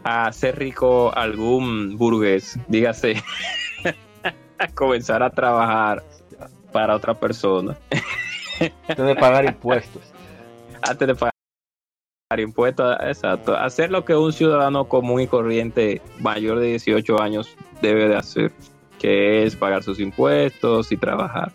a 0.05 0.27
hacer 0.27 0.59
rico 0.59 1.11
algún 1.17 1.97
burgués, 1.97 2.59
dígase, 2.69 3.23
a 4.59 4.69
comenzar 4.75 5.23
a 5.23 5.31
trabajar 5.31 6.03
para 6.73 6.97
otra 6.97 7.15
persona 7.15 7.77
Antes 8.89 9.07
de 9.07 9.15
pagar 9.17 9.45
impuestos. 9.45 10.03
antes 10.83 11.09
de 11.09 11.15
pagar 11.15 11.33
impuestos, 12.39 12.97
exacto, 13.01 13.57
hacer 13.57 13.91
lo 13.91 14.05
que 14.05 14.15
un 14.15 14.33
ciudadano 14.33 14.85
común 14.89 15.21
y 15.21 15.27
corriente 15.27 16.01
mayor 16.21 16.59
de 16.61 16.69
18 16.69 17.21
años 17.21 17.57
debe 17.81 18.09
de 18.09 18.17
hacer, 18.17 18.53
que 18.99 19.45
es 19.45 19.57
pagar 19.57 19.83
sus 19.83 20.01
impuestos 20.01 20.93
y 20.93 20.97
trabajar. 20.97 21.53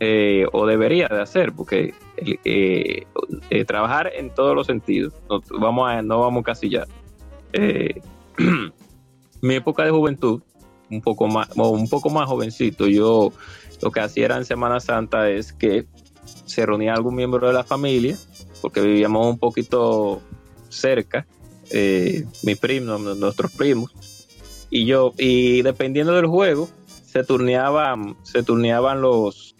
Eh, 0.00 0.46
o 0.52 0.66
debería 0.66 1.08
de 1.08 1.22
hacer, 1.22 1.52
porque 1.52 1.94
eh, 2.16 3.06
eh, 3.50 3.64
trabajar 3.64 4.10
en 4.14 4.30
todos 4.34 4.54
los 4.54 4.66
sentidos, 4.66 5.14
no 5.30 5.40
vamos 5.58 5.88
a, 5.88 6.02
no 6.02 6.20
vamos 6.20 6.42
a 6.42 6.44
casillar. 6.44 6.88
Mi 9.40 9.54
época 9.54 9.84
de 9.84 9.90
juventud, 9.90 10.42
un 10.90 11.00
poco 11.00 11.26
más, 11.28 11.48
un 11.56 11.88
poco 11.88 12.10
más 12.10 12.28
jovencito, 12.28 12.86
yo 12.86 13.32
lo 13.82 13.90
que 13.90 14.00
hacía 14.00 14.26
era 14.26 14.36
en 14.36 14.44
Semana 14.44 14.80
Santa 14.80 15.30
es 15.30 15.52
que 15.52 15.86
se 16.46 16.64
reunía 16.64 16.94
algún 16.94 17.14
miembro 17.14 17.46
de 17.46 17.52
la 17.52 17.64
familia, 17.64 18.16
porque 18.60 18.80
vivíamos 18.80 19.26
un 19.26 19.38
poquito 19.38 20.22
cerca, 20.68 21.26
eh, 21.70 22.24
mi 22.42 22.54
primo, 22.54 22.98
nuestros 22.98 23.52
primos, 23.52 23.92
y 24.70 24.86
yo, 24.86 25.12
y 25.18 25.62
dependiendo 25.62 26.14
del 26.14 26.26
juego, 26.26 26.68
se 27.06 27.22
turneaban, 27.24 28.16
se 28.22 28.42
turneaban 28.42 29.00
los, 29.00 29.54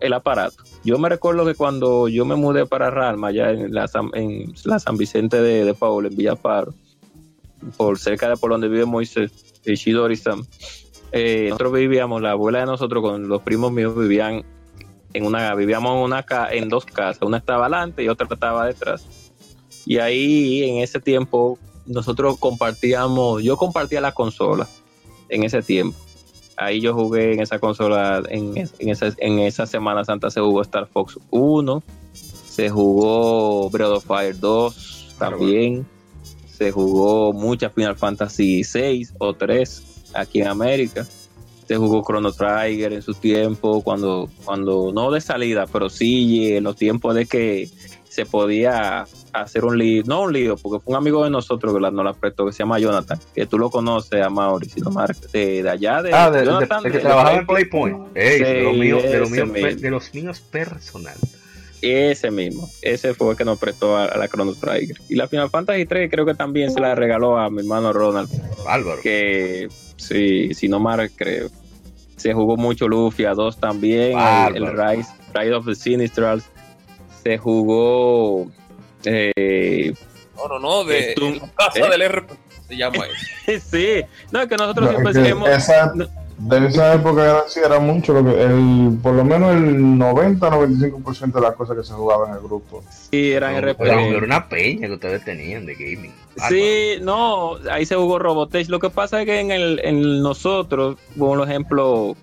el 0.00 0.12
aparato. 0.12 0.64
Yo 0.82 0.98
me 0.98 1.08
recuerdo 1.08 1.44
que 1.46 1.54
cuando 1.54 2.08
yo 2.08 2.24
me 2.24 2.34
mudé 2.34 2.66
para 2.66 2.90
Ralma, 2.90 3.28
allá 3.28 3.50
en 3.50 3.72
la, 3.72 3.86
San- 3.86 4.10
Vicente 4.96 5.40
de, 5.40 5.64
de 5.64 5.74
Paul, 5.74 6.06
en 6.06 6.16
Villaparo, 6.16 6.74
por 7.76 7.98
cerca 7.98 8.28
de 8.28 8.36
por 8.36 8.50
donde 8.50 8.68
vive 8.68 8.86
Moisés, 8.86 9.30
eh, 9.64 9.74
Shidori-san, 9.76 10.42
eh, 11.12 11.46
nosotros 11.48 11.72
vivíamos, 11.72 12.22
la 12.22 12.32
abuela 12.32 12.60
de 12.60 12.66
nosotros 12.66 13.02
con 13.02 13.28
los 13.28 13.42
primos 13.42 13.72
míos 13.72 13.96
vivían 13.96 14.44
en 15.12 15.26
una, 15.26 15.54
vivíamos 15.54 15.96
en 15.96 16.02
una 16.02 16.24
en 16.52 16.68
dos 16.68 16.84
casas, 16.86 17.22
una 17.22 17.38
estaba 17.38 17.66
adelante 17.66 18.02
y 18.02 18.08
otra 18.08 18.28
estaba 18.30 18.66
detrás. 18.66 19.04
Y 19.86 19.98
ahí 19.98 20.62
en 20.64 20.78
ese 20.78 21.00
tiempo 21.00 21.58
nosotros 21.86 22.38
compartíamos, 22.38 23.42
yo 23.42 23.56
compartía 23.56 24.00
la 24.00 24.12
consola 24.12 24.68
en 25.28 25.42
ese 25.42 25.62
tiempo. 25.62 25.98
Ahí 26.56 26.80
yo 26.80 26.94
jugué 26.94 27.32
en 27.32 27.40
esa 27.40 27.58
consola, 27.58 28.22
en, 28.28 28.56
en 28.56 28.88
esa, 28.88 29.12
en 29.16 29.38
esa 29.40 29.66
Semana 29.66 30.04
Santa 30.04 30.30
se 30.30 30.40
jugó 30.40 30.60
Star 30.62 30.86
Fox 30.86 31.18
1, 31.30 31.82
se 32.12 32.68
jugó 32.68 33.70
Breath 33.70 33.90
of 33.90 34.04
Fire 34.04 34.38
2 34.38 35.16
también, 35.18 35.86
se 36.52 36.70
jugó 36.70 37.32
muchas 37.32 37.72
Final 37.72 37.96
Fantasy 37.96 38.62
6 38.62 39.14
o 39.18 39.32
3 39.32 39.89
aquí 40.14 40.40
en 40.40 40.48
América 40.48 41.06
se 41.66 41.76
jugó 41.76 42.02
Chrono 42.04 42.32
Trigger 42.32 42.92
en 42.92 43.02
su 43.02 43.14
tiempo, 43.14 43.80
cuando, 43.82 44.28
cuando 44.44 44.90
no 44.92 45.10
de 45.12 45.20
salida, 45.20 45.66
pero 45.72 45.88
sí 45.88 46.54
en 46.56 46.64
los 46.64 46.74
tiempos 46.76 47.14
de 47.14 47.26
que 47.26 47.68
se 48.08 48.26
podía 48.26 49.04
hacer 49.32 49.64
un 49.64 49.78
lío, 49.78 50.02
no 50.04 50.22
un 50.22 50.32
lío, 50.32 50.56
porque 50.56 50.82
fue 50.82 50.90
un 50.92 50.96
amigo 50.96 51.22
de 51.22 51.30
nosotros 51.30 51.72
que 51.72 51.78
la- 51.80 51.92
nos 51.92 52.04
la 52.04 52.12
prestó, 52.12 52.44
que 52.44 52.52
se 52.52 52.58
llama 52.58 52.80
Jonathan, 52.80 53.20
que 53.32 53.46
tú 53.46 53.56
lo 53.56 53.70
conoces, 53.70 54.20
a 54.20 54.28
Mauri, 54.28 54.68
si 54.68 54.80
de, 55.32 55.62
de 55.62 55.70
allá, 55.70 56.02
de, 56.02 56.12
Ah, 56.12 56.28
de, 56.28 56.44
Jonathan, 56.44 56.82
de 56.82 56.90
que 56.90 56.98
trabajaba 56.98 57.38
en 57.38 57.46
Playpoint. 57.46 58.16
Ey, 58.16 58.40
de, 58.40 58.62
los 58.64 58.72
Sí, 58.74 58.80
míos, 58.80 59.02
de 59.04 59.90
los 59.90 60.10
personal. 60.40 61.14
Ese 61.82 62.30
mismo, 62.32 62.68
ese 62.82 63.14
fue 63.14 63.30
el 63.30 63.36
que 63.38 63.44
nos 63.44 63.58
prestó 63.60 63.96
a, 63.96 64.06
a 64.06 64.18
la 64.18 64.26
Chrono 64.28 64.52
Trigger. 64.54 64.96
Y 65.08 65.14
la 65.14 65.28
Final 65.28 65.48
Fantasy 65.48 65.86
3 65.86 66.10
creo 66.10 66.26
que 66.26 66.34
también 66.34 66.72
se 66.72 66.80
la 66.80 66.94
regaló 66.96 67.38
a 67.38 67.48
mi 67.48 67.60
hermano 67.60 67.92
Ronald. 67.92 68.28
Álvaro. 68.66 69.00
que 69.00 69.68
sí, 70.00 70.54
si 70.54 70.68
no 70.68 70.80
mal 70.80 71.10
creo. 71.14 71.48
Se 72.16 72.32
jugó 72.34 72.56
mucho 72.56 72.86
Lufia 72.88 73.32
2 73.34 73.58
también, 73.58 74.18
el, 74.18 74.56
el. 74.56 74.66
Rise, 74.76 75.10
Rise 75.34 75.52
of 75.54 75.64
the 75.66 75.74
Sinistrals. 75.74 76.44
Se 77.22 77.38
jugó 77.38 78.50
eh, 79.04 79.94
No, 80.36 80.48
no, 80.48 80.58
no, 80.58 80.84
de 80.84 81.12
en 81.12 81.38
la 81.38 81.48
casa 81.54 81.78
¿eh? 81.80 81.90
del 81.90 82.08
RP 82.08 82.30
se 82.68 82.76
llama 82.76 83.04
eso. 83.46 83.66
sí, 83.70 84.02
no, 84.32 84.42
es 84.42 84.48
que 84.48 84.56
nosotros 84.56 84.86
No, 84.86 84.90
siempre 84.92 85.12
que 85.12 85.20
seguimos 85.20 85.48
esa- 85.48 85.92
no. 85.94 86.06
De 86.40 86.66
esa 86.66 86.94
época 86.94 87.22
era, 87.22 87.44
sí, 87.48 87.60
era 87.64 87.78
mucho, 87.78 88.12
lo 88.14 88.24
que 88.24 88.42
el, 88.42 88.98
por 89.02 89.12
lo 89.14 89.24
menos 89.24 89.54
el 89.54 89.76
90-95% 89.98 91.32
de 91.32 91.40
las 91.40 91.54
cosas 91.54 91.76
que 91.76 91.84
se 91.84 91.92
jugaban 91.92 92.30
en 92.30 92.36
el 92.36 92.40
grupo. 92.42 92.82
sí, 93.10 93.32
eran 93.32 93.54
Pero- 93.56 93.72
RPG. 93.72 93.86
era 94.16 94.24
una 94.24 94.48
peña 94.48 94.86
que 94.88 94.94
ustedes 94.94 95.24
tenían 95.24 95.66
de 95.66 95.74
gaming. 95.74 96.12
Sí, 96.48 96.94
no, 97.02 97.56
ahí 97.70 97.84
se 97.84 97.96
jugó 97.96 98.18
Robotech. 98.18 98.68
Lo 98.68 98.78
que 98.78 98.88
pasa 98.90 99.20
es 99.20 99.26
que 99.26 99.40
en 99.40 99.50
el 99.50 99.80
en 99.84 100.22
nosotros, 100.22 100.96
por 101.18 101.46
ejemplo, 101.46 102.16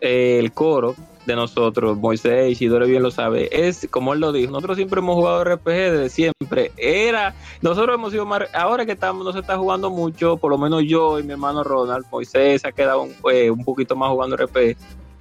eh, 0.00 0.38
el 0.38 0.52
coro, 0.52 0.94
de 1.26 1.36
nosotros, 1.36 1.98
Moisés 1.98 2.52
Isidore 2.52 2.86
bien 2.86 3.02
lo 3.02 3.10
sabe, 3.10 3.48
es 3.50 3.88
como 3.90 4.12
él 4.12 4.20
lo 4.20 4.32
dijo, 4.32 4.52
nosotros 4.52 4.76
siempre 4.76 5.00
hemos 5.00 5.16
jugado 5.16 5.44
RPG 5.44 5.64
desde 5.66 6.08
siempre. 6.10 6.72
Era, 6.76 7.34
nosotros 7.62 7.94
hemos 7.94 8.12
sido 8.12 8.26
más, 8.26 8.42
ahora 8.52 8.86
que 8.86 8.92
estamos, 8.92 9.24
no 9.24 9.32
se 9.32 9.40
está 9.40 9.56
jugando 9.56 9.90
mucho, 9.90 10.36
por 10.36 10.50
lo 10.50 10.58
menos 10.58 10.82
yo 10.86 11.18
y 11.18 11.22
mi 11.22 11.32
hermano 11.32 11.64
Ronald, 11.64 12.06
Moisés 12.10 12.62
se 12.62 12.68
ha 12.68 12.72
quedado 12.72 13.02
un, 13.02 13.14
eh, 13.32 13.50
un 13.50 13.64
poquito 13.64 13.96
más 13.96 14.10
jugando 14.10 14.36
RPG. 14.36 14.76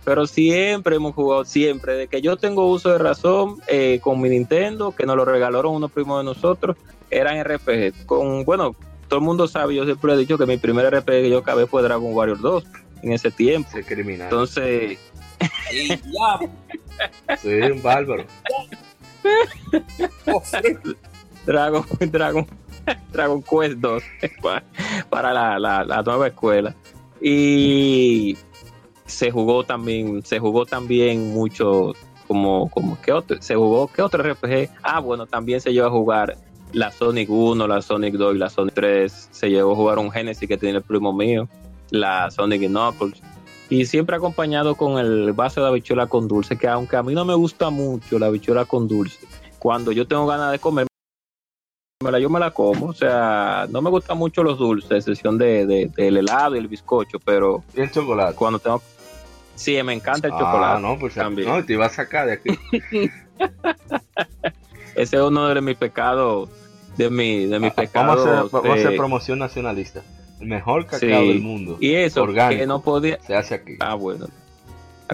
Pero 0.05 0.27
siempre 0.27 0.97
hemos 0.97 1.15
jugado, 1.15 1.45
siempre, 1.45 1.93
de 1.93 2.07
que 2.07 2.21
yo 2.21 2.35
tengo 2.35 2.69
uso 2.69 2.89
de 2.89 2.97
razón 2.97 3.59
eh, 3.67 3.99
con 4.03 4.19
mi 4.19 4.27
Nintendo, 4.27 4.91
que 4.91 5.05
nos 5.05 5.15
lo 5.15 5.23
regalaron 5.23 5.75
unos 5.75 5.91
primos 5.91 6.19
de 6.19 6.25
nosotros, 6.25 6.75
eran 7.09 7.41
RPG. 7.41 8.05
Con, 8.05 8.43
bueno, 8.43 8.75
todo 9.07 9.19
el 9.19 9.25
mundo 9.25 9.47
sabe, 9.47 9.75
yo 9.75 9.85
siempre 9.85 10.13
he 10.13 10.17
dicho 10.17 10.37
que 10.37 10.45
mi 10.45 10.57
primer 10.57 10.93
RPG 10.93 11.05
que 11.05 11.29
yo 11.29 11.37
acabé 11.37 11.67
fue 11.67 11.81
Dragon 11.83 12.13
Warrior 12.13 12.41
2 12.41 12.63
en 13.03 13.11
ese 13.13 13.31
tiempo. 13.31 13.69
Criminal. 13.85 14.27
Entonces, 14.29 14.97
Y 15.73 15.87
ya, 15.89 17.37
sí, 17.37 17.49
un 17.49 17.81
bárbaro. 17.81 18.25
oh. 20.27 20.41
Dragon, 21.45 21.85
Dragon, 22.11 22.47
Dragon 23.11 23.41
Quest 23.43 23.77
2 23.79 24.03
pa- 24.41 24.63
para 25.09 25.33
la, 25.33 25.59
la- 25.59 25.83
la 25.83 26.01
nueva 26.01 26.27
escuela. 26.27 26.75
Y 27.21 28.37
se 29.05 29.31
jugó 29.31 29.63
también, 29.63 30.23
se 30.25 30.39
jugó 30.39 30.65
también 30.65 31.33
mucho 31.33 31.93
como, 32.27 32.69
como 32.69 32.97
¿qué 33.01 33.11
otro? 33.11 33.41
Se 33.41 33.55
jugó, 33.55 33.87
¿qué 33.87 34.01
otro 34.01 34.23
RPG? 34.23 34.69
Ah, 34.81 34.99
bueno, 34.99 35.25
también 35.25 35.59
se 35.61 35.71
llevó 35.73 35.87
a 35.87 35.91
jugar 35.91 36.37
la 36.71 36.91
Sonic 36.91 37.29
1, 37.29 37.67
la 37.67 37.81
Sonic 37.81 38.15
2 38.15 38.35
y 38.35 38.37
la 38.39 38.49
Sonic 38.49 38.73
3. 38.73 39.29
Se 39.31 39.49
llevó 39.49 39.73
a 39.73 39.75
jugar 39.75 39.99
un 39.99 40.11
Genesis 40.11 40.47
que 40.47 40.57
tiene 40.57 40.77
el 40.77 40.83
primo 40.83 41.13
mío, 41.13 41.47
la 41.91 42.31
Sonic 42.31 42.67
Knuckles. 42.67 43.21
Y 43.73 43.87
siempre 43.87 44.15
acompañado 44.15 44.75
con 44.75 44.99
el 44.99 45.33
vaso 45.33 45.59
de 45.61 45.67
habichuela 45.67 46.05
con 46.05 46.27
dulce, 46.27 46.55
que 46.59 46.67
aunque 46.67 46.95
a 46.95 47.01
mí 47.01 47.15
no 47.15 47.25
me 47.25 47.33
gusta 47.33 47.71
mucho 47.71 48.19
la 48.19 48.27
habichuela 48.27 48.65
con 48.65 48.87
dulce, 48.87 49.25
cuando 49.57 49.91
yo 49.91 50.05
tengo 50.07 50.27
ganas 50.27 50.51
de 50.51 50.59
comer, 50.59 50.85
me 52.03 52.11
la- 52.11 52.19
yo 52.19 52.29
me 52.29 52.39
la 52.39 52.51
como. 52.51 52.85
O 52.89 52.93
sea, 52.93 53.65
no 53.71 53.81
me 53.81 53.89
gustan 53.89 54.19
mucho 54.19 54.43
los 54.43 54.59
dulces, 54.59 54.91
a 54.91 54.97
excepción 54.97 55.39
de, 55.39 55.65
de- 55.65 55.87
del 55.95 56.17
helado 56.17 56.55
y 56.55 56.59
el 56.59 56.67
bizcocho, 56.67 57.17
pero 57.19 57.63
Y 57.75 57.81
el 57.81 57.89
chocolate. 57.89 58.35
cuando 58.35 58.59
tengo... 58.59 58.79
Sí, 59.55 59.81
me 59.81 59.93
encanta 59.93 60.27
el 60.27 60.33
ah, 60.35 60.37
chocolate. 60.39 60.81
no, 60.83 60.99
pues 60.99 61.15
también. 61.15 61.47
no, 61.49 61.65
te 61.65 61.73
iba 61.73 61.87
a 61.87 61.89
sacar 61.89 62.27
de 62.27 62.33
aquí. 62.33 62.49
Ese 64.95 65.15
es 65.15 65.21
uno 65.23 65.47
de 65.47 65.61
mis 65.61 65.77
pecados, 65.77 66.47
de, 66.97 67.09
mi, 67.09 67.47
de 67.47 67.59
mis 67.59 67.71
Ah, 67.71 67.73
vamos, 67.93 68.21
pecados. 68.21 68.27
a 68.27 68.39
hacer, 68.41 68.51
vamos 68.51 68.69
a 68.69 68.73
hacer 68.73 68.95
promoción 68.97 69.39
nacionalista. 69.39 70.03
El 70.39 70.47
mejor 70.47 70.85
cacao 70.85 70.99
Sí. 70.99 71.07
del 71.07 71.41
mundo 71.41 71.77
y 71.79 71.93
eso, 71.93 72.23
orgánico. 72.23 72.59
que 72.59 72.67
no 72.67 72.81
podía... 72.81 73.19
se 73.21 73.35
hace 73.35 73.55
aquí. 73.55 73.73
Ah, 73.79 73.95
bueno, 73.95 74.27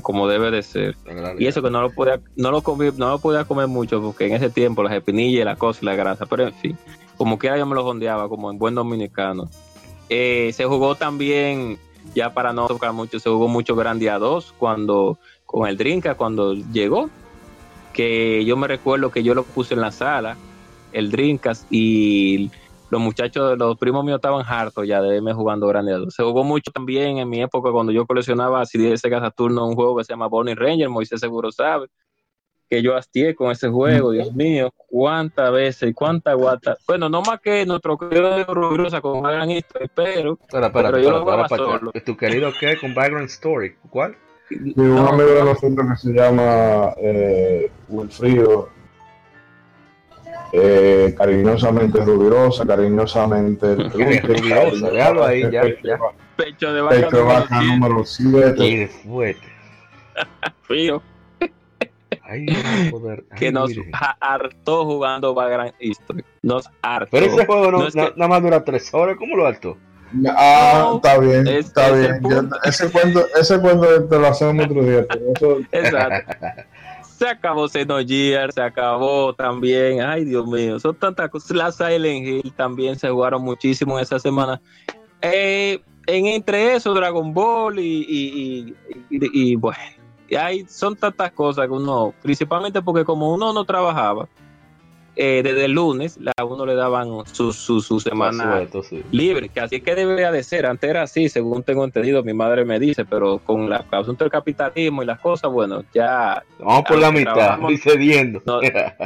como 0.02 0.28
debe 0.28 0.50
de 0.52 0.64
ser. 0.64 0.96
Y 1.38 1.48
eso 1.48 1.62
que 1.62 1.70
no 1.70 1.82
lo 1.82 1.92
podía, 1.92 2.20
no 2.36 2.52
lo 2.52 2.62
comí, 2.62 2.90
no 2.98 3.10
lo 3.10 3.20
podía 3.20 3.44
comer 3.46 3.68
mucho 3.68 4.02
porque 4.02 4.28
en 4.28 4.34
ese 4.34 4.50
tiempo 4.50 4.82
las 4.84 4.94
espinillas, 4.94 5.46
la 5.46 5.56
cosa 5.56 5.80
y 5.82 5.86
la 5.86 5.96
grasa, 5.96 6.26
pero 6.26 6.48
en 6.48 6.54
fin, 6.54 6.78
como 7.18 7.38
quiera 7.38 7.58
yo 7.58 7.66
me 7.66 7.76
lo 7.76 7.84
jondeaba 7.84 8.30
como 8.30 8.50
en 8.50 8.58
buen 8.58 8.76
dominicano. 8.76 9.50
Eh, 10.10 10.52
se 10.54 10.66
jugó 10.66 10.96
también, 10.96 11.78
ya 12.16 12.34
para 12.34 12.54
no 12.54 12.68
tocar 12.68 12.94
mucho, 12.94 13.20
se 13.20 13.30
jugó 13.30 13.48
mucho 13.48 13.76
Grandia 13.76 14.18
2 14.18 14.54
cuando, 14.58 15.20
con 15.46 15.68
el 15.68 15.78
Drinka 15.78 16.16
cuando 16.16 16.54
llegó, 16.54 17.10
que 17.94 18.46
yo 18.46 18.56
me 18.58 18.68
recuerdo 18.68 19.12
que 19.12 19.22
yo 19.24 19.34
lo 19.36 19.44
puse 19.44 19.74
en 19.74 19.82
la 19.82 19.92
sala, 19.92 20.38
el 20.94 21.12
Drinkas 21.12 21.66
y 21.70 22.50
los 22.90 23.02
muchachos, 23.02 23.58
los 23.58 23.78
primos 23.78 24.04
míos 24.04 24.18
estaban 24.18 24.44
hartos 24.48 24.88
ya 24.88 25.02
de 25.02 25.10
verme 25.10 25.34
jugando 25.34 25.68
Grandia 25.68 25.98
2. 25.98 26.14
Se 26.14 26.24
jugó 26.24 26.44
mucho 26.44 26.72
también 26.72 27.18
en 27.20 27.30
mi 27.30 27.42
época 27.42 27.72
cuando 27.72 27.92
yo 27.92 28.06
coleccionaba 28.06 28.66
CD 28.66 28.90
de 28.90 28.98
Sega 28.98 29.20
Saturno, 29.20 29.68
un 29.68 29.76
juego 29.76 29.98
que 29.98 30.04
se 30.04 30.14
llama 30.14 30.28
Bonnie 30.28 30.56
Ranger, 30.56 30.90
Moisés 30.90 31.20
seguro 31.20 31.52
sabe, 31.52 31.88
que 32.70 32.82
yo 32.84 32.96
hastié 32.96 33.34
con 33.36 33.52
ese 33.52 33.68
juego, 33.70 34.12
Dios 34.12 34.34
mío, 34.34 34.72
cuántas 34.76 35.52
veces, 35.52 35.94
cuántas 35.96 36.36
guatas. 36.36 36.78
Bueno, 36.88 37.10
no 37.10 37.22
más 37.22 37.40
que 37.42 37.66
nuestro 37.66 37.98
querido 37.98 38.36
de 38.36 38.44
Rubirosa 38.44 39.02
con 39.02 39.18
una 39.18 39.32
gran 39.32 39.50
historia, 39.52 39.90
pero 39.96 40.38
Espera, 40.42 40.68
espera, 40.68 40.92
pero 40.92 41.00
yo 41.04 41.12
lo 41.12 41.26
para 41.26 41.48
solo. 41.48 41.92
¿Tu 42.06 42.16
querido 42.16 42.52
qué? 42.60 42.78
Con 42.80 42.94
Background 42.94 43.28
Story. 43.30 43.76
¿Cuál? 43.90 44.16
Y 44.52 44.80
un 44.80 44.96
No, 44.96 45.08
amigo 45.10 45.30
de 45.30 45.44
nosotros 45.44 45.88
que 45.92 45.96
se 45.98 46.14
llama 46.14 46.94
eh, 46.98 47.72
Wilfrido, 47.88 48.70
eh, 50.54 51.14
cariñosamente 51.18 52.00
rubirosa, 52.04 52.66
cariñosamente 52.66 53.76
rubirosa, 53.76 54.90
déjalo 54.90 55.24
ahí, 55.26 55.42
ya, 55.52 55.64
ya. 55.84 56.00
pecho 56.36 56.74
de 56.74 56.82
vaca 56.82 56.96
Pecho 56.96 57.26
vaca 57.26 57.62
número 57.62 58.04
7. 58.06 58.54
Qué 58.56 58.88
fuerte. 59.04 59.48
frío, 60.64 61.02
Ay, 62.24 62.46
poder. 62.92 63.24
Ay, 63.32 63.40
que 63.40 63.52
nos 63.52 63.70
mire. 63.70 63.92
hartó 64.20 64.86
jugando 64.86 65.34
Vagrant 65.34 65.74
History. 65.80 66.24
Nos 66.44 66.70
hartó. 66.82 67.10
Pero 67.12 67.26
ese 67.26 67.46
juego 67.46 67.72
no, 67.72 67.78
No 67.80 67.88
es 67.88 67.96
na- 67.96 68.08
que- 68.08 68.14
nada 68.18 68.30
más 68.30 68.42
dura 68.44 68.64
tres 68.64 68.94
horas. 68.94 69.16
¿Cómo 69.18 69.36
lo 69.36 69.48
harto? 69.48 69.78
Ah, 70.28 70.82
No, 70.90 70.96
está 70.98 71.18
bien, 71.20 71.48
es- 71.48 71.68
está 71.68 71.88
es 71.90 72.00
bien. 72.00 72.20
Yo- 72.30 72.50
ese, 72.66 72.92
cuento, 72.92 73.26
ese 73.40 73.60
cuento 73.60 74.06
te 74.08 74.20
lo 74.20 74.28
hacemos 74.28 74.66
otro 74.66 74.84
día, 74.84 75.06
pero 75.08 75.22
eso 75.36 75.58
Exacto. 75.72 76.36
Se 77.20 77.28
acabó 77.28 77.68
Xenogears, 77.68 78.56
se 78.56 78.62
acabó 78.62 79.34
también. 79.34 80.00
Ay, 80.02 80.24
Dios 80.24 80.48
mío, 80.48 80.80
son 80.80 80.96
tantas 80.96 81.30
cosas. 81.30 81.52
La 81.52 81.70
Silent 81.70 82.26
Hill 82.26 82.54
también 82.56 82.98
se 82.98 83.10
jugaron 83.10 83.42
muchísimo 83.42 83.98
en 83.98 84.04
esa 84.04 84.20
semana. 84.20 84.62
Eh, 85.22 85.82
en 86.08 86.28
entre 86.28 86.76
eso, 86.76 86.94
Dragon 86.94 87.34
Ball 87.34 87.78
y, 87.80 88.06
y, 88.08 88.76
y- 89.10 89.16
y- 89.18 89.52
y, 89.52 89.56
bueno, 89.58 89.78
hay, 90.40 90.66
son 90.70 90.96
tantas 90.96 91.34
cosas 91.34 91.68
que 91.68 91.74
uno, 91.74 92.14
principalmente 92.22 92.82
porque 92.82 93.04
como 93.04 93.34
uno 93.34 93.52
no 93.52 93.66
trabajaba, 93.66 94.30
eh, 95.22 95.44
desde 95.44 95.66
el 95.66 95.74
lunes, 95.74 96.18
a 96.38 96.46
uno 96.46 96.66
le 96.66 96.76
daban 96.76 97.10
su, 97.34 97.52
su, 97.52 97.82
su 97.82 98.00
semana 98.00 98.54
Suelto, 98.54 98.84
sí. 98.84 99.04
libre, 99.12 99.50
que 99.50 99.60
así 99.60 99.82
que 99.82 99.94
debería 99.94 100.32
de 100.32 100.44
ser. 100.44 100.66
Antes 100.66 100.90
era 100.90 101.02
así, 101.02 101.28
según 101.28 101.62
tengo 101.62 101.84
entendido, 101.84 102.24
mi 102.24 102.32
madre 102.32 102.64
me 102.64 102.80
dice, 102.80 103.04
pero 103.04 103.40
con 103.40 103.70
la 103.70 103.84
asunto 103.92 104.24
del 104.24 104.32
capitalismo 104.32 105.04
y 105.04 105.06
las 105.06 105.20
cosas, 105.20 105.52
bueno, 105.52 105.84
ya 105.94 106.42
Vamos 106.60 106.86
por 106.88 107.00
la 107.00 107.12
mitad, 107.12 107.60
y 107.70 107.76
cediendo. 107.76 108.42
No. 108.46 108.62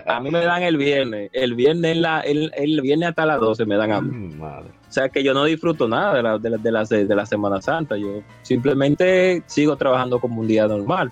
a 0.06 0.19
mí 0.19 0.30
me 0.30 0.45
dan 0.45 0.61
el 0.61 0.77
viernes, 0.77 1.31
el 1.34 1.56
viernes, 1.56 1.95
en 1.95 2.03
la, 2.03 2.19
el, 2.19 2.52
el 2.57 2.80
viernes 2.81 3.10
hasta 3.10 3.26
las 3.26 3.40
12 3.40 3.65
me 3.65 3.76
dan 3.76 3.91
a 3.91 4.02
mí. 4.02 4.11
Mm, 4.11 4.40
madre. 4.40 4.69
O 4.88 4.91
sea 4.91 5.10
que 5.10 5.23
yo 5.23 5.34
no 5.34 5.45
disfruto 5.45 5.88
nada 5.88 6.14
de 6.14 6.22
la, 6.22 6.38
de 6.38 6.49
la, 6.52 6.57
de 6.57 6.72
la, 6.72 6.84
de 6.84 7.15
la 7.15 7.26
Semana 7.26 7.60
Santa, 7.60 7.98
yo 7.98 8.22
simplemente 8.44 9.41
sigo 9.48 9.76
trabajando 9.77 10.19
como 10.19 10.41
un 10.41 10.48
día 10.48 10.68
normal. 10.68 11.11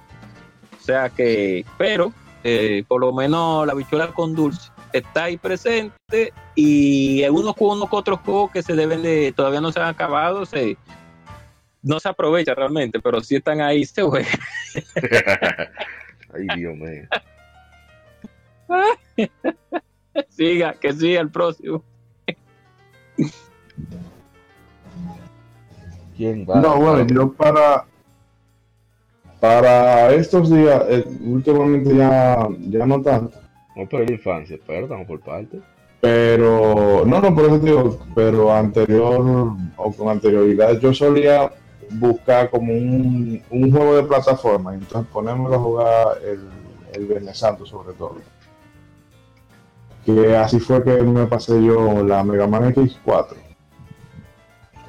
O 0.79 0.83
sea 0.83 1.09
que, 1.09 1.65
pero 1.79 2.13
eh, 2.43 2.83
por 2.87 3.01
lo 3.01 3.11
menos 3.11 3.65
la 3.65 3.73
bichuela 3.73 4.05
con 4.09 4.35
dulce 4.35 4.69
está 4.93 5.25
ahí 5.25 5.37
presente 5.37 6.33
y 6.55 7.23
algunos 7.23 7.55
unos 7.57 7.87
otros 7.91 8.19
juegos 8.19 8.51
que 8.51 8.63
se 8.63 8.75
deben 8.75 9.01
de, 9.01 9.33
todavía 9.35 9.61
no 9.61 9.71
se 9.71 9.79
han 9.79 9.87
acabado, 9.87 10.45
se, 10.45 10.77
no 11.81 11.99
se 11.99 12.09
aprovecha 12.09 12.53
realmente, 12.53 12.99
pero 12.99 13.21
sí 13.21 13.35
están 13.35 13.61
ahí, 13.61 13.85
se 13.85 14.03
juegan. 14.03 14.31
Ay, 16.33 16.47
Dios 16.55 16.75
mío. 16.75 17.07
siga, 20.29 20.73
que 20.73 20.93
siga 20.93 21.21
el 21.21 21.29
próximo. 21.29 21.83
¿Quién 26.15 26.45
va? 26.49 26.61
No, 26.61 26.77
bueno, 26.77 27.05
yo 27.07 27.33
para 27.33 27.85
para 29.41 30.13
estos 30.13 30.51
días, 30.51 30.83
eh, 30.87 31.03
últimamente 31.21 31.95
ya, 31.95 32.47
ya 32.59 32.85
no 32.85 33.01
tanto, 33.01 33.40
No, 33.75 33.87
pero 33.89 34.03
la 34.03 34.11
infancia, 34.11 34.57
pero 34.67 34.83
estamos 34.83 35.07
por 35.07 35.19
parte. 35.21 35.59
pero 36.01 37.03
no, 37.05 37.21
no, 37.21 37.35
por 37.35 37.45
eso 37.45 37.59
digo, 37.59 37.99
pero 38.15 38.51
anterior 38.53 39.53
o 39.77 39.91
con 39.93 40.09
anterioridad 40.09 40.79
yo 40.79 40.93
solía 40.93 41.51
buscar 41.91 42.49
como 42.49 42.73
un, 42.73 43.41
un 43.49 43.71
juego 43.71 43.95
de 43.97 44.03
plataforma, 44.03 44.73
entonces 44.73 45.09
ponérmelo 45.11 45.55
a 45.55 45.59
jugar 45.59 46.07
el, 46.25 46.39
el 46.93 47.07
Viernes 47.07 47.37
Santo 47.37 47.65
sobre 47.65 47.93
todo. 47.93 48.15
Que 50.05 50.35
así 50.35 50.59
fue 50.59 50.83
que 50.83 51.01
me 51.03 51.27
pasé 51.27 51.63
yo 51.63 52.03
la 52.03 52.23
Mega 52.23 52.47
Man 52.47 52.73
X4. 52.73 53.35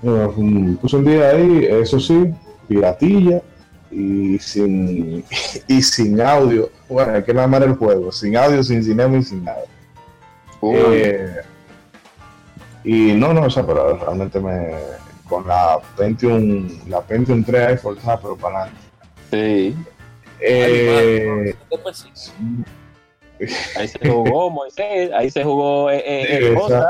Eh, 0.05 0.77
Puse 0.81 0.97
un 0.97 1.05
día 1.05 1.29
ahí, 1.31 1.67
eso 1.69 2.01
sí, 2.01 2.33
piratilla 2.67 3.43
y 3.93 4.39
sin, 4.39 5.25
y 5.69 5.83
sin 5.83 6.21
audio. 6.21 6.71
Bueno, 6.89 7.15
hay 7.15 7.23
que 7.23 7.33
llamar 7.33 7.63
el 7.63 7.75
juego, 7.75 8.11
sin 8.11 8.37
audio, 8.37 8.63
sin 8.63 8.83
cinema 8.83 9.19
y 9.19 9.23
sin 9.23 9.45
nada. 9.45 9.65
Eh, 10.63 11.37
y 12.85 13.13
no, 13.13 13.33
no, 13.33 13.43
o 13.43 13.51
sea, 13.51 13.67
pero 13.67 13.97
realmente 13.97 14.41
me. 14.41 14.73
Con 15.29 15.47
la 15.49 15.81
Pentium, 15.97 16.69
la 16.89 17.01
Pentium 17.01 17.43
3 17.43 17.69
ahí 17.69 17.77
forzada, 17.79 18.21
pero 18.21 18.37
para 18.37 18.65
adelante. 18.65 18.81
Sí. 19.31 19.77
Eh, 20.41 21.55
sí. 21.95 22.33
Ahí 23.77 23.89
se 23.89 24.09
jugó 24.09 24.51
Moisés, 24.51 25.11
ahí 25.15 25.31
se 25.31 25.43
jugó 25.43 25.91
eh, 25.91 26.03
eh, 26.05 26.39
Sí, 26.39 26.75
eh, 26.75 26.83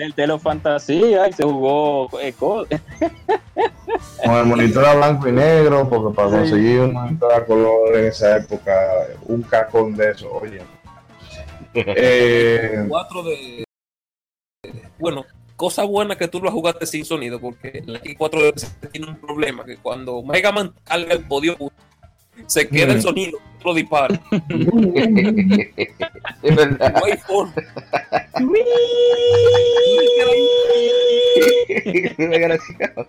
del 0.00 0.14
Telo 0.14 0.38
Fantasía, 0.38 1.24
ahí 1.24 1.32
se 1.32 1.42
jugó 1.44 2.08
eh, 2.20 2.32
co- 2.38 2.66
Con 4.24 4.34
el 4.34 4.46
monitor 4.46 4.84
a 4.84 4.94
blanco 4.94 5.28
y 5.28 5.32
negro, 5.32 5.88
porque 5.88 6.14
para 6.14 6.30
conseguir 6.30 6.80
un 6.80 6.92
monitor 6.94 7.32
a 7.32 7.44
color 7.44 7.96
en 7.96 8.06
esa 8.06 8.36
época, 8.38 8.72
un 9.26 9.42
cacón 9.42 9.94
de 9.96 10.10
eso, 10.10 10.30
oye. 10.32 10.62
Eh, 11.74 12.84
4 12.88 13.22
de. 13.22 13.64
Bueno, 14.98 15.24
cosa 15.56 15.84
buena 15.84 16.16
que 16.16 16.26
tú 16.28 16.40
lo 16.40 16.50
jugaste 16.50 16.84
sin 16.86 17.04
sonido, 17.04 17.40
porque 17.40 17.82
la 17.86 18.00
X4 18.00 18.90
tiene 18.90 19.06
un 19.08 19.16
problema: 19.16 19.64
que 19.64 19.76
cuando 19.76 20.22
Mega 20.22 20.50
Man 20.50 20.74
carga 20.84 21.12
el 21.14 21.24
podio, 21.24 21.56
se 22.50 22.68
queda 22.68 22.94
el 22.94 23.00
sonido, 23.00 23.38
lo 23.64 23.74
dispara. 23.74 24.20
es 26.42 26.56
verdad. 26.56 26.94
No 26.94 27.04
hay 27.04 27.16
forma. 27.18 27.54
Desgraciado. 32.18 33.06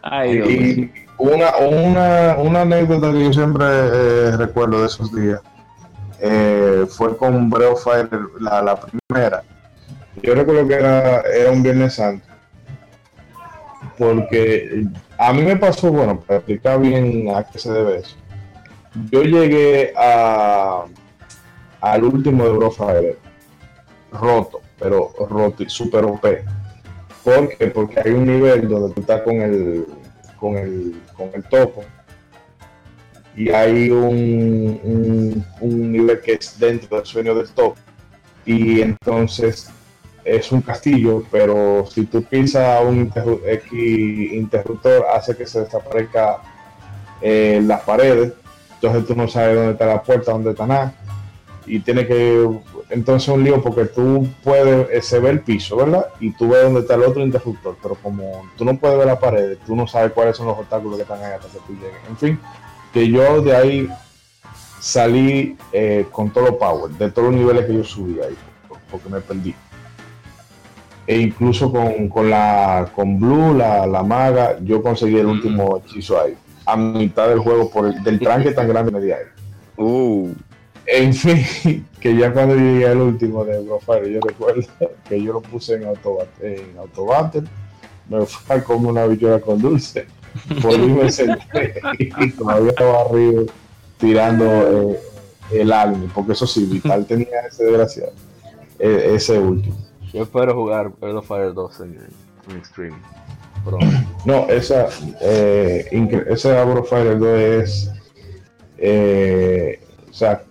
Ay, 0.00 0.32
Dios 0.32 0.48
y 0.48 0.90
una, 1.18 1.56
una, 1.56 2.36
una 2.38 2.62
anécdota 2.62 3.12
que 3.12 3.24
yo 3.24 3.32
siempre 3.32 3.66
eh, 3.66 4.36
recuerdo 4.38 4.80
de 4.80 4.86
esos 4.86 5.14
días 5.14 5.40
eh, 6.18 6.86
fue 6.88 7.14
con 7.18 7.50
Breath 7.50 7.72
of 7.72 7.84
Fire, 7.84 8.08
la, 8.40 8.62
la 8.62 8.80
primera. 8.80 9.42
Yo 10.22 10.34
recuerdo 10.34 10.66
que 10.66 10.74
era, 10.74 11.20
era 11.20 11.50
un 11.52 11.62
Viernes 11.62 11.94
Santo. 11.94 12.26
Porque 13.98 14.86
a 15.22 15.32
mí 15.32 15.42
me 15.42 15.56
pasó, 15.56 15.92
bueno, 15.92 16.18
para 16.20 16.38
explicar 16.38 16.80
bien 16.80 17.28
a 17.34 17.44
qué 17.44 17.58
se 17.58 17.72
debe 17.72 17.98
eso. 17.98 18.16
Yo 19.10 19.22
llegué 19.22 19.92
a, 19.96 20.84
al 21.80 22.04
último 22.04 22.44
de 22.48 22.70
Fire 22.70 23.18
roto, 24.10 24.60
pero 24.78 25.12
roto 25.30 25.62
y 25.62 25.70
super 25.70 26.04
OP. 26.04 26.26
¿Por 27.22 27.48
qué? 27.56 27.68
Porque 27.68 28.00
hay 28.00 28.10
un 28.10 28.26
nivel 28.26 28.68
donde 28.68 28.94
tú 28.94 29.00
estás 29.00 29.22
con 29.22 29.40
el, 29.40 29.86
con 30.40 30.58
el, 30.58 31.00
con 31.16 31.30
el 31.34 31.44
topo 31.44 31.84
y 33.36 33.50
hay 33.50 33.90
un, 33.90 34.80
un, 34.82 35.46
un 35.60 35.92
nivel 35.92 36.20
que 36.20 36.32
es 36.32 36.58
dentro 36.58 36.96
del 36.96 37.06
sueño 37.06 37.34
del 37.34 37.48
topo 37.50 37.76
y 38.44 38.80
entonces 38.80 39.70
es 40.24 40.52
un 40.52 40.60
castillo, 40.62 41.22
pero 41.30 41.84
si 41.90 42.06
tú 42.06 42.22
pisas 42.22 42.84
un 42.84 43.10
interru- 43.10 43.40
X 43.46 44.32
interruptor 44.32 45.06
hace 45.14 45.36
que 45.36 45.46
se 45.46 45.60
desaparezca 45.60 46.38
eh, 47.20 47.60
las 47.64 47.80
paredes, 47.82 48.32
entonces 48.74 49.06
tú 49.06 49.14
no 49.14 49.28
sabes 49.28 49.56
dónde 49.56 49.72
está 49.72 49.86
la 49.86 50.02
puerta, 50.02 50.32
dónde 50.32 50.50
está 50.50 50.66
nada. 50.66 50.94
Y 51.66 51.78
tiene 51.80 52.06
que 52.06 52.48
entonces 52.90 53.28
es 53.28 53.34
un 53.34 53.44
lío 53.44 53.62
porque 53.62 53.84
tú 53.86 54.26
puedes 54.42 54.88
eh, 54.90 55.00
se 55.00 55.20
ve 55.20 55.30
el 55.30 55.40
piso 55.40 55.76
verdad 55.76 56.08
y 56.20 56.32
tú 56.32 56.48
ves 56.50 56.62
dónde 56.64 56.80
está 56.80 56.94
el 56.96 57.04
otro 57.04 57.22
interruptor 57.22 57.76
pero 57.80 57.94
como 57.94 58.42
tú 58.58 58.64
no 58.66 58.76
puedes 58.76 58.98
ver 58.98 59.06
la 59.06 59.18
pared 59.18 59.56
tú 59.64 59.74
no 59.76 59.86
sabes 59.86 60.12
cuáles 60.12 60.36
son 60.36 60.46
los 60.48 60.58
obstáculos 60.58 60.96
que 60.96 61.02
están 61.02 61.22
ahí 61.22 61.32
hasta 61.32 61.46
que 61.48 61.58
tú 61.66 61.72
llegues. 61.74 61.96
En 62.08 62.16
fin 62.18 62.38
que 62.92 63.08
yo 63.08 63.40
de 63.40 63.56
ahí 63.56 63.88
salí 64.80 65.56
eh, 65.72 66.06
con 66.10 66.30
todo 66.30 66.46
los 66.46 66.54
power 66.56 66.90
de 66.92 67.10
todos 67.10 67.28
los 67.30 67.36
niveles 67.40 67.64
que 67.66 67.74
yo 67.74 67.84
subí 67.84 68.20
ahí 68.20 68.36
por- 68.68 68.78
porque 68.90 69.08
me 69.08 69.20
perdí 69.20 69.54
e 71.06 71.20
incluso 71.20 71.70
con, 71.72 72.08
con 72.08 72.30
la 72.30 72.88
con 72.94 73.18
Blue 73.18 73.54
la, 73.54 73.86
la 73.86 74.02
maga 74.02 74.58
yo 74.60 74.82
conseguí 74.82 75.18
el 75.18 75.26
último 75.26 75.78
hechizo 75.78 76.20
ahí 76.20 76.36
a 76.66 76.76
mitad 76.76 77.28
del 77.28 77.38
juego 77.38 77.70
por 77.70 77.86
el, 77.86 78.02
del 78.02 78.20
tranque 78.20 78.52
tan 78.52 78.68
grande 78.68 78.92
que 78.92 78.98
me 78.98 79.04
di 79.04 79.12
ahí. 79.12 79.24
Uh, 79.76 80.32
en 80.86 81.14
fin, 81.14 81.86
que 82.00 82.16
ya 82.16 82.32
cuando 82.32 82.54
llegué 82.54 82.86
al 82.86 82.98
último 82.98 83.44
de 83.44 83.60
Brofire, 83.60 84.12
yo 84.12 84.20
recuerdo 84.20 84.62
que 85.08 85.22
yo 85.22 85.32
lo 85.32 85.40
puse 85.40 85.74
en 85.74 85.84
autobat 85.84 86.28
en 86.40 86.76
autobattle, 86.78 87.48
me 88.08 88.24
fue 88.26 88.56
a 88.56 88.64
comer 88.64 88.90
una 88.90 89.06
bichuela 89.06 89.40
con 89.40 89.60
dulce, 89.60 90.06
ahí 90.64 90.78
me 90.78 91.10
senté 91.10 91.80
y 91.98 92.30
todavía 92.30 92.70
estaba 92.70 93.02
arriba 93.02 93.42
tirando 93.98 94.44
eh, 94.92 95.00
el 95.52 95.72
alma, 95.72 96.10
porque 96.14 96.32
eso 96.32 96.46
sí, 96.46 96.64
Vital 96.64 97.06
tenía 97.06 97.40
ese 97.48 97.64
desgraciado, 97.64 98.12
eh, 98.78 99.12
ese 99.14 99.38
último. 99.38 99.76
Yo 100.12 100.22
espero 100.24 100.54
jugar 100.54 100.90
Breath 101.00 101.16
of 101.16 101.26
Fire 101.26 101.52
2 101.54 101.80
en, 101.80 101.98
en 102.50 102.56
Extreme. 102.56 102.96
Pronto. 103.64 103.86
No, 104.24 104.46
esa, 104.48 104.86
eh, 105.20 105.88
incre- 105.90 106.24
ese 106.28 106.52
Brofire 106.64 107.16
2 107.16 107.38
es, 107.40 107.90
eh, 108.78 109.80
o 110.08 110.12
sea, 110.12 110.44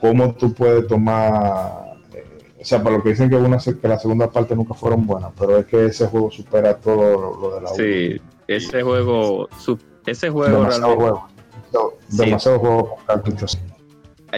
cómo 0.00 0.34
tú 0.34 0.52
puedes 0.52 0.88
tomar, 0.88 1.94
eh, 2.12 2.24
o 2.60 2.64
sea, 2.64 2.82
para 2.82 2.96
lo 2.96 3.02
que 3.04 3.10
dicen 3.10 3.30
que, 3.30 3.36
una, 3.36 3.58
que 3.58 3.86
la 3.88 3.98
segunda 4.00 4.28
parte 4.28 4.56
nunca 4.56 4.74
fueron 4.74 5.06
buenas, 5.06 5.30
pero 5.38 5.56
es 5.58 5.66
que 5.66 5.86
ese 5.86 6.08
juego 6.08 6.32
supera 6.32 6.76
todo 6.78 7.12
lo, 7.20 7.40
lo 7.40 7.54
de 7.54 7.60
la 7.60 7.68
sí, 7.68 8.20
ese 8.48 8.82
juego, 8.82 9.48
su- 9.60 9.78
ese 10.04 10.30
juego 10.30 10.58
demasiado 10.58 10.96
realmente, 10.96 11.04
juego, 11.04 11.28
No, 11.72 11.80
Sí. 12.08 12.16
demasiado 12.24 12.58
juego 12.58 12.88
con 12.96 13.04
cartuchos. 13.06 13.58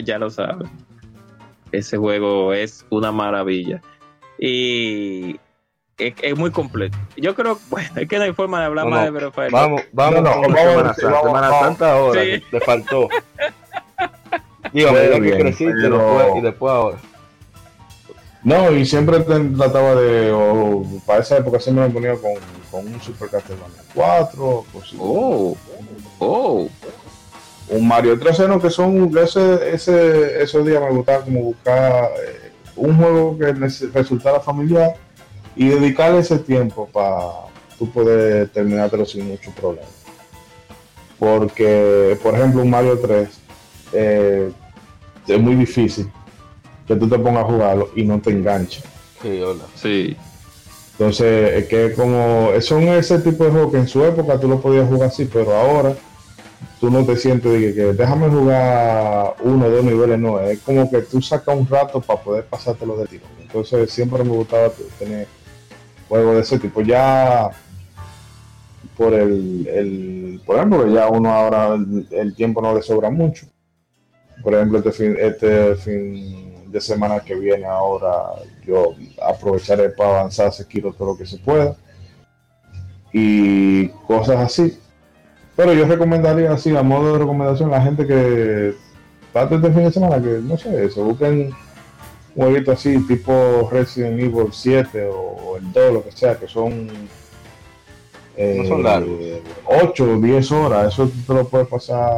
ya 0.05 0.19
lo 0.19 0.29
sabes. 0.29 0.69
Ese 1.73 1.97
juego 1.97 2.53
es 2.53 2.85
una 2.91 3.11
maravilla. 3.13 3.81
Y 4.39 5.39
es, 5.99 6.15
es 6.23 6.37
muy 6.37 6.51
completo. 6.51 6.97
Yo 7.17 7.35
creo, 7.35 7.59
bueno, 7.71 7.89
es 7.97 8.09
que 8.09 8.19
no 8.19 8.25
hay 8.25 8.33
forma 8.33 8.61
de 8.61 8.67
hablar 8.67 8.85
No, 8.87 8.91
más 8.91 9.01
no. 9.01 9.05
de 9.07 9.11
Breath 9.11 9.29
of 9.29 9.35
Fire. 9.35 9.51
Vamos, 9.53 9.83
vamos 9.93 10.23
No, 10.23 10.35
no, 10.35 10.43
con 10.43 10.53
vamos, 10.53 10.71
Semana 10.71 10.95
sí, 10.95 11.01
Santa. 11.01 11.15
vamos, 11.17 11.27
Semana. 11.41 11.51
Santa 11.61 11.93
ahora, 11.93 12.23
Sí. 12.25 12.43
te 12.51 12.61
faltó. 12.61 13.09
Digo, 14.73 14.93
medida 14.93 15.15
que 15.15 15.21
bien, 15.21 15.39
creciste 15.39 15.73
pero- 15.83 15.99
después, 16.19 16.37
y 16.37 16.41
después 16.41 16.73
ahora. 16.73 16.99
No, 18.43 18.71
y 18.73 18.85
siempre 18.85 19.21
te- 19.21 19.41
trataba 19.57 19.95
de, 19.95 20.31
o 20.33 20.85
para 21.07 21.21
esa 21.21 21.39
época 21.39 21.59
siempre 21.61 21.87
me 21.87 21.91
ponía 21.95 22.13
con, 22.15 22.33
con 22.71 22.93
un 22.93 23.01
Super 23.01 23.31
Castlevania 23.31 23.83
4, 23.95 24.65
cosas- 24.73 24.95
Oh, 24.99 25.57
oh, 26.19 26.69
un 27.71 27.89
Mario 27.89 28.19
3 28.19 28.41
no 28.41 28.61
que 28.61 28.69
son 28.69 29.17
ese, 29.17 29.71
ese 29.75 30.43
esos 30.43 30.67
días 30.67 30.83
me 30.83 30.91
gustaba 30.91 31.25
como 31.25 31.41
buscar 31.41 32.11
eh, 32.23 32.44
un 32.77 32.97
juego 32.97 33.39
que 33.39 33.53
resultara 33.93 34.41
familiar 34.41 34.95
y 35.57 35.69
dedicarle 35.69 36.19
ese 36.21 36.39
tiempo 36.39 36.89
para 36.93 37.17
tú 37.79 37.89
poder 37.91 38.49
terminártelo 38.49 39.05
sin 39.07 39.29
mucho 39.29 39.51
problema 39.53 39.87
porque 41.19 42.19
por 42.23 42.35
ejemplo 42.35 42.63
un 42.63 42.71
Mario 42.71 42.99
3 42.99 43.29
eh, 43.93 44.51
es 45.27 45.41
muy 45.41 45.55
difícil 45.55 46.11
que 46.87 46.97
tú 46.97 47.09
te 47.09 47.19
pongas 47.19 47.45
a 47.45 47.47
jugarlo 47.49 47.91
y 47.95 48.05
no 48.05 48.21
te 48.21 48.31
enganche 48.31 48.83
Sí, 49.23 49.41
hola. 49.41 49.65
sí. 49.75 50.17
entonces, 50.93 51.53
es 51.63 51.69
que 51.69 51.93
como 51.95 52.51
son 52.61 52.83
ese 52.89 53.19
tipo 53.21 53.45
de 53.45 53.51
juegos 53.51 53.73
que 53.73 53.79
en 53.79 53.89
su 53.89 54.05
época 54.05 54.39
tú 54.39 54.49
lo 54.49 54.61
podías 54.61 54.87
jugar 54.87 55.09
así, 55.09 55.25
pero 55.25 55.55
ahora 55.57 55.95
tú 56.81 56.91
no 56.91 57.05
te 57.05 57.17
sientes 57.17 57.53
de 57.53 57.75
que, 57.75 57.93
déjame 57.93 58.29
jugar 58.29 59.35
uno 59.43 59.67
o 59.67 59.71
dos 59.71 59.85
niveles, 59.85 60.19
no, 60.19 60.41
es 60.41 60.61
como 60.61 60.91
que 60.91 61.03
tú 61.03 61.21
sacas 61.23 61.57
un 61.57 61.67
rato 61.67 62.01
para 62.01 62.21
poder 62.21 62.45
pasártelo 62.45 62.97
de 62.97 63.07
tiro. 63.07 63.25
Entonces 63.41 63.91
siempre 63.91 64.23
me 64.25 64.31
gustaba 64.31 64.71
tener 64.99 65.27
juegos 66.09 66.35
de 66.35 66.41
ese 66.41 66.59
tipo. 66.59 66.81
Ya 66.81 67.51
por 68.97 69.15
el, 69.15 69.67
el 69.67 70.41
por 70.45 70.57
ejemplo, 70.57 70.87
ya 70.89 71.09
uno 71.09 71.33
ahora 71.33 71.75
el, 71.75 72.35
tiempo 72.35 72.61
no 72.61 72.75
le 72.75 72.83
sobra 72.83 73.11
mucho. 73.11 73.47
Por 74.43 74.55
ejemplo, 74.55 74.79
este 74.79 74.93
fin, 74.93 75.17
este 75.19 75.77
fin 75.77 76.71
de 76.71 76.81
semana 76.81 77.21
que 77.21 77.35
viene 77.35 77.65
ahora 77.65 78.33
yo 78.67 78.95
aprovecharé 79.23 79.91
para 79.91 80.21
avanzar 80.21 80.53
Sekiro 80.53 80.93
todo 80.93 81.13
lo 81.13 81.17
que 81.17 81.27
se 81.27 81.39
pueda 81.39 81.77
y 83.13 83.89
cosas 84.09 84.41
así. 84.41 84.77
Pero 85.57 85.73
yo 85.73 85.87
recomendaría 85.87 86.53
así, 86.53 86.77
a 86.77 86.83
modo 86.83 87.13
de 87.13 87.19
recomendación, 87.21 87.73
a 87.73 87.79
la 87.79 87.85
gente 87.85 88.07
que 88.07 88.75
trate 89.33 89.57
este 89.57 89.71
fin 89.71 89.85
de 89.85 89.93
semana, 89.93 90.21
que 90.21 90.41
no 90.43 90.59
sé, 90.59 90.91
se 90.91 91.01
busquen 91.01 91.55
un 92.35 92.45
jueguito 92.45 92.73
así, 92.73 92.99
tipo 93.07 93.69
Resident 93.71 94.19
Evil 94.19 94.49
7 94.51 95.09
o 95.13 95.57
el 95.57 95.73
2, 95.73 95.93
lo 95.93 96.05
que 96.05 96.13
sea, 96.13 96.39
que 96.39 96.49
son 96.49 96.89
No 98.37 98.67
son 98.67 98.83
largos. 98.83 99.17
8 99.65 100.05
o 100.05 100.17
10 100.21 100.53
horas, 100.53 100.93
eso 100.93 101.09
te 101.27 101.35
lo 101.35 101.47
puedes 101.47 101.69
pasar 101.69 102.13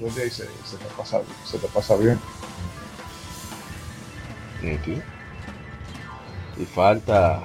dos 0.00 0.14
días 0.16 0.26
y 0.26 0.30
se, 0.30 0.42
se 0.42 0.76
te 0.76 0.84
pasa, 0.96 1.22
se 1.44 1.58
te 1.58 1.68
pasa 1.68 1.96
bien. 1.96 2.18
Y 6.56 6.64
falta 6.64 7.44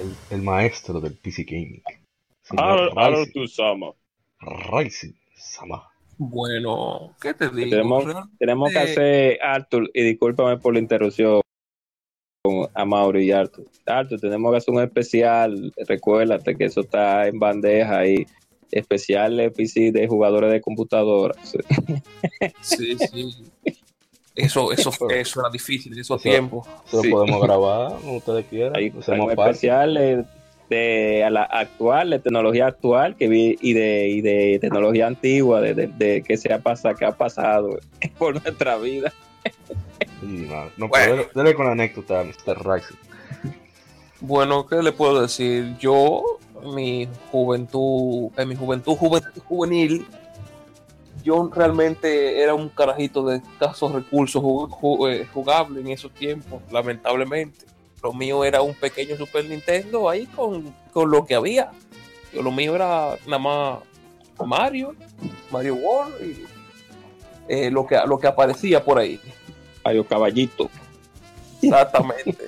el, 0.00 0.14
el 0.30 0.42
maestro 0.42 1.00
del 1.00 1.14
PC 1.14 1.44
Gaming. 1.44 1.82
Señor 2.48 2.92
Ryzen. 2.94 3.92
Ryzen 4.70 5.14
Sama. 5.36 5.82
Bueno, 6.18 7.14
¿qué 7.20 7.34
te 7.34 7.48
digo? 7.50 7.70
Tenemos- 8.38 8.72
que 8.72 8.78
hacer, 8.78 9.38
Arthur, 9.42 9.90
y 9.92 10.02
discúlpame 10.02 10.56
por 10.58 10.72
la 10.72 10.78
interrupción 10.80 11.40
con 12.42 12.68
a 12.72 12.84
Mauro 12.84 13.20
y 13.20 13.32
Arthur. 13.32 13.66
Arthur, 13.84 14.20
tenemos 14.20 14.50
que 14.52 14.56
hacer 14.58 14.74
un 14.74 14.82
especial, 14.82 15.72
recuérdate 15.86 16.56
que 16.56 16.64
eso 16.66 16.80
está 16.80 17.26
en 17.26 17.38
bandeja 17.38 17.98
ahí, 17.98 18.26
especial 18.70 19.52
PC 19.54 19.92
de 19.92 20.06
jugadores 20.08 20.50
de 20.52 20.60
computadora. 20.60 21.34
Sí. 22.62 22.96
Sí. 22.96 23.44
Eso, 24.34 24.70
eso, 24.72 24.90
eso 25.10 25.40
era 25.40 25.48
difícil 25.50 25.92
en 25.94 26.00
esos 26.00 26.20
Eso- 26.20 26.28
tiempos. 26.30 26.66
Eso 26.86 27.02
Sí. 27.02 27.08
lo 27.08 27.16
podemos 27.16 27.42
grabar 27.42 27.92
como 28.00 28.16
ustedes 28.18 28.46
quieran. 28.46 28.76
Hay, 28.76 28.88
Hacemos 28.88 29.08
hay 29.08 29.20
un 29.20 29.34
parte. 29.34 29.50
especial, 29.50 30.28
de 30.68 31.22
a 31.24 31.30
la 31.30 31.42
actual, 31.44 32.10
de 32.10 32.18
tecnología 32.18 32.66
actual 32.66 33.16
que 33.16 33.28
vi, 33.28 33.56
y 33.60 33.72
de, 33.72 34.08
y 34.08 34.20
de 34.20 34.58
tecnología 34.60 35.06
antigua, 35.06 35.60
de, 35.60 35.74
de, 35.74 35.86
de 35.88 36.22
que 36.22 36.36
se 36.36 36.52
ha 36.52 36.58
pasado, 36.58 36.94
que 36.96 37.04
ha 37.04 37.12
pasado 37.12 37.78
por 38.18 38.34
nuestra 38.42 38.76
vida. 38.76 39.12
Sí, 40.20 40.46
no, 40.48 40.64
no, 40.76 40.88
Bueno. 40.88 40.90
pero 40.90 41.16
dale, 41.16 41.28
dale 41.34 41.54
con 41.54 41.66
la 41.66 41.72
anécdota, 41.72 42.24
Mr. 42.24 42.58
Rising. 42.66 42.96
Bueno, 44.20 44.66
¿qué 44.66 44.82
le 44.82 44.92
puedo 44.92 45.20
decir? 45.22 45.76
Yo, 45.78 46.24
mi 46.74 47.06
juventud, 47.30 48.30
en 48.36 48.48
mi 48.48 48.56
juventud 48.56 48.96
juve- 48.96 49.22
juvenil, 49.46 50.06
yo 51.22 51.50
realmente 51.54 52.40
era 52.40 52.54
un 52.54 52.68
carajito 52.70 53.26
de 53.26 53.36
escasos 53.36 53.92
recursos 53.92 54.42
ju- 54.42 54.68
ju- 54.68 55.12
eh, 55.12 55.26
jugables 55.32 55.84
en 55.84 55.90
esos 55.92 56.12
tiempos, 56.12 56.62
lamentablemente. 56.72 57.66
Lo 58.02 58.12
mío 58.12 58.44
era 58.44 58.62
un 58.62 58.74
pequeño 58.74 59.16
Super 59.16 59.44
Nintendo 59.46 60.08
ahí 60.08 60.26
con, 60.26 60.74
con 60.92 61.10
lo 61.10 61.24
que 61.24 61.34
había. 61.34 61.70
Yo, 62.32 62.42
lo 62.42 62.52
mío 62.52 62.74
era 62.74 63.16
nada 63.26 63.38
más 63.38 63.78
Mario, 64.44 64.94
Mario 65.50 65.74
World 65.76 66.14
y 66.22 66.44
eh, 67.48 67.70
lo, 67.70 67.86
que, 67.86 67.98
lo 68.06 68.18
que 68.18 68.26
aparecía 68.26 68.84
por 68.84 68.98
ahí. 68.98 69.20
Ay, 69.84 70.02
caballito. 70.04 70.68
Exactamente. 71.62 72.46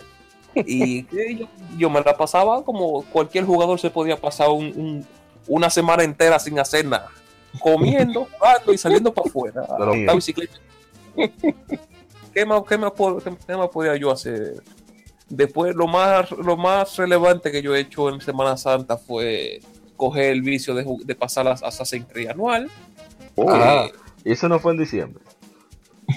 y 0.55 1.05
yo, 1.37 1.47
yo 1.77 1.91
me 1.91 2.01
la 2.03 2.17
pasaba 2.17 2.63
como 2.65 3.03
cualquier 3.05 3.45
jugador 3.45 3.79
se 3.81 3.91
podía 3.91 4.17
pasar 4.17 4.51
un- 4.51 4.73
un- 4.77 5.07
una 5.47 5.71
semana 5.71 6.03
entera 6.05 6.39
sin 6.39 6.59
hacer 6.59 6.85
nada. 6.85 7.09
Comiendo, 7.61 8.27
jugando 8.39 8.73
y 8.73 8.79
saliendo 8.79 9.15
para 9.15 9.29
afuera. 9.31 9.67
la 10.05 10.15
bicicleta. 10.15 10.59
¿Qué 12.35 12.45
más, 12.45 12.63
qué, 12.69 12.77
más, 12.77 12.93
qué 13.47 13.57
más 13.57 13.69
podía 13.69 13.97
yo 13.97 14.11
hacer? 14.11 14.63
Después, 15.29 15.75
lo 15.75 15.87
más, 15.87 16.31
lo 16.31 16.57
más 16.57 16.97
relevante 16.97 17.51
que 17.53 17.61
yo 17.63 17.75
he 17.75 17.81
hecho 17.81 18.09
en 18.09 18.21
Semana 18.21 18.57
Santa 18.57 18.97
fue 18.97 19.61
coger 19.97 20.31
el 20.33 20.43
vicio 20.43 20.75
de, 20.75 21.15
pasar 21.15 21.47
a 21.49 21.53
Assassin's 21.53 22.07
Creed 22.11 22.29
anual. 22.31 22.71
Ah, 23.47 23.87
Eh, 23.89 23.93
y 24.25 24.33
eso 24.33 24.49
no 24.49 24.59
fue 24.59 24.73
en 24.73 24.79
diciembre. 24.79 25.23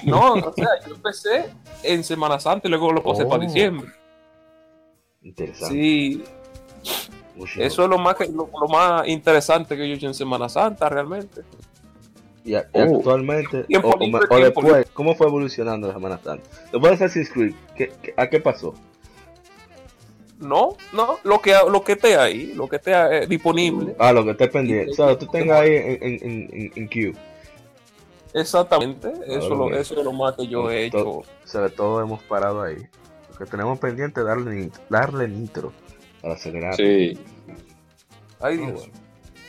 no, 0.06 0.34
o 0.34 0.54
sea, 0.54 0.68
yo 0.88 0.96
empecé 0.96 1.46
en 1.84 2.04
Semana 2.04 2.40
Santa 2.40 2.68
y 2.68 2.72
luego 2.72 2.92
lo 2.94 3.04
pasé 3.04 3.24
Oh. 3.24 3.30
para 3.30 3.44
diciembre. 3.46 3.90
Interesante. 5.24 5.74
Sí. 5.76 6.24
Eso 7.58 7.84
es 7.84 7.90
lo 7.90 7.98
más, 7.98 8.16
lo, 8.30 8.50
lo 8.60 8.68
más 8.70 9.08
interesante 9.08 9.76
que 9.76 9.88
yo 9.88 9.94
he 9.94 9.98
hecho 9.98 10.08
en 10.08 10.14
Semana 10.14 10.48
Santa, 10.48 10.88
realmente. 10.90 11.42
Y, 12.46 12.56
a- 12.56 12.62
y 12.74 12.80
Oh. 12.80 12.98
actualmente, 12.98 13.66
o, 13.84 14.40
después, 14.40 14.88
¿cómo 14.94 15.16
fue 15.16 15.28
evolucionando 15.28 15.88
la 15.88 15.94
Semana 15.94 16.20
Santa? 16.24 16.48
Después 16.72 16.98
de 17.00 17.06
Assassin's 17.06 17.30
Creed, 17.30 17.54
¿qué, 17.76 17.92
qué- 18.02 18.14
a 18.18 18.30
qué 18.30 18.40
pasó? 18.40 18.74
No, 20.42 20.76
no, 20.92 21.20
lo 21.24 21.40
que, 21.40 21.54
lo 21.72 21.84
que 21.84 21.92
esté 21.94 22.16
ahí, 22.18 22.54
lo 22.54 22.68
que 22.68 22.78
esté 22.78 22.92
eh, 22.94 23.28
disponible. 23.28 23.96
Ah, 24.00 24.12
lo 24.12 24.24
que 24.26 24.32
esté 24.32 24.48
pendiente. 24.48 24.92
O 24.92 24.94
sea, 24.96 25.18
tú 25.18 25.28
tengas 25.28 25.62
ahí 25.62 25.76
en, 25.76 25.98
en, 26.02 26.20
en, 26.52 26.72
en, 26.76 26.90
queue. 26.90 27.14
Exactamente, 28.34 29.12
eso, 29.28 29.50
lo, 29.56 29.68
bien. 29.68 29.80
eso 29.82 29.98
es 29.98 30.04
lo 30.06 30.14
más 30.14 30.36
que 30.36 30.48
yo 30.48 30.72
he 30.72 30.90
To- 30.90 30.98
hecho. 31.00 31.10
O 31.20 31.26
sea, 31.44 31.70
todos 31.70 32.04
hemos 32.04 32.24
parado 32.24 32.62
ahí. 32.62 32.78
Lo 33.30 33.38
que 33.38 33.46
tenemos 33.46 33.78
pendiente 33.80 34.22
es 34.22 34.26
darle, 34.26 34.70
darle 34.90 35.28
nitro 35.28 35.74
para 36.22 36.34
acelerar. 36.36 36.76
Sí, 36.76 37.18
Ay, 38.40 38.40
Ah, 38.40 38.50
Dios. 38.50 38.72
bueno. 38.74 38.94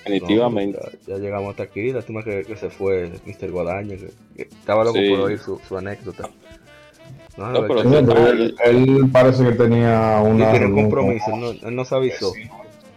definitivamente. 0.04 0.78
No, 0.82 0.90
ya, 0.90 0.98
ya 1.06 1.18
llegamos 1.18 1.50
hasta 1.50 1.62
aquí. 1.62 1.92
Lástima 1.92 2.22
que, 2.24 2.42
que 2.44 2.56
se 2.56 2.70
fue 2.70 3.12
Mr. 3.24 3.50
Guadaña. 3.50 3.96
Que, 3.96 4.10
que 4.36 4.42
estaba 4.42 4.84
loco 4.84 4.98
Sí. 4.98 5.08
por 5.10 5.20
oír 5.20 5.38
su, 5.38 5.58
su 5.66 5.78
anécdota. 5.78 6.28
No, 7.36 7.50
No, 7.50 7.66
pero 7.66 7.80
él, 8.30 8.54
él 8.64 9.08
parece 9.12 9.44
que 9.44 9.52
tenía 9.52 10.20
una. 10.20 10.50
tiene 10.50 10.66
un 10.66 10.74
compromiso, 10.74 11.30
él, 11.34 11.40
no- 11.40 11.68
él 11.68 11.74
nos 11.74 11.92
avisó 11.92 12.32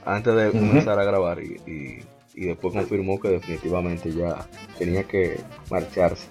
antes 0.05 0.35
de 0.35 0.49
Ujú. 0.49 0.59
comenzar 0.59 0.99
a 0.99 1.03
grabar 1.05 1.41
y, 1.41 1.61
y- 1.65 2.03
y 2.33 2.45
después 2.47 2.73
confirmó 2.73 3.19
que 3.19 3.29
definitivamente 3.29 4.11
ya 4.11 4.45
tenía 4.77 5.03
que 5.03 5.39
marcharse. 5.69 6.27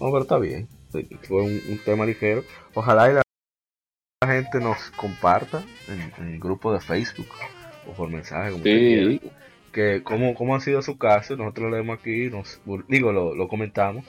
No, 0.00 0.12
pero 0.12 0.20
está 0.20 0.38
bien, 0.38 0.68
fue 1.26 1.42
un, 1.42 1.60
un 1.68 1.78
tema 1.84 2.06
ligero. 2.06 2.44
Ojalá 2.74 3.10
y 3.10 3.14
la, 3.14 3.22
la 4.22 4.32
gente 4.32 4.60
nos 4.60 4.78
comparta 4.92 5.64
en, 5.88 6.12
en 6.24 6.34
el 6.34 6.38
grupo 6.40 6.72
de 6.72 6.80
Facebook 6.80 7.26
o 7.88 7.92
por 7.94 8.08
mensaje, 8.10 8.52
como 8.52 8.62
Sí, 8.62 9.20
que 9.72 10.02
cómo, 10.04 10.34
cómo 10.34 10.54
ha 10.54 10.60
sido 10.60 10.82
su 10.82 10.98
caso, 10.98 11.36
nosotros 11.36 11.64
lo 11.70 11.76
leemos 11.76 11.98
aquí, 11.98 12.30
nos, 12.30 12.60
digo, 12.88 13.10
lo, 13.12 13.34
lo 13.34 13.48
comentamos 13.48 14.04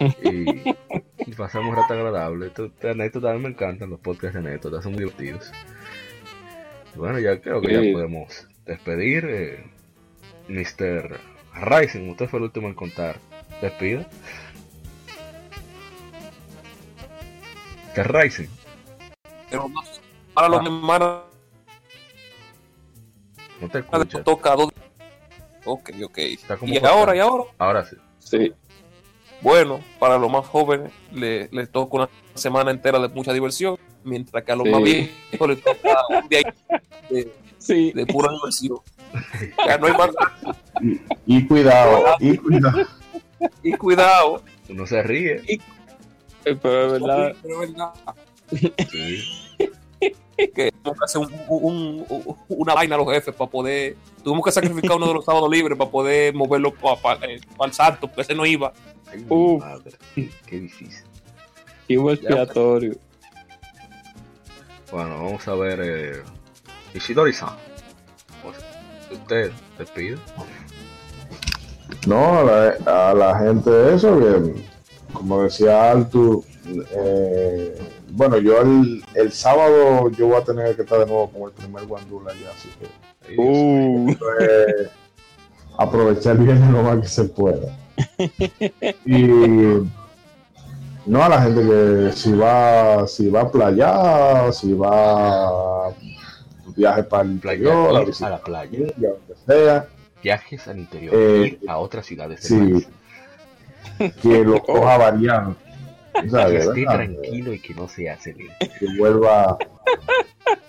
y, 0.00 0.70
y 1.18 1.32
pasamos 1.36 1.70
un 1.70 1.76
rato 1.76 1.94
agradable. 1.94 2.46
Esto, 2.48 2.66
esta 2.66 2.90
anécdota 2.90 3.30
a 3.30 3.34
mí 3.34 3.40
me 3.40 3.48
encantan 3.50 3.90
los 3.90 4.00
podcasts 4.00 4.34
de 4.34 4.40
anécdotas, 4.48 4.84
son 4.84 4.96
divertidos. 4.96 5.50
Y 6.94 6.98
bueno, 6.98 7.18
ya 7.18 7.40
creo 7.40 7.60
que 7.60 7.68
Sí. 7.68 7.74
ya 7.86 7.92
podemos 7.92 8.46
despedir. 8.64 9.24
Eh, 9.28 9.64
Mr. 10.48 11.18
Rising, 11.54 12.10
usted 12.10 12.28
fue 12.28 12.38
el 12.38 12.44
último 12.44 12.68
en 12.68 12.74
contar. 12.74 13.18
Despida. 13.60 14.06
Mr. 17.96 18.12
Rising, 18.22 18.48
Pero 19.50 19.70
para 20.34 20.48
los 20.48 20.60
Ah. 20.60 20.64
hermanos 20.66 21.22
no 23.60 23.68
te 23.70 23.78
escuchas. 23.78 24.24
tocado. 24.24 24.70
Ok, 25.64 25.90
ok. 26.04 26.18
Está 26.18 26.56
como 26.58 26.72
Y 26.72 26.78
cortado. 26.78 26.98
ahora, 26.98 27.16
y 27.16 27.18
ahora. 27.20 27.44
Ahora 27.58 27.84
sí. 27.84 27.96
sí. 28.18 28.52
Bueno, 29.42 29.80
para 29.98 30.18
los 30.18 30.30
más 30.30 30.46
jóvenes 30.46 30.90
les 31.12 31.52
le 31.52 31.66
toca 31.66 31.96
una 31.96 32.08
semana 32.34 32.70
entera 32.70 32.98
de 32.98 33.08
mucha 33.08 33.32
diversión, 33.32 33.76
mientras 34.04 34.42
que 34.44 34.52
a 34.52 34.56
los 34.56 34.64
Sí. 34.66 34.70
más 34.72 34.82
viejos 34.82 35.48
les 35.48 35.62
toca 35.62 35.98
un 36.08 36.28
día 36.28 36.54
de, 37.10 37.32
Sí. 37.58 37.92
de 37.92 38.06
pura 38.06 38.30
diversión. 38.32 38.78
Ya 39.66 39.78
no 39.78 39.86
hay 39.86 39.92
más. 39.92 40.10
Y 41.26 41.46
cuidado, 41.46 42.04
y 42.20 42.36
cuidado. 42.36 42.78
Y 43.62 43.72
cuidado. 43.74 44.42
Uno 44.68 44.86
se 44.86 45.02
ríe. 45.02 45.42
Eh, 45.46 45.58
Pero 46.44 46.86
es 46.86 46.92
verdad. 46.92 47.34
Pero 47.42 47.62
es 47.62 47.70
verdad 47.72 47.92
Sí. 48.90 49.22
que 50.54 50.70
tuvimos 50.72 50.98
que 50.98 51.04
hacer 51.04 51.20
un- 51.20 51.32
un- 51.48 52.06
un- 52.08 52.36
una 52.48 52.74
vaina 52.74 52.94
a 52.94 52.98
los 52.98 53.08
jefes 53.12 53.34
para 53.34 53.50
poder. 53.50 53.96
Tuvimos 54.22 54.44
que 54.44 54.52
sacrificar 54.52 54.96
uno 54.96 55.08
de 55.08 55.14
los 55.14 55.24
sábados 55.24 55.50
libres 55.50 55.76
para 55.78 55.90
poder 55.90 56.34
moverlo 56.34 56.72
para 56.74 57.26
el 57.26 57.72
santo, 57.72 58.06
porque 58.08 58.22
ese 58.22 58.34
no 58.34 58.44
iba. 58.46 58.72
Ay, 59.10 59.24
madre. 59.58 59.92
Qué 60.46 60.60
difícil. 60.60 61.04
Chivo 61.86 62.10
expiatorio. 62.10 62.96
Bueno, 64.90 65.22
vamos 65.24 65.46
a 65.48 65.54
ver. 65.54 65.80
Eh, 65.82 66.22
Ishidori-san. 66.94 67.50
Usted 69.10 69.50
despide. 69.78 70.18
No, 72.06 72.38
a 72.40 72.44
la, 72.44 73.10
a 73.10 73.14
la 73.14 73.38
gente 73.38 73.70
de 73.70 73.94
eso, 73.94 74.18
que 74.18 74.64
como 75.12 75.42
decía 75.44 75.90
Altu, 75.92 76.44
eh, 76.92 77.78
bueno, 78.16 78.38
yo 78.38 78.60
el, 78.62 79.04
el 79.14 79.32
sábado 79.32 80.10
yo 80.10 80.26
voy 80.28 80.36
a 80.36 80.44
tener 80.44 80.74
que 80.76 80.82
estar 80.82 80.98
de 81.00 81.06
nuevo 81.06 81.30
con 81.30 81.42
el 81.42 81.52
primer 81.52 81.84
guandula 81.86 82.32
ya, 82.34 82.50
así 82.50 82.68
que 82.80 82.86
Uh, 83.36 84.10
es 84.40 84.88
aprovechar 85.78 86.38
bien 86.38 86.72
lo 86.72 86.82
más 86.82 87.00
que 87.00 87.08
se 87.08 87.24
pueda. 87.24 87.76
Y 89.04 89.26
no 91.06 91.22
a 91.22 91.28
la 91.28 91.42
gente 91.42 91.60
que 91.62 92.12
si 92.12 92.32
va, 92.32 93.06
si 93.06 93.28
va 93.28 93.42
a 93.42 93.50
playa, 93.50 94.52
si 94.52 94.72
va 94.74 95.88
a 95.88 95.92
viaje 96.76 97.02
para 97.04 97.22
el 97.24 97.38
playa, 97.38 97.58
interior, 97.58 97.96
a 97.96 98.02
ir 98.02 98.14
a 98.24 98.30
la 98.30 98.38
playa, 98.38 98.78
lo 98.96 99.16
que 99.26 99.34
sea, 99.46 99.86
viajes 100.22 100.68
al 100.68 100.78
interior, 100.78 101.14
Eh, 101.16 101.58
a 101.68 101.78
otras 101.78 102.06
ciudades 102.06 102.40
sí. 102.42 102.58
país. 102.58 104.12
que 104.22 104.44
lo 104.44 104.62
coja 104.64 104.98
variando. 104.98 105.56
O 106.24 106.28
sea, 106.30 106.46
Que 106.48 106.56
esté 106.58 106.84
tranquilo 106.84 107.52
y 107.52 107.58
que 107.60 107.74
no 107.74 107.88
se 107.88 108.08
acelere. 108.08 108.50
que 108.58 108.86
vuelva 108.98 109.58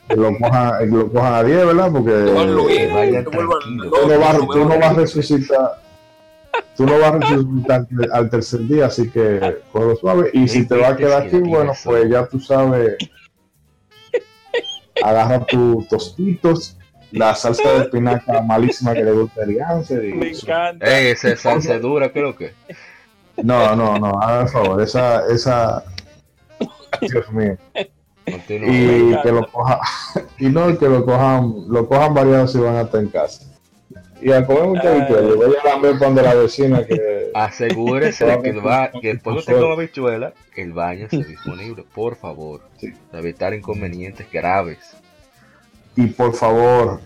que 0.09 0.15
lo 0.15 0.37
cojan 0.37 0.79
que 0.79 0.85
lo 0.95 1.11
cojan 1.11 1.33
a 1.33 1.43
10, 1.43 1.65
¿verdad? 1.67 1.91
Porque 1.91 2.11
que 2.11 3.23
tú 3.23 3.31
no 3.31 3.49
vas, 3.49 3.57
que 3.61 4.41
tú 4.41 4.57
no 4.59 4.65
vuelvan- 4.65 4.79
vas 4.79 4.91
a 4.91 4.93
resucitar 4.93 5.71
tú 6.75 6.85
no 6.85 6.99
vas 6.99 7.11
a 7.13 7.17
resucitar 7.19 7.87
al 8.11 8.29
tercer 8.29 8.59
día, 8.61 8.85
así 8.85 9.09
que 9.09 9.55
lo 9.73 9.95
suave. 9.95 10.29
Y 10.33 10.47
si 10.47 10.67
te 10.67 10.75
vas 10.75 10.91
a 10.93 10.95
quedar 10.95 11.23
aquí, 11.23 11.37
bueno, 11.37 11.73
pues 11.83 12.09
ya 12.09 12.25
tú 12.27 12.39
sabes, 12.39 12.97
agarra 15.03 15.45
tus 15.45 15.87
tostitos, 15.87 16.77
la 17.11 17.35
salsa 17.35 17.71
de 17.73 17.79
espinaca 17.83 18.41
malísima 18.41 18.93
que 18.93 19.03
le 19.03 19.11
gusta 19.11 19.43
el 19.43 19.51
y 19.51 20.13
me 20.13 20.29
encanta. 20.29 20.85
Ey, 20.99 21.07
esa 21.07 21.35
salsa 21.35 21.79
dura, 21.79 22.11
creo 22.11 22.35
que. 22.35 22.53
No, 23.43 23.75
no, 23.75 23.97
no, 23.99 24.19
haga 24.21 24.43
el 24.43 24.49
favor, 24.49 24.81
esa, 24.81 25.25
esa, 25.27 25.83
Dios 27.01 27.31
mío. 27.31 27.57
Continúa. 28.29 28.69
y 28.69 29.21
que 29.21 29.31
lo 29.31 29.47
cojan 29.49 29.79
y 30.37 30.47
no 30.49 30.77
que 30.77 30.89
lo 30.89 31.05
cojan 31.05 31.53
lo 31.69 31.87
cojan 31.87 32.13
variados 32.13 32.51
si 32.51 32.57
van 32.59 32.75
a 32.75 32.81
estar 32.81 32.99
en 32.99 33.07
casa 33.07 33.45
y 34.21 34.33
a 34.33 34.45
comer 34.45 34.63
mucha 34.65 34.81
Ay. 34.91 34.99
habichuela 34.99 35.29
y 35.29 35.37
vayan 35.37 35.67
a 35.73 35.79
ver 35.81 35.97
pan 35.99 36.13
de 36.15 36.23
la 36.23 36.33
vecina 36.33 36.85
que 36.85 37.17
Asegúrese 37.33 38.25
de 38.25 38.41
que, 38.41 38.49
el 38.49 38.61
ba- 38.61 38.91
que 38.99 39.13
después 39.13 39.45
coma 39.45 39.75
el 40.55 40.73
baño 40.73 41.05
esté 41.05 41.23
disponible, 41.23 41.85
por 41.93 42.15
favor. 42.15 42.61
Sí. 42.77 42.91
Para 43.11 43.19
evitar 43.21 43.53
inconvenientes 43.53 44.27
graves. 44.31 44.79
y 45.95 46.07
por 46.07 46.33
favor, 46.33 46.99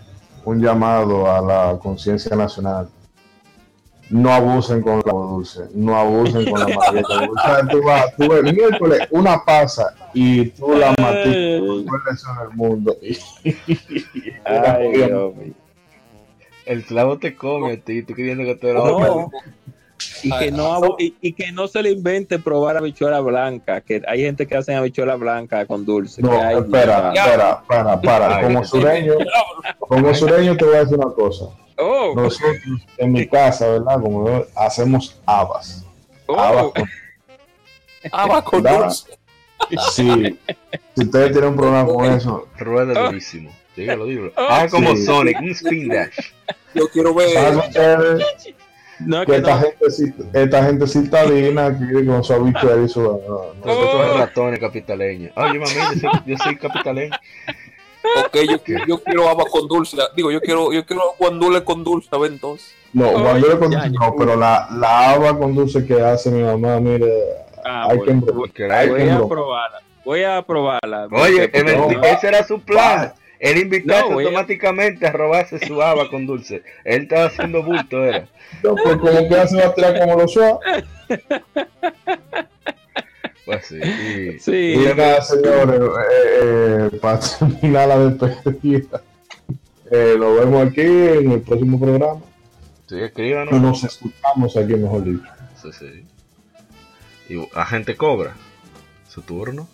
un 0.44 0.60
llamado 0.60 1.30
a 1.30 1.40
la 1.42 1.78
conciencia 1.78 2.34
nacional. 2.34 2.88
No 4.12 4.30
abusen 4.30 4.82
con 4.82 5.00
la 5.06 5.12
dulce, 5.12 5.60
no 5.74 5.96
abusen 5.96 6.50
con 6.50 6.60
la 6.60 6.68
margarita 6.68 7.26
dulce. 7.26 7.30
O 7.30 7.42
sea, 7.42 7.66
tú 7.66 7.82
vas, 7.82 8.16
tú 8.16 8.32
el 8.34 8.54
miércoles 8.54 9.08
una 9.10 9.42
pasa 9.42 9.94
y 10.12 10.50
tú 10.50 10.74
la 10.74 10.90
matas 11.00 11.26
en 11.26 11.34
el 11.34 12.50
mundo. 12.54 12.94
Ay, 14.44 14.92
Dios 14.92 15.34
mío. 15.34 15.54
El 16.66 16.84
clavo 16.84 17.18
te 17.18 17.34
come, 17.34 17.78
tío. 17.78 18.04
Tú 18.06 18.14
queriendo 18.14 18.44
que 18.44 18.54
te 18.54 18.74
lo 18.74 19.00
No. 19.00 19.30
Y 20.22 20.38
que, 20.38 20.50
no, 20.50 20.72
abu- 20.74 20.96
y, 20.98 21.14
y 21.20 21.32
que 21.32 21.52
no 21.52 21.66
se 21.68 21.82
le 21.82 21.90
invente 21.90 22.38
probar 22.38 22.76
habichuela 22.76 23.20
blanca, 23.20 23.80
que 23.80 24.02
hay 24.06 24.20
gente 24.22 24.46
que 24.46 24.56
hace 24.56 24.74
habichuela 24.74 25.16
blanca 25.16 25.66
con 25.66 25.84
dulce. 25.84 26.22
No, 26.22 26.30
que 26.30 26.36
hay- 26.36 26.56
espera, 26.58 27.12
espera, 27.14 27.62
para, 27.66 28.00
para. 28.00 28.42
Como 28.42 28.64
sureño, 28.64 29.14
como 29.78 30.14
sureño 30.14 30.56
te 30.56 30.64
voy 30.64 30.76
a 30.76 30.80
decir 30.80 30.98
una 30.98 31.12
cosa. 31.14 31.46
Oh, 31.78 32.12
Nosotros 32.14 32.56
en 32.98 33.12
mi 33.12 33.26
casa, 33.26 33.66
¿verdad? 33.68 34.00
Como 34.00 34.26
yo, 34.28 34.46
hacemos 34.54 35.18
habas. 35.26 35.84
Habas 36.28 36.64
oh, 36.64 36.72
con 36.72 36.88
Ah, 38.12 38.26
va 38.26 38.42
con 38.44 38.62
dulce. 38.62 39.18
Sí, 39.92 40.38
si 40.96 41.04
ustedes 41.04 41.32
tienen 41.32 41.50
un 41.50 41.56
problema 41.56 41.86
con 41.86 42.04
eso, 42.04 42.48
Rueda 42.58 43.06
durísimo. 43.06 43.50
Dígalo, 43.76 44.06
dígalo. 44.06 44.32
Oh, 44.36 44.46
Ah, 44.50 44.66
como 44.70 44.94
sí. 44.96 45.04
Sonic, 45.06 45.40
un 45.40 45.50
spin 45.50 45.88
dash. 45.88 46.18
Yo 46.74 46.88
quiero 46.88 47.14
ver. 47.14 47.28
¿Saben 49.10 49.10
ustedes 49.10 49.18
no, 49.18 49.20
que 49.20 49.32
que 49.32 49.36
esta 49.38 49.54
no. 49.54 49.60
gente, 49.60 49.90
sí- 49.90 50.14
esta 50.32 50.64
gente 50.64 50.86
citadina 50.86 51.66
aquí 51.66 52.06
con 52.06 52.24
su 52.24 52.32
habichuela 52.32 52.82
y 52.84 52.88
su... 52.88 53.00
no, 53.02 53.18
no. 53.28 53.54
Nosotros 53.64 54.06
Oh. 54.14 54.18
ratones 54.18 54.60
capitaleños. 54.60 55.32
Oye, 55.36 55.58
mami, 55.58 55.70
yo 55.74 56.00
soy, 56.10 56.20
yo 56.26 56.36
soy 56.38 56.56
capitaleño. 56.56 57.14
Ok, 58.26 58.36
yo, 58.50 58.74
yo 58.86 58.98
quiero 59.02 59.28
agua 59.28 59.44
con 59.50 59.68
dulce. 59.68 59.96
Digo, 60.16 60.30
yo 60.32 60.40
quiero, 60.40 60.72
yo 60.72 60.84
quiero 60.84 61.02
guandule 61.18 61.62
con 61.64 61.84
dulce, 61.84 62.08
a 62.12 62.18
ver 62.18 62.32
entonces. 62.32 62.74
No, 62.92 63.10
cuando 63.12 63.38
yo 63.48 63.58
con 63.58 63.70
dulce 63.70 63.90
ya. 63.90 63.98
no, 64.00 64.14
pero 64.18 64.36
la, 64.36 64.68
la 64.78 65.10
haba 65.12 65.38
con 65.38 65.54
dulce 65.54 65.86
que 65.86 66.00
hace 66.02 66.30
mi 66.30 66.42
mamá, 66.42 66.80
mire, 66.80 67.10
Ah, 67.64 67.86
hay 67.90 67.96
bueno, 67.98 68.22
que 68.46 68.52
Que 68.52 68.72
hay 68.72 68.88
voy 68.88 68.98
que 69.04 69.10
a 69.12 69.26
probarla. 69.28 69.78
Voy 70.04 70.24
a 70.24 70.42
probarla. 70.42 71.06
Oye, 71.12 71.48
Porque- 71.48 71.76
no, 71.76 72.02
ese 72.02 72.26
era 72.26 72.44
su 72.44 72.60
plan. 72.60 73.12
Él 73.42 73.58
invitarse 73.58 74.08
No, 74.08 74.14
voy 74.14 74.24
a- 74.24 74.28
automáticamente 74.28 75.04
a 75.06 75.10
robarse 75.12 75.58
su 75.66 75.82
haba 75.82 76.08
con 76.08 76.26
dulce. 76.26 76.62
Él 76.84 77.02
estaba 77.02 77.24
haciendo 77.26 77.62
bulto, 77.64 78.04
era. 78.04 78.28
No, 78.62 78.76
pues 78.76 78.96
como 78.98 79.28
que 79.28 79.34
hace 79.36 79.56
va 79.56 79.66
a 79.66 79.74
tirar 79.74 79.98
como 79.98 80.16
los 80.20 80.32
suave. 80.32 80.58
Pues 83.44 83.66
sí. 83.66 83.76
y- 83.82 84.38
Sí, 84.38 84.74
Y 84.74 84.94
nada, 84.96 85.20
señores, 85.22 85.80
eh, 85.80 86.88
eh, 86.92 86.98
para 87.00 87.18
terminar 87.18 87.88
la 87.88 87.98
despedida, 87.98 89.02
eh, 89.90 90.14
nos 90.18 90.38
vemos 90.38 90.68
aquí 90.68 90.80
en 90.82 91.32
el 91.32 91.40
próximo 91.40 91.80
programa. 91.80 92.20
Sí, 92.88 93.00
escríbanos. 93.00 93.60
Nos 93.60 93.82
escuchamos 93.82 94.56
aquí, 94.56 94.74
mejor 94.74 95.02
dicho. 95.04 95.26
Sí, 95.60 95.68
sí. 95.72 96.04
Y 97.34 97.48
agente 97.58 97.96
cobra. 97.96 98.34
Su 99.08 99.22
turno. 99.22 99.66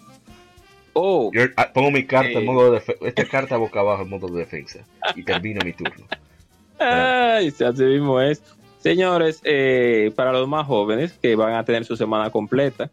Oh, 1.00 1.30
Yo 1.32 1.42
ah, 1.56 1.70
pongo 1.72 1.90
mi 1.90 2.04
carta 2.04 2.30
en 2.32 2.38
Eh. 2.38 2.44
modo 2.44 2.66
de 2.66 2.70
defensa. 2.80 3.06
Esta 3.06 3.24
carta 3.26 3.56
boca 3.56 3.80
abajo 3.80 4.02
en 4.02 4.08
modo 4.10 4.28
de 4.28 4.38
defensa. 4.40 4.80
Y 5.16 5.22
termino 5.22 5.60
mi 5.64 5.72
turno. 5.72 6.06
Ay, 6.78 7.50
sí, 7.50 7.64
así 7.64 7.82
mismo 7.84 8.20
es. 8.20 8.42
Señores, 8.80 9.40
eh, 9.44 10.12
para 10.14 10.32
los 10.32 10.46
más 10.48 10.66
jóvenes 10.66 11.12
que 11.20 11.34
van 11.34 11.54
a 11.54 11.64
tener 11.64 11.84
su 11.84 11.96
semana 11.96 12.30
completa, 12.30 12.90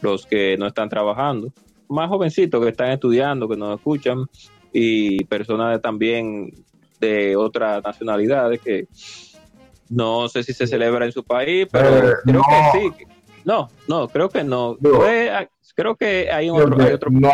los 0.00 0.24
que 0.26 0.56
no 0.56 0.66
están 0.66 0.88
trabajando, 0.88 1.52
más 1.88 2.08
jovencitos 2.08 2.62
que 2.62 2.70
están 2.70 2.90
estudiando, 2.90 3.48
que 3.48 3.56
nos 3.56 3.76
escuchan, 3.76 4.24
y 4.72 5.24
personas 5.24 5.72
de- 5.72 5.78
también 5.80 6.52
de 7.00 7.36
otras 7.36 7.82
nacionalidades 7.84 8.60
que 8.60 8.86
no 9.88 10.28
sé 10.28 10.42
si 10.42 10.52
se 10.52 10.66
celebra 10.66 11.04
en 11.06 11.12
su 11.12 11.24
país, 11.24 11.66
pero 11.70 11.88
Eh, 12.10 12.14
creo 12.24 12.36
no. 12.40 12.42
que 12.72 12.78
sí. 12.98 13.06
No, 13.44 13.68
no, 13.86 14.08
creo 14.08 14.28
que 14.28 14.44
no. 14.44 14.76
Creo 15.74 15.94
que 15.96 16.28
hay, 16.30 16.50
un 16.50 16.60
otro, 16.60 16.82
hay 16.84 16.92
otro. 16.92 17.10
No 17.10 17.30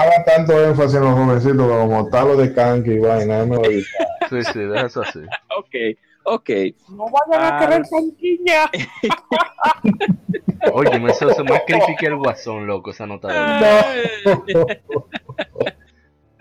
haga 0.00 0.24
tanto 0.24 0.64
énfasis 0.64 0.96
en 0.96 1.04
los 1.04 1.14
jovencitos 1.14 1.68
como 1.68 2.08
tal 2.08 2.28
lo 2.28 2.36
de 2.36 2.52
canque 2.52 2.94
y 2.94 2.98
vaina. 2.98 3.44
no, 3.44 3.62
Sí, 3.64 4.42
sí, 4.44 4.60
eso 4.76 5.02
así. 5.02 5.20
Ok, 5.58 5.74
ok. 6.24 6.50
No 6.90 7.06
vayan 7.10 7.52
a 7.54 7.58
querer 7.58 7.86
sanguínea. 7.86 8.70
Oye, 10.72 11.00
me 11.00 11.10
eso 11.10 11.30
eso 11.30 11.44
más 11.44 11.62
creepy 11.66 11.96
que 11.96 12.06
el 12.06 12.16
guasón, 12.16 12.66
loco, 12.66 12.90
esa 12.90 13.06
nota 13.06 13.28
de 13.28 14.44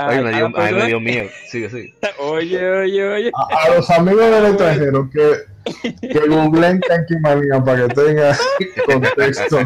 Oye, 0.07 0.21
me 0.21 0.31
dio, 0.33 0.45
Ah, 0.55 0.65
ay, 0.65 0.73
me 0.75 0.85
dio 0.87 0.99
miedo. 0.99 1.29
Sigue, 1.49 1.69
sigue. 1.69 1.93
Oye, 2.19 2.69
oye, 2.69 3.03
oye. 3.09 3.31
A, 3.33 3.63
a 3.65 3.75
los 3.75 3.89
amigos 3.89 4.31
del 4.31 4.45
extranjero 4.45 5.09
que, 5.09 6.07
que 6.07 6.27
googleen 6.27 6.79
canquimanía 6.79 7.61
para 7.63 7.87
que 7.87 7.93
tengan 7.93 8.35
contexto. 8.85 9.57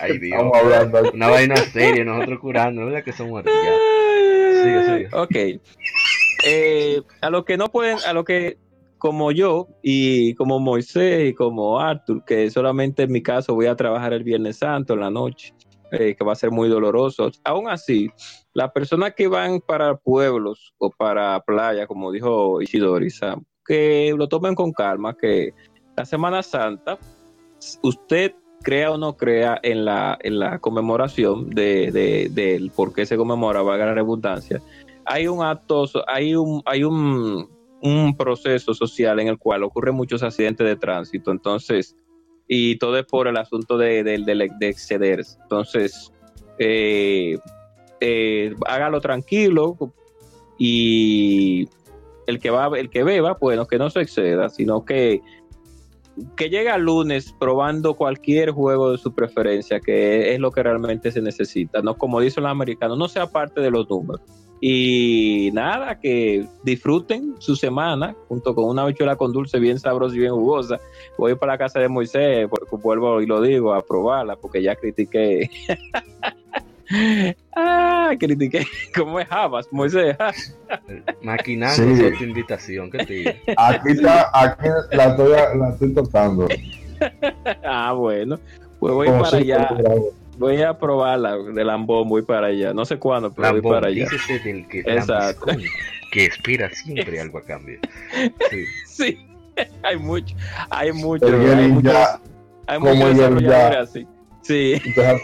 Ay, 0.00 0.18
Dios. 0.18 0.32
Estamos 0.32 0.56
hablando 0.56 0.98
aquí. 0.98 1.10
Una 1.14 1.28
vaina 1.28 1.56
seria, 1.56 2.04
nosotros 2.04 2.38
curando, 2.40 2.86
¿verdad? 2.86 3.02
Que 3.02 3.12
somos 3.12 3.44
ya. 3.44 4.62
Sigue, 4.62 4.84
sigue. 4.84 5.08
Ok. 5.16 5.60
Eh, 6.46 7.02
a 7.20 7.30
los 7.30 7.44
que 7.44 7.56
no 7.56 7.68
pueden, 7.68 7.98
a 8.06 8.12
los 8.12 8.24
que, 8.24 8.56
como 8.98 9.32
yo, 9.32 9.68
y 9.82 10.34
como 10.34 10.58
Moisés 10.60 11.30
y 11.30 11.34
como 11.34 11.80
Arthur, 11.80 12.24
que 12.24 12.50
solamente 12.50 13.02
en 13.04 13.12
mi 13.12 13.22
caso 13.22 13.54
voy 13.54 13.66
a 13.66 13.76
trabajar 13.76 14.12
el 14.12 14.22
Viernes 14.24 14.58
Santo 14.58 14.94
en 14.94 15.00
la 15.00 15.10
noche, 15.10 15.54
eh, 15.92 16.14
que 16.16 16.24
va 16.24 16.32
a 16.32 16.36
ser 16.36 16.50
muy 16.50 16.68
doloroso. 16.68 17.30
Aún 17.44 17.68
así, 17.68 18.10
las 18.54 18.72
personas 18.72 19.14
que 19.14 19.28
van 19.28 19.60
para 19.60 19.96
pueblos 19.96 20.74
o 20.78 20.90
para 20.90 21.40
playa, 21.40 21.86
como 21.86 22.10
dijo 22.10 22.60
Ishidori 22.60 23.10
Sam, 23.10 23.44
que 23.64 24.12
lo 24.16 24.28
tomen 24.28 24.54
con 24.54 24.72
calma, 24.72 25.16
que 25.16 25.52
la 25.96 26.04
Semana 26.04 26.42
Santa, 26.42 26.98
usted 27.82 28.34
crea 28.62 28.90
o 28.92 28.98
no 28.98 29.16
crea 29.16 29.58
en 29.62 29.84
la, 29.84 30.18
en 30.22 30.38
la 30.38 30.58
conmemoración 30.58 31.50
de, 31.50 31.90
de- 31.92 32.28
del 32.30 32.70
por 32.70 32.92
qué 32.92 33.06
se 33.06 33.16
conmemora, 33.16 33.62
valga 33.62 33.86
la 33.86 33.94
redundancia, 33.94 34.60
hay 35.04 35.26
un 35.28 35.42
acto, 35.44 35.86
hay 36.06 36.34
un, 36.34 36.62
hay 36.66 36.84
un, 36.84 37.48
un 37.82 38.16
proceso 38.16 38.74
social 38.74 39.18
en 39.20 39.28
el 39.28 39.38
cual 39.38 39.62
ocurren 39.62 39.94
muchos 39.94 40.22
accidentes 40.22 40.66
de 40.66 40.76
tránsito, 40.76 41.30
entonces, 41.30 41.96
y 42.48 42.76
todo 42.78 42.98
es 42.98 43.06
por 43.06 43.28
el 43.28 43.36
asunto 43.36 43.78
de- 43.78 44.02
de 44.02 44.68
excederse. 44.68 45.38
Entonces, 45.42 46.12
eh, 46.58 47.38
eh, 48.00 48.54
hágalo 48.66 49.00
tranquilo 49.00 49.76
y 50.58 51.68
el 52.26 52.38
que 52.38 52.50
va, 52.50 52.70
el 52.78 52.90
que 52.90 53.02
beba, 53.02 53.36
bueno, 53.40 53.66
que 53.66 53.78
no 53.78 53.90
se 53.90 54.00
exceda, 54.00 54.48
sino 54.48 54.84
que 54.84 55.20
que 56.36 56.50
llegue 56.50 56.68
al 56.68 56.82
lunes 56.82 57.34
probando 57.38 57.94
cualquier 57.94 58.50
juego 58.50 58.92
de 58.92 58.98
su 58.98 59.14
preferencia, 59.14 59.80
que 59.80 60.34
es 60.34 60.40
lo 60.40 60.50
que 60.50 60.62
realmente 60.62 61.12
se 61.12 61.22
necesita, 61.22 61.82
no 61.82 61.96
como 61.96 62.20
dicen 62.20 62.42
los 62.42 62.52
americanos, 62.52 62.98
no 62.98 63.08
sea 63.08 63.26
parte 63.30 63.60
de 63.60 63.70
los 63.70 63.88
números. 63.88 64.20
Y 64.62 65.50
nada, 65.54 65.98
que 65.98 66.46
disfruten 66.64 67.34
su 67.38 67.56
semana 67.56 68.14
junto 68.28 68.54
con 68.54 68.66
una 68.66 68.82
habichuela 68.82 69.16
con 69.16 69.32
dulce 69.32 69.58
bien 69.58 69.78
sabrosa 69.78 70.14
y 70.14 70.18
bien 70.18 70.32
jugosa. 70.32 70.78
Voy 71.16 71.34
para 71.34 71.54
la 71.54 71.58
casa 71.58 71.80
de 71.80 71.88
Moisés, 71.88 72.46
vuelvo 72.70 73.22
y 73.22 73.26
lo 73.26 73.40
digo, 73.40 73.72
a 73.72 73.80
probarla, 73.80 74.36
porque 74.36 74.62
ya 74.62 74.76
critiqué. 74.76 75.48
ah, 77.56 78.12
critiqué. 78.18 78.66
¿Cómo 78.96 79.20
es 79.20 79.26
Habas, 79.30 79.66
Moisés? 79.72 80.16
Maquinando 81.22 81.76
Sí. 81.96 82.04
esa 82.04 82.18
tu 82.18 82.24
invitación, 82.24 82.90
¿qué 82.90 82.98
te 83.04 83.12
digo? 83.12 83.30
Aquí 83.56 83.88
está, 83.90 84.30
aquí 84.32 84.68
la 84.92 85.04
estoy, 85.06 85.30
la 85.58 85.68
estoy 85.70 85.94
tocando. 85.94 86.48
ah, 87.64 87.92
bueno. 87.92 88.38
Pues 88.78 88.94
voy 88.94 89.06
Como 89.08 89.22
para 89.22 89.36
allá. 89.36 89.68
Voy 90.38 90.62
a 90.62 90.78
probarla 90.78 91.36
de 91.36 91.64
Lambón, 91.64 92.08
voy 92.08 92.22
para 92.22 92.46
allá. 92.46 92.72
No 92.72 92.84
sé 92.86 92.98
cuándo, 92.98 93.30
pero 93.32 93.48
voy 93.48 93.56
Lambón, 93.56 93.72
para 93.74 93.88
allá. 93.88 94.06
del 94.44 94.66
que, 94.68 94.80
Exacto. 94.80 95.46
lambiscón, 95.46 95.80
que 96.12 96.24
espera 96.24 96.70
siempre 96.70 97.20
algo 97.20 97.38
a 97.38 97.42
cambio. 97.42 97.78
Sí. 98.50 98.64
Sí, 98.86 99.18
hay 99.82 99.96
mucho, 99.98 100.34
hay 100.70 100.92
mucho, 100.92 101.26
El 101.26 101.58
hay 101.58 101.68
muchos, 101.68 101.94
hay 102.66 102.78
muchos 102.78 103.16
desarrolladores 103.16 103.78
así. 103.78 104.06
Sí, 104.42 104.80
deja- 104.96 105.18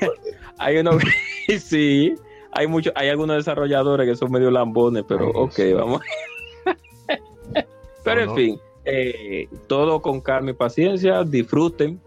hay 0.58 0.78
uno, 0.78 0.92
sí, 1.60 2.14
hay 2.52 2.66
muchos, 2.66 2.92
hay 2.96 3.08
algunos 3.08 3.36
desarrolladores 3.36 4.08
que 4.08 4.16
son 4.16 4.30
medio 4.30 4.50
lambones, 4.50 5.04
pero 5.06 5.26
Ay, 5.26 5.32
ok, 5.34 5.58
vamos. 5.78 6.00
pero 8.04 8.24
No, 8.26 8.30
en 8.32 8.36
fin, 8.36 8.60
eh, 8.84 9.48
todo 9.66 10.00
con 10.00 10.20
calma 10.20 10.50
y 10.50 10.54
paciencia, 10.54 11.24
disfruten 11.24 12.00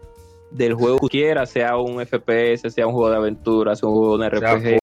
del 0.50 0.74
juego 0.74 0.98
que 1.00 1.08
quiera, 1.08 1.46
sea 1.46 1.76
un 1.76 2.04
FPS, 2.04 2.70
sea 2.70 2.86
un 2.86 2.92
juego 2.94 3.10
de 3.10 3.16
aventura, 3.16 3.76
sea 3.76 3.88
un 3.88 3.94
juego 3.94 4.18
de 4.18 4.24
un 4.26 4.40
Sea 4.40 4.54
RPG, 4.56 4.78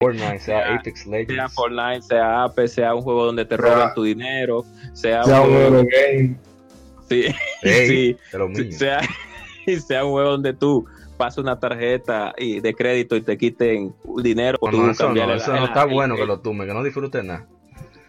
Fortnite, 0.00 0.38
sea 0.40 0.62
Sea- 0.64 0.74
Apex 0.76 1.06
sea. 1.06 1.48
Fortnite, 1.48 2.02
sea 2.02 2.44
Ape, 2.44 2.68
sea 2.68 2.94
un 2.94 3.02
juego 3.02 3.26
donde 3.26 3.44
te 3.44 3.56
Sea- 3.56 3.64
roben 3.74 3.88
tu 3.94 4.02
dinero, 4.04 4.64
sea, 4.94 5.22
sea 5.24 5.42
un 5.42 5.48
juego, 5.50 5.64
Eurogame. 5.66 6.36
sí, 7.08 7.24
Ey, 7.62 8.16
sí, 8.54 8.72
sea, 8.72 9.00
sea 9.86 10.04
un 10.04 10.12
juego 10.12 10.30
donde 10.30 10.54
tú 10.54 10.86
pase 11.22 11.40
una 11.40 11.58
tarjeta 11.60 12.34
y 12.36 12.58
de 12.60 12.74
crédito 12.74 13.14
y 13.14 13.20
te 13.20 13.38
quiten 13.38 13.94
dinero 14.22 14.58
No, 14.60 14.70
tú 14.70 14.90
eso 14.90 15.12
no, 15.14 15.32
eso 15.34 15.52
la- 15.52 15.60
no 15.60 15.66
está 15.66 15.84
bueno 15.84 16.16
que 16.16 16.26
lo 16.26 16.40
tumbe, 16.40 16.66
que 16.66 16.74
no 16.74 16.82
disfrute 16.82 17.22
nada. 17.22 17.46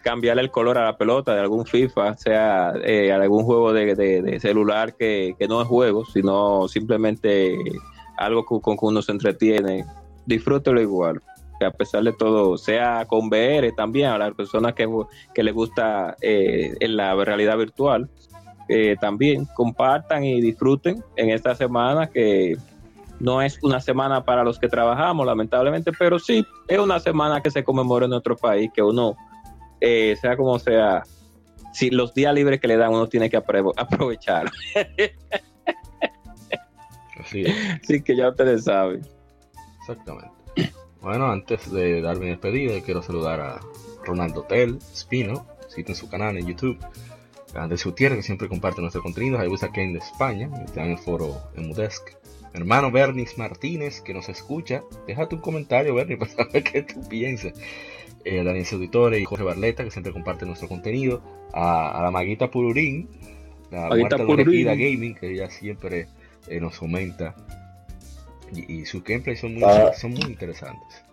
cambiarle 0.04 0.42
el 0.42 0.50
color 0.52 0.78
a 0.80 0.86
la 0.86 0.98
pelota 0.98 1.34
de 1.36 1.42
algún 1.42 1.66
FIFA, 1.66 2.18
sea 2.18 2.74
eh, 2.84 3.12
algún 3.14 3.44
juego 3.44 3.72
de, 3.72 3.94
de- 3.96 4.22
de 4.24 4.40
celular 4.40 4.96
que, 4.96 5.36
que 5.38 5.48
no 5.48 5.62
es 5.62 5.68
juego, 5.68 6.06
sino 6.06 6.68
simplemente 6.68 7.56
algo 8.18 8.44
con, 8.46 8.60
con 8.62 8.78
que 8.78 8.86
uno 8.86 9.02
se 9.04 9.12
entretiene, 9.12 9.86
disfrútelo 10.26 10.82
igual. 10.82 11.22
Que 11.60 11.68
a 11.68 11.72
pesar 11.72 12.04
de 12.04 12.14
todo, 12.14 12.58
sea 12.58 13.06
con 13.08 13.28
VR 13.28 13.72
también, 13.74 14.10
a 14.10 14.18
las 14.18 14.34
personas 14.34 14.74
que, 14.74 14.90
que 15.36 15.44
les 15.44 15.54
gusta 15.54 16.18
eh, 16.20 16.74
en 16.80 16.98
la 16.98 17.14
realidad 17.24 17.58
virtual, 17.58 18.10
eh, 18.70 18.96
también 19.00 19.46
compartan 19.56 20.24
y 20.26 20.42
disfruten 20.42 21.04
en 21.16 21.30
esta 21.30 21.54
semana 21.54 22.08
que 22.08 22.58
no 23.24 23.42
es 23.42 23.58
una 23.62 23.80
semana 23.80 24.26
para 24.26 24.44
los 24.44 24.60
que 24.60 24.68
trabajamos, 24.68 25.26
lamentablemente, 25.26 25.94
pero 25.98 26.20
sí 26.20 26.46
es 26.68 26.78
una 26.78 27.00
semana 27.00 27.42
que 27.42 27.50
se 27.50 27.64
conmemora 27.64 28.04
en 28.04 28.12
nuestro 28.12 28.36
país, 28.36 28.70
que 28.74 28.82
uno 28.82 29.16
eh, 29.80 30.18
sea 30.20 30.36
como 30.36 30.60
sea, 30.60 31.04
si 31.72 31.90
los 31.90 32.14
días 32.14 32.34
libres 32.34 32.60
que 32.60 32.68
le 32.68 32.76
dan 32.76 32.92
uno 32.92 33.08
tiene 33.08 33.30
que 33.30 33.38
aprovechar. 33.78 34.52
Así 37.18 37.44
es. 37.44 37.56
Así 37.82 38.04
que 38.04 38.14
ya 38.18 38.28
ustedes 38.28 38.66
saben. 38.66 39.08
Exactamente. 39.80 40.34
Bueno, 41.00 41.32
antes 41.32 41.72
de 41.72 42.02
dar 42.02 42.18
mi 42.18 42.28
despedida, 42.28 42.74
quiero 42.82 43.02
saludar 43.02 43.40
a 43.40 43.62
Ronaldo 44.04 44.44
Tel, 44.44 44.80
Spino, 44.94 45.48
en 45.78 45.96
su 45.96 46.10
canal 46.10 46.38
en 46.38 46.46
YouTube. 46.46 46.78
A 47.56 47.64
Andrés 47.64 47.86
Gutiérrez, 47.86 48.18
que 48.18 48.24
siempre 48.24 48.50
comparte 48.50 48.82
nuestro 48.82 49.02
contenido. 49.02 49.40
A 49.40 49.46
Ibusa 49.46 49.72
Kane 49.72 49.94
de 49.94 50.00
España, 50.00 50.50
está 50.66 50.84
en 50.84 50.92
el 50.92 50.98
foro 50.98 51.38
en 51.56 51.70
Mudesk. 51.70 52.23
Hermano 52.54 52.92
Bernis 52.92 53.38
Martínez, 53.38 54.02
que 54.02 54.14
nos 54.14 54.30
escucha. 54.30 54.84
Déjate 55.08 55.36
un 55.36 55.42
comentario, 55.42 55.96
Bernis, 55.96 56.18
para 56.20 56.32
saber 56.32 56.64
qué 56.64 56.84
tú 56.84 57.02
piensas. 57.08 57.54
Eh, 58.26 58.44
Daniel 58.44 58.66
Auditore 58.72 59.20
y 59.20 59.26
Jorge 59.26 59.44
Barleta, 59.44 59.84
que 59.84 59.92
siempre 59.92 60.14
comparten 60.14 60.48
nuestro 60.48 60.68
contenido. 60.70 61.22
A, 61.54 62.00
a 62.00 62.04
la 62.04 62.10
Maguita 62.12 62.50
Pururín, 62.50 63.10
la 63.70 63.90
Maguita 63.90 64.18
Pururín. 64.18 64.66
Gaming, 64.68 65.14
que 65.16 65.32
ella 65.34 65.50
siempre 65.50 66.08
eh, 66.48 66.60
nos 66.60 66.78
comenta. 66.80 67.36
Y, 68.56 68.82
y 68.82 68.86
sus 68.86 69.04
gameplays 69.04 69.40
son 69.40 69.56
muy, 69.56 69.64
Ah. 69.64 69.92
son 70.00 70.12
muy 70.12 70.22
interesantes. 70.24 71.04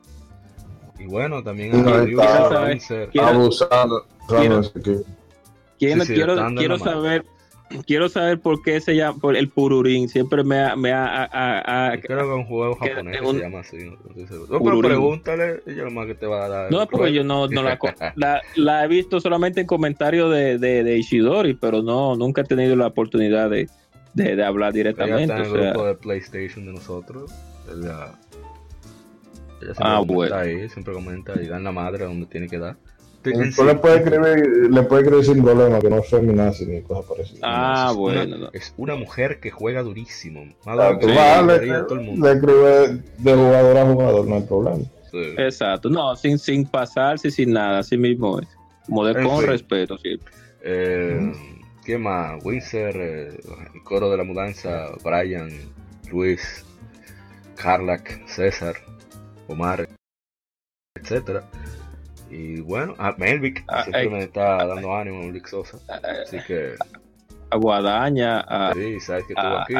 Y 0.98 1.06
bueno, 1.06 1.42
también 1.42 1.70
No, 1.82 1.88
a 1.94 2.04
Quiero- 2.04 3.26
Abusando. 3.26 4.06
quiero-. 4.28 4.62
Quiero, 5.78 6.00
Sí, 6.04 6.08
sí, 6.08 6.14
quiero, 6.14 6.32
está 6.34 6.44
dando 6.44 6.58
quiero 6.58 6.76
la 6.76 6.84
mano. 6.84 6.92
saber 7.02 7.24
quiero 7.86 8.08
saber 8.08 8.40
por 8.40 8.62
qué 8.62 8.80
se 8.80 8.94
llama 8.96 9.18
por 9.18 9.36
el 9.36 9.48
pururín. 9.48 10.08
Siempre 10.08 10.42
me 10.44 10.58
ha, 10.60 10.76
me 10.76 10.92
ha, 10.92 11.24
a- 11.24 11.92
a- 11.92 11.98
creo 12.00 12.18
que 12.18 12.24
es 12.24 12.36
un 12.36 12.44
juego 12.44 12.74
japonés 12.76 13.20
que 13.20 13.26
un- 13.26 13.36
se 13.36 13.42
llama 13.42 13.60
así. 13.60 13.76
No. 13.78 14.58
No, 14.58 14.64
pero 14.64 14.80
pregúntale, 14.80 15.62
ella 15.66 15.84
lo 15.84 15.90
más 15.90 16.06
que 16.06 16.14
te 16.14 16.26
va 16.26 16.44
a 16.44 16.48
dar. 16.48 16.70
No, 16.72 16.86
porque 16.86 17.12
yo 17.12 17.24
no, 17.24 17.46
no 17.48 17.62
la, 17.62 17.78
co- 17.78 17.88
la, 18.16 18.40
la 18.56 18.84
he 18.84 18.88
visto 18.88 19.20
solamente 19.20 19.60
en 19.62 19.66
comentarios 19.66 20.30
de, 20.32 20.58
de, 20.58 20.84
de 20.84 20.98
Ishidori, 20.98 21.54
pero 21.54 21.82
no, 21.82 22.16
nunca 22.16 22.42
he 22.42 22.44
tenido 22.44 22.76
la 22.76 22.88
oportunidad 22.88 23.48
de, 23.50 23.68
de, 24.14 24.36
de 24.36 24.44
hablar 24.44 24.70
Ella 24.74 24.76
directamente. 24.90 25.22
está 25.22 25.36
en 25.38 25.42
el 25.44 25.50
o 25.50 25.54
sea, 25.54 25.70
grupo 25.70 25.86
de 25.86 25.94
PlayStation 25.94 26.66
de 26.66 26.72
nosotros. 26.72 27.32
Ella, 27.68 28.12
ella 29.62 29.74
siempre 29.74 29.84
Ah, 29.84 29.96
comenta 29.98 30.14
bueno. 30.14 30.36
ahí, 30.36 30.68
siempre 30.68 30.94
comenta 30.94 31.40
y 31.42 31.46
da 31.46 31.56
en 31.58 31.64
la 31.64 31.72
madre 31.72 32.04
donde 32.04 32.26
tiene 32.26 32.48
que 32.48 32.58
dar. 32.58 32.76
En 33.24 33.52
sí, 33.52 33.62
le 33.62 33.74
puedes 33.74 34.00
escribir, 34.00 34.70
le 34.70 34.82
puedes 34.84 35.04
escribir 35.04 35.26
sin 35.26 35.44
problema 35.44 35.78
que 35.78 35.90
no 35.90 35.98
es 35.98 36.08
feminazi 36.08 36.64
ni 36.66 36.80
cosas 36.82 37.04
parecidas. 37.04 37.40
Ah, 37.42 37.88
es 37.90 37.96
una- 37.96 38.00
bueno, 38.00 38.38
no. 38.38 38.50
es 38.52 38.74
una 38.78 38.96
mujer 38.96 39.40
que 39.40 39.50
juega 39.50 39.82
durísimo. 39.82 40.44
Ah, 40.64 40.96
que 40.98 41.06
vas, 41.06 41.44
la 41.44 41.56
le, 41.58 41.68
todo 41.82 41.94
el 41.96 42.00
mundo. 42.00 42.26
le 42.34 42.40
de 43.18 43.34
jugador 43.34 43.76
a 43.76 43.84
jugador, 43.84 44.26
no 44.26 44.34
hay 44.36 44.42
problema. 44.42 44.84
Sí. 45.10 45.34
Exacto, 45.36 45.90
no, 45.90 46.16
sin, 46.16 46.38
sin 46.38 46.64
pasarse, 46.64 47.30
sin 47.30 47.52
nada, 47.52 47.80
así 47.80 47.96
mismo 47.98 48.40
es. 48.40 48.48
Como 48.86 49.04
de 49.04 49.20
En 49.20 49.28
con 49.28 49.38
fin. 49.40 49.48
respeto, 49.48 49.98
siempre. 49.98 50.32
Eh, 50.62 51.32
¿Quién 51.84 52.02
más? 52.02 52.42
Windsor, 52.44 52.96
eh, 52.96 53.28
el 53.74 53.82
coro 53.84 54.08
de 54.10 54.16
la 54.16 54.24
mudanza, 54.24 54.86
Brian, 55.04 55.50
Luis, 56.10 56.64
Carlac, 57.56 58.26
César, 58.28 58.76
Omar, 59.48 59.88
etcétera. 60.94 61.42
Y 62.30 62.60
bueno, 62.60 62.94
a 62.98 63.12
Melvic, 63.18 63.56
que 63.58 63.64
Ah, 63.68 63.82
siempre 63.82 64.04
eh, 64.04 64.08
me 64.10 64.18
está 64.22 64.64
dando 64.64 64.94
ánimo, 64.94 65.20
Melvic 65.22 65.46
Sosa. 65.48 65.78
Así 66.22 66.38
que, 66.46 66.74
A 67.50 67.56
Guadaña, 67.56 68.40
a, 68.40 68.72
sí, 68.74 69.00
sabes 69.00 69.24
que 69.24 69.32
estuvo 69.32 69.58
aquí. 69.58 69.74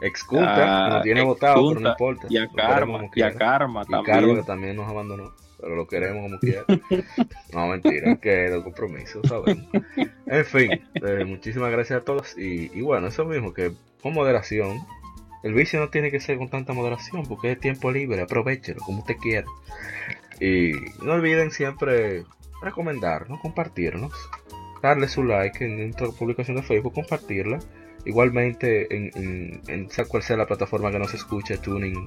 Exculta, 0.00 0.88
no 0.88 1.02
tiene 1.02 1.22
votado, 1.22 1.68
pero 1.68 1.80
no 1.80 1.90
importa. 1.90 2.26
y 2.28 2.36
a 2.38 2.48
Karma, 2.48 3.08
y 3.14 3.22
a. 3.22 3.34
Karma 3.34 3.82
Y 3.86 3.90
también. 4.04 4.36
que 4.36 4.42
también 4.42 4.76
nos 4.76 4.88
abandonó, 4.88 5.32
pero 5.60 5.74
lo 5.76 5.86
queremos 5.86 6.22
como 6.22 6.38
quiera. 6.38 6.64
no, 7.52 7.66
mentira, 7.68 8.16
que 8.16 8.48
los 8.50 8.62
compromisos, 8.62 9.26
sabemos. 9.26 9.66
En 10.26 10.44
fin, 10.44 10.70
eh, 10.94 11.24
muchísimas 11.24 11.70
gracias 11.70 12.00
a 12.00 12.04
todos. 12.04 12.36
Y, 12.38 12.70
y 12.74 12.80
bueno, 12.82 13.06
eso 13.08 13.24
mismo, 13.24 13.52
que 13.54 13.72
con 14.02 14.12
moderación. 14.14 14.80
El 15.42 15.54
vicio 15.54 15.78
no 15.78 15.90
tiene 15.90 16.10
que 16.10 16.18
ser 16.18 16.38
con 16.38 16.48
tanta 16.50 16.72
moderación, 16.72 17.24
porque 17.26 17.52
es 17.52 17.60
tiempo 17.60 17.92
libre, 17.92 18.20
aprovechelo 18.22 18.80
como 18.84 19.00
usted 19.00 19.16
quiera. 19.16 19.46
Y 20.40 20.72
no 21.02 21.12
olviden 21.12 21.50
siempre 21.50 22.24
recomendarnos, 22.62 23.40
compartirnos, 23.40 24.12
darle 24.82 25.08
su 25.08 25.24
like 25.24 25.64
en 25.64 25.78
nuestra 25.78 26.08
publicación 26.08 26.56
de 26.56 26.62
Facebook, 26.62 26.94
compartirla. 26.94 27.58
Igualmente, 28.04 28.94
en, 28.94 29.10
en, 29.16 29.62
en 29.66 29.88
cual 30.08 30.22
sea 30.22 30.36
la 30.36 30.46
plataforma 30.46 30.92
que 30.92 30.98
nos 30.98 31.12
escuche, 31.12 31.58
Tuning, 31.58 32.04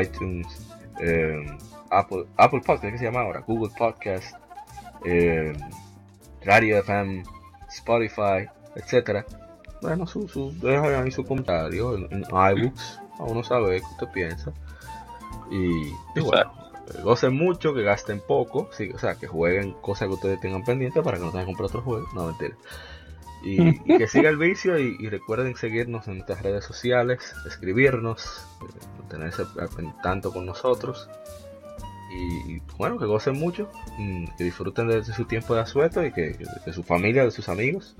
iTunes, 0.00 0.46
eh, 1.00 1.44
Apple, 1.90 2.26
Apple 2.36 2.60
Podcast, 2.60 2.92
que 2.92 2.98
se 2.98 3.04
llama 3.04 3.22
ahora, 3.22 3.40
Google 3.40 3.72
Podcast, 3.76 4.36
eh, 5.04 5.52
Radio 6.44 6.78
FM, 6.78 7.24
Spotify, 7.68 8.48
etcétera. 8.76 9.26
Bueno, 9.82 10.06
su, 10.06 10.28
su, 10.28 10.52
dejen 10.60 10.94
ahí 10.94 11.10
su 11.10 11.24
comentario 11.24 11.96
en, 11.96 12.22
iBooks, 12.22 13.00
a 13.18 13.24
uno 13.24 13.42
sabe 13.42 13.80
qué 13.80 13.86
usted 13.86 14.06
piensa. 14.12 14.52
Y, 15.50 15.88
y 16.14 16.20
bueno, 16.22 16.52
gocen 17.02 17.34
mucho, 17.34 17.74
que 17.74 17.82
gasten 17.82 18.20
poco, 18.20 18.68
sí, 18.72 18.90
o 18.94 18.98
sea, 18.98 19.14
que 19.16 19.26
jueguen 19.26 19.72
cosas 19.80 20.08
que 20.08 20.14
ustedes 20.14 20.40
tengan 20.40 20.64
pendientes 20.64 21.02
para 21.02 21.16
que 21.18 21.24
no 21.24 21.30
tengan 21.30 21.46
que 21.46 21.52
comprar 21.52 21.66
otro 21.68 21.82
juego, 21.82 22.06
no 22.14 22.26
mentira. 22.26 22.56
Y, 23.42 23.68
y 23.94 23.96
que 23.98 24.06
siga 24.06 24.28
el 24.28 24.36
vicio 24.38 24.78
y, 24.78 24.96
y 25.00 25.08
recuerden 25.08 25.56
seguirnos 25.56 26.06
en 26.08 26.14
nuestras 26.16 26.42
redes 26.42 26.64
sociales, 26.64 27.34
escribirnos, 27.46 28.44
eh, 28.62 28.86
mantenerse 28.98 29.44
tanto 30.02 30.32
con 30.32 30.44
nosotros. 30.46 31.08
Y 32.12 32.60
bueno, 32.76 32.98
que 32.98 33.06
gocen 33.06 33.38
mucho, 33.38 33.70
mm, 33.96 34.24
que 34.36 34.44
disfruten 34.44 34.88
de, 34.88 34.96
de 35.02 35.12
su 35.12 35.24
tiempo 35.26 35.54
de 35.54 35.60
asueto 35.60 36.04
y 36.04 36.12
que, 36.12 36.32
que- 36.36 36.44
de 36.66 36.72
su 36.72 36.82
familia, 36.82 37.24
de 37.24 37.30
sus 37.30 37.48
amigos. 37.48 37.94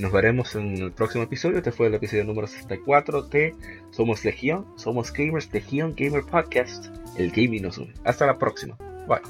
Nos 0.00 0.12
veremos 0.12 0.54
en 0.54 0.78
el 0.78 0.92
próximo 0.92 1.24
episodio. 1.24 1.58
Este 1.58 1.72
fue 1.72 1.88
el 1.88 1.94
episodio 1.94 2.24
número 2.24 2.46
64 2.46 3.24
de 3.24 3.54
Somos 3.90 4.24
Legión, 4.24 4.64
Somos 4.76 5.12
Gamers, 5.12 5.52
Legión 5.52 5.94
Gamer 5.94 6.22
Podcast. 6.24 6.86
El 7.18 7.30
gaming 7.30 7.60
nos 7.60 7.76
une. 7.76 7.92
Hasta 8.04 8.24
la 8.24 8.38
próxima. 8.38 8.78
Bye. 9.06 9.20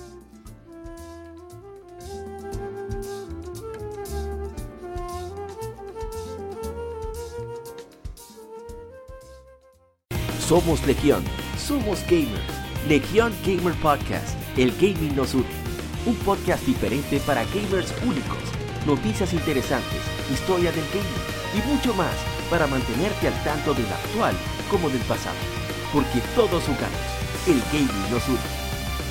Somos 10.39 10.87
Legión, 10.87 11.25
somos 11.59 12.05
gamers. 12.05 12.29
Legión 12.89 13.33
Gamer 13.45 13.75
Podcast, 13.83 14.39
el 14.57 14.71
gaming 14.81 15.17
nos 15.17 15.35
une. 15.35 15.45
Un 16.07 16.15
podcast 16.19 16.65
diferente 16.65 17.19
para 17.27 17.45
gamers 17.47 17.93
únicos, 18.05 18.60
noticias 18.91 19.33
interesantes, 19.33 20.03
historia 20.33 20.73
del 20.73 20.85
gaming 20.91 21.23
y 21.55 21.63
mucho 21.71 21.95
más 21.95 22.11
para 22.51 22.67
mantenerte 22.67 23.29
al 23.29 23.45
tanto 23.45 23.73
del 23.73 23.87
actual 23.87 24.35
como 24.69 24.91
del 24.91 25.03
pasado. 25.03 25.39
Porque 25.93 26.19
todos 26.35 26.65
jugamos, 26.65 27.07
el 27.47 27.63
gaming 27.71 28.11
nos 28.11 28.27
une. 28.27 28.51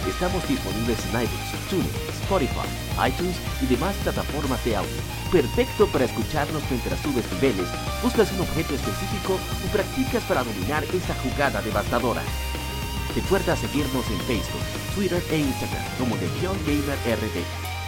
Estamos 0.06 0.46
disponibles 0.50 1.00
en 1.08 1.24
iTunes, 1.24 1.70
TuneIn, 1.70 1.96
Spotify, 2.24 2.68
iTunes 3.08 3.38
y 3.62 3.68
demás 3.68 3.96
plataformas 4.04 4.64
de 4.66 4.76
audio. 4.76 5.00
Perfecto 5.32 5.88
para 5.88 6.06
escucharnos 6.06 6.64
mientras 6.70 7.00
subes 7.00 7.32
niveles, 7.32 7.70
buscas 8.04 8.34
un 8.34 8.42
objeto 8.42 8.76
específico 8.76 9.40
o 9.40 9.72
practicas 9.72 10.24
para 10.24 10.44
dominar 10.44 10.84
esa 10.92 11.16
jugada 11.24 11.62
devastadora. 11.62 12.24
Recuerda 13.16 13.56
seguirnos 13.56 14.06
en 14.12 14.20
Facebook, 14.28 14.66
Twitter 14.96 15.24
e 15.32 15.38
Instagram 15.38 15.86
como 15.98 16.16
Gamer 16.20 17.00
RD 17.16 17.69